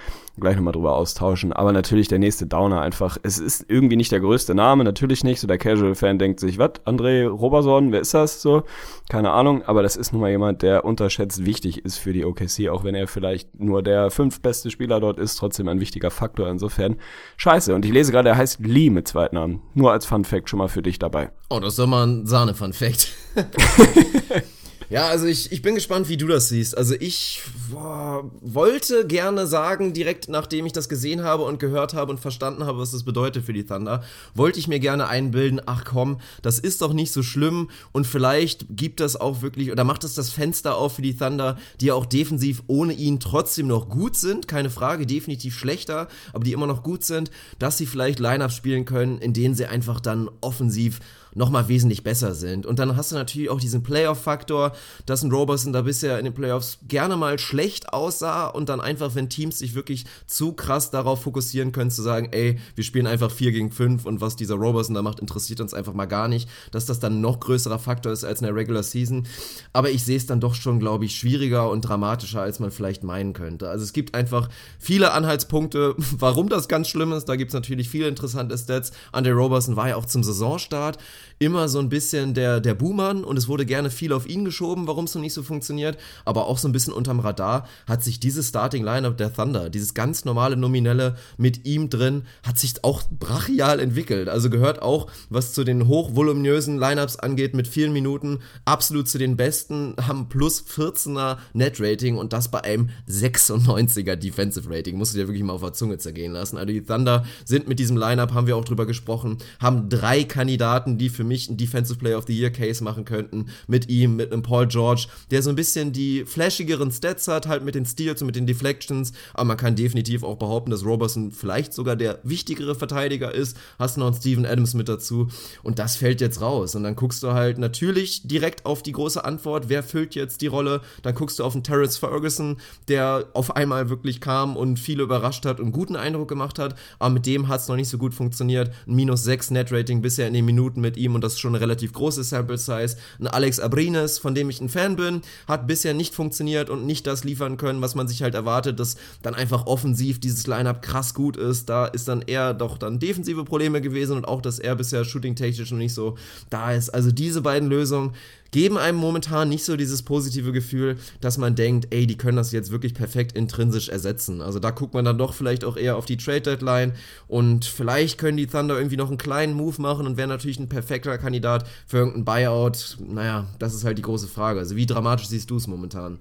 gleich 0.41 0.57
nochmal 0.57 0.73
drüber 0.73 0.95
austauschen. 0.95 1.53
Aber 1.53 1.73
natürlich 1.73 2.09
der 2.09 2.19
nächste 2.19 2.47
Downer 2.47 2.81
einfach. 2.81 3.19
Es 3.23 3.39
ist 3.39 3.67
irgendwie 3.69 3.97
nicht 3.97 4.13
der 4.13 4.21
größte 4.21 4.55
Name, 4.55 4.85
natürlich 4.85 5.25
nicht. 5.25 5.41
So 5.41 5.47
der 5.47 5.59
Casual-Fan 5.59 6.19
denkt 6.19 6.41
sich, 6.41 6.59
was, 6.59 6.73
André 6.85 7.27
Roberson, 7.29 7.93
wer 7.93 8.01
ist 8.01 8.15
das? 8.15 8.43
So, 8.43 8.65
keine 9.09 9.31
Ahnung. 9.31 9.63
Aber 9.65 9.83
das 9.83 9.97
ist 9.97 10.13
nun 10.13 10.21
mal 10.21 10.31
jemand, 10.31 10.63
der 10.63 10.85
unterschätzt 10.85 11.45
wichtig 11.45 11.85
ist 11.85 11.99
für 11.99 12.13
die 12.13 12.25
OKC, 12.25 12.69
auch 12.71 12.85
wenn 12.85 12.95
er 12.95 13.07
vielleicht 13.07 13.59
nur 13.59 13.83
der 13.83 14.11
fünftbeste 14.11 14.71
Spieler 14.71 15.01
dort 15.01 15.19
ist, 15.19 15.37
trotzdem 15.37 15.69
ein 15.69 15.81
wichtiger 15.81 16.11
Faktor. 16.11 16.49
Insofern 16.49 16.97
scheiße. 17.37 17.75
Und 17.75 17.85
ich 17.85 17.93
lese 17.93 18.13
gerade, 18.13 18.31
er 18.31 18.37
heißt 18.37 18.61
Lee 18.61 18.91
mit 18.91 19.09
Zweitnamen. 19.09 19.61
Nur 19.75 19.93
als 19.93 20.07
Fun 20.07 20.25
Fact 20.25 20.49
schon 20.49 20.59
mal 20.59 20.69
für 20.69 20.83
dich 20.83 20.99
dabei. 20.99 21.31
Oh, 21.49 21.61
das 21.61 21.75
ist 21.75 21.79
doch 21.79 21.87
mal 21.87 22.07
ein 22.07 22.27
Sahne-Fun-Fact. 22.27 23.09
ja, 24.91 25.07
also 25.07 25.27
ich, 25.27 25.53
ich 25.53 25.63
bin 25.63 25.77
gespannt, 25.77 26.09
wie 26.09 26.17
du 26.17 26.27
das 26.27 26.49
siehst. 26.49 26.77
Also 26.77 26.97
ich 26.99 27.43
boah, 27.71 28.29
wollte 28.41 29.07
gerne 29.07 29.47
sagen, 29.47 29.93
direkt 29.93 30.29
nachdem 30.29 30.67
ich 30.67 30.73
das 30.73 30.89
gesehen 30.89 31.23
habe 31.23 31.45
und 31.45 31.61
gehört 31.61 31.95
habe 31.95 32.11
und 32.11 32.19
verstanden 32.19 32.67
habe, 32.67 32.79
was 32.79 32.91
das 32.91 33.05
bedeutet 33.05 33.45
für 33.45 33.53
die 33.53 33.65
Thunder, 33.65 34.03
wollte 34.35 34.59
ich 34.59 34.67
mir 34.67 34.81
gerne 34.81 35.07
einbilden, 35.07 35.61
ach 35.65 35.85
komm, 35.85 36.21
das 36.43 36.59
ist 36.59 36.83
doch 36.83 36.93
nicht 36.93 37.13
so 37.13 37.23
schlimm 37.23 37.71
und 37.93 38.05
vielleicht 38.05 38.67
gibt 38.71 38.99
das 38.99 39.15
auch 39.15 39.43
wirklich, 39.43 39.71
oder 39.71 39.85
macht 39.85 40.03
das 40.03 40.15
das 40.15 40.31
Fenster 40.31 40.77
auf 40.77 40.97
für 40.97 41.03
die 41.03 41.17
Thunder, 41.17 41.57
die 41.81 41.87
ja 41.87 41.95
auch 41.95 42.07
defensiv 42.07 42.65
ohne 42.67 42.93
ihn 42.93 43.21
trotzdem 43.21 43.69
noch 43.69 43.89
gut 43.89 44.17
sind, 44.17 44.49
keine 44.49 44.71
Frage, 44.71 45.07
definitiv 45.07 45.57
schlechter, 45.57 46.09
aber 46.33 46.43
die 46.43 46.53
immer 46.53 46.67
noch 46.67 46.83
gut 46.83 47.05
sind, 47.05 47.31
dass 47.61 47.79
sie 47.79 47.87
vielleicht 47.87 48.19
Lineups 48.19 48.57
spielen 48.57 48.87
können, 48.87 49.19
in 49.19 49.35
denen 49.35 49.55
sie 49.55 49.67
einfach 49.67 50.01
dann 50.01 50.29
offensiv 50.41 50.99
nochmal 51.35 51.69
wesentlich 51.69 52.03
besser 52.03 52.35
sind. 52.35 52.67
Und 52.67 52.79
dann 52.79 52.97
hast 52.97 53.13
du 53.13 53.17
natürlich 53.17 53.51
auch 53.51 53.61
diesen 53.61 53.83
Playoff-Faktor, 53.83 54.73
dass 55.07 55.23
ein 55.23 55.31
Roberson 55.31 55.73
da 55.73 55.83
bisher 55.83 56.19
in 56.19 56.25
den 56.25 56.35
Playoffs 56.35 56.79
gerne 56.89 57.17
mal 57.17 57.39
schlecht 57.39 57.93
aussah 57.93 58.49
und 58.49 58.69
dann 58.69 58.81
einfach, 58.81 59.15
wenn 59.15 59.29
Teams 59.29 59.59
sich 59.59 59.75
wirklich 59.75 60.05
zu 60.27 60.53
krass 60.53 60.91
darauf 60.91 61.23
fokussieren 61.23 61.73
können, 61.73 61.91
zu 61.91 62.03
sagen, 62.03 62.29
ey, 62.33 62.59
wir 62.75 62.85
spielen 62.85 63.07
einfach 63.07 63.31
4 63.31 63.53
gegen 63.53 63.71
5 63.71 64.07
und 64.07 64.21
was 64.21 64.37
dieser 64.37 64.57
Roberson 64.57 64.95
da 64.95 65.03
macht, 65.03 65.21
interessiert 65.21 65.61
uns 65.61 65.75
einfach 65.75 65.93
mal 65.93 66.07
gar 66.07 66.29
nicht, 66.29 66.49
dass 66.73 66.87
das 66.87 67.01
dann 67.01 67.21
noch 67.21 67.41
größerer 67.41 67.79
Faktor 67.79 68.13
ist 68.13 68.25
als 68.25 68.41
in 68.41 68.47
der 68.47 68.55
Regular 68.55 68.83
Season. 68.83 69.27
Aber 69.73 69.91
ich 69.91 70.05
sehe 70.05 70.17
es 70.17 70.27
dann 70.27 70.41
doch 70.41 70.55
schon, 70.55 70.81
glaube 70.81 71.05
ich, 71.05 71.17
schwieriger 71.17 71.71
und 71.71 71.83
dramatischer, 71.83 72.43
als 72.43 72.59
man 72.59 72.71
vielleicht 72.71 73.05
meinen 73.05 73.33
könnte. 73.33 73.69
Also 73.69 73.85
es 73.85 73.93
gibt 73.93 74.15
einfach 74.15 74.49
viele 74.79 75.13
Anhaltspunkte, 75.13 75.95
warum 76.19 76.49
das 76.49 76.69
ganz 76.69 76.89
schlimm 76.89 77.13
ist. 77.13 77.27
Da 77.27 77.37
gibt 77.37 77.51
es 77.51 77.55
natürlich 77.55 77.89
viele 77.89 78.09
interessante 78.09 78.57
Stats. 78.57 78.93
Andre 79.13 79.33
Roberson 79.33 79.77
war 79.77 79.89
ja 79.89 79.97
auch 79.97 80.07
zum 80.07 80.23
Saisonstart 80.23 80.99
immer 81.41 81.71
so 81.71 81.79
ein 81.79 81.89
bisschen 81.89 82.35
der, 82.35 82.61
der 82.61 82.75
Buhmann 82.75 83.25
und 83.25 83.39
es 83.39 83.49
wurde 83.49 83.65
gerne 83.65 83.91
viel 83.91 84.13
auf 84.13 84.29
ihn 84.29 84.45
geschoben, 84.45 84.87
warum 84.87 85.07
es 85.07 85.15
noch 85.15 85.23
nicht 85.23 85.33
so 85.33 85.43
funktioniert, 85.43 85.97
aber 86.27 86.47
auch 86.47 86.59
so 86.59 86.69
ein 86.69 86.73
bisschen 86.73 86.93
unterm 86.93 87.19
Radar 87.19 87.67
hat 87.87 88.05
sich 88.05 88.21
dieses 88.21 88.51
Starting 88.51 88.85
Lineup 88.85 89.17
der 89.17 89.33
Thunder, 89.33 89.71
dieses 89.71 89.95
ganz 89.95 90.27
normale 90.27 90.59
Nominelle 90.59 91.17
mit 91.39 91.67
ihm 91.67 91.89
drin, 91.89 92.25
hat 92.43 92.59
sich 92.59 92.85
auch 92.85 93.05
brachial 93.11 93.81
entwickelt. 93.81 94.29
Also 94.29 94.51
gehört 94.51 94.83
auch, 94.83 95.11
was 95.31 95.55
zu 95.55 95.65
den 95.65 95.89
hochvoluminösen 95.89 96.79
Lineups 96.79 97.17
angeht, 97.17 97.55
mit 97.55 97.67
vielen 97.67 97.95
Minuten 97.95 98.41
absolut 98.67 99.09
zu 99.09 99.17
den 99.17 99.39
besten, 99.39 99.95
haben 100.07 100.29
plus 100.29 100.63
14er 100.63 101.39
Net 101.55 101.81
Rating 101.81 102.19
und 102.19 102.35
das 102.35 102.51
bei 102.51 102.63
einem 102.65 102.91
96er 103.09 104.17
Defensive 104.17 104.69
Rating. 104.69 104.99
Musst 104.99 105.15
du 105.15 105.19
dir 105.19 105.27
wirklich 105.27 105.43
mal 105.43 105.55
auf 105.55 105.63
der 105.63 105.73
Zunge 105.73 105.97
zergehen 105.97 106.35
lassen. 106.35 106.59
Also 106.59 106.71
die 106.71 106.83
Thunder 106.83 107.25
sind 107.47 107.67
mit 107.67 107.79
diesem 107.79 107.97
Lineup, 107.97 108.35
haben 108.35 108.47
wir 108.47 108.59
auch 108.59 108.65
drüber 108.67 108.85
gesprochen, 108.85 109.39
haben 109.59 109.89
drei 109.89 110.25
Kandidaten, 110.25 110.99
die 110.99 111.09
für 111.09 111.30
mich 111.31 111.49
einen 111.49 111.57
Defensive 111.57 111.99
Player 111.99 112.19
of 112.19 112.25
the 112.27 112.39
Year 112.39 112.51
Case 112.51 112.85
machen 112.85 113.05
könnten. 113.05 113.47
Mit 113.67 113.89
ihm, 113.89 114.17
mit 114.17 114.33
einem 114.33 114.43
Paul 114.43 114.67
George, 114.67 115.07
der 115.31 115.43
so 115.43 115.51
ein 115.51 115.57
bisschen 115.57 115.93
die 115.93 116.25
flashigeren 116.27 116.91
Stats 116.91 117.29
hat, 117.29 117.47
halt 117.47 117.65
mit 117.65 117.75
den 117.75 117.87
Steals 117.87 118.21
und 118.21 118.27
mit 118.27 118.37
den 118.37 118.47
Deflections. 118.47 119.13
Aber 119.33 119.45
man 119.45 119.57
kann 119.57 119.77
definitiv 119.77 120.23
auch 120.23 120.37
behaupten, 120.37 120.71
dass 120.71 120.85
Robertson 120.85 121.31
vielleicht 121.31 121.73
sogar 121.73 121.97
der 121.97 122.19
wichtigere 122.25 122.75
Verteidiger 122.75 123.33
ist. 123.33 123.57
Hast 123.79 123.97
noch 123.97 124.07
einen 124.07 124.17
Steven 124.17 124.45
Adams 124.45 124.75
mit 124.75 124.89
dazu. 124.89 125.29
Und 125.63 125.79
das 125.79 125.97
fällt 125.97 126.21
jetzt 126.21 126.41
raus. 126.41 126.75
Und 126.75 126.83
dann 126.83 126.97
guckst 126.97 127.23
du 127.23 127.33
halt 127.33 127.59
natürlich 127.59 128.27
direkt 128.27 128.67
auf 128.67 128.83
die 128.83 128.93
große 128.93 129.25
Antwort, 129.25 129.69
wer 129.69 129.83
füllt 129.83 130.15
jetzt 130.15 130.43
die 130.43 130.49
Rolle. 130.49 130.81
Dann 131.03 131.15
guckst 131.15 131.39
du 131.39 131.45
auf 131.45 131.55
einen 131.55 131.63
Terrence 131.63 131.97
Ferguson, 131.97 132.57
der 132.89 133.29
auf 133.35 133.55
einmal 133.57 133.89
wirklich 133.89 134.21
kam 134.21 134.57
und 134.57 134.79
viele 134.79 135.03
überrascht 135.05 135.47
hat 135.47 135.61
und 135.61 135.73
guten 135.73 135.97
Eindruck 135.97 136.29
gemacht 136.29 136.59
hat. 136.59 136.75
Aber 136.99 137.11
mit 137.11 137.27
dem 137.27 137.49
hat 137.49 137.61
es 137.61 137.69
noch 137.69 137.77
nicht 137.77 137.89
so 137.89 137.99
gut 137.99 138.15
funktioniert. 138.15 138.71
Ein 138.87 138.95
minus 138.95 139.25
6 139.25 139.51
Net 139.51 139.71
Rating 139.71 140.03
bisher 140.03 140.27
in 140.27 140.35
den 140.35 140.45
Minuten 140.45 140.81
mit 140.81 140.97
ihm 140.97 141.15
und 141.15 141.20
das 141.21 141.35
ist 141.35 141.41
schon 141.41 141.55
eine 141.55 141.61
relativ 141.61 141.93
große 141.93 142.25
Sample 142.25 142.59
Size. 142.59 142.97
Ein 143.19 143.27
Alex 143.27 143.61
Abrines, 143.61 144.19
von 144.19 144.35
dem 144.35 144.51
ich 144.51 144.61
ein 144.61 144.69
Fan 144.69 144.97
bin, 144.97 145.23
hat 145.47 145.67
bisher 145.67 145.95
nicht 145.95 146.15
funktioniert 146.15 146.71
und 146.71 146.87
nicht 146.87 147.07
das 147.07 147.25
liefern 147.25 147.57
können, 147.57 147.81
was 147.81 147.95
man 147.95 148.09
sich 148.09 148.23
halt 148.23 148.35
erwartet, 148.35 148.81
dass 148.81 148.97
dann 149.23 149.35
einfach 149.35 149.67
offensiv 149.67 150.21
dieses 150.21 150.47
Lineup 150.47 150.83
krass 150.83 151.15
gut 151.15 151.37
ist. 151.37 151.69
Da 151.69 151.87
ist 151.87 152.09
dann 152.09 152.23
eher 152.23 152.55
doch 152.55 152.79
dann 152.79 152.99
defensive 152.99 153.45
Probleme 153.45 153.81
gewesen 153.81 154.17
und 154.17 154.27
auch, 154.27 154.43
dass 154.43 154.59
er 154.59 154.77
bisher 154.77 155.05
shooting-technisch 155.05 155.71
noch 155.71 155.79
nicht 155.79 155.95
so 155.95 156.17
da 156.49 156.73
ist. 156.73 156.91
Also 156.91 157.11
diese 157.11 157.43
beiden 157.43 157.69
Lösungen 157.69 158.15
geben 158.51 158.79
einem 158.79 158.99
momentan 158.99 159.49
nicht 159.49 159.65
so 159.65 159.77
dieses 159.77 160.03
positive 160.03 160.53
Gefühl, 160.53 160.97
dass 161.21 161.39
man 161.39 161.55
denkt, 161.55 161.89
ey, 161.91 162.07
die 162.07 162.17
können 162.17 162.37
das 162.37 162.53
jetzt 162.53 162.71
wirklich 162.71 162.95
perfekt 162.95 163.37
intrinsisch 163.37 163.89
ersetzen. 163.89 164.41
Also 164.43 164.59
da 164.59 164.71
guckt 164.71 164.95
man 164.95 165.05
dann 165.05 165.19
doch 165.19 165.35
vielleicht 165.35 165.65
auch 165.65 165.77
eher 165.77 165.97
auf 165.97 166.07
die 166.07 166.17
Trade 166.17 166.41
Deadline 166.43 166.93
und 167.29 167.65
vielleicht 167.65 168.19
können 168.19 168.37
die 168.37 168.47
Thunder 168.47 168.77
irgendwie 168.77 168.97
noch 168.97 169.09
einen 169.09 169.19
kleinen 169.19 169.55
Move 169.55 169.81
machen 169.81 170.07
und 170.07 170.17
wäre 170.17 170.29
natürlich 170.29 170.59
ein 170.59 170.69
perfekter 170.69 171.17
Kandidat 171.19 171.67
für 171.87 171.99
irgendeinen 171.99 172.25
Buyout. 172.25 172.99
Naja, 173.07 173.47
das 173.59 173.75
ist 173.75 173.85
halt 173.85 173.99
die 173.99 174.03
große 174.03 174.29
Frage. 174.29 174.61
Also 174.61 174.77
wie 174.77 174.87
dramatisch 174.87 175.29
siehst 175.29 175.51
du 175.51 175.57
es 175.57 175.67
momentan? 175.67 176.19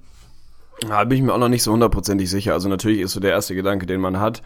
Da 0.82 1.04
bin 1.04 1.18
ich 1.18 1.24
mir 1.24 1.34
auch 1.34 1.40
noch 1.40 1.50
nicht 1.50 1.64
so 1.64 1.74
hundertprozentig 1.74 2.30
sicher. 2.30 2.54
Also 2.54 2.70
natürlich 2.70 3.02
ist 3.02 3.12
so 3.12 3.20
der 3.20 3.32
erste 3.32 3.54
Gedanke, 3.54 3.86
den 3.86 4.00
man 4.00 4.20
hat, 4.20 4.42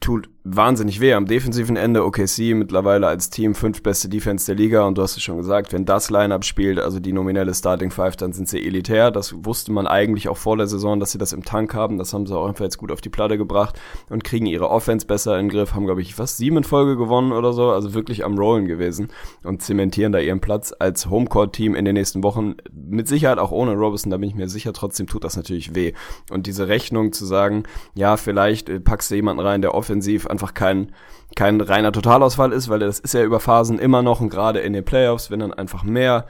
tut 0.00 0.28
wahnsinnig 0.56 1.00
weh 1.00 1.14
am 1.14 1.26
defensiven 1.26 1.76
Ende. 1.76 2.04
OKC 2.04 2.54
mittlerweile 2.54 3.06
als 3.06 3.30
Team 3.30 3.54
fünf 3.54 3.82
beste 3.82 4.08
Defense 4.08 4.46
der 4.46 4.54
Liga 4.54 4.86
und 4.86 4.96
du 4.96 5.02
hast 5.02 5.16
es 5.16 5.22
schon 5.22 5.36
gesagt, 5.36 5.72
wenn 5.72 5.84
das 5.84 6.10
Lineup 6.10 6.44
spielt, 6.44 6.78
also 6.78 7.00
die 7.00 7.12
nominelle 7.12 7.54
Starting 7.54 7.90
Five, 7.90 8.16
dann 8.16 8.32
sind 8.32 8.48
sie 8.48 8.64
elitär. 8.64 9.10
Das 9.10 9.34
wusste 9.44 9.72
man 9.72 9.86
eigentlich 9.86 10.28
auch 10.28 10.36
vor 10.36 10.56
der 10.56 10.66
Saison, 10.66 11.00
dass 11.00 11.12
sie 11.12 11.18
das 11.18 11.32
im 11.32 11.44
Tank 11.44 11.74
haben. 11.74 11.98
Das 11.98 12.12
haben 12.12 12.26
sie 12.26 12.36
auch 12.36 12.46
einfach 12.46 12.64
jetzt 12.64 12.78
gut 12.78 12.92
auf 12.92 13.00
die 13.00 13.08
Platte 13.08 13.36
gebracht 13.36 13.78
und 14.08 14.24
kriegen 14.24 14.46
ihre 14.46 14.70
Offense 14.70 15.06
besser 15.06 15.38
in 15.38 15.46
den 15.46 15.50
Griff. 15.50 15.74
Haben 15.74 15.86
glaube 15.86 16.00
ich 16.00 16.14
fast 16.14 16.38
sieben 16.38 16.58
in 16.58 16.64
Folge 16.64 16.96
gewonnen 16.96 17.32
oder 17.32 17.52
so, 17.52 17.70
also 17.70 17.94
wirklich 17.94 18.24
am 18.24 18.38
Rollen 18.38 18.66
gewesen 18.66 19.08
und 19.44 19.62
zementieren 19.62 20.12
da 20.12 20.18
ihren 20.18 20.40
Platz 20.40 20.72
als 20.78 21.10
Homecourt 21.10 21.54
Team 21.54 21.74
in 21.74 21.84
den 21.84 21.94
nächsten 21.94 22.22
Wochen. 22.22 22.54
Mit 22.72 23.08
Sicherheit 23.08 23.38
auch 23.38 23.50
ohne 23.50 23.72
Robertson, 23.72 24.10
da 24.10 24.16
bin 24.16 24.28
ich 24.28 24.34
mir 24.34 24.48
sicher. 24.48 24.72
Trotzdem 24.72 25.06
tut 25.06 25.24
das 25.24 25.36
natürlich 25.36 25.74
weh 25.74 25.92
und 26.30 26.46
diese 26.46 26.68
Rechnung 26.68 27.12
zu 27.12 27.26
sagen, 27.26 27.64
ja 27.94 28.16
vielleicht 28.16 28.68
äh, 28.68 28.80
packst 28.80 29.10
du 29.10 29.14
jemanden 29.14 29.42
rein, 29.42 29.62
der 29.62 29.74
offensiv 29.88 30.26
einfach 30.26 30.52
kein, 30.52 30.92
kein 31.34 31.60
reiner 31.60 31.92
Totalausfall 31.92 32.52
ist, 32.52 32.68
weil 32.68 32.80
das 32.80 32.98
ist 32.98 33.14
ja 33.14 33.22
über 33.22 33.40
Phasen 33.40 33.78
immer 33.78 34.02
noch 34.02 34.20
und 34.20 34.28
gerade 34.28 34.60
in 34.60 34.74
den 34.74 34.84
Playoffs, 34.84 35.30
wenn 35.30 35.40
dann 35.40 35.54
einfach 35.54 35.82
mehr 35.82 36.26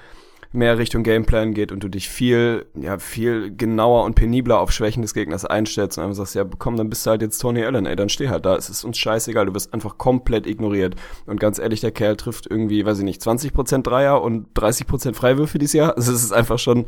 mehr 0.53 0.79
Richtung 0.79 1.03
Gameplan 1.03 1.53
geht 1.53 1.73
und 1.73 1.83
du 1.83 1.89
dich 1.89 2.09
viel, 2.09 2.67
ja, 2.75 2.99
viel 2.99 3.55
genauer 3.55 4.05
und 4.05 4.15
penibler 4.15 4.61
auf 4.61 4.73
Schwächen 4.73 5.03
des 5.03 5.13
Gegners 5.13 5.45
einstellst 5.45 5.99
und 5.99 6.05
einfach 6.05 6.17
sagst, 6.17 6.35
ja, 6.35 6.45
komm, 6.59 6.77
dann 6.77 6.89
bist 6.89 7.05
du 7.05 7.11
halt 7.11 7.23
jetzt 7.23 7.39
Tony 7.39 7.65
Allen, 7.65 7.85
ey, 7.85 7.97
dann 7.97 8.09
steh 8.09 8.29
halt 8.29 8.47
da, 8.47 8.57
es 8.57 8.71
ist 8.71 8.85
uns 8.85 8.97
scheißegal, 8.97 9.47
du 9.47 9.55
wirst 9.55 9.75
einfach 9.75 9.99
komplett 9.99 10.47
ignoriert. 10.47 10.97
Und 11.27 11.39
ganz 11.39 11.59
ehrlich, 11.59 11.81
der 11.81 11.91
Kerl 11.91 12.17
trifft 12.17 12.47
irgendwie, 12.47 12.85
weiß 12.87 12.99
ich 12.99 13.05
nicht, 13.05 13.21
20% 13.21 13.83
Dreier 13.83 14.23
und 14.23 14.49
30% 14.55 15.15
Freiwürfe 15.15 15.59
dieses 15.59 15.75
Jahr. 15.75 15.97
Also 15.97 16.13
es 16.13 16.23
ist 16.23 16.33
einfach 16.33 16.59
schon, 16.59 16.87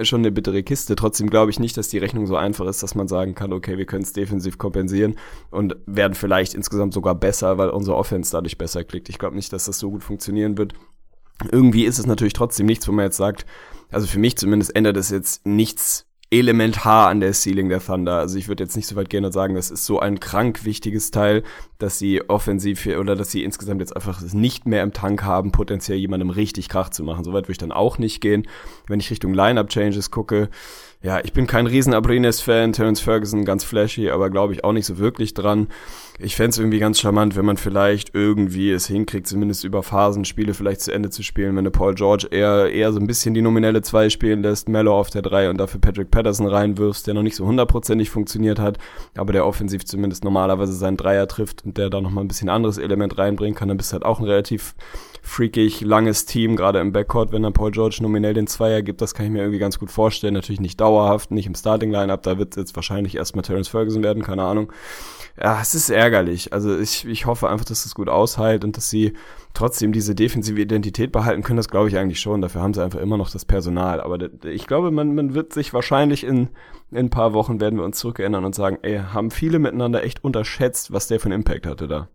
schon 0.00 0.20
eine 0.20 0.32
bittere 0.32 0.62
Kiste. 0.62 0.96
Trotzdem 0.96 1.28
glaube 1.28 1.50
ich 1.50 1.60
nicht, 1.60 1.76
dass 1.76 1.88
die 1.88 1.98
Rechnung 1.98 2.26
so 2.26 2.36
einfach 2.36 2.66
ist, 2.66 2.82
dass 2.82 2.94
man 2.94 3.08
sagen 3.08 3.34
kann, 3.34 3.52
okay, 3.52 3.76
wir 3.76 3.84
können 3.86 4.04
es 4.04 4.12
defensiv 4.12 4.56
kompensieren 4.56 5.16
und 5.50 5.76
werden 5.84 6.14
vielleicht 6.14 6.54
insgesamt 6.54 6.94
sogar 6.94 7.14
besser, 7.14 7.58
weil 7.58 7.68
unsere 7.68 7.96
Offense 7.96 8.32
dadurch 8.32 8.56
besser 8.56 8.84
klickt. 8.84 9.10
Ich 9.10 9.18
glaube 9.18 9.36
nicht, 9.36 9.52
dass 9.52 9.66
das 9.66 9.78
so 9.78 9.90
gut 9.90 10.02
funktionieren 10.02 10.56
wird 10.56 10.72
irgendwie 11.50 11.84
ist 11.84 11.98
es 11.98 12.06
natürlich 12.06 12.32
trotzdem 12.32 12.66
nichts, 12.66 12.86
wo 12.86 12.92
man 12.92 13.06
jetzt 13.06 13.16
sagt, 13.16 13.46
also 13.90 14.06
für 14.06 14.18
mich 14.18 14.36
zumindest 14.36 14.74
ändert 14.74 14.96
es 14.96 15.10
jetzt 15.10 15.46
nichts 15.46 16.06
elementar 16.32 17.08
an 17.08 17.20
der 17.20 17.34
Ceiling 17.34 17.68
der 17.68 17.84
Thunder. 17.84 18.18
Also 18.18 18.38
ich 18.38 18.48
würde 18.48 18.64
jetzt 18.64 18.74
nicht 18.74 18.86
so 18.86 18.96
weit 18.96 19.10
gehen 19.10 19.24
und 19.24 19.32
sagen, 19.32 19.54
das 19.54 19.70
ist 19.70 19.84
so 19.84 20.00
ein 20.00 20.18
krank 20.18 20.64
wichtiges 20.64 21.10
Teil, 21.10 21.42
dass 21.78 21.98
sie 21.98 22.26
offensiv 22.28 22.86
oder 22.86 23.14
dass 23.14 23.30
sie 23.30 23.44
insgesamt 23.44 23.80
jetzt 23.80 23.94
einfach 23.94 24.22
nicht 24.32 24.66
mehr 24.66 24.82
im 24.82 24.94
Tank 24.94 25.24
haben, 25.24 25.52
potenziell 25.52 25.98
jemandem 25.98 26.30
richtig 26.30 26.70
Krach 26.70 26.88
zu 26.88 27.04
machen. 27.04 27.22
Soweit 27.22 27.44
würde 27.44 27.52
ich 27.52 27.58
dann 27.58 27.70
auch 27.70 27.98
nicht 27.98 28.22
gehen. 28.22 28.48
Wenn 28.88 28.98
ich 28.98 29.10
Richtung 29.10 29.34
Lineup-Changes 29.34 30.10
gucke, 30.10 30.48
ja, 31.02 31.20
ich 31.24 31.32
bin 31.32 31.48
kein 31.48 31.66
riesen 31.66 31.94
Abrines-Fan, 31.94 32.72
Terence 32.72 33.00
Ferguson 33.00 33.44
ganz 33.44 33.64
flashy, 33.64 34.10
aber 34.10 34.30
glaube 34.30 34.52
ich 34.52 34.62
auch 34.62 34.72
nicht 34.72 34.86
so 34.86 34.98
wirklich 34.98 35.34
dran. 35.34 35.66
Ich 36.20 36.36
fände 36.36 36.56
irgendwie 36.58 36.78
ganz 36.78 37.00
charmant, 37.00 37.34
wenn 37.34 37.44
man 37.44 37.56
vielleicht 37.56 38.14
irgendwie 38.14 38.70
es 38.70 38.86
hinkriegt, 38.86 39.26
zumindest 39.26 39.64
über 39.64 39.82
Phasen 39.82 40.24
Spiele 40.24 40.54
vielleicht 40.54 40.80
zu 40.80 40.92
Ende 40.92 41.10
zu 41.10 41.24
spielen, 41.24 41.56
wenn 41.56 41.64
du 41.64 41.72
Paul 41.72 41.96
George 41.96 42.28
eher, 42.30 42.70
eher 42.70 42.92
so 42.92 43.00
ein 43.00 43.08
bisschen 43.08 43.34
die 43.34 43.42
nominelle 43.42 43.82
2 43.82 44.10
spielen 44.10 44.42
lässt, 44.42 44.68
Mello 44.68 44.96
auf 44.96 45.10
der 45.10 45.22
3 45.22 45.50
und 45.50 45.58
dafür 45.58 45.80
Patrick 45.80 46.12
Patterson 46.12 46.46
reinwirfst, 46.46 47.04
der 47.08 47.14
noch 47.14 47.22
nicht 47.22 47.34
so 47.34 47.46
hundertprozentig 47.46 48.08
funktioniert 48.08 48.60
hat, 48.60 48.78
aber 49.16 49.32
der 49.32 49.44
offensiv 49.44 49.84
zumindest 49.84 50.22
normalerweise 50.22 50.72
seinen 50.72 50.96
Dreier 50.96 51.26
trifft 51.26 51.64
und 51.64 51.78
der 51.78 51.90
da 51.90 52.00
nochmal 52.00 52.22
ein 52.22 52.28
bisschen 52.28 52.48
anderes 52.48 52.78
Element 52.78 53.18
reinbringen 53.18 53.56
kann, 53.56 53.66
dann 53.66 53.76
bist 53.76 53.90
du 53.90 53.94
halt 53.94 54.04
auch 54.04 54.20
ein 54.20 54.26
relativ 54.26 54.76
freakig 55.22 55.80
langes 55.82 56.26
Team, 56.26 56.56
gerade 56.56 56.80
im 56.80 56.92
Backcourt, 56.92 57.32
wenn 57.32 57.42
dann 57.42 57.52
Paul 57.52 57.70
George 57.70 57.98
nominell 58.02 58.34
den 58.34 58.48
Zweier 58.48 58.82
gibt, 58.82 59.00
das 59.00 59.14
kann 59.14 59.24
ich 59.24 59.32
mir 59.32 59.38
irgendwie 59.38 59.60
ganz 59.60 59.78
gut 59.78 59.90
vorstellen. 59.90 60.34
Natürlich 60.34 60.60
nicht 60.60 60.80
dauerhaft, 60.80 61.30
nicht 61.30 61.46
im 61.46 61.54
Starting-Line-Up, 61.54 62.22
da 62.22 62.38
wird 62.38 62.56
jetzt 62.56 62.74
wahrscheinlich 62.74 63.16
erstmal 63.16 63.42
Terence 63.42 63.68
Ferguson 63.68 64.02
werden, 64.02 64.22
keine 64.24 64.42
Ahnung. 64.42 64.72
Ja, 65.40 65.60
es 65.62 65.74
ist 65.74 65.88
ärgerlich. 65.88 66.52
Also 66.52 66.78
ich, 66.78 67.06
ich 67.06 67.24
hoffe 67.24 67.48
einfach, 67.48 67.64
dass 67.64 67.86
es 67.86 67.94
gut 67.94 68.08
aushält 68.08 68.64
und 68.64 68.76
dass 68.76 68.90
sie 68.90 69.14
trotzdem 69.54 69.92
diese 69.92 70.14
defensive 70.14 70.60
Identität 70.60 71.10
behalten 71.10 71.42
können. 71.42 71.56
Das 71.56 71.68
glaube 71.68 71.88
ich 71.88 71.96
eigentlich 71.96 72.20
schon. 72.20 72.42
Dafür 72.42 72.60
haben 72.60 72.74
sie 72.74 72.82
einfach 72.82 73.00
immer 73.00 73.16
noch 73.16 73.30
das 73.30 73.46
Personal. 73.46 74.00
Aber 74.02 74.18
ich 74.44 74.66
glaube, 74.66 74.90
man, 74.90 75.14
man 75.14 75.34
wird 75.34 75.54
sich 75.54 75.72
wahrscheinlich 75.72 76.24
in, 76.24 76.50
in 76.90 76.98
ein 76.98 77.10
paar 77.10 77.32
Wochen 77.32 77.60
werden 77.60 77.78
wir 77.78 77.84
uns 77.84 77.98
zurückerinnern 77.98 78.44
und 78.44 78.54
sagen, 78.54 78.78
ey, 78.82 78.98
haben 78.98 79.30
viele 79.30 79.58
miteinander 79.58 80.04
echt 80.04 80.22
unterschätzt, 80.22 80.92
was 80.92 81.06
der 81.06 81.18
für 81.18 81.26
einen 81.26 81.40
Impact 81.40 81.66
hatte 81.66 81.88
da. 81.88 82.08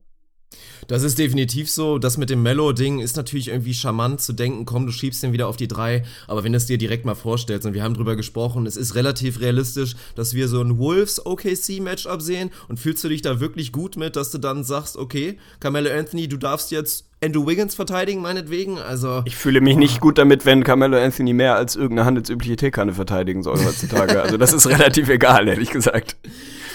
Das 0.88 1.04
ist 1.04 1.20
definitiv 1.20 1.70
so. 1.70 1.98
Das 1.98 2.18
mit 2.18 2.30
dem 2.30 2.44
Mellow-Ding 2.44 3.00
ist 3.00 3.18
natürlich 3.18 3.50
irgendwie 3.50 3.74
charmant 3.74 4.22
zu 4.22 4.34
denken, 4.34 4.66
komm, 4.66 4.86
du 4.86 4.92
schiebst 4.92 5.22
den 5.22 5.34
wieder 5.34 5.48
auf 5.48 5.58
die 5.58 5.68
drei. 5.68 6.04
Aber 6.28 6.44
wenn 6.44 6.54
du 6.54 6.58
es 6.58 6.66
dir 6.66 6.78
direkt 6.78 7.06
mal 7.06 7.16
vorstellst, 7.16 7.66
und 7.66 7.74
wir 7.74 7.84
haben 7.84 7.94
drüber 7.94 8.16
gesprochen, 8.16 8.66
es 8.66 8.78
ist 8.78 8.96
relativ 8.96 9.42
realistisch, 9.42 9.96
dass 10.16 10.34
wir 10.34 10.48
so 10.48 10.62
ein 10.62 10.78
Wolves-OKC-Matchup 10.78 12.22
sehen. 12.22 12.52
Und 12.68 12.80
fühlst 12.80 13.04
du 13.04 13.10
dich 13.10 13.22
da 13.22 13.40
wirklich 13.40 13.72
gut 13.72 13.98
mit, 13.98 14.16
dass 14.16 14.32
du 14.32 14.38
dann 14.38 14.64
sagst, 14.64 14.98
okay, 14.98 15.38
Carmelo 15.60 15.90
Anthony, 15.92 16.28
du 16.28 16.38
darfst 16.38 16.72
jetzt 16.72 17.06
Andrew 17.22 17.48
Wiggins 17.48 17.74
verteidigen, 17.74 18.22
meinetwegen. 18.22 18.78
Also 18.78 19.24
ich 19.26 19.36
fühle 19.36 19.60
mich 19.60 19.76
nicht 19.76 20.00
gut 20.00 20.18
damit, 20.18 20.46
wenn 20.46 20.64
Carmelo 20.64 20.98
Anthony 20.98 21.34
mehr 21.34 21.56
als 21.56 21.76
irgendeine 21.76 22.06
handelsübliche 22.06 22.56
Teekanne 22.56 22.94
verteidigen 22.94 23.42
soll 23.42 23.58
heutzutage. 23.66 24.22
also 24.22 24.38
das 24.38 24.54
ist 24.54 24.68
relativ 24.70 25.10
egal, 25.10 25.48
ehrlich 25.48 25.72
gesagt. 25.72 26.16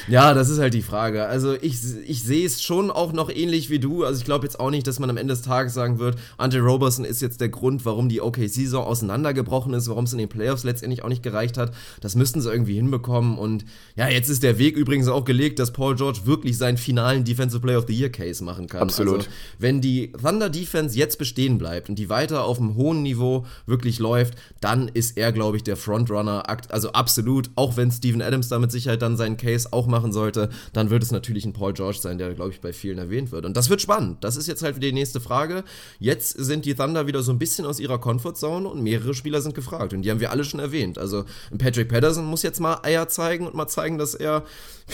Ja, 0.09 0.35
das 0.35 0.49
ist 0.49 0.59
halt 0.59 0.75
die 0.75 0.83
Frage. 0.83 1.27
Also 1.27 1.55
ich, 1.55 1.79
ich 2.07 2.23
sehe 2.23 2.47
es 2.47 2.63
schon 2.63 2.91
auch 2.91 3.13
noch 3.13 3.31
ähnlich 3.31 3.71
wie 3.71 3.79
du. 3.79 4.05
Also 4.05 4.19
ich 4.19 4.25
glaube 4.25 4.45
jetzt 4.45 4.59
auch 4.59 4.71
nicht, 4.71 4.87
dass 4.87 4.99
man 4.99 5.11
am 5.11 5.17
Ende 5.17 5.35
des 5.35 5.43
Tages 5.43 5.75
sagen 5.75 5.99
wird, 5.99 6.17
Andre 6.39 6.61
Roberson 6.61 7.05
ist 7.05 7.23
jetzt 7.23 7.41
der 7.41 7.49
Grund, 7.49 7.85
warum 7.85 8.09
die 8.09 8.21
OKC-Saison 8.21 8.85
auseinandergebrochen 8.85 9.75
ist, 9.75 9.89
warum 9.89 10.05
es 10.05 10.13
in 10.13 10.19
den 10.19 10.29
Playoffs 10.29 10.65
letztendlich 10.65 11.05
auch 11.05 11.09
nicht 11.09 11.23
gereicht 11.23 11.59
hat. 11.59 11.73
Das 12.01 12.15
müssten 12.15 12.41
sie 12.41 12.51
irgendwie 12.51 12.75
hinbekommen. 12.75 13.39
Und 13.39 13.65
ja, 13.97 14.09
jetzt 14.09 14.29
ist 14.29 14.43
der 14.43 14.59
Weg 14.59 14.77
übrigens 14.77 15.09
auch 15.09 15.25
gelegt, 15.25 15.59
dass 15.59 15.73
Paul 15.73 15.95
George 15.95 16.21
wirklich 16.25 16.59
seinen 16.59 16.77
finalen 16.77 17.25
Defensive 17.25 17.61
Player 17.61 17.79
of 17.79 17.87
the 17.87 17.95
Year 17.95 18.11
Case 18.11 18.43
machen 18.43 18.67
kann. 18.67 18.83
Absolut. 18.83 19.19
Also, 19.19 19.31
wenn 19.59 19.81
die 19.81 20.13
Thunder 20.13 20.51
Defense 20.51 20.97
jetzt 20.97 21.19
bestehen 21.19 21.59
bleibt 21.59 21.89
und 21.89 21.99
die 21.99 22.09
weiter 22.09 22.45
auf 22.45 22.59
einem 22.59 22.75
hohen 22.77 23.03
Niveau 23.03 23.47
wirklich 23.67 23.99
läuft, 23.99 24.35
dann 24.61 24.89
ist 24.89 25.17
er, 25.17 25.33
glaube 25.33 25.57
ich, 25.57 25.63
der 25.63 25.77
Frontrunner. 25.77 26.45
Also 26.71 26.93
absolut, 26.93 27.51
auch 27.55 27.77
wenn 27.77 27.91
Steven 27.91 28.23
Adams 28.23 28.49
da 28.49 28.59
mit 28.59 28.73
Sicherheit 28.73 29.03
dann 29.03 29.17
seinen 29.17 29.37
Case 29.37 29.69
auch 29.71 29.87
machen 29.93 30.13
sollte, 30.13 30.49
dann 30.73 30.91
wird 30.91 31.05
es 31.05 31.13
natürlich 31.13 31.45
ein 31.45 31.53
Paul 31.53 31.73
George 31.73 31.99
sein, 32.01 32.19
der, 32.19 32.35
glaube 32.35 32.51
ich, 32.51 32.61
bei 32.61 32.73
vielen 32.73 32.99
erwähnt 32.99 33.31
wird. 33.31 33.45
Und 33.45 33.57
das 33.57 33.71
wird 33.71 33.81
spannend. 33.81 34.25
Das 34.25 34.37
ist 34.37 34.49
jetzt 34.49 34.63
halt 34.63 34.83
die 34.83 34.93
nächste 34.93 35.21
Frage. 35.21 35.63
Jetzt 36.01 36.31
sind 36.31 36.65
die 36.65 36.75
Thunder 36.75 37.07
wieder 37.07 37.23
so 37.23 37.31
ein 37.31 37.39
bisschen 37.39 37.67
aus 37.67 37.79
ihrer 37.79 37.99
Comfortzone 37.99 38.69
und 38.69 38.83
mehrere 38.83 39.15
Spieler 39.15 39.41
sind 39.41 39.55
gefragt. 39.55 39.93
Und 39.93 40.03
die 40.03 40.11
haben 40.11 40.21
wir 40.21 40.33
alle 40.33 40.45
schon 40.45 40.59
erwähnt. 40.59 40.99
Also 40.99 41.25
Patrick 41.57 41.89
Patterson 41.89 42.25
muss 42.25 42.43
jetzt 42.43 42.59
mal 42.59 42.81
Eier 42.83 43.09
zeigen 43.09 43.47
und 43.47 43.55
mal 43.55 43.69
zeigen, 43.69 43.99
dass 43.99 44.15
er 44.15 44.45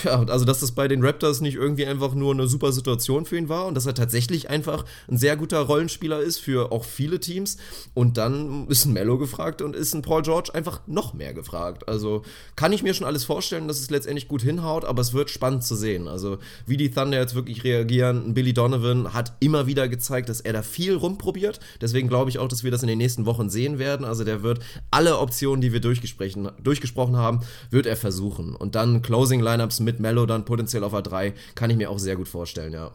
ja, 0.05 0.21
also 0.27 0.45
dass 0.45 0.61
das 0.61 0.73
bei 0.73 0.89
den 0.89 1.05
Raptors 1.05 1.41
nicht 1.41 1.55
irgendwie 1.55 1.87
einfach 1.87 2.15
nur 2.15 2.33
eine 2.33 2.47
super 2.47 2.73
Situation 2.73 3.25
für 3.25 3.37
ihn 3.37 3.49
war 3.49 3.67
und 3.67 3.75
dass 3.75 3.87
er 3.87 3.95
tatsächlich 3.95 4.51
einfach 4.51 4.85
ein 5.11 5.17
sehr 5.17 5.37
guter 5.37 5.61
Rollenspieler 5.61 6.21
ist 6.21 6.39
für 6.39 6.73
auch 6.73 6.85
viele 6.85 7.21
Teams. 7.21 7.57
Und 7.95 8.17
dann 8.17 8.67
ist 8.69 8.85
ein 8.85 8.93
Mello 8.93 9.19
gefragt 9.19 9.63
und 9.63 9.75
ist 9.75 9.95
ein 9.95 10.03
Paul 10.03 10.23
George 10.23 10.51
einfach 10.55 10.81
noch 10.87 11.15
mehr 11.15 11.35
gefragt. 11.35 11.89
Also 11.89 12.23
kann 12.57 12.73
ich 12.73 12.83
mir 12.83 12.95
schon 12.95 13.07
alles 13.07 13.25
vorstellen, 13.25 13.69
dass 13.69 13.81
es 13.81 13.91
letztendlich 13.91 14.29
gut 14.29 14.43
hinhaut, 14.43 14.85
aber 14.89 15.03
es 15.03 15.13
wird 15.13 15.31
spannend 15.31 15.65
zu 15.65 15.77
sehen. 15.77 16.09
Also 16.09 16.39
wie 16.67 16.77
die 16.77 16.91
Thunder 16.91 17.19
jetzt 17.19 17.35
wirklich 17.35 17.65
reagieren. 17.65 18.35
Billy 18.35 18.53
Donovan 18.53 19.15
hat 19.15 19.33
immer 19.41 19.67
wieder 19.67 19.89
gezeigt, 19.89 20.29
dass 20.29 20.41
er 20.41 20.53
da 20.53 20.63
viel 20.63 20.95
rumprobiert. 20.95 21.61
Deswegen 21.81 22.09
glaube 22.09 22.31
ich 22.31 22.39
auch, 22.39 22.49
dass 22.49 22.65
wir 22.65 22.71
das 22.71 22.83
in 22.83 22.89
den 22.89 22.99
nächsten 22.99 23.27
Wochen 23.27 23.51
sehen 23.51 23.79
werden. 23.79 24.05
Also 24.05 24.25
der 24.25 24.43
wird 24.43 24.61
alle 24.91 25.19
Optionen, 25.19 25.61
die 25.61 25.73
wir 25.73 25.81
durchgesprochen 25.81 27.17
haben, 27.17 27.41
wird 27.71 27.87
er 27.87 27.97
versuchen. 27.97 28.55
Und 28.57 28.75
dann 28.75 29.03
Closing 29.03 29.41
Lineups 29.41 29.81
mit 29.81 30.01
Mello 30.01 30.27
dann 30.27 30.45
potenziell 30.45 30.85
auf 30.85 30.95
A3, 30.95 31.33
kann 31.55 31.71
ich 31.71 31.77
mir 31.77 31.91
auch 31.91 31.99
sehr 31.99 32.17
gut 32.17 32.29
vorstellen, 32.29 32.73
ja. 32.73 32.91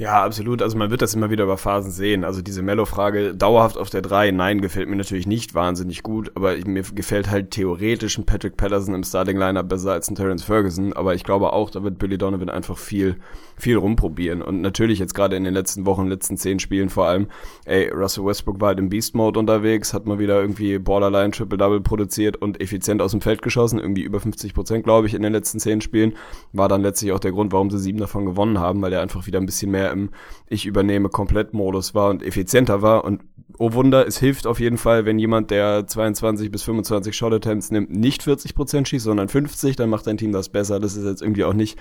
Ja, 0.00 0.22
absolut. 0.22 0.62
Also 0.62 0.78
man 0.78 0.92
wird 0.92 1.02
das 1.02 1.14
immer 1.14 1.28
wieder 1.28 1.42
über 1.42 1.58
Phasen 1.58 1.90
sehen. 1.90 2.22
Also 2.22 2.40
diese 2.40 2.62
Mello-Frage 2.62 3.34
dauerhaft 3.34 3.76
auf 3.76 3.90
der 3.90 4.00
3, 4.00 4.30
nein, 4.30 4.60
gefällt 4.60 4.88
mir 4.88 4.94
natürlich 4.94 5.26
nicht 5.26 5.56
wahnsinnig 5.56 6.04
gut, 6.04 6.30
aber 6.36 6.54
mir 6.66 6.84
gefällt 6.94 7.28
halt 7.28 7.50
theoretisch 7.50 8.16
ein 8.16 8.24
Patrick 8.24 8.56
Patterson 8.56 8.94
im 8.94 9.02
Starting-Liner 9.02 9.64
besser 9.64 9.90
als 9.90 10.08
ein 10.08 10.14
Terence 10.14 10.44
Ferguson, 10.44 10.92
aber 10.92 11.16
ich 11.16 11.24
glaube 11.24 11.52
auch, 11.52 11.70
da 11.70 11.82
wird 11.82 11.98
Billy 11.98 12.16
Donovan 12.16 12.48
einfach 12.48 12.78
viel, 12.78 13.16
viel 13.56 13.76
rumprobieren. 13.76 14.40
Und 14.40 14.60
natürlich 14.60 15.00
jetzt 15.00 15.14
gerade 15.14 15.34
in 15.34 15.42
den 15.42 15.52
letzten 15.52 15.84
Wochen, 15.84 16.06
letzten 16.06 16.36
zehn 16.36 16.60
Spielen 16.60 16.90
vor 16.90 17.08
allem, 17.08 17.26
ey, 17.64 17.88
Russell 17.88 18.24
Westbrook 18.24 18.60
war 18.60 18.68
halt 18.68 18.78
im 18.78 18.90
Beast-Mode 18.90 19.40
unterwegs, 19.40 19.94
hat 19.94 20.06
mal 20.06 20.20
wieder 20.20 20.40
irgendwie 20.40 20.78
Borderline 20.78 21.32
Triple-Double 21.32 21.80
produziert 21.80 22.36
und 22.36 22.60
effizient 22.60 23.02
aus 23.02 23.10
dem 23.10 23.20
Feld 23.20 23.42
geschossen, 23.42 23.80
irgendwie 23.80 24.02
über 24.02 24.20
50 24.20 24.54
Prozent, 24.54 24.84
glaube 24.84 25.08
ich, 25.08 25.14
in 25.14 25.22
den 25.22 25.32
letzten 25.32 25.58
zehn 25.58 25.80
Spielen. 25.80 26.14
War 26.52 26.68
dann 26.68 26.82
letztlich 26.82 27.10
auch 27.10 27.18
der 27.18 27.32
Grund, 27.32 27.52
warum 27.52 27.68
sie 27.68 27.80
sieben 27.80 27.98
davon 27.98 28.26
gewonnen 28.26 28.60
haben, 28.60 28.80
weil 28.80 28.92
er 28.92 29.02
einfach 29.02 29.26
wieder 29.26 29.40
ein 29.40 29.46
bisschen 29.46 29.72
mehr 29.72 29.87
im 29.90 30.10
Ich 30.48 30.66
übernehme 30.66 31.08
komplett 31.08 31.54
Modus 31.54 31.94
war 31.94 32.10
und 32.10 32.22
effizienter 32.22 32.82
war 32.82 33.04
und 33.04 33.22
oh 33.58 33.72
Wunder, 33.72 34.06
es 34.06 34.18
hilft 34.18 34.46
auf 34.46 34.60
jeden 34.60 34.78
Fall, 34.78 35.04
wenn 35.04 35.18
jemand, 35.18 35.50
der 35.50 35.86
22 35.86 36.50
bis 36.50 36.62
25 36.62 37.16
Shot 37.16 37.32
Attempts 37.32 37.70
nimmt, 37.70 37.90
nicht 37.90 38.22
40 38.22 38.54
Prozent 38.54 38.88
schießt, 38.88 39.04
sondern 39.04 39.28
50, 39.28 39.76
dann 39.76 39.90
macht 39.90 40.06
dein 40.06 40.16
Team 40.16 40.32
das 40.32 40.48
besser. 40.48 40.78
Das 40.80 40.96
ist 40.96 41.04
jetzt 41.04 41.22
irgendwie 41.22 41.44
auch 41.44 41.54
nicht, 41.54 41.78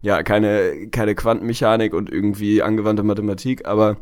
ja, 0.00 0.22
keine, 0.22 0.88
keine 0.90 1.14
Quantenmechanik 1.14 1.92
und 1.92 2.10
irgendwie 2.10 2.62
angewandte 2.62 3.02
Mathematik, 3.02 3.66
aber 3.66 3.98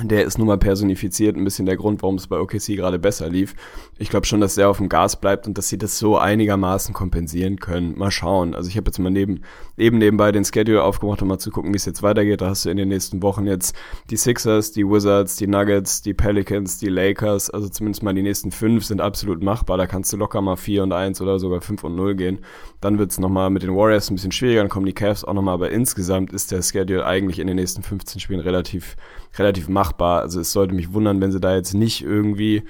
der 0.00 0.24
ist 0.24 0.38
nun 0.38 0.46
mal 0.46 0.56
personifiziert, 0.56 1.36
ein 1.36 1.44
bisschen 1.44 1.66
der 1.66 1.76
Grund, 1.76 2.00
warum 2.00 2.14
es 2.14 2.26
bei 2.26 2.38
OKC 2.38 2.76
gerade 2.76 2.98
besser 2.98 3.28
lief. 3.28 3.54
Ich 3.98 4.08
glaube 4.08 4.24
schon, 4.24 4.40
dass 4.40 4.54
der 4.54 4.70
auf 4.70 4.78
dem 4.78 4.88
Gas 4.88 5.20
bleibt 5.20 5.46
und 5.46 5.58
dass 5.58 5.68
sie 5.68 5.76
das 5.76 5.98
so 5.98 6.16
einigermaßen 6.16 6.94
kompensieren 6.94 7.58
können. 7.58 7.98
Mal 7.98 8.10
schauen. 8.10 8.54
Also 8.54 8.70
ich 8.70 8.78
habe 8.78 8.86
jetzt 8.86 8.98
mal 8.98 9.10
neben, 9.10 9.42
eben 9.76 9.98
nebenbei 9.98 10.32
den 10.32 10.46
Schedule 10.46 10.82
aufgemacht, 10.82 11.20
um 11.20 11.28
mal 11.28 11.38
zu 11.38 11.50
gucken, 11.50 11.74
wie 11.74 11.76
es 11.76 11.84
jetzt 11.84 12.02
weitergeht. 12.02 12.40
Da 12.40 12.48
hast 12.48 12.64
du 12.64 12.70
in 12.70 12.78
den 12.78 12.88
nächsten 12.88 13.22
Wochen 13.22 13.46
jetzt 13.46 13.76
die 14.08 14.16
Sixers, 14.16 14.72
die 14.72 14.88
Wizards, 14.88 15.36
die 15.36 15.46
Nuggets, 15.46 16.00
die 16.00 16.14
Pelicans, 16.14 16.78
die 16.78 16.88
Lakers. 16.88 17.50
Also 17.50 17.68
zumindest 17.68 18.02
mal 18.02 18.14
die 18.14 18.22
nächsten 18.22 18.50
fünf 18.50 18.86
sind 18.86 19.02
absolut 19.02 19.42
machbar. 19.42 19.76
Da 19.76 19.86
kannst 19.86 20.10
du 20.10 20.16
locker 20.16 20.40
mal 20.40 20.56
vier 20.56 20.84
und 20.84 20.92
eins 20.92 21.20
oder 21.20 21.38
sogar 21.38 21.60
fünf 21.60 21.84
und 21.84 21.96
null 21.96 22.14
gehen. 22.14 22.40
Dann 22.82 22.98
wird's 22.98 23.14
es 23.14 23.20
nochmal 23.20 23.48
mit 23.48 23.62
den 23.62 23.74
Warriors 23.74 24.10
ein 24.10 24.16
bisschen 24.16 24.32
schwieriger, 24.32 24.60
dann 24.60 24.68
kommen 24.68 24.86
die 24.86 24.92
Cavs 24.92 25.24
auch 25.24 25.32
nochmal, 25.32 25.54
aber 25.54 25.70
insgesamt 25.70 26.32
ist 26.32 26.50
der 26.50 26.62
Schedule 26.62 27.06
eigentlich 27.06 27.38
in 27.38 27.46
den 27.46 27.56
nächsten 27.56 27.82
15 27.82 28.20
Spielen 28.20 28.40
relativ, 28.40 28.96
relativ 29.38 29.68
machbar. 29.68 30.20
Also 30.20 30.40
es 30.40 30.52
sollte 30.52 30.74
mich 30.74 30.92
wundern, 30.92 31.20
wenn 31.20 31.30
sie 31.32 31.40
da 31.40 31.54
jetzt 31.54 31.74
nicht 31.74 32.02
irgendwie 32.02 32.64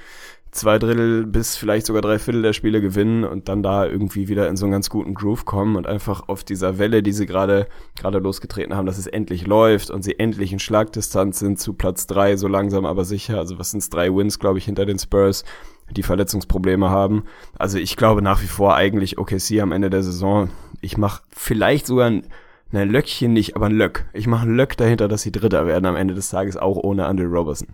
zwei 0.53 0.79
Drittel 0.79 1.27
bis 1.27 1.57
vielleicht 1.57 1.87
sogar 1.87 2.03
drei 2.03 2.19
Viertel 2.19 2.43
der 2.43 2.53
Spiele 2.53 2.83
gewinnen 2.83 3.25
und 3.25 3.49
dann 3.49 3.63
da 3.63 3.87
irgendwie 3.87 4.29
wieder 4.29 4.49
in 4.49 4.57
so 4.59 4.67
einen 4.67 4.73
ganz 4.73 4.91
guten 4.91 5.15
Groove 5.15 5.47
kommen 5.47 5.77
und 5.77 5.87
einfach 5.87 6.29
auf 6.29 6.45
dieser 6.45 6.79
Welle, 6.79 7.03
die 7.03 7.13
sie 7.13 7.25
gerade 7.25 7.67
gerade 7.97 8.19
losgetreten 8.19 8.77
haben, 8.77 8.85
dass 8.85 8.99
es 8.99 9.07
endlich 9.07 9.47
läuft 9.47 9.91
und 9.91 10.03
sie 10.03 10.19
endlich 10.19 10.53
in 10.53 10.59
Schlagdistanz 10.59 11.39
sind 11.39 11.59
zu 11.59 11.73
Platz 11.73 12.07
drei, 12.07 12.37
so 12.37 12.49
langsam 12.49 12.85
aber 12.85 13.07
sicher. 13.07 13.39
Also 13.39 13.59
was 13.59 13.71
sind's 13.71 13.89
drei 13.89 14.15
Wins, 14.15 14.39
glaube 14.39 14.59
ich, 14.59 14.67
hinter 14.67 14.85
den 14.85 14.99
Spurs 14.99 15.45
die 15.91 16.03
Verletzungsprobleme 16.03 16.91
haben. 16.91 17.25
Also 17.59 17.79
ich 17.79 17.97
glaube 17.97 18.23
nach 18.23 18.43
wie 18.43 18.47
vor 18.47 18.75
eigentlich 18.75 19.19
OKC 19.19 19.61
am 19.61 19.73
Ende 19.73 19.91
der 19.91 20.03
Saison. 20.03 20.51
Ich 20.81 20.97
mache 20.97 21.23
vielleicht 21.31 21.87
sogar 21.87 22.09
ein, 22.09 22.27
ein 22.73 22.91
Löckchen 22.91 23.33
nicht, 23.33 23.57
aber 23.57 23.67
ein 23.67 23.77
Löck. 23.77 24.07
Ich 24.13 24.27
mache 24.27 24.47
ein 24.47 24.57
Löck 24.57 24.77
dahinter, 24.77 25.09
dass 25.09 25.23
sie 25.23 25.33
Dritter 25.33 25.67
werden 25.67 25.87
am 25.87 25.97
Ende 25.97 26.15
des 26.15 26.31
Tages, 26.31 26.57
auch 26.57 26.77
ohne 26.77 27.07
Andre 27.07 27.27
Robertson. 27.27 27.69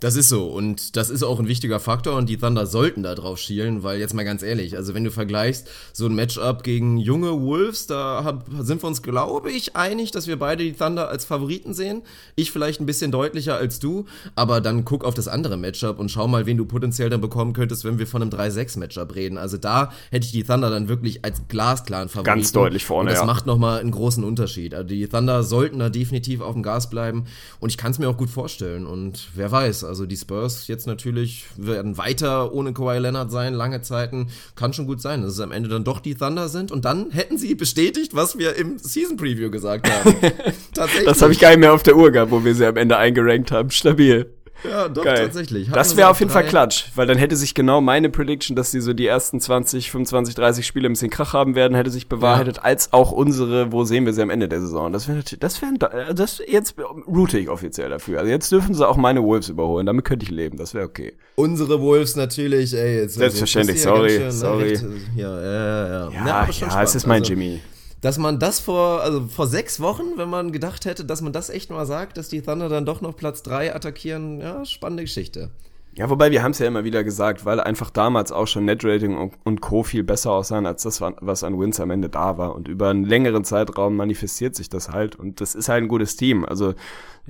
Das 0.00 0.14
ist 0.14 0.28
so 0.28 0.48
und 0.48 0.96
das 0.96 1.08
ist 1.08 1.22
auch 1.22 1.40
ein 1.40 1.48
wichtiger 1.48 1.80
Faktor 1.80 2.16
und 2.16 2.28
die 2.28 2.36
Thunder 2.36 2.66
sollten 2.66 3.02
da 3.02 3.14
drauf 3.14 3.38
schielen, 3.38 3.82
weil 3.82 3.98
jetzt 3.98 4.12
mal 4.12 4.24
ganz 4.24 4.42
ehrlich, 4.42 4.76
also 4.76 4.92
wenn 4.92 5.04
du 5.04 5.10
vergleichst 5.10 5.70
so 5.94 6.04
ein 6.04 6.14
Matchup 6.14 6.62
gegen 6.62 6.98
junge 6.98 7.40
Wolves, 7.40 7.86
da 7.86 8.22
hab, 8.22 8.44
sind 8.60 8.82
wir 8.82 8.88
uns 8.88 9.00
glaube 9.00 9.50
ich 9.50 9.74
einig, 9.74 10.10
dass 10.10 10.26
wir 10.26 10.38
beide 10.38 10.64
die 10.64 10.74
Thunder 10.74 11.08
als 11.08 11.24
Favoriten 11.24 11.72
sehen. 11.72 12.02
Ich 12.34 12.50
vielleicht 12.52 12.78
ein 12.80 12.86
bisschen 12.86 13.10
deutlicher 13.10 13.56
als 13.56 13.78
du, 13.78 14.04
aber 14.34 14.60
dann 14.60 14.84
guck 14.84 15.02
auf 15.02 15.14
das 15.14 15.28
andere 15.28 15.56
Matchup 15.56 15.98
und 15.98 16.10
schau 16.10 16.28
mal, 16.28 16.44
wen 16.44 16.58
du 16.58 16.66
potenziell 16.66 17.08
dann 17.08 17.22
bekommen 17.22 17.54
könntest, 17.54 17.84
wenn 17.84 17.98
wir 17.98 18.06
von 18.06 18.20
einem 18.20 18.30
3-6 18.30 18.78
Matchup 18.78 19.14
reden. 19.14 19.38
Also 19.38 19.56
da 19.56 19.92
hätte 20.10 20.26
ich 20.26 20.32
die 20.32 20.44
Thunder 20.44 20.68
dann 20.68 20.88
wirklich 20.88 21.24
als 21.24 21.48
glasklaren 21.48 22.10
Favoriten. 22.10 22.34
Ganz 22.34 22.52
deutlich 22.52 22.84
vorne, 22.84 23.08
und 23.08 23.14
das 23.14 23.20
ja. 23.20 23.26
macht 23.26 23.46
nochmal 23.46 23.80
einen 23.80 23.92
großen 23.92 24.24
Unterschied. 24.24 24.74
Also 24.74 24.88
die 24.88 25.08
Thunder 25.08 25.42
sollten 25.42 25.78
da 25.78 25.88
definitiv 25.88 26.42
auf 26.42 26.52
dem 26.52 26.62
Gas 26.62 26.90
bleiben 26.90 27.24
und 27.60 27.70
ich 27.70 27.78
kann 27.78 27.92
es 27.92 27.98
mir 27.98 28.10
auch 28.10 28.18
gut 28.18 28.28
vorstellen 28.28 28.84
und 28.84 29.28
wer 29.34 29.50
weiß, 29.50 29.85
also 29.86 30.06
die 30.06 30.16
Spurs 30.16 30.66
jetzt 30.68 30.86
natürlich 30.86 31.46
werden 31.56 31.96
weiter 31.96 32.52
ohne 32.52 32.72
Kawhi 32.72 32.98
Leonard 32.98 33.30
sein, 33.30 33.54
lange 33.54 33.82
Zeiten. 33.82 34.28
Kann 34.54 34.72
schon 34.72 34.86
gut 34.86 35.00
sein, 35.00 35.22
dass 35.22 35.32
es 35.32 35.40
am 35.40 35.52
Ende 35.52 35.68
dann 35.68 35.84
doch 35.84 36.00
die 36.00 36.14
Thunder 36.14 36.48
sind. 36.48 36.70
Und 36.70 36.84
dann 36.84 37.10
hätten 37.10 37.38
sie 37.38 37.54
bestätigt, 37.54 38.14
was 38.14 38.38
wir 38.38 38.56
im 38.56 38.78
Season 38.78 39.16
Preview 39.16 39.50
gesagt 39.50 39.90
haben. 39.90 40.14
Tatsächlich. 40.74 41.06
Das 41.06 41.22
habe 41.22 41.32
ich 41.32 41.38
gar 41.38 41.50
nicht 41.50 41.60
mehr 41.60 41.72
auf 41.72 41.82
der 41.82 41.96
Uhr 41.96 42.10
gehabt, 42.10 42.30
wo 42.30 42.44
wir 42.44 42.54
sie 42.54 42.66
am 42.66 42.76
Ende 42.76 42.96
eingerankt 42.96 43.50
haben. 43.50 43.70
Stabil. 43.70 44.35
Ja, 44.64 44.88
doch, 44.88 45.04
Geil. 45.04 45.24
tatsächlich. 45.24 45.68
Hatten 45.68 45.74
das 45.74 45.96
wäre 45.96 46.08
auf 46.08 46.18
jeden 46.18 46.32
drei. 46.32 46.40
Fall 46.40 46.48
klatsch, 46.48 46.86
weil 46.94 47.06
dann 47.06 47.18
hätte 47.18 47.36
sich 47.36 47.54
genau 47.54 47.80
meine 47.80 48.10
Prediction, 48.10 48.56
dass 48.56 48.70
sie 48.70 48.80
so 48.80 48.92
die 48.92 49.06
ersten 49.06 49.40
20, 49.40 49.90
25, 49.90 50.34
30 50.34 50.66
Spiele 50.66 50.88
ein 50.88 50.92
bisschen 50.92 51.10
Krach 51.10 51.32
haben 51.32 51.54
werden, 51.54 51.74
hätte 51.74 51.90
sich 51.90 52.08
bewahrheitet, 52.08 52.56
ja. 52.56 52.62
als 52.62 52.92
auch 52.92 53.12
unsere, 53.12 53.72
wo 53.72 53.84
sehen 53.84 54.06
wir 54.06 54.12
sie 54.12 54.22
am 54.22 54.30
Ende 54.30 54.48
der 54.48 54.60
Saison. 54.60 54.92
Das 54.92 55.08
wäre 55.08 55.22
das 55.38 55.62
wäre 55.62 56.14
das 56.14 56.42
jetzt 56.46 56.76
route 57.06 57.38
ich 57.38 57.48
offiziell 57.48 57.90
dafür. 57.90 58.20
Also 58.20 58.30
jetzt 58.30 58.50
dürfen 58.50 58.74
sie 58.74 58.86
auch 58.86 58.96
meine 58.96 59.22
Wolves 59.22 59.48
überholen, 59.48 59.86
damit 59.86 60.04
könnte 60.04 60.24
ich 60.24 60.30
leben, 60.30 60.56
das 60.56 60.74
wäre 60.74 60.86
okay. 60.86 61.14
Unsere 61.34 61.80
Wolves 61.80 62.16
natürlich, 62.16 62.74
ey, 62.74 63.00
jetzt 63.00 63.14
Selbstverständlich, 63.14 63.82
sorry, 63.82 64.10
schön, 64.10 64.30
sorry. 64.32 64.68
Recht, 64.70 64.84
ja, 65.16 65.40
ja, 65.40 65.52
ja, 65.52 65.86
ja. 65.86 66.10
Ja, 66.10 66.48
ja, 66.48 66.68
ja 66.68 66.82
es 66.82 66.94
ist 66.94 67.06
mein 67.06 67.22
also, 67.22 67.32
Jimmy 67.32 67.60
dass 68.06 68.18
man 68.18 68.38
das 68.38 68.60
vor, 68.60 69.00
also 69.00 69.26
vor 69.26 69.48
sechs 69.48 69.80
Wochen, 69.80 70.04
wenn 70.14 70.30
man 70.30 70.52
gedacht 70.52 70.84
hätte, 70.84 71.04
dass 71.04 71.22
man 71.22 71.32
das 71.32 71.50
echt 71.50 71.70
mal 71.70 71.86
sagt, 71.86 72.16
dass 72.16 72.28
die 72.28 72.40
Thunder 72.40 72.68
dann 72.68 72.86
doch 72.86 73.00
noch 73.00 73.16
Platz 73.16 73.42
drei 73.42 73.74
attackieren, 73.74 74.38
ja, 74.38 74.64
spannende 74.64 75.02
Geschichte. 75.02 75.50
Ja, 75.96 76.08
wobei 76.08 76.30
wir 76.30 76.44
haben 76.44 76.52
es 76.52 76.60
ja 76.60 76.68
immer 76.68 76.84
wieder 76.84 77.02
gesagt, 77.02 77.44
weil 77.44 77.58
einfach 77.58 77.90
damals 77.90 78.30
auch 78.30 78.46
schon 78.46 78.64
Netrating 78.64 79.32
und 79.42 79.60
Co. 79.60 79.82
viel 79.82 80.04
besser 80.04 80.30
aussahen, 80.30 80.66
als 80.66 80.84
das, 80.84 81.00
was 81.00 81.42
an 81.42 81.58
Wins 81.58 81.80
am 81.80 81.90
Ende 81.90 82.08
da 82.08 82.38
war. 82.38 82.54
Und 82.54 82.68
über 82.68 82.90
einen 82.90 83.02
längeren 83.02 83.42
Zeitraum 83.42 83.96
manifestiert 83.96 84.54
sich 84.54 84.68
das 84.68 84.90
halt. 84.90 85.16
Und 85.16 85.40
das 85.40 85.56
ist 85.56 85.68
halt 85.68 85.82
ein 85.82 85.88
gutes 85.88 86.14
Team. 86.14 86.44
Also 86.44 86.74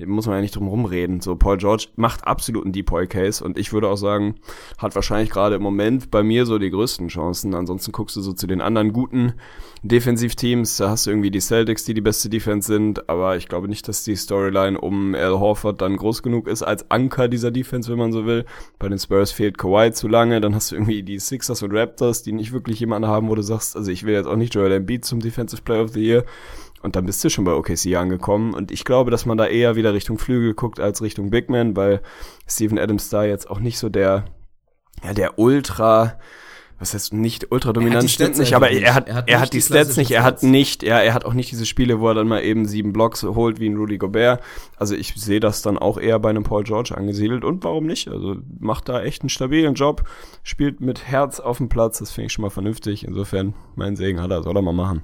muss 0.05 0.27
man 0.27 0.35
ja 0.35 0.41
nicht 0.41 0.55
drum 0.55 0.67
rumreden. 0.67 1.21
So, 1.21 1.35
Paul 1.35 1.57
George 1.57 1.87
macht 1.95 2.27
absolut 2.27 2.65
einen 2.65 2.73
Depoy-Case 2.73 3.43
und 3.43 3.57
ich 3.57 3.73
würde 3.73 3.89
auch 3.89 3.95
sagen, 3.95 4.35
hat 4.77 4.95
wahrscheinlich 4.95 5.29
gerade 5.29 5.55
im 5.55 5.63
Moment 5.63 6.11
bei 6.11 6.23
mir 6.23 6.45
so 6.45 6.59
die 6.59 6.69
größten 6.69 7.07
Chancen. 7.07 7.55
Ansonsten 7.55 7.91
guckst 7.91 8.15
du 8.15 8.21
so 8.21 8.33
zu 8.33 8.47
den 8.47 8.61
anderen 8.61 8.93
guten 8.93 9.33
Defensivteams, 9.83 10.77
da 10.77 10.89
hast 10.89 11.05
du 11.05 11.11
irgendwie 11.11 11.31
die 11.31 11.39
Celtics, 11.39 11.85
die 11.85 11.93
die 11.93 12.01
beste 12.01 12.29
Defense 12.29 12.67
sind, 12.67 13.09
aber 13.09 13.37
ich 13.37 13.47
glaube 13.47 13.67
nicht, 13.67 13.87
dass 13.87 14.03
die 14.03 14.15
Storyline 14.15 14.79
um 14.79 15.15
Al 15.15 15.39
Horford 15.39 15.81
dann 15.81 15.97
groß 15.97 16.23
genug 16.23 16.47
ist 16.47 16.63
als 16.63 16.89
Anker 16.89 17.27
dieser 17.27 17.51
Defense, 17.51 17.89
wenn 17.91 17.99
man 17.99 18.11
so 18.11 18.25
will. 18.25 18.45
Bei 18.79 18.89
den 18.89 18.99
Spurs 18.99 19.31
fehlt 19.31 19.57
Kawhi 19.57 19.91
zu 19.91 20.07
lange, 20.07 20.41
dann 20.41 20.55
hast 20.55 20.71
du 20.71 20.75
irgendwie 20.75 21.03
die 21.03 21.19
Sixers 21.19 21.63
und 21.63 21.75
Raptors, 21.75 22.23
die 22.23 22.33
nicht 22.33 22.51
wirklich 22.51 22.79
jemanden 22.79 23.07
haben, 23.07 23.29
wo 23.29 23.35
du 23.35 23.41
sagst, 23.41 23.75
also 23.75 23.91
ich 23.91 24.03
will 24.03 24.13
jetzt 24.13 24.27
auch 24.27 24.35
nicht 24.35 24.53
Joel 24.53 24.71
Embiid 24.71 25.05
zum 25.05 25.19
Defensive 25.19 25.61
Player 25.61 25.83
of 25.83 25.91
the 25.91 26.03
Year. 26.03 26.25
Und 26.81 26.95
dann 26.95 27.05
bist 27.05 27.23
du 27.23 27.29
schon 27.29 27.43
bei 27.43 27.53
OKC 27.53 27.95
angekommen. 27.95 28.53
Und 28.53 28.71
ich 28.71 28.85
glaube, 28.85 29.11
dass 29.11 29.25
man 29.25 29.37
da 29.37 29.47
eher 29.47 29.75
wieder 29.75 29.93
Richtung 29.93 30.17
Flügel 30.17 30.53
guckt 30.53 30.79
als 30.79 31.01
Richtung 31.01 31.29
Big 31.29 31.49
Man, 31.49 31.75
weil 31.75 32.01
Steven 32.47 32.77
Adams 32.77 33.09
da 33.09 33.23
jetzt 33.23 33.49
auch 33.49 33.59
nicht 33.59 33.79
so 33.79 33.89
der, 33.89 34.25
ja, 35.03 35.13
der 35.13 35.39
Ultra, 35.39 36.17
was 36.79 36.93
heißt 36.93 37.13
nicht 37.13 37.51
ultra 37.51 37.73
dominant 37.73 38.09
stimmt 38.09 38.37
nicht, 38.37 38.53
aber 38.53 38.69
er 38.69 38.93
hat, 38.93 39.07
er 39.07 39.15
hat, 39.15 39.27
er 39.27 39.39
hat 39.39 39.53
die, 39.53 39.57
die 39.57 39.63
Stats 39.63 39.97
nicht, 39.97 40.11
er 40.11 40.23
hat 40.23 40.43
nicht, 40.43 40.83
ja, 40.83 40.99
er 40.99 41.13
hat 41.15 41.25
auch 41.25 41.33
nicht 41.33 41.51
diese 41.51 41.65
Spiele, 41.65 41.99
wo 41.99 42.07
er 42.07 42.13
dann 42.13 42.27
mal 42.27 42.43
eben 42.43 42.65
sieben 42.65 42.93
Blocks 42.93 43.23
holt 43.23 43.59
wie 43.59 43.67
ein 43.67 43.77
Rudy 43.77 43.97
Gobert. 43.97 44.41
Also 44.75 44.93
ich 44.93 45.15
sehe 45.15 45.39
das 45.39 45.63
dann 45.63 45.79
auch 45.79 45.97
eher 45.97 46.19
bei 46.19 46.29
einem 46.29 46.43
Paul 46.43 46.63
George 46.63 46.95
angesiedelt 46.95 47.43
und 47.43 47.63
warum 47.63 47.87
nicht? 47.87 48.09
Also 48.09 48.35
macht 48.59 48.89
da 48.89 49.01
echt 49.01 49.23
einen 49.23 49.29
stabilen 49.29 49.73
Job, 49.73 50.03
spielt 50.43 50.79
mit 50.79 51.07
Herz 51.07 51.39
auf 51.39 51.57
dem 51.57 51.69
Platz, 51.69 51.97
das 51.97 52.11
finde 52.11 52.27
ich 52.27 52.33
schon 52.33 52.43
mal 52.43 52.51
vernünftig. 52.51 53.07
Insofern, 53.07 53.55
mein 53.75 53.95
Segen 53.95 54.21
hat 54.21 54.29
er, 54.29 54.43
soll 54.43 54.55
er 54.55 54.61
mal 54.61 54.73
machen. 54.73 55.01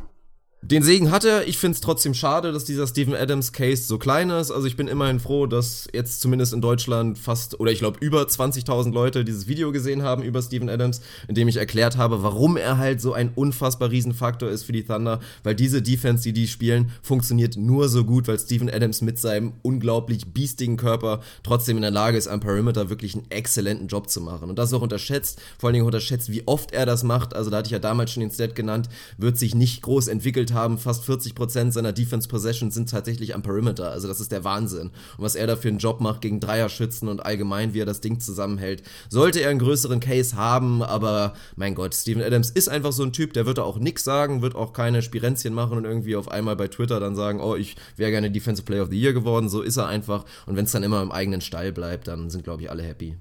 Den 0.65 0.81
Segen 0.81 1.11
hat 1.11 1.25
er. 1.25 1.45
Ich 1.45 1.57
finde 1.57 1.75
es 1.75 1.81
trotzdem 1.81 2.13
schade, 2.13 2.53
dass 2.53 2.63
dieser 2.63 2.87
Steven 2.87 3.15
Adams 3.15 3.51
Case 3.51 3.83
so 3.83 3.97
klein 3.97 4.29
ist. 4.29 4.49
Also 4.49 4.65
ich 4.65 4.77
bin 4.77 4.87
immerhin 4.87 5.19
froh, 5.19 5.45
dass 5.45 5.89
jetzt 5.91 6.21
zumindest 6.21 6.53
in 6.53 6.61
Deutschland 6.61 7.19
fast 7.19 7.59
oder 7.59 7.69
ich 7.69 7.79
glaube 7.79 7.97
über 7.99 8.21
20.000 8.21 8.93
Leute 8.93 9.25
dieses 9.25 9.47
Video 9.47 9.73
gesehen 9.73 10.03
haben 10.03 10.23
über 10.23 10.41
Steven 10.41 10.69
Adams, 10.69 11.01
in 11.27 11.35
dem 11.35 11.49
ich 11.49 11.57
erklärt 11.57 11.97
habe, 11.97 12.23
warum 12.23 12.55
er 12.55 12.77
halt 12.77 13.01
so 13.01 13.11
ein 13.11 13.31
unfassbar 13.35 13.91
Riesenfaktor 13.91 14.49
ist 14.49 14.63
für 14.63 14.71
die 14.71 14.85
Thunder, 14.85 15.19
weil 15.43 15.53
diese 15.53 15.81
Defense, 15.81 16.23
die 16.23 16.31
die 16.31 16.47
spielen, 16.47 16.91
funktioniert 17.01 17.57
nur 17.57 17.89
so 17.89 18.05
gut, 18.05 18.29
weil 18.29 18.39
Steven 18.39 18.69
Adams 18.69 19.01
mit 19.01 19.19
seinem 19.19 19.51
unglaublich 19.63 20.27
biestigen 20.27 20.77
Körper 20.77 21.19
trotzdem 21.43 21.75
in 21.75 21.81
der 21.81 21.91
Lage 21.91 22.17
ist, 22.17 22.29
am 22.29 22.39
Perimeter 22.39 22.89
wirklich 22.89 23.15
einen 23.15 23.29
exzellenten 23.31 23.89
Job 23.89 24.09
zu 24.09 24.21
machen. 24.21 24.49
Und 24.49 24.57
das 24.57 24.71
auch 24.71 24.81
unterschätzt, 24.81 25.41
vor 25.59 25.67
allen 25.67 25.73
Dingen 25.73 25.85
unterschätzt, 25.85 26.31
wie 26.31 26.47
oft 26.47 26.71
er 26.71 26.85
das 26.85 27.03
macht. 27.03 27.35
Also 27.35 27.49
da 27.49 27.57
hatte 27.57 27.67
ich 27.67 27.73
ja 27.73 27.79
damals 27.79 28.13
schon 28.13 28.21
den 28.21 28.31
Stat 28.31 28.55
genannt, 28.55 28.87
wird 29.17 29.37
sich 29.37 29.55
nicht 29.55 29.81
groß 29.81 30.07
entwickelt 30.07 30.52
haben, 30.53 30.77
fast 30.77 31.03
40% 31.03 31.71
seiner 31.71 31.93
Defense 31.93 32.27
Possessions 32.27 32.73
sind 32.73 32.89
tatsächlich 32.89 33.35
am 33.35 33.41
Perimeter. 33.41 33.91
Also 33.91 34.07
das 34.07 34.19
ist 34.19 34.31
der 34.31 34.43
Wahnsinn. 34.43 34.91
Und 35.17 35.23
was 35.23 35.35
er 35.35 35.47
da 35.47 35.55
für 35.55 35.67
einen 35.67 35.77
Job 35.77 36.01
macht 36.01 36.21
gegen 36.21 36.39
Dreierschützen 36.39 37.07
und 37.07 37.25
allgemein, 37.25 37.73
wie 37.73 37.81
er 37.81 37.85
das 37.85 38.01
Ding 38.01 38.19
zusammenhält, 38.19 38.83
sollte 39.09 39.41
er 39.41 39.49
einen 39.49 39.59
größeren 39.59 39.99
Case 39.99 40.35
haben, 40.35 40.81
aber 40.81 41.33
mein 41.55 41.75
Gott, 41.75 41.93
Steven 41.93 42.23
Adams 42.23 42.49
ist 42.49 42.69
einfach 42.69 42.91
so 42.91 43.03
ein 43.03 43.13
Typ, 43.13 43.33
der 43.33 43.45
wird 43.45 43.57
da 43.57 43.63
auch 43.63 43.79
nichts 43.79 44.03
sagen, 44.03 44.41
wird 44.41 44.55
auch 44.55 44.73
keine 44.73 45.01
Spirenzchen 45.01 45.53
machen 45.53 45.77
und 45.77 45.85
irgendwie 45.85 46.15
auf 46.15 46.29
einmal 46.29 46.55
bei 46.55 46.67
Twitter 46.67 46.99
dann 46.99 47.15
sagen, 47.15 47.39
oh, 47.41 47.55
ich 47.55 47.75
wäre 47.97 48.11
gerne 48.11 48.31
Defensive 48.31 48.65
Player 48.65 48.83
of 48.83 48.89
the 48.89 48.99
Year 48.99 49.13
geworden. 49.13 49.49
So 49.49 49.61
ist 49.61 49.77
er 49.77 49.87
einfach. 49.87 50.25
Und 50.45 50.55
wenn 50.55 50.65
es 50.65 50.71
dann 50.71 50.83
immer 50.83 51.01
im 51.01 51.11
eigenen 51.11 51.41
Stall 51.41 51.71
bleibt, 51.71 52.07
dann 52.07 52.29
sind, 52.29 52.43
glaube 52.43 52.61
ich, 52.61 52.69
alle 52.69 52.83
happy. 52.83 53.17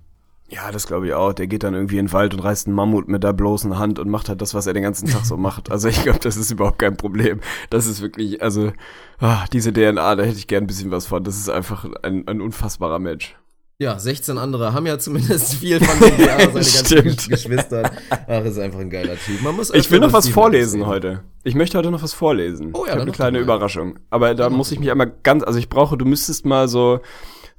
Ja, 0.52 0.70
das 0.70 0.86
glaube 0.86 1.06
ich 1.06 1.14
auch. 1.14 1.32
Der 1.32 1.46
geht 1.46 1.62
dann 1.62 1.72
irgendwie 1.72 1.96
in 1.96 2.06
den 2.06 2.12
Wald 2.12 2.34
und 2.34 2.40
reißt 2.40 2.66
einen 2.66 2.76
Mammut 2.76 3.08
mit 3.08 3.24
der 3.24 3.32
bloßen 3.32 3.78
Hand 3.78 3.98
und 3.98 4.10
macht 4.10 4.28
halt 4.28 4.42
das, 4.42 4.52
was 4.52 4.66
er 4.66 4.74
den 4.74 4.82
ganzen 4.82 5.08
Tag 5.08 5.24
so 5.24 5.38
macht. 5.38 5.70
Also 5.70 5.88
ich 5.88 6.02
glaube, 6.02 6.18
das 6.18 6.36
ist 6.36 6.50
überhaupt 6.50 6.78
kein 6.78 6.98
Problem. 6.98 7.40
Das 7.70 7.86
ist 7.86 8.02
wirklich, 8.02 8.42
also 8.42 8.70
ah, 9.18 9.46
diese 9.50 9.72
DNA, 9.72 10.14
da 10.14 10.22
hätte 10.22 10.36
ich 10.36 10.46
gern 10.46 10.64
ein 10.64 10.66
bisschen 10.66 10.90
was 10.90 11.06
von. 11.06 11.24
Das 11.24 11.38
ist 11.38 11.48
einfach 11.48 11.86
ein, 12.02 12.28
ein 12.28 12.42
unfassbarer 12.42 12.98
Match. 12.98 13.34
Ja, 13.78 13.98
16 13.98 14.36
andere 14.36 14.74
haben 14.74 14.84
ja 14.84 14.98
zumindest 14.98 15.54
viel 15.54 15.80
von 15.82 15.98
dem 15.98 16.16
DNA, 16.18 16.62
seine 16.62 17.02
ganzen 17.02 17.30
Geschwister. 17.30 17.90
Ach, 18.10 18.44
ist 18.44 18.58
einfach 18.58 18.80
ein 18.80 18.90
geiler 18.90 19.16
Typ. 19.16 19.40
Man 19.40 19.56
muss 19.56 19.72
ich 19.72 19.90
will 19.90 20.00
noch 20.00 20.12
was 20.12 20.28
vorlesen 20.28 20.86
heute. 20.86 21.22
Ich 21.44 21.54
möchte 21.54 21.78
heute 21.78 21.90
noch 21.90 22.02
was 22.02 22.12
vorlesen. 22.12 22.72
Oh 22.74 22.80
ja, 22.80 22.84
ich 22.84 22.90
habe 22.90 23.02
eine 23.02 23.12
kleine 23.12 23.38
Überraschung. 23.38 23.98
Aber 24.10 24.34
da 24.34 24.50
muss 24.50 24.70
ich 24.70 24.78
mich 24.78 24.90
einmal 24.90 25.10
ganz, 25.22 25.44
also 25.44 25.58
ich 25.58 25.70
brauche, 25.70 25.96
du 25.96 26.04
müsstest 26.04 26.44
mal 26.44 26.68
so 26.68 27.00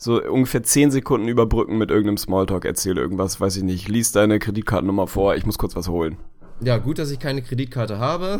so 0.03 0.21
ungefähr 0.21 0.63
zehn 0.63 0.91
Sekunden 0.91 1.27
überbrücken 1.27 1.77
mit 1.77 1.89
irgendeinem 1.89 2.17
Smalltalk, 2.17 2.65
erzähle 2.65 2.99
irgendwas, 2.99 3.39
weiß 3.39 3.57
ich 3.57 3.63
nicht, 3.63 3.87
lies 3.87 4.11
deine 4.11 4.39
Kreditkartennummer 4.39 5.07
vor, 5.07 5.35
ich 5.35 5.45
muss 5.45 5.57
kurz 5.57 5.75
was 5.75 5.87
holen. 5.87 6.17
Ja, 6.61 6.77
gut, 6.77 6.97
dass 6.97 7.11
ich 7.11 7.19
keine 7.19 7.41
Kreditkarte 7.41 7.99
habe. 7.99 8.39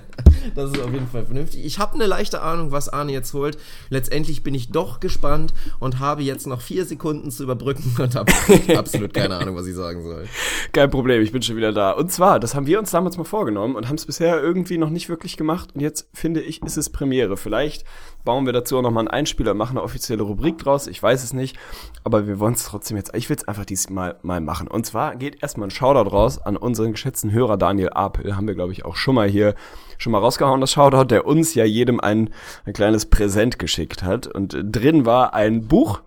das 0.54 0.72
ist 0.72 0.80
auf 0.80 0.92
jeden 0.92 1.06
Fall 1.06 1.24
vernünftig. 1.24 1.64
Ich 1.64 1.78
habe 1.78 1.94
eine 1.94 2.06
leichte 2.06 2.42
Ahnung, 2.42 2.72
was 2.72 2.88
Arne 2.88 3.12
jetzt 3.12 3.32
holt. 3.32 3.58
Letztendlich 3.90 4.42
bin 4.42 4.54
ich 4.54 4.72
doch 4.72 4.98
gespannt 4.98 5.52
und 5.78 6.00
habe 6.00 6.22
jetzt 6.22 6.46
noch 6.46 6.60
vier 6.62 6.84
Sekunden 6.84 7.30
zu 7.30 7.44
überbrücken 7.44 7.94
und 7.98 8.14
habe 8.16 8.32
absolut 8.76 9.14
keine 9.14 9.36
Ahnung, 9.36 9.54
was 9.54 9.66
ich 9.66 9.74
sagen 9.74 10.02
soll. 10.02 10.26
Kein 10.72 10.90
Problem, 10.90 11.22
ich 11.22 11.32
bin 11.32 11.42
schon 11.42 11.56
wieder 11.56 11.72
da. 11.72 11.92
Und 11.92 12.10
zwar, 12.10 12.40
das 12.40 12.54
haben 12.54 12.66
wir 12.66 12.78
uns 12.78 12.90
damals 12.90 13.16
mal 13.16 13.24
vorgenommen 13.24 13.76
und 13.76 13.88
haben 13.88 13.96
es 13.96 14.06
bisher 14.06 14.42
irgendwie 14.42 14.78
noch 14.78 14.90
nicht 14.90 15.08
wirklich 15.08 15.36
gemacht. 15.36 15.70
Und 15.74 15.80
jetzt 15.80 16.08
finde 16.12 16.40
ich, 16.40 16.62
ist 16.62 16.76
es 16.76 16.90
Premiere. 16.90 17.36
Vielleicht 17.36 17.84
bauen 18.24 18.46
wir 18.46 18.52
dazu 18.52 18.78
auch 18.78 18.82
nochmal 18.82 19.02
einen 19.02 19.08
Einspieler, 19.08 19.54
machen 19.54 19.76
eine 19.76 19.84
offizielle 19.84 20.22
Rubrik 20.22 20.58
draus. 20.58 20.86
Ich 20.86 21.02
weiß 21.02 21.24
es 21.24 21.32
nicht. 21.32 21.56
Aber 22.04 22.26
wir 22.26 22.38
wollen 22.38 22.54
es 22.54 22.64
trotzdem 22.64 22.96
jetzt, 22.96 23.14
ich 23.14 23.28
will 23.28 23.36
es 23.36 23.46
einfach 23.46 23.64
diesmal 23.64 24.18
mal 24.22 24.40
machen. 24.40 24.68
Und 24.68 24.86
zwar 24.86 25.16
geht 25.16 25.42
erstmal 25.42 25.68
ein 25.68 25.70
Shoutout 25.70 26.10
raus 26.10 26.38
an 26.38 26.56
unseren 26.56 26.92
geschätzten 26.92 27.32
Hörer 27.32 27.56
Daniel 27.56 27.90
Apel. 27.90 28.36
Haben 28.36 28.46
wir, 28.46 28.54
glaube 28.54 28.72
ich, 28.72 28.84
auch 28.84 28.96
schon 28.96 29.14
mal 29.14 29.28
hier 29.28 29.54
schon 29.98 30.12
mal 30.12 30.18
rausgehauen, 30.18 30.60
das 30.60 30.72
Shoutout, 30.72 31.04
der 31.04 31.26
uns 31.26 31.54
ja 31.54 31.64
jedem 31.64 32.00
ein, 32.00 32.30
ein 32.64 32.72
kleines 32.72 33.06
Präsent 33.06 33.58
geschickt 33.58 34.02
hat. 34.02 34.26
Und 34.26 34.56
drin 34.62 35.04
war 35.04 35.34
ein 35.34 35.68
Buch 35.68 36.00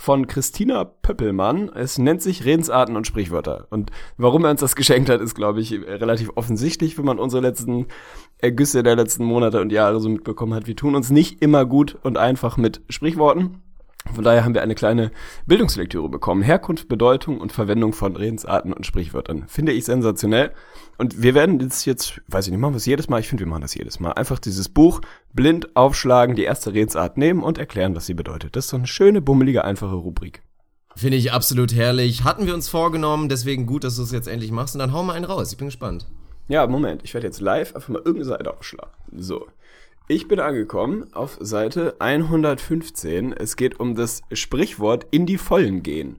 von 0.00 0.26
Christina 0.26 0.84
Pöppelmann. 0.84 1.68
Es 1.74 1.98
nennt 1.98 2.22
sich 2.22 2.46
Redensarten 2.46 2.96
und 2.96 3.06
Sprichwörter. 3.06 3.66
Und 3.68 3.90
warum 4.16 4.44
er 4.44 4.50
uns 4.50 4.60
das 4.60 4.74
geschenkt 4.74 5.10
hat, 5.10 5.20
ist, 5.20 5.34
glaube 5.34 5.60
ich, 5.60 5.72
relativ 5.72 6.30
offensichtlich, 6.36 6.96
wenn 6.96 7.04
man 7.04 7.18
unsere 7.18 7.42
letzten 7.42 7.86
Ergüsse 8.42 8.82
der 8.82 8.96
letzten 8.96 9.24
Monate 9.24 9.60
und 9.60 9.72
Jahre 9.72 10.00
so 10.00 10.08
mitbekommen 10.08 10.54
hat. 10.54 10.66
Wir 10.66 10.76
tun 10.76 10.94
uns 10.94 11.10
nicht 11.10 11.42
immer 11.42 11.64
gut 11.66 11.96
und 12.02 12.18
einfach 12.18 12.56
mit 12.56 12.82
Sprichworten. 12.88 13.62
Von 14.14 14.24
daher 14.24 14.44
haben 14.44 14.54
wir 14.54 14.62
eine 14.62 14.74
kleine 14.74 15.10
Bildungslektüre 15.46 16.08
bekommen. 16.08 16.42
Herkunft, 16.42 16.88
Bedeutung 16.88 17.38
und 17.38 17.52
Verwendung 17.52 17.92
von 17.92 18.16
Redensarten 18.16 18.72
und 18.72 18.86
Sprichwörtern. 18.86 19.44
Finde 19.46 19.72
ich 19.72 19.84
sensationell. 19.84 20.52
Und 20.96 21.22
wir 21.22 21.34
werden 21.34 21.58
das 21.58 21.84
jetzt, 21.84 22.22
weiß 22.28 22.46
ich 22.46 22.50
nicht, 22.50 22.60
machen 22.60 22.72
wir 22.72 22.78
es 22.78 22.86
jedes 22.86 23.10
Mal? 23.10 23.20
Ich 23.20 23.28
finde, 23.28 23.44
wir 23.44 23.50
machen 23.50 23.60
das 23.60 23.74
jedes 23.74 24.00
Mal. 24.00 24.12
Einfach 24.12 24.38
dieses 24.38 24.70
Buch 24.70 25.02
blind 25.34 25.76
aufschlagen, 25.76 26.34
die 26.34 26.44
erste 26.44 26.72
Redensart 26.72 27.18
nehmen 27.18 27.42
und 27.42 27.58
erklären, 27.58 27.94
was 27.94 28.06
sie 28.06 28.14
bedeutet. 28.14 28.56
Das 28.56 28.64
ist 28.64 28.70
so 28.70 28.78
eine 28.78 28.86
schöne, 28.86 29.20
bummelige, 29.20 29.64
einfache 29.64 29.96
Rubrik. 29.96 30.42
Finde 30.96 31.18
ich 31.18 31.32
absolut 31.32 31.74
herrlich. 31.74 32.24
Hatten 32.24 32.46
wir 32.46 32.54
uns 32.54 32.70
vorgenommen, 32.70 33.28
deswegen 33.28 33.66
gut, 33.66 33.84
dass 33.84 33.96
du 33.96 34.02
es 34.02 34.12
jetzt 34.12 34.28
endlich 34.28 34.50
machst. 34.50 34.74
Und 34.74 34.78
dann 34.78 34.92
hau 34.92 35.02
mal 35.02 35.12
einen 35.12 35.26
raus. 35.26 35.52
Ich 35.52 35.58
bin 35.58 35.68
gespannt. 35.68 36.06
Ja, 36.48 36.66
Moment. 36.66 37.02
Ich 37.04 37.14
werde 37.14 37.26
jetzt 37.26 37.40
live 37.40 37.74
einfach 37.74 37.88
mal 37.88 37.98
irgendeine 37.98 38.24
Seite 38.24 38.52
aufschlagen. 38.56 38.92
So. 39.16 39.46
Ich 40.08 40.26
bin 40.26 40.40
angekommen 40.40 41.06
auf 41.12 41.38
Seite 41.40 41.94
115. 42.00 43.32
Es 43.32 43.54
geht 43.56 43.78
um 43.78 43.94
das 43.94 44.22
Sprichwort 44.32 45.06
in 45.12 45.24
die 45.26 45.38
Vollen 45.38 45.82
gehen. 45.84 46.16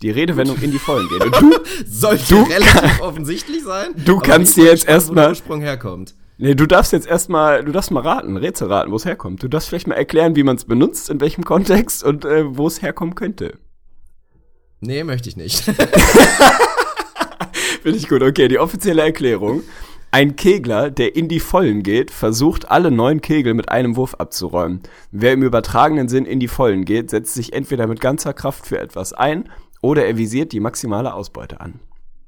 Die 0.00 0.10
Redewendung 0.10 0.56
in 0.62 0.70
die 0.70 0.78
Vollen 0.78 1.06
gehen. 1.10 1.22
Und 1.22 1.38
du, 1.42 1.52
Sollte 1.86 2.24
Du- 2.34 2.42
relativ 2.44 3.00
offensichtlich 3.02 3.62
sein. 3.62 3.90
Du 4.04 4.18
kannst 4.18 4.56
dir 4.56 4.64
jetzt 4.64 4.88
erstmal- 4.88 5.28
Ursprung 5.28 5.60
herkommt. 5.60 6.14
nee, 6.38 6.54
du 6.54 6.64
darfst 6.64 6.94
jetzt 6.94 7.06
erstmal, 7.06 7.62
du 7.62 7.70
darfst 7.72 7.90
mal 7.90 8.00
raten, 8.00 8.38
Rätsel 8.38 8.68
raten, 8.72 8.90
wo 8.92 8.96
es 8.96 9.04
herkommt. 9.04 9.42
Du 9.42 9.48
darfst 9.48 9.68
vielleicht 9.68 9.86
mal 9.86 9.96
erklären, 9.96 10.34
wie 10.34 10.42
man 10.42 10.56
es 10.56 10.64
benutzt, 10.64 11.10
in 11.10 11.20
welchem 11.20 11.44
Kontext 11.44 12.02
und 12.02 12.24
äh, 12.24 12.56
wo 12.56 12.66
es 12.66 12.80
herkommen 12.80 13.14
könnte. 13.14 13.58
Nee, 14.80 15.04
möchte 15.04 15.28
ich 15.28 15.36
nicht. 15.36 15.64
Finde 17.82 17.98
ich 17.98 18.08
gut. 18.08 18.22
Okay, 18.22 18.48
die 18.48 18.58
offizielle 18.58 19.02
Erklärung. 19.02 19.62
Ein 20.12 20.34
Kegler, 20.34 20.90
der 20.90 21.14
in 21.14 21.28
die 21.28 21.38
Vollen 21.38 21.84
geht, 21.84 22.10
versucht 22.10 22.68
alle 22.68 22.90
neun 22.90 23.20
Kegel 23.20 23.54
mit 23.54 23.68
einem 23.68 23.94
Wurf 23.94 24.14
abzuräumen. 24.14 24.80
Wer 25.12 25.34
im 25.34 25.44
übertragenen 25.44 26.08
Sinn 26.08 26.24
in 26.24 26.40
die 26.40 26.48
Vollen 26.48 26.84
geht, 26.84 27.10
setzt 27.10 27.34
sich 27.34 27.52
entweder 27.52 27.86
mit 27.86 28.00
ganzer 28.00 28.32
Kraft 28.32 28.66
für 28.66 28.80
etwas 28.80 29.12
ein 29.12 29.48
oder 29.82 30.04
er 30.04 30.16
visiert 30.16 30.50
die 30.50 30.58
maximale 30.58 31.14
Ausbeute 31.14 31.60
an. 31.60 31.78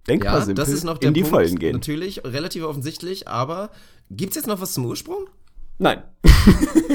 Denkbar 0.09 0.34
ja, 0.34 0.44
simpel, 0.44 0.64
das 0.64 0.72
ist 0.72 0.84
noch 0.84 0.98
der 0.98 1.09
in 1.09 1.14
die 1.14 1.22
Punkt. 1.22 1.34
Vollen 1.34 1.59
gehen. 1.59 1.72
Natürlich, 1.72 2.24
relativ 2.24 2.64
offensichtlich, 2.64 3.26
aber 3.26 3.70
gibt's 4.11 4.36
jetzt 4.36 4.46
noch 4.46 4.61
was 4.61 4.74
zum 4.74 4.86
Ursprung? 4.86 5.26
Nein. 5.79 6.03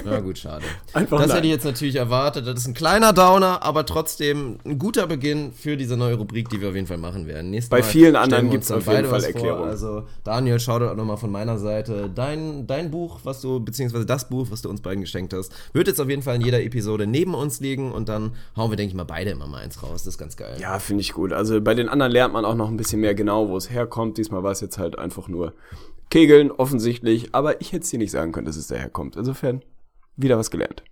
Na 0.06 0.20
gut, 0.20 0.38
schade. 0.38 0.64
Einfach 0.94 1.18
das 1.20 1.28
nein. 1.28 1.38
hätte 1.38 1.48
ich 1.48 1.54
jetzt 1.54 1.66
natürlich 1.66 1.96
erwartet. 1.96 2.48
Das 2.48 2.60
ist 2.60 2.68
ein 2.68 2.74
kleiner 2.74 3.14
Downer, 3.14 3.64
aber 3.64 3.86
trotzdem 3.86 4.58
ein 4.66 4.80
guter 4.80 5.08
Beginn 5.08 5.52
für 5.52 5.78
diese 5.78 5.98
neue 5.98 6.16
Rubrik, 6.16 6.50
die 6.50 6.62
wir 6.62 6.70
auf 6.70 6.76
jeden 6.76 6.88
Fall 6.88 6.98
machen 6.98 7.28
werden. 7.28 7.52
Nächstes 7.52 7.70
Bei 7.70 7.80
Mal 7.80 7.84
vielen 7.84 8.16
anderen 8.16 8.50
uns 8.50 8.68
dann 8.68 8.78
auf 8.78 8.88
jeden 8.88 9.06
Fall 9.06 9.24
Erklärungen. 9.24 9.64
Vor. 9.64 9.68
Also 9.68 10.08
Daniel, 10.24 10.60
schau 10.60 10.80
doch 10.80 10.96
nochmal 10.96 11.18
von 11.18 11.32
meiner 11.32 11.58
Seite. 11.58 12.10
Dein, 12.14 12.68
dein 12.68 12.92
Buch, 12.92 13.20
was 13.24 13.42
du, 13.42 13.60
beziehungsweise 13.60 14.06
das 14.06 14.30
Buch, 14.30 14.48
was 14.50 14.62
du 14.62 14.70
uns 14.70 14.82
beiden 14.82 15.02
geschenkt 15.02 15.34
hast, 15.34 15.52
wird 15.74 15.88
jetzt 15.88 16.00
auf 16.00 16.10
jeden 16.10 16.22
Fall 16.22 16.36
in 16.36 16.42
jeder 16.42 16.62
Episode 16.62 17.08
neben 17.08 17.34
uns 17.34 17.60
liegen 17.60 17.92
und 17.92 18.10
dann 18.10 18.32
hauen 18.56 18.72
wir, 18.72 18.78
denke 18.78 18.92
ich 18.92 18.96
mal, 18.96 19.04
beide 19.04 19.32
immer 19.32 19.48
mal 19.48 19.60
eins 19.60 19.82
raus. 19.84 20.04
Das 20.04 20.14
ist 20.14 20.18
ganz 20.18 20.38
geil. 20.38 20.58
Ja, 20.60 20.80
finde 20.80 21.02
ich 21.02 21.14
gut. 21.14 21.34
Also 21.34 21.60
bei 21.62 21.74
den 21.74 21.90
anderen 21.90 22.12
lernt 22.12 22.34
man 22.34 22.46
auch 22.46 22.56
noch 22.56 22.70
ein 22.70 22.78
bisschen 22.78 23.02
mehr 23.02 23.16
genau, 23.16 23.50
wo 23.50 23.58
es 23.58 23.70
herkommt. 23.70 24.18
Diesmal 24.18 24.44
war 24.44 24.52
es 24.52 24.62
jetzt 24.62 24.78
halt 24.78 24.98
einfach 24.98 25.28
nur 25.28 25.54
Kegeln, 26.10 26.52
offensichtlich. 26.52 27.34
Aber 27.34 27.62
ich 27.62 27.74
hätte 27.74 27.84
es 27.84 27.90
dir 27.90 28.00
nicht 28.00 28.12
sagen 28.12 28.32
können, 28.32 28.46
dass 28.46 28.58
es 28.58 28.68
daherkommt. 28.68 29.16
Insofern 29.16 29.64
wieder 30.16 30.38
was 30.38 30.52
gelernt. 30.52 30.84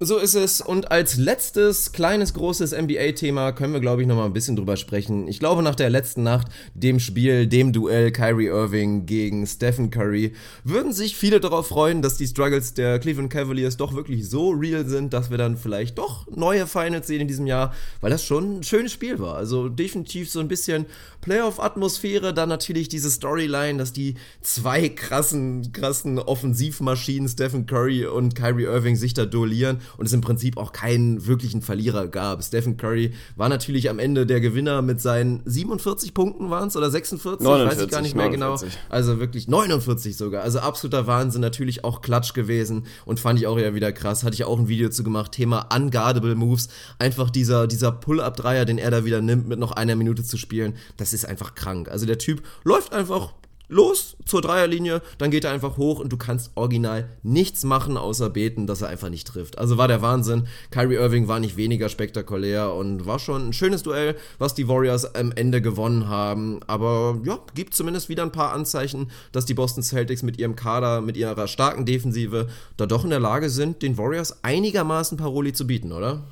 So 0.00 0.18
ist 0.18 0.36
es. 0.36 0.60
Und 0.60 0.92
als 0.92 1.16
letztes 1.16 1.90
kleines, 1.90 2.32
großes 2.32 2.70
NBA-Thema 2.70 3.50
können 3.50 3.72
wir, 3.72 3.80
glaube 3.80 4.00
ich, 4.00 4.06
noch 4.06 4.14
mal 4.14 4.26
ein 4.26 4.32
bisschen 4.32 4.54
drüber 4.54 4.76
sprechen. 4.76 5.26
Ich 5.26 5.40
glaube, 5.40 5.60
nach 5.60 5.74
der 5.74 5.90
letzten 5.90 6.22
Nacht, 6.22 6.46
dem 6.72 7.00
Spiel, 7.00 7.48
dem 7.48 7.72
Duell 7.72 8.12
Kyrie 8.12 8.46
Irving 8.46 9.06
gegen 9.06 9.44
Stephen 9.44 9.90
Curry, 9.90 10.34
würden 10.62 10.92
sich 10.92 11.16
viele 11.16 11.40
darauf 11.40 11.66
freuen, 11.66 12.00
dass 12.00 12.16
die 12.16 12.28
Struggles 12.28 12.74
der 12.74 13.00
Cleveland 13.00 13.32
Cavaliers 13.32 13.76
doch 13.76 13.92
wirklich 13.92 14.30
so 14.30 14.50
real 14.50 14.86
sind, 14.86 15.12
dass 15.12 15.30
wir 15.30 15.38
dann 15.38 15.56
vielleicht 15.56 15.98
doch 15.98 16.28
neue 16.28 16.68
Finals 16.68 17.08
sehen 17.08 17.22
in 17.22 17.28
diesem 17.28 17.48
Jahr, 17.48 17.74
weil 18.00 18.10
das 18.10 18.24
schon 18.24 18.60
ein 18.60 18.62
schönes 18.62 18.92
Spiel 18.92 19.18
war. 19.18 19.34
Also 19.34 19.68
definitiv 19.68 20.30
so 20.30 20.38
ein 20.38 20.46
bisschen 20.46 20.86
Playoff-Atmosphäre, 21.22 22.32
dann 22.32 22.48
natürlich 22.48 22.88
diese 22.88 23.10
Storyline, 23.10 23.78
dass 23.78 23.92
die 23.92 24.14
zwei 24.42 24.90
krassen, 24.90 25.72
krassen 25.72 26.20
Offensivmaschinen, 26.20 27.28
Stephen 27.28 27.66
Curry 27.66 28.06
und 28.06 28.36
Kyrie 28.36 28.66
Irving, 28.66 28.94
sich 28.94 29.12
da 29.12 29.26
duellieren 29.26 29.80
und 29.96 30.06
es 30.06 30.12
im 30.12 30.20
Prinzip 30.20 30.56
auch 30.56 30.72
keinen 30.72 31.26
wirklichen 31.26 31.62
Verlierer 31.62 32.08
gab. 32.08 32.42
Stephen 32.42 32.76
Curry 32.76 33.12
war 33.36 33.48
natürlich 33.48 33.90
am 33.90 33.98
Ende 33.98 34.26
der 34.26 34.40
Gewinner 34.40 34.82
mit 34.82 35.00
seinen 35.00 35.42
47 35.44 36.14
Punkten 36.14 36.50
waren 36.50 36.68
es 36.68 36.76
oder 36.76 36.90
46, 36.90 37.40
weiß 37.40 37.44
49, 37.44 37.84
ich 37.84 37.90
gar 37.90 38.00
nicht 38.02 38.14
mehr 38.14 38.26
49. 38.26 38.68
genau. 38.68 38.82
Also 38.88 39.20
wirklich 39.20 39.48
49 39.48 40.16
sogar. 40.16 40.42
Also 40.42 40.60
absoluter 40.60 41.06
Wahnsinn, 41.06 41.40
natürlich 41.40 41.84
auch 41.84 42.02
Klatsch 42.02 42.34
gewesen 42.34 42.84
und 43.04 43.20
fand 43.20 43.38
ich 43.38 43.46
auch 43.46 43.58
ja 43.58 43.74
wieder 43.74 43.92
krass. 43.92 44.24
Hatte 44.24 44.34
ich 44.34 44.44
auch 44.44 44.58
ein 44.58 44.68
Video 44.68 44.88
zu 44.88 45.02
gemacht, 45.04 45.32
Thema 45.32 45.68
Unguardable 45.74 46.34
Moves. 46.34 46.68
Einfach 46.98 47.30
dieser, 47.30 47.66
dieser 47.66 47.92
Pull-Up-Dreier, 47.92 48.64
den 48.64 48.78
er 48.78 48.90
da 48.90 49.04
wieder 49.04 49.20
nimmt, 49.20 49.48
mit 49.48 49.58
noch 49.58 49.72
einer 49.72 49.96
Minute 49.96 50.24
zu 50.24 50.36
spielen, 50.36 50.74
das 50.96 51.12
ist 51.12 51.24
einfach 51.24 51.54
krank. 51.54 51.88
Also 51.88 52.06
der 52.06 52.18
Typ 52.18 52.42
läuft 52.64 52.92
einfach 52.92 53.32
los 53.68 54.16
zur 54.24 54.42
Dreierlinie, 54.42 55.02
dann 55.18 55.30
geht 55.30 55.44
er 55.44 55.52
einfach 55.52 55.76
hoch 55.76 56.00
und 56.00 56.12
du 56.12 56.16
kannst 56.16 56.50
original 56.54 57.08
nichts 57.22 57.64
machen, 57.64 57.96
außer 57.96 58.30
beten, 58.30 58.66
dass 58.66 58.82
er 58.82 58.88
einfach 58.88 59.10
nicht 59.10 59.26
trifft. 59.26 59.58
Also 59.58 59.76
war 59.78 59.88
der 59.88 60.02
Wahnsinn. 60.02 60.46
Kyrie 60.70 60.96
Irving 60.96 61.28
war 61.28 61.40
nicht 61.40 61.56
weniger 61.56 61.88
spektakulär 61.88 62.74
und 62.74 63.06
war 63.06 63.18
schon 63.18 63.48
ein 63.48 63.52
schönes 63.52 63.82
Duell, 63.82 64.16
was 64.38 64.54
die 64.54 64.68
Warriors 64.68 65.14
am 65.14 65.32
Ende 65.32 65.60
gewonnen 65.62 66.08
haben. 66.08 66.60
Aber 66.66 67.20
ja, 67.24 67.38
gibt 67.54 67.74
zumindest 67.74 68.08
wieder 68.08 68.22
ein 68.22 68.32
paar 68.32 68.52
Anzeichen, 68.52 69.10
dass 69.32 69.46
die 69.46 69.54
Boston 69.54 69.82
Celtics 69.82 70.22
mit 70.22 70.38
ihrem 70.38 70.56
Kader, 70.56 71.00
mit 71.00 71.16
ihrer 71.16 71.46
starken 71.46 71.84
Defensive 71.84 72.48
da 72.76 72.86
doch 72.86 73.04
in 73.04 73.10
der 73.10 73.20
Lage 73.20 73.50
sind, 73.50 73.82
den 73.82 73.98
Warriors 73.98 74.42
einigermaßen 74.44 75.18
Paroli 75.18 75.52
zu 75.52 75.66
bieten, 75.66 75.92
oder? 75.92 76.24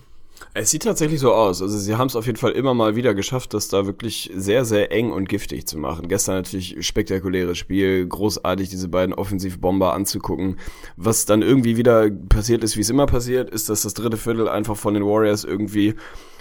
Es 0.54 0.70
sieht 0.70 0.84
tatsächlich 0.84 1.20
so 1.20 1.32
aus. 1.32 1.60
Also 1.60 1.78
sie 1.78 1.96
haben 1.96 2.06
es 2.06 2.16
auf 2.16 2.26
jeden 2.26 2.38
Fall 2.38 2.52
immer 2.52 2.74
mal 2.74 2.96
wieder 2.96 3.14
geschafft, 3.14 3.54
das 3.54 3.68
da 3.68 3.86
wirklich 3.86 4.30
sehr, 4.34 4.64
sehr 4.64 4.90
eng 4.92 5.10
und 5.10 5.28
giftig 5.28 5.66
zu 5.66 5.78
machen. 5.78 6.08
Gestern 6.08 6.36
natürlich 6.36 6.76
spektakuläres 6.86 7.58
Spiel, 7.58 8.06
großartig 8.06 8.68
diese 8.68 8.88
beiden 8.88 9.14
Offensivbomber 9.14 9.92
anzugucken. 9.92 10.58
Was 10.96 11.26
dann 11.26 11.42
irgendwie 11.42 11.76
wieder 11.76 12.10
passiert 12.10 12.64
ist, 12.64 12.76
wie 12.76 12.80
es 12.80 12.90
immer 12.90 13.06
passiert, 13.06 13.50
ist, 13.50 13.68
dass 13.68 13.82
das 13.82 13.94
dritte 13.94 14.16
Viertel 14.16 14.48
einfach 14.48 14.76
von 14.76 14.94
den 14.94 15.04
Warriors 15.04 15.44
irgendwie 15.44 15.94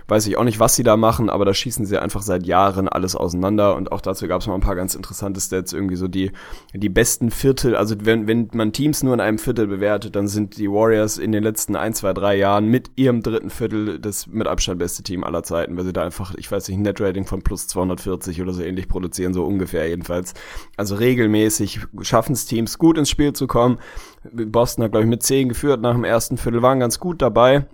weiß 0.08 0.28
ich 0.28 0.38
auch 0.38 0.44
nicht, 0.44 0.60
was 0.60 0.76
sie 0.76 0.84
da 0.84 0.98
machen, 0.98 1.30
aber 1.30 1.46
da 1.46 1.54
schießen 1.54 1.86
sie 1.86 1.98
einfach 1.98 2.22
seit 2.22 2.46
Jahren 2.46 2.88
alles 2.88 3.16
auseinander 3.16 3.76
und 3.76 3.92
auch 3.92 4.02
dazu 4.02 4.28
gab 4.28 4.42
es 4.42 4.48
mal 4.48 4.56
ein 4.56 4.62
paar 4.62 4.76
ganz 4.76 4.96
interessante 4.96 5.42
Stats, 5.42 5.74
irgendwie 5.74 5.96
so 5.96 6.08
die, 6.08 6.32
die 6.74 6.90
besten 6.90 7.32
Viertel, 7.32 7.76
also 7.76 7.96
wenn, 8.00 8.28
wenn 8.28 8.50
man 8.54 8.72
Teams 8.72 9.04
nur 9.04 9.14
in 9.14 9.20
einem 9.20 9.38
Viertel 9.38 9.68
bewertet, 9.68 10.16
dann 10.16 10.28
sind 10.28 10.58
die 10.58 10.70
Warriors 10.70 11.18
in 11.18 11.32
den 11.32 11.44
letzten 11.44 11.76
ein, 11.76 11.94
zwei, 11.94 12.14
drei 12.14 12.36
Jahren 12.38 12.68
mit 12.68 12.92
ihrem 12.96 13.22
dritten 13.22 13.50
Viertel 13.50 14.00
das 14.00 14.28
mit 14.28 14.48
Abstand 14.48 14.80
beste 14.80 15.04
Team 15.04 15.24
aller 15.24 15.44
Zeiten, 15.44 15.78
weil 15.78 15.86
sie 15.86 15.94
da 15.94 16.04
einfach, 16.04 16.36
ich 16.36 16.52
weiß 16.52 16.68
nicht, 16.68 16.78
ein 16.78 16.84
Netrating 16.84 17.26
von 17.26 17.42
plus 17.42 17.68
240 17.68 18.42
oder 18.42 18.54
so 18.54 18.64
ähnlich 18.64 18.88
produzieren, 18.88 19.34
so 19.34 19.46
ungefähr 19.46 19.88
jedenfalls. 19.88 20.34
Also 20.78 20.96
regelmäßig 20.96 21.82
schaffen 22.02 22.34
es 22.34 22.46
Teams 22.46 22.78
gut 22.78 22.98
ins 22.98 23.10
Spiel 23.10 23.34
zu 23.34 23.48
kommen. 23.48 23.80
Boston 24.32 24.84
hat, 24.84 24.92
glaube 24.92 25.06
ich, 25.06 25.10
mit 25.10 25.24
10 25.24 25.50
geführt 25.50 25.82
nach 25.82 25.94
dem 25.94 26.04
ersten 26.04 26.38
Viertel, 26.38 26.62
waren 26.62 26.80
ganz 26.80 27.00
gut 27.00 27.22
dabei. 27.22 27.66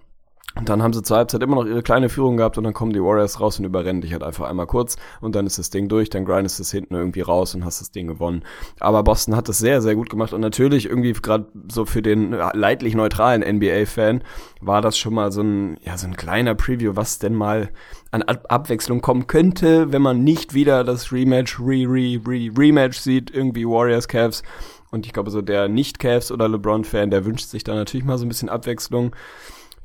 Und 0.56 0.68
dann 0.68 0.84
haben 0.84 0.92
sie 0.92 1.02
zur 1.02 1.18
Halbzeit 1.18 1.42
immer 1.44 1.56
noch 1.56 1.66
ihre 1.66 1.82
kleine 1.82 2.10
Führung 2.10 2.36
gehabt 2.36 2.58
und 2.58 2.66
dann 2.66 2.74
kommen 2.74 2.92
die 2.92 3.02
Warriors 3.02 3.40
raus 3.40 3.58
und 3.58 3.66
überrennen 3.66 4.02
dich 4.02 4.12
halt 4.12 4.24
einfach 4.24 4.50
einmal 4.50 4.68
kurz 4.68 4.98
und 5.22 5.34
dann 5.34 5.46
ist 5.46 5.58
das 5.58 5.70
Ding 5.70 5.88
durch, 5.88 6.10
dann 6.10 6.26
grindest 6.26 6.60
du 6.60 6.64
es 6.64 6.72
hinten 6.72 6.94
irgendwie 6.94 7.22
raus 7.22 7.56
und 7.56 7.64
hast 7.64 7.80
das 7.80 7.92
Ding 7.92 8.08
gewonnen. 8.08 8.44
Aber 8.80 9.04
Boston 9.04 9.36
hat 9.36 9.48
das 9.48 9.60
sehr, 9.60 9.82
sehr 9.82 9.96
gut 9.96 10.10
gemacht 10.10 10.34
und 10.34 10.42
natürlich 10.42 10.88
irgendwie 10.88 11.14
gerade 11.14 11.46
so 11.72 11.86
für 11.86 12.02
den 12.02 12.32
leidlich 12.32 12.96
neutralen 12.96 13.42
NBA-Fan 13.42 14.24
war 14.60 14.82
das 14.82 14.98
schon 14.98 15.14
mal 15.14 15.32
so 15.32 15.42
ein, 15.42 15.78
ja, 15.84 15.98
so 15.98 16.08
ein 16.08 16.18
kleiner 16.18 16.54
Preview, 16.54 16.96
was 16.96 17.20
denn 17.20 17.34
mal 17.34 17.70
an 18.12 18.22
Ab 18.24 18.46
Abwechslung 18.50 19.02
kommen 19.02 19.28
könnte, 19.28 19.94
wenn 19.94 20.02
man 20.02 20.24
nicht 20.24 20.54
wieder 20.54 20.84
das 20.84 21.14
Rematch, 21.14 21.60
Re, 21.60 21.86
Re, 21.88 22.20
Re, 22.28 22.52
Rematch 22.58 23.00
sieht, 23.00 23.32
irgendwie 23.32 23.66
Warriors, 23.66 24.08
Cavs. 24.08 24.44
Und 24.92 25.06
ich 25.06 25.14
glaube, 25.14 25.32
so 25.32 25.42
der 25.42 25.70
Nicht-Cavs 25.70 26.32
oder 26.32 26.50
LeBron-Fan, 26.50 27.12
der 27.12 27.24
wünscht 27.24 27.48
sich 27.48 27.64
da 27.64 27.74
natürlich 27.74 28.06
mal 28.06 28.18
so 28.18 28.26
ein 28.26 28.28
bisschen 28.28 28.50
Abwechslung. 28.50 29.16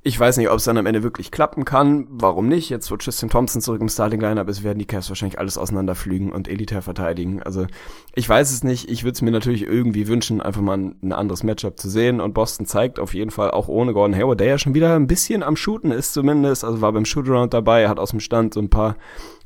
Ich 0.06 0.20
weiß 0.20 0.36
nicht, 0.36 0.48
ob 0.50 0.58
es 0.58 0.62
dann 0.62 0.78
am 0.78 0.86
Ende 0.86 1.02
wirklich 1.02 1.32
klappen 1.32 1.64
kann. 1.64 2.06
Warum 2.08 2.46
nicht? 2.46 2.70
Jetzt, 2.70 2.92
wo 2.92 2.96
Tristan 2.96 3.28
Thompson 3.28 3.60
zurück 3.60 3.80
im 3.80 3.88
Starting-Lineup 3.88 4.48
ist, 4.48 4.62
werden 4.62 4.78
die 4.78 4.84
Cavs 4.84 5.08
wahrscheinlich 5.08 5.40
alles 5.40 5.58
auseinanderflügen 5.58 6.30
und 6.30 6.46
elitär 6.46 6.80
verteidigen. 6.80 7.42
Also, 7.42 7.66
ich 8.14 8.28
weiß 8.28 8.52
es 8.52 8.62
nicht. 8.62 8.88
Ich 8.88 9.02
würde 9.02 9.14
es 9.14 9.22
mir 9.22 9.32
natürlich 9.32 9.64
irgendwie 9.64 10.06
wünschen, 10.06 10.40
einfach 10.40 10.60
mal 10.60 10.78
ein, 10.78 10.94
ein, 11.02 11.12
anderes 11.12 11.42
Matchup 11.42 11.80
zu 11.80 11.90
sehen. 11.90 12.20
Und 12.20 12.34
Boston 12.34 12.66
zeigt 12.66 13.00
auf 13.00 13.14
jeden 13.14 13.32
Fall 13.32 13.50
auch 13.50 13.66
ohne 13.66 13.94
Gordon 13.94 14.14
Hayward, 14.14 14.38
der 14.38 14.46
ja 14.46 14.58
schon 14.58 14.74
wieder 14.74 14.94
ein 14.94 15.08
bisschen 15.08 15.42
am 15.42 15.56
Shooten 15.56 15.90
ist 15.90 16.12
zumindest. 16.12 16.62
Also 16.62 16.80
war 16.80 16.92
beim 16.92 17.04
Shootaround 17.04 17.52
dabei, 17.52 17.88
hat 17.88 17.98
aus 17.98 18.10
dem 18.10 18.20
Stand 18.20 18.54
so 18.54 18.60
ein 18.60 18.70
paar, 18.70 18.94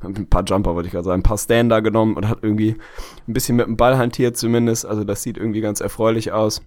ein 0.03 0.27
paar 0.27 0.43
Jumper, 0.43 0.75
würde 0.75 0.85
ich 0.85 0.93
gerade 0.93 1.05
sagen, 1.05 1.21
ein 1.21 1.23
paar 1.23 1.39
Stander 1.39 1.81
genommen 1.81 2.15
und 2.15 2.29
hat 2.29 2.37
irgendwie 2.43 2.75
ein 3.27 3.33
bisschen 3.33 3.55
mit 3.55 3.65
dem 3.65 3.77
Ball 3.77 3.97
hantiert 3.97 4.37
zumindest. 4.37 4.85
Also 4.85 5.05
das 5.05 5.23
sieht 5.23 5.37
irgendwie 5.37 5.61
ganz 5.61 5.81
erfreulich 5.81 6.31
aus. 6.31 6.61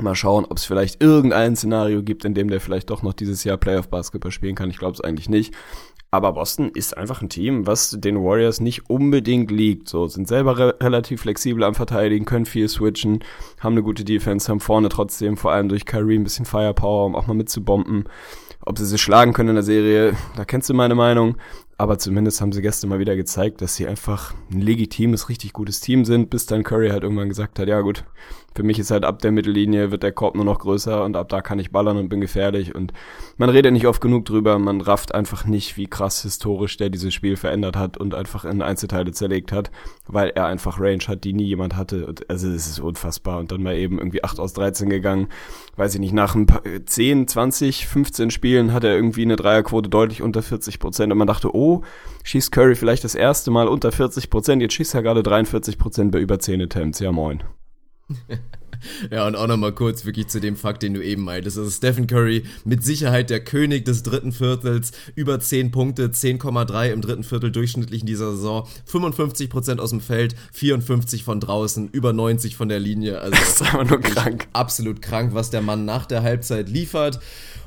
Mal 0.00 0.14
schauen, 0.14 0.46
ob 0.46 0.56
es 0.56 0.64
vielleicht 0.64 1.02
irgendein 1.02 1.54
Szenario 1.54 2.02
gibt, 2.02 2.24
in 2.24 2.34
dem 2.34 2.48
der 2.48 2.60
vielleicht 2.60 2.90
doch 2.90 3.02
noch 3.02 3.12
dieses 3.12 3.44
Jahr 3.44 3.58
Playoff 3.58 3.88
Basketball 3.88 4.30
spielen 4.30 4.54
kann. 4.54 4.70
Ich 4.70 4.78
glaube 4.78 4.94
es 4.94 5.00
eigentlich 5.00 5.28
nicht. 5.28 5.54
Aber 6.14 6.32
Boston 6.32 6.70
ist 6.74 6.94
einfach 6.94 7.22
ein 7.22 7.30
Team, 7.30 7.66
was 7.66 7.96
den 7.98 8.22
Warriors 8.22 8.60
nicht 8.60 8.90
unbedingt 8.90 9.50
liegt. 9.50 9.88
So, 9.88 10.06
sind 10.08 10.28
selber 10.28 10.58
re 10.58 10.74
relativ 10.82 11.22
flexibel 11.22 11.64
am 11.64 11.74
Verteidigen, 11.74 12.26
können 12.26 12.44
viel 12.44 12.68
switchen, 12.68 13.24
haben 13.60 13.72
eine 13.72 13.82
gute 13.82 14.04
Defense, 14.04 14.50
haben 14.50 14.60
vorne 14.60 14.90
trotzdem 14.90 15.38
vor 15.38 15.52
allem 15.52 15.70
durch 15.70 15.86
Kyrie 15.86 16.18
ein 16.18 16.24
bisschen 16.24 16.44
Firepower, 16.44 17.06
um 17.06 17.14
auch 17.14 17.26
mal 17.26 17.34
mitzubomben. 17.34 18.04
Ob 18.60 18.78
sie 18.78 18.84
sich 18.84 19.00
schlagen 19.00 19.32
können 19.32 19.50
in 19.50 19.54
der 19.54 19.64
Serie, 19.64 20.14
da 20.36 20.44
kennst 20.44 20.68
du 20.68 20.74
meine 20.74 20.94
Meinung. 20.94 21.36
Aber 21.82 21.98
zumindest 21.98 22.40
haben 22.40 22.52
sie 22.52 22.62
gestern 22.62 22.90
mal 22.90 23.00
wieder 23.00 23.16
gezeigt, 23.16 23.60
dass 23.60 23.74
sie 23.74 23.88
einfach 23.88 24.34
ein 24.52 24.60
legitimes, 24.60 25.28
richtig 25.28 25.52
gutes 25.52 25.80
Team 25.80 26.04
sind, 26.04 26.30
bis 26.30 26.46
dann 26.46 26.62
Curry 26.62 26.90
halt 26.90 27.02
irgendwann 27.02 27.28
gesagt 27.28 27.58
hat, 27.58 27.66
ja 27.66 27.80
gut, 27.80 28.04
für 28.54 28.62
mich 28.62 28.78
ist 28.78 28.90
halt 28.90 29.04
ab 29.04 29.20
der 29.20 29.32
Mittellinie 29.32 29.90
wird 29.90 30.02
der 30.02 30.12
Korb 30.12 30.34
nur 30.34 30.44
noch 30.44 30.58
größer 30.58 31.02
und 31.04 31.16
ab 31.16 31.28
da 31.28 31.40
kann 31.40 31.58
ich 31.58 31.70
ballern 31.70 31.96
und 31.96 32.08
bin 32.08 32.20
gefährlich. 32.20 32.74
Und 32.74 32.92
man 33.36 33.48
redet 33.48 33.72
nicht 33.72 33.86
oft 33.86 34.00
genug 34.00 34.26
drüber, 34.26 34.58
man 34.58 34.80
rafft 34.80 35.14
einfach 35.14 35.46
nicht, 35.46 35.76
wie 35.76 35.86
krass 35.86 36.22
historisch 36.22 36.76
der 36.76 36.90
dieses 36.90 37.14
Spiel 37.14 37.36
verändert 37.36 37.76
hat 37.76 37.96
und 37.96 38.14
einfach 38.14 38.44
in 38.44 38.62
Einzelteile 38.62 39.12
zerlegt 39.12 39.52
hat, 39.52 39.70
weil 40.06 40.30
er 40.30 40.46
einfach 40.46 40.78
Range 40.78 41.02
hat, 41.08 41.24
die 41.24 41.32
nie 41.32 41.46
jemand 41.46 41.76
hatte. 41.76 42.06
Und 42.06 42.28
also 42.28 42.48
es 42.48 42.66
ist 42.66 42.78
unfassbar. 42.78 43.38
Und 43.38 43.52
dann 43.52 43.62
mal 43.62 43.76
eben 43.76 43.98
irgendwie 43.98 44.22
8 44.22 44.38
aus 44.38 44.52
13 44.52 44.90
gegangen. 44.90 45.28
Weiß 45.76 45.94
ich 45.94 46.00
nicht, 46.00 46.12
nach 46.12 46.34
ein 46.34 46.46
paar, 46.46 46.62
10, 46.84 47.28
20, 47.28 47.86
15 47.86 48.30
Spielen 48.30 48.72
hat 48.72 48.84
er 48.84 48.94
irgendwie 48.94 49.22
eine 49.22 49.36
Dreierquote 49.36 49.88
deutlich 49.88 50.20
unter 50.20 50.42
40 50.42 50.78
Prozent. 50.78 51.10
Und 51.10 51.18
man 51.18 51.26
dachte, 51.26 51.54
oh, 51.54 51.71
schießt 52.24 52.52
Curry 52.52 52.74
vielleicht 52.74 53.04
das 53.04 53.14
erste 53.14 53.50
Mal 53.50 53.68
unter 53.68 53.92
40 53.92 54.28
Prozent. 54.28 54.60
Jetzt 54.60 54.74
schießt 54.74 54.94
er 54.94 55.02
gerade 55.02 55.22
43 55.22 55.78
Prozent 55.78 56.12
bei 56.12 56.20
über 56.20 56.38
10 56.38 56.62
Attempts. 56.62 56.98
Ja, 56.98 57.12
moin. 57.12 57.42
Ja, 59.10 59.26
und 59.26 59.36
auch 59.36 59.46
nochmal 59.46 59.72
kurz 59.72 60.04
wirklich 60.04 60.28
zu 60.28 60.40
dem 60.40 60.56
Fakt, 60.56 60.82
den 60.82 60.94
du 60.94 61.02
eben 61.02 61.22
meintest. 61.22 61.58
Also 61.58 61.70
Stephen 61.70 62.06
Curry 62.06 62.44
mit 62.64 62.84
Sicherheit 62.84 63.30
der 63.30 63.40
König 63.40 63.84
des 63.84 64.02
dritten 64.02 64.32
Viertels, 64.32 64.92
über 65.14 65.38
10 65.38 65.70
Punkte, 65.70 66.08
10,3 66.08 66.90
im 66.90 67.00
dritten 67.00 67.24
Viertel 67.24 67.52
durchschnittlich 67.52 68.00
in 68.00 68.06
dieser 68.06 68.32
Saison, 68.32 68.66
55% 68.90 69.78
aus 69.78 69.90
dem 69.90 70.00
Feld, 70.00 70.34
54 70.52 71.24
von 71.24 71.40
draußen, 71.40 71.88
über 71.90 72.12
90 72.12 72.56
von 72.56 72.68
der 72.68 72.80
Linie. 72.80 73.20
Also 73.20 73.30
das 73.38 73.60
ist 73.60 73.62
einfach 73.62 73.88
nur 73.88 74.00
krank. 74.00 74.48
Absolut 74.52 75.02
krank, 75.02 75.34
was 75.34 75.50
der 75.50 75.62
Mann 75.62 75.84
nach 75.84 76.06
der 76.06 76.22
Halbzeit 76.22 76.68
liefert. 76.68 77.20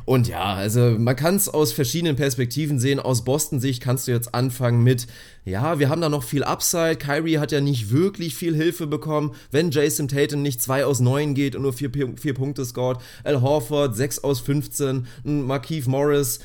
Und 0.06 0.28
ja, 0.28 0.54
also 0.54 0.96
man 1.00 1.16
kann 1.16 1.36
es 1.36 1.50
aus 1.50 1.72
verschiedenen 1.72 2.16
Perspektiven 2.16 2.80
sehen. 2.80 3.00
Aus 3.00 3.24
Boston-Sicht 3.24 3.82
kannst 3.82 4.08
du 4.08 4.12
jetzt 4.12 4.36
anfangen 4.36 4.84
mit, 4.84 5.08
ja, 5.46 5.80
wir 5.80 5.90
haben 5.90 6.02
da 6.02 6.10
noch 6.10 6.24
viel 6.24 6.44
Upside. 6.44 6.98
Kyrie 6.98 7.40
hat 7.40 7.52
ja 7.52 7.60
nicht 7.60 7.90
wirklich 7.90 8.36
viel 8.36 8.56
Hilfe 8.56 8.86
bekommen. 8.86 9.34
Wenn 9.50 9.72
Jason 9.72 10.08
Tatum 10.08 10.44
nicht 10.44 10.62
2 10.62 10.86
aus 10.86 11.00
9 11.00 11.34
geht 11.34 11.56
und 11.56 11.64
nur 11.64 11.74
4 11.74 11.90
Punkte 12.36 12.66
scored, 12.66 13.00
Al 13.24 13.42
Horford 13.42 13.96
6 13.96 14.24
aus 14.24 14.40
15, 14.42 15.08
Markeith 15.24 15.88
Morris 15.88 16.40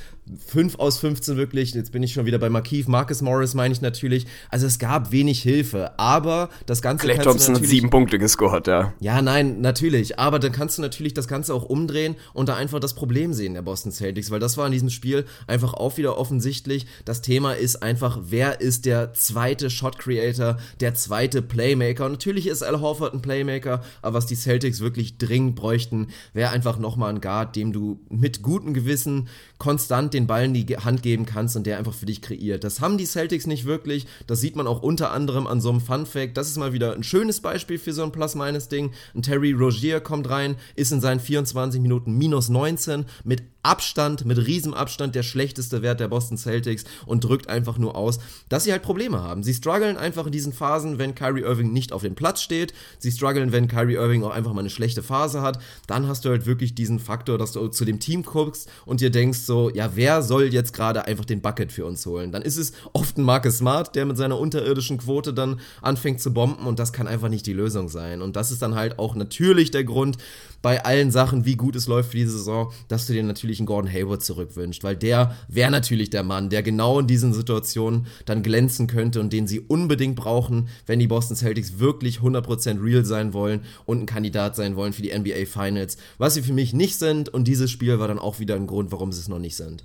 5 0.46 0.78
aus 0.78 0.98
15 0.98 1.36
wirklich. 1.36 1.74
Jetzt 1.74 1.92
bin 1.92 2.02
ich 2.02 2.12
schon 2.12 2.26
wieder 2.26 2.38
bei 2.38 2.48
Markeith. 2.48 2.88
Marcus 2.88 3.22
Morris 3.22 3.54
meine 3.54 3.72
ich 3.72 3.80
natürlich. 3.80 4.26
Also 4.48 4.66
es 4.66 4.78
gab 4.78 5.12
wenig 5.12 5.42
Hilfe, 5.42 5.98
aber 5.98 6.50
das 6.66 6.82
Ganze. 6.82 7.06
Clay 7.06 7.18
Thompson 7.18 7.56
hat 7.56 7.64
sieben 7.64 7.90
Punkte 7.90 8.18
gescored, 8.18 8.66
ja. 8.66 8.92
Ja, 9.00 9.22
nein, 9.22 9.60
natürlich. 9.60 10.18
Aber 10.18 10.38
dann 10.38 10.52
kannst 10.52 10.78
du 10.78 10.82
natürlich 10.82 11.14
das 11.14 11.28
Ganze 11.28 11.54
auch 11.54 11.64
umdrehen 11.64 12.16
und 12.32 12.48
da 12.48 12.56
einfach 12.56 12.80
das 12.80 12.94
Problem 12.94 13.32
sehen 13.32 13.54
der 13.54 13.62
Boston 13.62 13.92
Celtics, 13.92 14.30
weil 14.30 14.40
das 14.40 14.56
war 14.56 14.66
in 14.66 14.72
diesem 14.72 14.90
Spiel 14.90 15.24
einfach 15.46 15.74
auch 15.74 15.96
wieder 15.96 16.18
offensichtlich. 16.18 16.86
Das 17.04 17.22
Thema 17.22 17.52
ist 17.52 17.82
einfach, 17.82 18.18
wer 18.22 18.60
ist 18.60 18.86
der 18.86 19.14
zweite 19.14 19.70
Shot 19.70 19.98
Creator, 19.98 20.56
der 20.80 20.94
zweite 20.94 21.42
Playmaker. 21.42 22.06
Und 22.06 22.12
natürlich 22.12 22.46
ist 22.46 22.62
Al 22.62 22.80
Horford 22.80 23.14
ein 23.14 23.22
Playmaker, 23.22 23.82
aber 24.02 24.18
was 24.18 24.26
die 24.26 24.36
Celtics 24.36 24.80
wirklich 24.80 25.18
dringend 25.18 25.56
bräuchten, 25.56 26.08
wäre 26.32 26.50
einfach 26.50 26.78
nochmal 26.78 27.10
ein 27.10 27.20
Guard, 27.20 27.56
dem 27.56 27.72
du 27.72 28.00
mit 28.08 28.42
gutem 28.42 28.74
Gewissen 28.74 29.28
konstant 29.60 30.14
den 30.14 30.26
Ball 30.26 30.46
in 30.46 30.54
die 30.54 30.76
Hand 30.78 31.02
geben 31.02 31.26
kannst 31.26 31.54
und 31.54 31.66
der 31.66 31.78
einfach 31.78 31.92
für 31.92 32.06
dich 32.06 32.22
kreiert. 32.22 32.64
Das 32.64 32.80
haben 32.80 32.96
die 32.96 33.04
Celtics 33.04 33.46
nicht 33.46 33.66
wirklich. 33.66 34.06
Das 34.26 34.40
sieht 34.40 34.56
man 34.56 34.66
auch 34.66 34.82
unter 34.82 35.12
anderem 35.12 35.46
an 35.46 35.60
so 35.60 35.68
einem 35.68 35.82
Fun 35.82 36.06
Fact. 36.06 36.36
Das 36.38 36.48
ist 36.48 36.56
mal 36.56 36.72
wieder 36.72 36.94
ein 36.94 37.02
schönes 37.02 37.40
Beispiel 37.40 37.78
für 37.78 37.92
so 37.92 38.02
ein 38.02 38.10
Plus-Minus-Ding. 38.10 38.90
Ein 39.14 39.22
Terry 39.22 39.52
Rogier 39.52 40.00
kommt 40.00 40.30
rein, 40.30 40.56
ist 40.76 40.92
in 40.92 41.02
seinen 41.02 41.20
24 41.20 41.80
Minuten 41.80 42.16
minus 42.16 42.48
19 42.48 43.04
mit 43.22 43.42
Abstand, 43.62 44.24
mit 44.24 44.38
Riesenabstand 44.38 45.14
der 45.14 45.22
schlechteste 45.22 45.82
Wert 45.82 46.00
der 46.00 46.08
Boston 46.08 46.38
Celtics 46.38 46.84
und 47.06 47.24
drückt 47.24 47.48
einfach 47.48 47.78
nur 47.78 47.96
aus, 47.96 48.18
dass 48.48 48.64
sie 48.64 48.72
halt 48.72 48.82
Probleme 48.82 49.22
haben. 49.22 49.42
Sie 49.42 49.54
strugglen 49.54 49.96
einfach 49.96 50.26
in 50.26 50.32
diesen 50.32 50.52
Phasen, 50.52 50.98
wenn 50.98 51.14
Kyrie 51.14 51.42
Irving 51.42 51.72
nicht 51.72 51.92
auf 51.92 52.02
dem 52.02 52.14
Platz 52.14 52.42
steht. 52.42 52.72
Sie 52.98 53.12
strugglen, 53.12 53.52
wenn 53.52 53.68
Kyrie 53.68 53.94
Irving 53.94 54.24
auch 54.24 54.30
einfach 54.30 54.52
mal 54.52 54.60
eine 54.60 54.70
schlechte 54.70 55.02
Phase 55.02 55.42
hat. 55.42 55.58
Dann 55.86 56.08
hast 56.08 56.24
du 56.24 56.30
halt 56.30 56.46
wirklich 56.46 56.74
diesen 56.74 56.98
Faktor, 56.98 57.38
dass 57.38 57.52
du 57.52 57.68
zu 57.68 57.84
dem 57.84 58.00
Team 58.00 58.22
guckst 58.22 58.68
und 58.86 59.00
dir 59.00 59.10
denkst 59.10 59.40
so, 59.40 59.70
ja, 59.70 59.90
wer 59.94 60.22
soll 60.22 60.44
jetzt 60.52 60.72
gerade 60.72 61.04
einfach 61.04 61.24
den 61.24 61.40
Bucket 61.40 61.72
für 61.72 61.84
uns 61.84 62.04
holen? 62.06 62.32
Dann 62.32 62.42
ist 62.42 62.56
es 62.56 62.72
oft 62.92 63.18
ein 63.18 63.22
Marcus 63.22 63.58
Smart, 63.58 63.94
der 63.94 64.06
mit 64.06 64.16
seiner 64.16 64.38
unterirdischen 64.38 64.98
Quote 64.98 65.34
dann 65.34 65.60
anfängt 65.82 66.20
zu 66.20 66.32
bomben 66.32 66.66
und 66.66 66.78
das 66.78 66.92
kann 66.92 67.06
einfach 67.06 67.28
nicht 67.28 67.46
die 67.46 67.52
Lösung 67.52 67.88
sein. 67.88 68.22
Und 68.22 68.36
das 68.36 68.50
ist 68.50 68.62
dann 68.62 68.74
halt 68.74 68.98
auch 68.98 69.14
natürlich 69.14 69.70
der 69.70 69.84
Grund 69.84 70.16
bei 70.62 70.84
allen 70.84 71.10
Sachen, 71.10 71.44
wie 71.44 71.56
gut 71.56 71.76
es 71.76 71.86
läuft 71.86 72.10
für 72.10 72.16
diese 72.16 72.32
Saison, 72.32 72.72
dass 72.88 73.06
du 73.06 73.12
dir 73.12 73.22
natürlich 73.22 73.58
einen 73.58 73.66
Gordon 73.66 73.90
Hayward 73.90 74.22
zurückwünscht, 74.22 74.84
weil 74.84 74.96
der 74.96 75.36
wäre 75.48 75.70
natürlich 75.70 76.10
der 76.10 76.22
Mann, 76.22 76.50
der 76.50 76.62
genau 76.62 76.98
in 77.00 77.06
diesen 77.06 77.32
Situationen 77.32 78.06
dann 78.26 78.42
glänzen 78.42 78.86
könnte 78.86 79.20
und 79.20 79.32
den 79.32 79.46
sie 79.46 79.60
unbedingt 79.60 80.16
brauchen, 80.16 80.68
wenn 80.86 80.98
die 80.98 81.06
Boston 81.06 81.36
Celtics 81.36 81.78
wirklich 81.78 82.18
100% 82.18 82.82
real 82.82 83.04
sein 83.04 83.32
wollen 83.32 83.62
und 83.86 84.00
ein 84.00 84.06
Kandidat 84.06 84.56
sein 84.56 84.76
wollen 84.76 84.92
für 84.92 85.02
die 85.02 85.16
NBA 85.16 85.46
Finals, 85.46 85.96
was 86.18 86.34
sie 86.34 86.42
für 86.42 86.52
mich 86.52 86.72
nicht 86.72 86.98
sind 86.98 87.28
und 87.28 87.48
dieses 87.48 87.70
Spiel 87.70 87.98
war 87.98 88.08
dann 88.08 88.18
auch 88.18 88.38
wieder 88.38 88.56
ein 88.56 88.66
Grund, 88.66 88.92
warum 88.92 89.12
sie 89.12 89.20
es 89.20 89.28
noch 89.28 89.38
nicht 89.38 89.56
sind. 89.56 89.84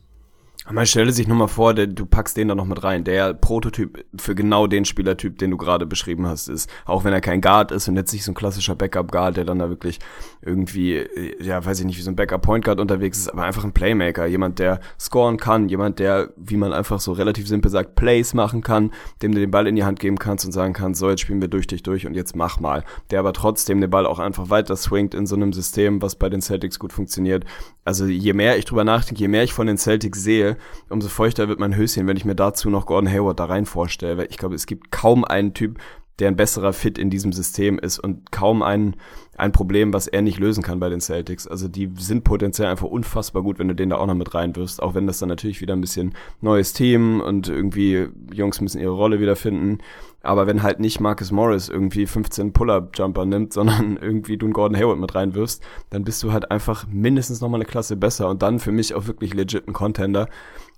Man 0.71 0.87
stelle 0.87 1.11
sich 1.11 1.27
nur 1.27 1.37
mal 1.37 1.47
vor, 1.47 1.75
der, 1.75 1.85
du 1.85 2.07
packst 2.07 2.37
den 2.37 2.47
da 2.47 2.55
noch 2.55 2.65
mit 2.65 2.83
rein. 2.83 3.03
Der 3.03 3.35
Prototyp 3.35 4.03
für 4.17 4.33
genau 4.33 4.65
den 4.65 4.83
Spielertyp, 4.83 5.37
den 5.37 5.51
du 5.51 5.57
gerade 5.57 5.85
beschrieben 5.85 6.25
hast, 6.25 6.47
ist, 6.47 6.67
auch 6.85 7.03
wenn 7.03 7.13
er 7.13 7.21
kein 7.21 7.39
Guard 7.39 7.71
ist 7.71 7.87
und 7.87 7.95
jetzt 7.95 8.11
nicht 8.13 8.23
so 8.23 8.31
ein 8.31 8.35
klassischer 8.35 8.73
Backup-Guard, 8.73 9.37
der 9.37 9.45
dann 9.45 9.59
da 9.59 9.69
wirklich 9.69 9.99
irgendwie, 10.41 10.95
äh, 10.95 11.43
ja, 11.43 11.63
weiß 11.63 11.81
ich 11.81 11.85
nicht, 11.85 11.99
wie 11.99 12.01
so 12.01 12.09
ein 12.09 12.15
Backup-Point-Guard 12.15 12.79
unterwegs 12.79 13.19
ist, 13.19 13.29
aber 13.29 13.43
einfach 13.43 13.63
ein 13.63 13.73
Playmaker. 13.73 14.25
Jemand, 14.25 14.57
der 14.57 14.79
scoren 14.99 15.37
kann, 15.37 15.69
jemand, 15.69 15.99
der, 15.99 16.33
wie 16.35 16.57
man 16.57 16.73
einfach 16.73 16.99
so 16.99 17.11
relativ 17.11 17.47
simpel 17.47 17.69
sagt, 17.69 17.93
Plays 17.93 18.33
machen 18.33 18.61
kann, 18.61 18.91
dem 19.21 19.33
du 19.33 19.39
den 19.39 19.51
Ball 19.51 19.67
in 19.67 19.75
die 19.75 19.83
Hand 19.83 19.99
geben 19.99 20.17
kannst 20.17 20.45
und 20.45 20.51
sagen 20.51 20.73
kannst, 20.73 20.99
so, 20.99 21.11
jetzt 21.11 21.21
spielen 21.21 21.41
wir 21.41 21.47
durch 21.47 21.67
dich 21.67 21.83
durch 21.83 22.07
und 22.07 22.15
jetzt 22.15 22.35
mach 22.35 22.59
mal. 22.59 22.83
Der 23.11 23.19
aber 23.19 23.33
trotzdem 23.33 23.81
den 23.81 23.91
Ball 23.91 24.07
auch 24.07 24.17
einfach 24.17 24.49
weiter 24.49 24.75
swingt 24.75 25.13
in 25.13 25.27
so 25.27 25.35
einem 25.35 25.53
System, 25.53 26.01
was 26.01 26.15
bei 26.15 26.27
den 26.27 26.41
Celtics 26.41 26.79
gut 26.79 26.91
funktioniert. 26.91 27.45
Also 27.83 28.07
je 28.07 28.33
mehr 28.33 28.57
ich 28.57 28.65
drüber 28.65 28.83
nachdenke, 28.83 29.21
je 29.21 29.27
mehr 29.27 29.43
ich 29.43 29.53
von 29.53 29.67
den 29.67 29.77
Celtics 29.77 30.23
sehe, 30.23 30.54
umso 30.89 31.09
feuchter 31.09 31.47
wird 31.47 31.59
mein 31.59 31.75
Höschen, 31.75 32.07
wenn 32.07 32.17
ich 32.17 32.25
mir 32.25 32.35
dazu 32.35 32.69
noch 32.69 32.85
Gordon 32.85 33.09
Hayward 33.09 33.39
da 33.39 33.45
rein 33.45 33.65
vorstelle. 33.65 34.17
Weil 34.17 34.27
ich 34.29 34.37
glaube, 34.37 34.55
es 34.55 34.65
gibt 34.65 34.91
kaum 34.91 35.25
einen 35.25 35.53
Typ, 35.53 35.79
der 36.19 36.29
ein 36.29 36.35
besserer 36.35 36.73
Fit 36.73 36.97
in 36.97 37.09
diesem 37.09 37.33
System 37.33 37.77
ist 37.77 37.99
und 37.99 38.31
kaum 38.31 38.61
ein, 38.61 38.95
ein 39.37 39.51
Problem, 39.51 39.93
was 39.93 40.07
er 40.07 40.21
nicht 40.21 40.39
lösen 40.39 40.63
kann 40.63 40.79
bei 40.79 40.89
den 40.89 41.01
Celtics. 41.01 41.45
Also 41.45 41.67
die 41.67 41.91
sind 41.97 42.23
potenziell 42.23 42.69
einfach 42.69 42.87
unfassbar 42.87 43.43
gut, 43.43 43.59
wenn 43.59 43.67
du 43.67 43.75
den 43.75 43.89
da 43.89 43.97
auch 43.97 44.07
noch 44.07 44.15
mit 44.15 44.33
reinwirfst, 44.33 44.81
auch 44.81 44.95
wenn 44.95 45.07
das 45.07 45.19
dann 45.19 45.29
natürlich 45.29 45.59
wieder 45.59 45.75
ein 45.75 45.81
bisschen 45.81 46.13
neues 46.39 46.71
Team 46.73 47.19
und 47.19 47.49
irgendwie 47.49 48.07
Jungs 48.31 48.61
müssen 48.61 48.79
ihre 48.79 48.93
Rolle 48.93 49.19
wiederfinden. 49.19 49.79
Aber 50.21 50.47
wenn 50.47 50.63
halt 50.63 50.79
nicht 50.79 50.99
Marcus 50.99 51.31
Morris 51.31 51.69
irgendwie 51.69 52.07
15 52.07 52.53
Pull-Up-Jumper 52.53 53.25
nimmt, 53.25 53.53
sondern 53.53 53.97
irgendwie 53.97 54.37
du 54.37 54.45
einen 54.45 54.53
Gordon 54.53 54.77
Hayward 54.77 54.99
mit 54.99 55.13
reinwirfst, 55.13 55.61
dann 55.89 56.03
bist 56.03 56.23
du 56.23 56.31
halt 56.31 56.49
einfach 56.49 56.87
mindestens 56.87 57.41
nochmal 57.41 57.59
eine 57.59 57.69
Klasse 57.69 57.97
besser 57.97 58.29
und 58.29 58.41
dann 58.41 58.59
für 58.59 58.71
mich 58.71 58.95
auch 58.95 59.07
wirklich 59.07 59.33
legit 59.33 59.67
ein 59.67 59.73
Contender. 59.73 60.27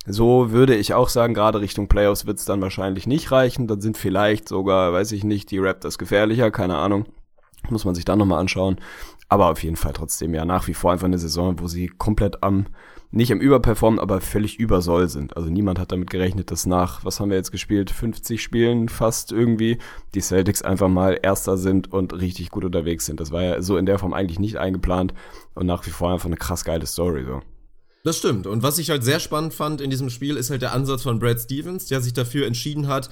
So 0.09 0.51
würde 0.51 0.73
ich 0.73 0.93
auch 0.93 1.09
sagen, 1.09 1.33
gerade 1.33 1.59
Richtung 1.59 1.89
Playoffs 1.89 2.25
wird 2.25 2.39
es 2.39 2.45
dann 2.45 2.61
wahrscheinlich 2.61 3.07
nicht 3.07 3.29
reichen. 3.31 3.67
Dann 3.67 3.81
sind 3.81 3.97
vielleicht 3.97 4.47
sogar, 4.47 4.93
weiß 4.93 5.11
ich 5.11 5.25
nicht, 5.25 5.51
die 5.51 5.59
Raptors 5.59 5.97
gefährlicher, 5.97 6.49
keine 6.49 6.77
Ahnung. 6.77 7.05
Muss 7.69 7.83
man 7.83 7.93
sich 7.93 8.05
dann 8.05 8.19
nochmal 8.19 8.39
anschauen. 8.39 8.77
Aber 9.27 9.51
auf 9.51 9.61
jeden 9.61 9.75
Fall 9.75 9.91
trotzdem 9.91 10.33
ja 10.33 10.45
nach 10.45 10.67
wie 10.69 10.73
vor 10.73 10.93
einfach 10.93 11.07
eine 11.07 11.17
Saison, 11.17 11.59
wo 11.59 11.67
sie 11.67 11.87
komplett 11.87 12.41
am, 12.41 12.67
nicht 13.11 13.33
am 13.33 13.41
Überperformen, 13.41 13.99
aber 13.99 14.21
völlig 14.21 14.57
übersoll 14.57 15.09
sind. 15.09 15.35
Also 15.35 15.49
niemand 15.49 15.77
hat 15.77 15.91
damit 15.91 16.09
gerechnet, 16.09 16.51
dass 16.51 16.65
nach, 16.65 17.03
was 17.03 17.19
haben 17.19 17.29
wir 17.29 17.35
jetzt 17.35 17.51
gespielt, 17.51 17.91
50 17.91 18.41
Spielen 18.41 18.87
fast 18.87 19.33
irgendwie, 19.33 19.77
die 20.15 20.21
Celtics 20.21 20.61
einfach 20.61 20.87
mal 20.87 21.19
Erster 21.21 21.57
sind 21.57 21.91
und 21.91 22.13
richtig 22.13 22.49
gut 22.49 22.63
unterwegs 22.63 23.05
sind. 23.05 23.19
Das 23.19 23.33
war 23.33 23.43
ja 23.43 23.61
so 23.61 23.75
in 23.75 23.85
der 23.85 23.99
Form 23.99 24.13
eigentlich 24.13 24.39
nicht 24.39 24.55
eingeplant 24.55 25.13
und 25.53 25.65
nach 25.65 25.85
wie 25.85 25.91
vor 25.91 26.13
einfach 26.13 26.27
eine 26.27 26.37
krass 26.37 26.63
geile 26.63 26.85
Story 26.85 27.25
so. 27.25 27.41
Das 28.03 28.17
stimmt. 28.17 28.47
Und 28.47 28.63
was 28.63 28.77
ich 28.77 28.89
halt 28.89 29.03
sehr 29.03 29.19
spannend 29.19 29.53
fand 29.53 29.81
in 29.81 29.89
diesem 29.89 30.09
Spiel, 30.09 30.37
ist 30.37 30.49
halt 30.49 30.61
der 30.61 30.73
Ansatz 30.73 31.03
von 31.03 31.19
Brad 31.19 31.39
Stevens, 31.39 31.87
der 31.87 32.01
sich 32.01 32.13
dafür 32.13 32.47
entschieden 32.47 32.87
hat, 32.87 33.09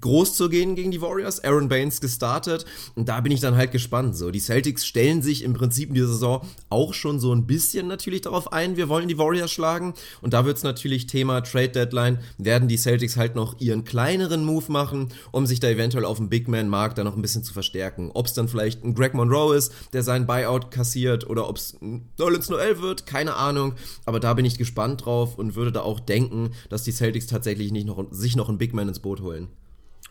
groß 0.00 0.34
zu 0.34 0.48
gehen 0.48 0.74
gegen 0.74 0.90
die 0.90 1.00
Warriors. 1.00 1.42
Aaron 1.42 1.68
Baines 1.68 2.00
gestartet. 2.00 2.64
Und 2.94 3.08
da 3.08 3.20
bin 3.20 3.32
ich 3.32 3.40
dann 3.40 3.56
halt 3.56 3.72
gespannt. 3.72 4.16
So, 4.16 4.30
die 4.30 4.40
Celtics 4.40 4.86
stellen 4.86 5.22
sich 5.22 5.42
im 5.42 5.54
Prinzip 5.54 5.88
in 5.88 5.94
dieser 5.94 6.08
Saison 6.08 6.46
auch 6.70 6.94
schon 6.94 7.20
so 7.20 7.32
ein 7.32 7.46
bisschen 7.46 7.86
natürlich 7.86 8.22
darauf 8.22 8.52
ein, 8.52 8.76
wir 8.76 8.88
wollen 8.88 9.08
die 9.08 9.18
Warriors 9.18 9.52
schlagen. 9.52 9.94
Und 10.20 10.32
da 10.34 10.44
wird 10.44 10.56
es 10.56 10.62
natürlich 10.62 11.06
Thema 11.06 11.40
Trade 11.42 11.68
Deadline. 11.68 12.18
Werden 12.38 12.68
die 12.68 12.76
Celtics 12.76 13.16
halt 13.16 13.34
noch 13.34 13.60
ihren 13.60 13.84
kleineren 13.84 14.44
Move 14.44 14.70
machen, 14.70 15.08
um 15.32 15.46
sich 15.46 15.60
da 15.60 15.68
eventuell 15.68 16.04
auf 16.04 16.18
dem 16.18 16.28
Big 16.28 16.48
Man-Markt 16.48 16.98
da 16.98 17.04
noch 17.04 17.16
ein 17.16 17.22
bisschen 17.22 17.44
zu 17.44 17.52
verstärken. 17.52 18.10
Ob 18.14 18.26
es 18.26 18.34
dann 18.34 18.48
vielleicht 18.48 18.84
ein 18.84 18.94
Greg 18.94 19.14
Monroe 19.14 19.56
ist, 19.56 19.72
der 19.92 20.02
seinen 20.02 20.26
Buyout 20.26 20.70
kassiert, 20.70 21.28
oder 21.28 21.48
ob 21.48 21.56
es 21.56 21.76
Nolens 22.18 22.48
Noel 22.48 22.80
wird, 22.80 23.06
keine 23.06 23.34
Ahnung. 23.36 23.74
Aber 24.04 24.20
da 24.20 24.34
bin 24.34 24.44
ich 24.44 24.58
gespannt 24.58 25.04
drauf 25.04 25.38
und 25.38 25.54
würde 25.54 25.72
da 25.72 25.82
auch 25.82 26.00
denken, 26.00 26.50
dass 26.68 26.82
die 26.82 26.92
Celtics 26.92 27.26
tatsächlich 27.26 27.72
nicht 27.72 27.86
noch, 27.86 28.04
sich 28.10 28.36
noch 28.36 28.48
einen 28.48 28.58
Big 28.58 28.74
Man 28.74 28.88
ins 28.88 29.00
Boot 29.00 29.20
holen. 29.20 29.48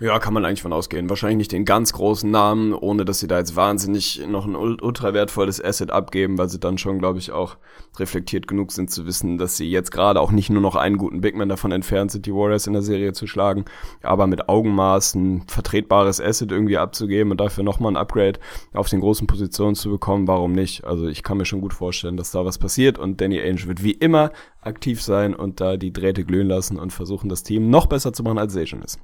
Ja, 0.04 0.20
kann 0.20 0.34
man 0.34 0.44
eigentlich 0.44 0.62
von 0.62 0.74
ausgehen. 0.74 1.10
Wahrscheinlich 1.10 1.38
nicht 1.38 1.54
den 1.54 1.64
ganz 1.64 1.94
großen 1.94 2.30
Namen, 2.30 2.74
ohne 2.74 3.06
dass 3.06 3.22
sie 3.22 3.28
da 3.28 3.38
jetzt 3.38 3.56
wahnsinnig 3.56 4.22
noch 4.28 4.46
ein 4.46 4.54
ultra 4.54 5.14
wertvolles 5.14 5.64
Asset 5.64 5.92
abgeben, 5.92 6.38
weil 6.38 6.50
sie 6.50 6.60
dann 6.60 6.78
schon, 6.78 7.00
glaube 7.00 7.20
ich, 7.20 7.32
auch 7.32 7.56
reflektiert 7.98 8.46
genug 8.46 8.74
sind 8.74 8.92
zu 8.92 9.06
wissen, 9.06 9.38
dass 9.38 9.56
sie 9.56 9.72
jetzt 9.72 9.92
gerade 9.92 10.20
auch 10.20 10.32
nicht 10.32 10.50
nur 10.50 10.62
noch 10.62 10.76
einen 10.76 10.98
guten 10.98 11.22
Bigman 11.22 11.48
davon 11.48 11.72
entfernt 11.72 12.12
sind, 12.12 12.26
die 12.26 12.34
Warriors 12.34 12.68
in 12.68 12.74
der 12.74 12.82
Serie 12.82 13.14
zu 13.14 13.28
schlagen, 13.28 13.64
aber 14.02 14.28
mit 14.28 14.50
Augenmaß 14.50 15.16
ein 15.16 15.46
vertretbares 15.48 16.20
Asset 16.20 16.52
irgendwie 16.52 16.78
abzugeben 16.78 17.32
und 17.32 17.40
dafür 17.40 17.64
nochmal 17.64 17.94
ein 17.94 17.98
Upgrade 17.98 18.42
auf 18.74 18.90
den 18.90 19.00
großen 19.00 19.26
Positionen 19.26 19.76
zu 19.76 19.90
bekommen, 19.90 20.28
warum 20.28 20.52
nicht? 20.52 20.84
Also 20.84 21.08
ich 21.08 21.24
kann 21.24 21.38
mir 21.38 21.46
schon 21.46 21.62
gut 21.62 21.74
vorstellen, 21.74 22.18
dass 22.18 22.32
da 22.32 22.44
was 22.44 22.58
passiert 22.58 23.00
und 23.00 23.22
Danny 23.22 23.40
Ainge 23.40 23.68
wird 23.68 23.86
wie 23.86 23.92
immer 23.92 24.34
aktiv 24.60 25.02
sein 25.02 25.34
und 25.34 25.62
da 25.62 25.78
die 25.78 25.94
Drähte 25.94 26.26
glühen 26.26 26.50
lassen 26.50 26.78
und 26.78 26.92
versuchen, 26.92 27.30
das 27.30 27.44
Team 27.44 27.70
noch 27.70 27.86
besser 27.86 28.12
zu 28.12 28.24
machen, 28.24 28.38
als 28.38 28.52
Sage 28.52 28.82
ist. 28.84 29.00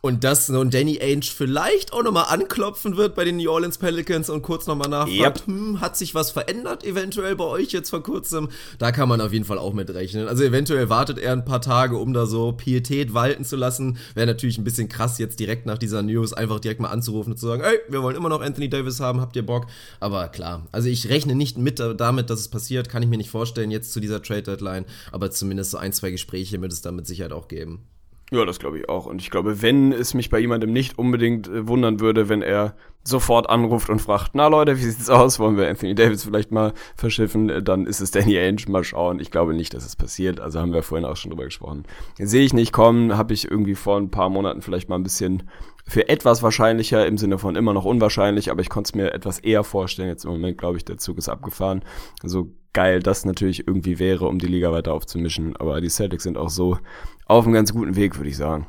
Und 0.00 0.22
dass 0.22 0.46
so 0.46 0.60
ein 0.60 0.70
Danny 0.70 1.00
Ainge 1.00 1.22
vielleicht 1.22 1.92
auch 1.92 2.04
nochmal 2.04 2.26
anklopfen 2.28 2.96
wird 2.96 3.16
bei 3.16 3.24
den 3.24 3.38
New 3.38 3.50
Orleans 3.50 3.78
Pelicans 3.78 4.30
und 4.30 4.42
kurz 4.42 4.68
nochmal 4.68 4.88
nachfragt, 4.88 5.40
yep. 5.40 5.46
hm, 5.46 5.80
hat 5.80 5.96
sich 5.96 6.14
was 6.14 6.30
verändert 6.30 6.84
eventuell 6.84 7.34
bei 7.34 7.44
euch 7.44 7.72
jetzt 7.72 7.90
vor 7.90 8.02
kurzem? 8.02 8.48
Da 8.78 8.92
kann 8.92 9.08
man 9.08 9.20
auf 9.20 9.32
jeden 9.32 9.44
Fall 9.44 9.58
auch 9.58 9.72
mit 9.72 9.92
rechnen. 9.92 10.28
Also 10.28 10.44
eventuell 10.44 10.88
wartet 10.88 11.18
er 11.18 11.32
ein 11.32 11.44
paar 11.44 11.60
Tage, 11.60 11.96
um 11.96 12.12
da 12.12 12.26
so 12.26 12.52
Pietät 12.52 13.12
walten 13.12 13.44
zu 13.44 13.56
lassen. 13.56 13.98
Wäre 14.14 14.28
natürlich 14.28 14.56
ein 14.58 14.64
bisschen 14.64 14.88
krass, 14.88 15.18
jetzt 15.18 15.40
direkt 15.40 15.66
nach 15.66 15.78
dieser 15.78 16.02
News 16.02 16.32
einfach 16.32 16.60
direkt 16.60 16.80
mal 16.80 16.90
anzurufen 16.90 17.32
und 17.32 17.38
zu 17.38 17.48
sagen, 17.48 17.62
ey, 17.62 17.80
wir 17.88 18.00
wollen 18.00 18.16
immer 18.16 18.28
noch 18.28 18.40
Anthony 18.40 18.68
Davis 18.68 19.00
haben, 19.00 19.20
habt 19.20 19.34
ihr 19.34 19.44
Bock? 19.44 19.66
Aber 19.98 20.28
klar, 20.28 20.68
also 20.70 20.88
ich 20.88 21.08
rechne 21.08 21.34
nicht 21.34 21.58
mit 21.58 21.80
damit, 21.80 22.30
dass 22.30 22.38
es 22.38 22.48
passiert, 22.48 22.88
kann 22.88 23.02
ich 23.02 23.08
mir 23.08 23.18
nicht 23.18 23.30
vorstellen 23.30 23.72
jetzt 23.72 23.92
zu 23.92 23.98
dieser 23.98 24.22
Trade 24.22 24.42
Deadline, 24.42 24.84
aber 25.10 25.32
zumindest 25.32 25.72
so 25.72 25.78
ein, 25.78 25.92
zwei 25.92 26.12
Gespräche 26.12 26.60
wird 26.60 26.72
es 26.72 26.82
da 26.82 26.92
mit 26.92 27.06
Sicherheit 27.08 27.32
auch 27.32 27.48
geben. 27.48 27.82
Ja, 28.30 28.44
das 28.44 28.58
glaube 28.58 28.78
ich 28.78 28.88
auch. 28.88 29.06
Und 29.06 29.22
ich 29.22 29.30
glaube, 29.30 29.62
wenn 29.62 29.90
es 29.90 30.12
mich 30.12 30.28
bei 30.28 30.38
jemandem 30.38 30.72
nicht 30.72 30.98
unbedingt 30.98 31.48
äh, 31.48 31.66
wundern 31.66 32.00
würde, 32.00 32.28
wenn 32.28 32.42
er 32.42 32.74
sofort 33.02 33.48
anruft 33.48 33.88
und 33.88 34.00
fragt, 34.00 34.32
na 34.34 34.48
Leute, 34.48 34.76
wie 34.76 34.82
sieht's 34.82 35.08
aus? 35.08 35.38
Wollen 35.38 35.56
wir 35.56 35.66
Anthony 35.68 35.94
Davis 35.94 36.24
vielleicht 36.24 36.52
mal 36.52 36.74
verschiffen? 36.94 37.48
Äh, 37.48 37.62
dann 37.62 37.86
ist 37.86 38.00
es 38.00 38.10
Danny 38.10 38.38
Ainge. 38.38 38.64
Mal 38.68 38.84
schauen. 38.84 39.18
Ich 39.18 39.30
glaube 39.30 39.54
nicht, 39.54 39.72
dass 39.72 39.86
es 39.86 39.96
passiert. 39.96 40.40
Also 40.40 40.60
haben 40.60 40.74
wir 40.74 40.82
vorhin 40.82 41.06
auch 41.06 41.16
schon 41.16 41.30
drüber 41.30 41.44
gesprochen. 41.44 41.84
Sehe 42.18 42.44
ich 42.44 42.52
nicht 42.52 42.72
kommen. 42.72 43.16
Habe 43.16 43.32
ich 43.32 43.50
irgendwie 43.50 43.74
vor 43.74 43.96
ein 43.96 44.10
paar 44.10 44.28
Monaten 44.28 44.60
vielleicht 44.60 44.90
mal 44.90 44.96
ein 44.96 45.04
bisschen 45.04 45.44
für 45.86 46.10
etwas 46.10 46.42
wahrscheinlicher 46.42 47.06
im 47.06 47.16
Sinne 47.16 47.38
von 47.38 47.56
immer 47.56 47.72
noch 47.72 47.86
unwahrscheinlich, 47.86 48.50
aber 48.50 48.60
ich 48.60 48.68
konnte 48.68 48.88
es 48.88 48.94
mir 48.94 49.14
etwas 49.14 49.38
eher 49.38 49.64
vorstellen. 49.64 50.08
Jetzt 50.08 50.26
im 50.26 50.32
Moment 50.32 50.58
glaube 50.58 50.76
ich, 50.76 50.84
der 50.84 50.98
Zug 50.98 51.16
ist 51.16 51.30
abgefahren. 51.30 51.82
Also 52.22 52.50
geil 52.78 53.00
das 53.00 53.24
natürlich 53.24 53.66
irgendwie 53.66 53.98
wäre, 53.98 54.28
um 54.28 54.38
die 54.38 54.46
Liga 54.46 54.70
weiter 54.70 54.94
aufzumischen. 54.94 55.56
Aber 55.56 55.80
die 55.80 55.88
Celtics 55.88 56.22
sind 56.22 56.38
auch 56.38 56.48
so 56.48 56.78
auf 57.26 57.44
einem 57.44 57.52
ganz 57.52 57.72
guten 57.72 57.96
Weg, 57.96 58.16
würde 58.16 58.30
ich 58.30 58.36
sagen. 58.36 58.68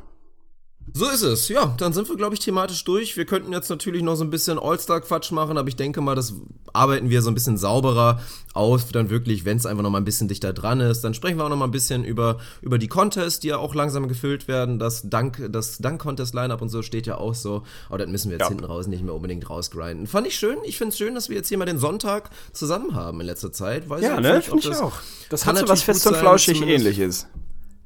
So 0.94 1.08
ist 1.08 1.22
es. 1.22 1.48
Ja, 1.48 1.74
dann 1.78 1.92
sind 1.92 2.08
wir, 2.08 2.16
glaube 2.16 2.34
ich, 2.34 2.40
thematisch 2.40 2.84
durch. 2.84 3.16
Wir 3.16 3.24
könnten 3.24 3.52
jetzt 3.52 3.70
natürlich 3.70 4.02
noch 4.02 4.16
so 4.16 4.24
ein 4.24 4.30
bisschen 4.30 4.58
All-Star-Quatsch 4.58 5.32
machen, 5.32 5.58
aber 5.58 5.68
ich 5.68 5.76
denke 5.76 6.00
mal, 6.00 6.14
das 6.14 6.34
arbeiten 6.72 7.10
wir 7.10 7.22
so 7.22 7.30
ein 7.30 7.34
bisschen 7.34 7.56
sauberer 7.56 8.20
auf, 8.54 8.90
dann 8.92 9.10
wirklich, 9.10 9.44
wenn 9.44 9.56
es 9.56 9.66
einfach 9.66 9.82
noch 9.82 9.90
mal 9.90 9.98
ein 9.98 10.04
bisschen 10.04 10.28
dichter 10.28 10.52
dran 10.52 10.80
ist. 10.80 11.02
Dann 11.02 11.14
sprechen 11.14 11.38
wir 11.38 11.44
auch 11.44 11.48
noch 11.48 11.56
mal 11.56 11.66
ein 11.66 11.70
bisschen 11.70 12.04
über, 12.04 12.38
über 12.62 12.78
die 12.78 12.88
Contests, 12.88 13.40
die 13.40 13.48
ja 13.48 13.58
auch 13.58 13.74
langsam 13.74 14.08
gefüllt 14.08 14.48
werden. 14.48 14.78
Das 14.78 15.08
Dank, 15.08 15.48
das 15.50 15.78
Dank-Contest-Line-Up 15.78 16.60
und 16.60 16.68
so 16.68 16.82
steht 16.82 17.06
ja 17.06 17.18
auch 17.18 17.34
so. 17.34 17.62
Aber 17.88 17.98
das 17.98 18.08
müssen 18.08 18.30
wir 18.30 18.38
jetzt 18.38 18.44
ja. 18.44 18.48
hinten 18.48 18.64
raus 18.64 18.86
nicht 18.86 19.04
mehr 19.04 19.14
unbedingt 19.14 19.48
rausgrinden. 19.48 20.06
Fand 20.06 20.26
ich 20.26 20.36
schön. 20.36 20.58
Ich 20.64 20.78
finde 20.78 20.90
es 20.90 20.98
schön, 20.98 21.14
dass 21.14 21.28
wir 21.28 21.36
jetzt 21.36 21.48
hier 21.48 21.58
mal 21.58 21.66
den 21.66 21.78
Sonntag 21.78 22.30
zusammen 22.52 22.94
haben 22.94 23.20
in 23.20 23.26
letzter 23.26 23.52
Zeit. 23.52 23.88
Weiß 23.88 24.02
ja, 24.02 24.20
ne? 24.20 24.42
Finde 24.42 24.68
ich 24.68 24.76
auch. 24.76 24.94
Das 25.28 25.46
hat 25.46 25.58
so 25.58 25.68
was 25.68 25.82
fest 25.82 26.06
und 26.06 26.16
flauschig 26.16 26.60
ähnliches. 26.62 27.26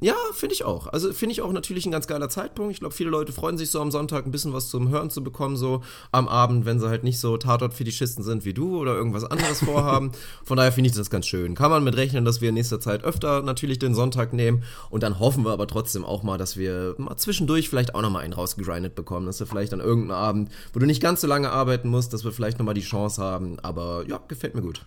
Ja, 0.00 0.16
finde 0.34 0.54
ich 0.54 0.64
auch. 0.64 0.88
Also 0.88 1.12
finde 1.12 1.32
ich 1.32 1.40
auch 1.40 1.52
natürlich 1.52 1.86
ein 1.86 1.92
ganz 1.92 2.06
geiler 2.06 2.28
Zeitpunkt. 2.28 2.72
Ich 2.72 2.80
glaube, 2.80 2.94
viele 2.94 3.10
Leute 3.10 3.32
freuen 3.32 3.56
sich 3.56 3.70
so 3.70 3.80
am 3.80 3.90
Sonntag 3.90 4.26
ein 4.26 4.32
bisschen 4.32 4.52
was 4.52 4.68
zum 4.68 4.88
Hören 4.88 5.08
zu 5.08 5.22
bekommen, 5.22 5.56
so 5.56 5.82
am 6.12 6.28
Abend, 6.28 6.66
wenn 6.66 6.80
sie 6.80 6.88
halt 6.88 7.04
nicht 7.04 7.20
so 7.20 7.36
Tatort-Fetischisten 7.36 8.22
sind 8.24 8.44
wie 8.44 8.52
du 8.52 8.78
oder 8.78 8.94
irgendwas 8.94 9.24
anderes 9.24 9.60
vorhaben. 9.64 10.12
Von 10.44 10.56
daher 10.56 10.72
finde 10.72 10.90
ich 10.90 10.96
das 10.96 11.10
ganz 11.10 11.26
schön. 11.26 11.54
Kann 11.54 11.70
man 11.70 11.84
mit 11.84 11.96
rechnen, 11.96 12.24
dass 12.24 12.40
wir 12.40 12.50
in 12.50 12.54
nächster 12.54 12.80
Zeit 12.80 13.04
öfter 13.04 13.42
natürlich 13.42 13.78
den 13.78 13.94
Sonntag 13.94 14.32
nehmen 14.32 14.64
und 14.90 15.02
dann 15.02 15.20
hoffen 15.20 15.44
wir 15.44 15.52
aber 15.52 15.66
trotzdem 15.66 16.04
auch 16.04 16.22
mal, 16.22 16.38
dass 16.38 16.56
wir 16.56 16.96
mal 16.98 17.16
zwischendurch 17.16 17.68
vielleicht 17.68 17.94
auch 17.94 18.02
nochmal 18.02 18.24
einen 18.24 18.34
rausgegrindet 18.34 18.94
bekommen, 18.94 19.26
dass 19.26 19.40
wir 19.40 19.46
vielleicht 19.46 19.72
an 19.72 19.80
irgendeinem 19.80 20.18
Abend, 20.18 20.50
wo 20.72 20.80
du 20.80 20.86
nicht 20.86 21.00
ganz 21.00 21.20
so 21.20 21.26
lange 21.26 21.50
arbeiten 21.50 21.88
musst, 21.88 22.12
dass 22.12 22.24
wir 22.24 22.32
vielleicht 22.32 22.58
nochmal 22.58 22.74
die 22.74 22.82
Chance 22.82 23.22
haben. 23.22 23.58
Aber 23.60 24.04
ja, 24.06 24.20
gefällt 24.28 24.54
mir 24.54 24.62
gut. 24.62 24.84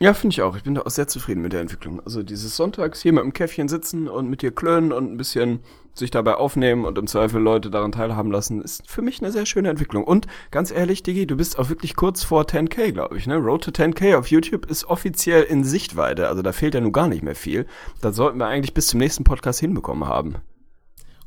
Ja, 0.00 0.14
finde 0.14 0.34
ich 0.34 0.42
auch. 0.42 0.54
Ich 0.54 0.62
bin 0.62 0.76
da 0.76 0.82
auch 0.82 0.90
sehr 0.90 1.08
zufrieden 1.08 1.42
mit 1.42 1.52
der 1.52 1.60
Entwicklung. 1.60 2.00
Also 2.04 2.22
dieses 2.22 2.56
Sonntags 2.56 3.02
hier 3.02 3.12
mit 3.12 3.24
dem 3.24 3.32
Käffchen 3.32 3.68
sitzen 3.68 4.06
und 4.06 4.30
mit 4.30 4.42
dir 4.42 4.52
klönen 4.52 4.92
und 4.92 5.12
ein 5.12 5.16
bisschen 5.16 5.58
sich 5.92 6.12
dabei 6.12 6.36
aufnehmen 6.36 6.84
und 6.84 6.96
im 6.98 7.08
Zweifel 7.08 7.42
Leute 7.42 7.68
daran 7.68 7.90
teilhaben 7.90 8.30
lassen, 8.30 8.62
ist 8.62 8.88
für 8.88 9.02
mich 9.02 9.20
eine 9.20 9.32
sehr 9.32 9.44
schöne 9.44 9.70
Entwicklung. 9.70 10.04
Und 10.04 10.28
ganz 10.52 10.70
ehrlich, 10.70 11.02
Digi, 11.02 11.26
du 11.26 11.36
bist 11.36 11.58
auch 11.58 11.68
wirklich 11.68 11.96
kurz 11.96 12.22
vor 12.22 12.42
10k, 12.44 12.92
glaube 12.92 13.18
ich. 13.18 13.26
Ne? 13.26 13.38
Road 13.38 13.64
to 13.64 13.72
10k 13.72 14.16
auf 14.16 14.28
YouTube 14.28 14.66
ist 14.66 14.84
offiziell 14.84 15.42
in 15.42 15.64
Sichtweite. 15.64 16.28
Also 16.28 16.42
da 16.42 16.52
fehlt 16.52 16.74
ja 16.74 16.80
nun 16.80 16.92
gar 16.92 17.08
nicht 17.08 17.24
mehr 17.24 17.34
viel. 17.34 17.66
Da 18.00 18.12
sollten 18.12 18.38
wir 18.38 18.46
eigentlich 18.46 18.74
bis 18.74 18.86
zum 18.86 19.00
nächsten 19.00 19.24
Podcast 19.24 19.58
hinbekommen 19.58 20.08
haben. 20.08 20.36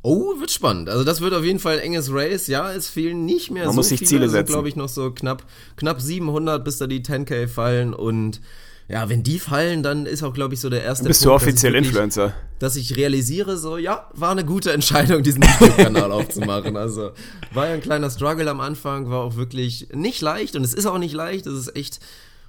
Oh, 0.02 0.40
wird 0.40 0.50
spannend. 0.50 0.88
Also 0.88 1.04
das 1.04 1.20
wird 1.20 1.32
auf 1.32 1.44
jeden 1.44 1.60
Fall 1.60 1.74
ein 1.74 1.84
enges 1.84 2.12
Race. 2.12 2.48
Ja, 2.48 2.72
es 2.72 2.88
fehlen 2.88 3.24
nicht 3.24 3.50
mehr 3.50 3.66
Man 3.66 3.72
so 3.72 3.76
muss 3.76 3.88
sich 3.88 4.00
viele. 4.00 4.08
Ziele 4.08 4.28
setzen. 4.28 4.52
glaube 4.52 4.68
ich, 4.68 4.74
noch 4.74 4.88
so 4.88 5.12
knapp, 5.12 5.44
knapp 5.76 6.00
700, 6.00 6.64
bis 6.64 6.78
da 6.78 6.86
die 6.88 7.00
10k 7.02 7.46
fallen 7.48 7.94
und 7.94 8.40
ja, 8.88 9.08
wenn 9.08 9.22
die 9.22 9.38
fallen, 9.38 9.82
dann 9.82 10.06
ist 10.06 10.22
auch, 10.22 10.34
glaube 10.34 10.54
ich, 10.54 10.60
so 10.60 10.68
der 10.68 10.82
erste 10.82 11.06
Bist 11.06 11.22
Punkt, 11.22 11.30
du 11.30 11.34
offiziell 11.36 11.72
dass 11.72 11.78
wirklich, 11.78 11.92
Influencer? 11.92 12.34
Dass 12.58 12.76
ich 12.76 12.96
realisiere, 12.96 13.56
so, 13.56 13.78
ja, 13.78 14.08
war 14.12 14.32
eine 14.32 14.44
gute 14.44 14.72
Entscheidung, 14.72 15.22
diesen 15.22 15.42
YouTube-Kanal 15.42 16.10
aufzumachen. 16.12 16.76
Also, 16.76 17.12
war 17.54 17.68
ja 17.68 17.74
ein 17.74 17.80
kleiner 17.80 18.10
Struggle 18.10 18.50
am 18.50 18.60
Anfang, 18.60 19.08
war 19.08 19.20
auch 19.20 19.36
wirklich 19.36 19.88
nicht 19.94 20.20
leicht 20.20 20.56
und 20.56 20.64
es 20.64 20.74
ist 20.74 20.84
auch 20.86 20.98
nicht 20.98 21.14
leicht. 21.14 21.46
Es 21.46 21.58
ist 21.58 21.76
echt 21.76 22.00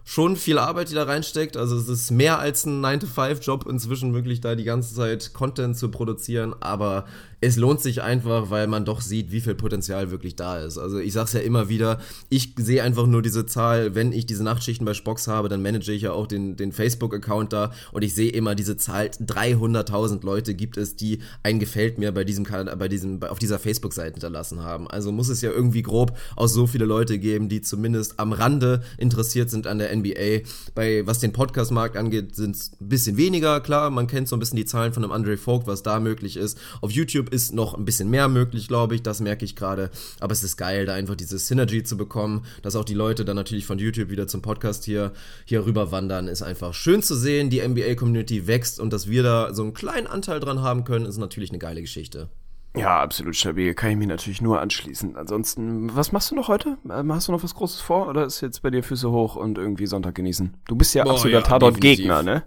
schon 0.05 0.35
viel 0.35 0.57
Arbeit, 0.57 0.89
die 0.89 0.95
da 0.95 1.03
reinsteckt. 1.03 1.55
Also 1.55 1.77
es 1.77 1.87
ist 1.87 2.11
mehr 2.11 2.39
als 2.39 2.65
ein 2.65 2.83
9-to-5-Job 2.83 3.65
inzwischen 3.69 4.13
wirklich 4.13 4.41
da 4.41 4.55
die 4.55 4.65
ganze 4.65 4.93
Zeit 4.93 5.33
Content 5.33 5.77
zu 5.77 5.89
produzieren, 5.89 6.53
aber 6.59 7.05
es 7.43 7.57
lohnt 7.57 7.81
sich 7.81 8.01
einfach, 8.01 8.49
weil 8.51 8.67
man 8.67 8.85
doch 8.85 9.01
sieht, 9.01 9.33
wie 9.33 9.41
viel 9.41 9.53
Potenzial 9.53 10.11
wirklich 10.11 10.37
da 10.37 10.59
ist. 10.59 10.77
Also 10.77 10.99
ich 10.99 11.11
sag's 11.11 11.33
ja 11.33 11.41
immer 11.41 11.67
wieder, 11.67 11.99
ich 12.29 12.53
sehe 12.55 12.81
einfach 12.81 13.05
nur 13.05 13.21
diese 13.21 13.45
Zahl, 13.45 13.95
wenn 13.95 14.13
ich 14.13 14.25
diese 14.25 14.45
Nachtschichten 14.45 14.85
bei 14.85 14.93
Spox 14.93 15.27
habe, 15.27 15.49
dann 15.49 15.61
manage 15.61 15.91
ich 15.91 16.03
ja 16.03 16.13
auch 16.13 16.25
den, 16.25 16.55
den 16.55 16.71
Facebook-Account 16.71 17.51
da 17.51 17.73
und 17.91 18.01
ich 18.01 18.15
sehe 18.15 18.31
immer 18.31 18.55
diese 18.55 18.77
Zahl, 18.77 19.07
300.000 19.07 20.23
Leute 20.23 20.53
gibt 20.55 20.77
es, 20.77 20.95
die 20.95 21.19
ein 21.43 21.59
Gefällt 21.59 21.97
mir 21.97 22.13
bei 22.13 22.23
diesem, 22.23 22.45
bei 22.45 22.87
diesem, 22.87 23.21
auf 23.23 23.39
dieser 23.39 23.59
Facebook-Seite 23.59 24.13
hinterlassen 24.13 24.63
haben. 24.63 24.87
Also 24.87 25.11
muss 25.11 25.27
es 25.27 25.41
ja 25.41 25.51
irgendwie 25.51 25.81
grob 25.81 26.17
auch 26.37 26.47
so 26.47 26.65
viele 26.65 26.85
Leute 26.85 27.19
geben, 27.19 27.49
die 27.49 27.61
zumindest 27.61 28.21
am 28.21 28.31
Rande 28.31 28.83
interessiert 28.97 29.49
sind 29.49 29.67
an 29.67 29.79
der 29.79 29.93
NBA. 29.93 30.47
Bei, 30.75 31.05
was 31.05 31.19
den 31.19 31.33
Podcast-Markt 31.33 31.97
angeht, 31.97 32.37
sind 32.37 32.55
es 32.55 32.71
ein 32.79 32.87
bisschen 32.87 33.17
weniger, 33.17 33.59
klar, 33.59 33.89
man 33.89 34.07
kennt 34.07 34.29
so 34.29 34.37
ein 34.37 34.39
bisschen 34.39 34.55
die 34.55 34.65
Zahlen 34.65 34.93
von 34.93 35.03
einem 35.03 35.11
Andre 35.11 35.35
Vogt, 35.35 35.67
was 35.67 35.83
da 35.83 35.99
möglich 35.99 36.37
ist. 36.37 36.57
Auf 36.79 36.91
YouTube 36.91 37.32
ist 37.33 37.53
noch 37.53 37.73
ein 37.73 37.85
bisschen 37.85 38.09
mehr 38.09 38.29
möglich, 38.29 38.67
glaube 38.67 38.95
ich. 38.95 39.03
Das 39.03 39.19
merke 39.19 39.43
ich 39.43 39.55
gerade. 39.55 39.89
Aber 40.19 40.31
es 40.31 40.43
ist 40.43 40.55
geil, 40.55 40.85
da 40.85 40.93
einfach 40.93 41.15
diese 41.15 41.37
Synergy 41.37 41.83
zu 41.83 41.97
bekommen, 41.97 42.45
dass 42.61 42.75
auch 42.75 42.85
die 42.85 42.93
Leute 42.93 43.25
dann 43.25 43.35
natürlich 43.35 43.65
von 43.65 43.79
YouTube 43.79 44.09
wieder 44.09 44.27
zum 44.27 44.41
Podcast 44.41 44.85
hier, 44.85 45.11
hier 45.45 45.65
rüber 45.65 45.91
wandern, 45.91 46.27
ist 46.27 46.43
einfach 46.43 46.73
schön 46.73 47.01
zu 47.01 47.15
sehen. 47.15 47.49
Die 47.49 47.67
NBA-Community 47.67 48.47
wächst 48.47 48.79
und 48.79 48.93
dass 48.93 49.09
wir 49.09 49.23
da 49.23 49.53
so 49.53 49.63
einen 49.63 49.73
kleinen 49.73 50.07
Anteil 50.07 50.39
dran 50.39 50.61
haben 50.61 50.83
können, 50.83 51.05
ist 51.05 51.17
natürlich 51.17 51.49
eine 51.49 51.59
geile 51.59 51.81
Geschichte. 51.81 52.29
Ja, 52.75 53.01
absolut 53.01 53.35
stabil. 53.35 53.73
Kann 53.75 53.91
ich 53.91 53.97
mich 53.97 54.07
natürlich 54.07 54.41
nur 54.41 54.59
anschließen. 54.59 55.15
Ansonsten, 55.15 55.95
was 55.95 56.11
machst 56.11 56.31
du 56.31 56.35
noch 56.35 56.47
heute? 56.47 56.77
Ähm, 56.89 57.13
hast 57.13 57.27
du 57.27 57.31
noch 57.31 57.43
was 57.43 57.53
Großes 57.53 57.81
vor 57.81 58.07
oder 58.07 58.25
ist 58.25 58.41
jetzt 58.41 58.63
bei 58.63 58.71
dir 58.71 58.81
Füße 58.81 59.11
hoch 59.11 59.35
und 59.35 59.57
irgendwie 59.57 59.85
Sonntag 59.85 60.15
genießen? 60.15 60.55
Du 60.67 60.75
bist 60.75 60.95
ja 60.95 61.03
Boah, 61.03 61.11
absoluter 61.11 61.39
ja, 61.39 61.45
Tatort-Gegner, 61.45 62.23
ne? 62.23 62.43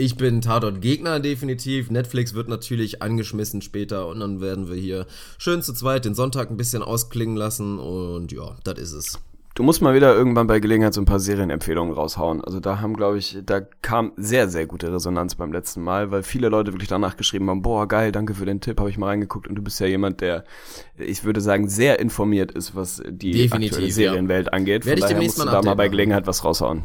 Ich 0.00 0.16
bin 0.16 0.40
Tatort-Gegner 0.40 1.18
definitiv. 1.18 1.90
Netflix 1.90 2.32
wird 2.32 2.48
natürlich 2.48 3.02
angeschmissen 3.02 3.62
später 3.62 4.06
und 4.06 4.20
dann 4.20 4.40
werden 4.40 4.68
wir 4.68 4.76
hier 4.76 5.08
schön 5.38 5.60
zu 5.60 5.72
zweit 5.72 6.04
den 6.04 6.14
Sonntag 6.14 6.50
ein 6.50 6.56
bisschen 6.56 6.84
ausklingen 6.84 7.36
lassen 7.36 7.80
und 7.80 8.30
ja, 8.30 8.54
das 8.62 8.78
ist 8.78 8.92
es. 8.92 9.18
Du 9.56 9.64
musst 9.64 9.82
mal 9.82 9.96
wieder 9.96 10.14
irgendwann 10.14 10.46
bei 10.46 10.60
Gelegenheit 10.60 10.94
so 10.94 11.00
ein 11.00 11.04
paar 11.04 11.18
Serienempfehlungen 11.18 11.92
raushauen. 11.92 12.44
Also 12.44 12.60
da 12.60 12.80
haben, 12.80 12.94
glaube 12.94 13.18
ich, 13.18 13.38
da 13.44 13.60
kam 13.60 14.12
sehr, 14.16 14.48
sehr 14.48 14.66
gute 14.68 14.92
Resonanz 14.92 15.34
beim 15.34 15.52
letzten 15.52 15.82
Mal, 15.82 16.12
weil 16.12 16.22
viele 16.22 16.48
Leute 16.48 16.72
wirklich 16.72 16.88
danach 16.88 17.16
geschrieben 17.16 17.50
haben, 17.50 17.62
boah, 17.62 17.88
geil, 17.88 18.12
danke 18.12 18.34
für 18.34 18.46
den 18.46 18.60
Tipp, 18.60 18.78
habe 18.78 18.90
ich 18.90 18.98
mal 18.98 19.06
reingeguckt 19.06 19.48
und 19.48 19.56
du 19.56 19.62
bist 19.62 19.80
ja 19.80 19.88
jemand, 19.88 20.20
der, 20.20 20.44
ich 20.96 21.24
würde 21.24 21.40
sagen, 21.40 21.68
sehr 21.68 21.98
informiert 21.98 22.52
ist, 22.52 22.76
was 22.76 23.02
die 23.04 23.32
Definitiv, 23.32 23.72
aktuelle 23.72 23.92
Serienwelt 23.92 24.46
ja. 24.46 24.52
angeht. 24.52 24.84
Von 24.84 24.90
Werde 24.90 25.00
daher 25.00 25.20
musst 25.20 25.40
du 25.40 25.44
da 25.44 25.60
mal 25.60 25.74
bei 25.74 25.88
Gelegenheit 25.88 26.28
was 26.28 26.44
raushauen. 26.44 26.84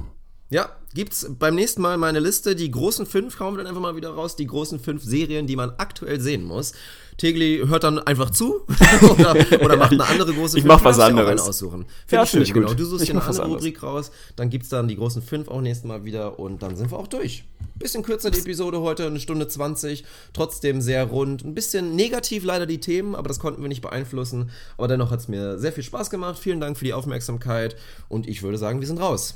Ja, 0.53 0.69
gibt's 0.93 1.25
beim 1.39 1.55
nächsten 1.55 1.81
Mal 1.81 1.97
meine 1.97 2.19
Liste. 2.19 2.55
Die 2.55 2.69
großen 2.69 3.07
fünf 3.07 3.39
wir 3.39 3.57
dann 3.57 3.65
einfach 3.65 3.81
mal 3.81 3.95
wieder 3.95 4.11
raus. 4.11 4.35
Die 4.35 4.45
großen 4.45 4.79
fünf 4.79 5.03
Serien, 5.03 5.47
die 5.47 5.55
man 5.55 5.73
aktuell 5.79 6.21
sehen 6.21 6.43
muss. 6.43 6.73
Tegli 7.17 7.63
hört 7.65 7.83
dann 7.83 7.97
einfach 7.97 8.29
zu 8.29 8.61
oder, 9.01 9.35
oder, 9.61 9.77
macht 9.77 9.93
eine 9.93 10.05
andere 10.05 10.31
große 10.31 10.59
Ich 10.59 10.63
mach 10.63 10.83
was 10.83 10.99
anderes. 10.99 11.41
aussuchen. 11.41 11.85
Find 12.05 12.11
ja, 12.19 12.25
finde 12.27 12.45
ich 12.45 12.53
gut. 12.53 12.65
Genau. 12.65 12.75
Du 12.75 12.85
suchst 12.85 13.07
dir 13.07 13.13
eine 13.13 13.23
andere 13.23 13.47
Rubrik 13.47 13.81
raus, 13.81 14.11
dann 14.35 14.51
gibt's 14.51 14.69
dann 14.69 14.87
die 14.87 14.95
großen 14.95 15.23
fünf 15.23 15.47
auch 15.47 15.61
nächstes 15.61 15.87
Mal 15.87 16.05
wieder 16.05 16.37
und 16.37 16.61
dann 16.61 16.75
sind 16.75 16.91
wir 16.91 16.99
auch 16.99 17.07
durch. 17.07 17.45
Bisschen 17.75 18.03
kürzer 18.03 18.29
die 18.29 18.39
Episode 18.39 18.81
heute, 18.81 19.07
eine 19.07 19.19
Stunde 19.19 19.47
20, 19.47 20.05
trotzdem 20.33 20.81
sehr 20.81 21.05
rund. 21.05 21.43
Ein 21.43 21.55
bisschen 21.55 21.95
negativ 21.95 22.43
leider 22.43 22.67
die 22.67 22.79
Themen, 22.79 23.15
aber 23.15 23.27
das 23.27 23.39
konnten 23.39 23.61
wir 23.61 23.69
nicht 23.69 23.81
beeinflussen. 23.81 24.51
Aber 24.77 24.87
dennoch 24.87 25.09
hat's 25.09 25.27
mir 25.27 25.57
sehr 25.57 25.71
viel 25.71 25.83
Spaß 25.83 26.11
gemacht. 26.11 26.37
Vielen 26.37 26.59
Dank 26.59 26.77
für 26.77 26.85
die 26.85 26.93
Aufmerksamkeit 26.93 27.75
und 28.07 28.27
ich 28.27 28.43
würde 28.43 28.59
sagen, 28.59 28.79
wir 28.79 28.87
sind 28.87 28.99
raus. 28.99 29.35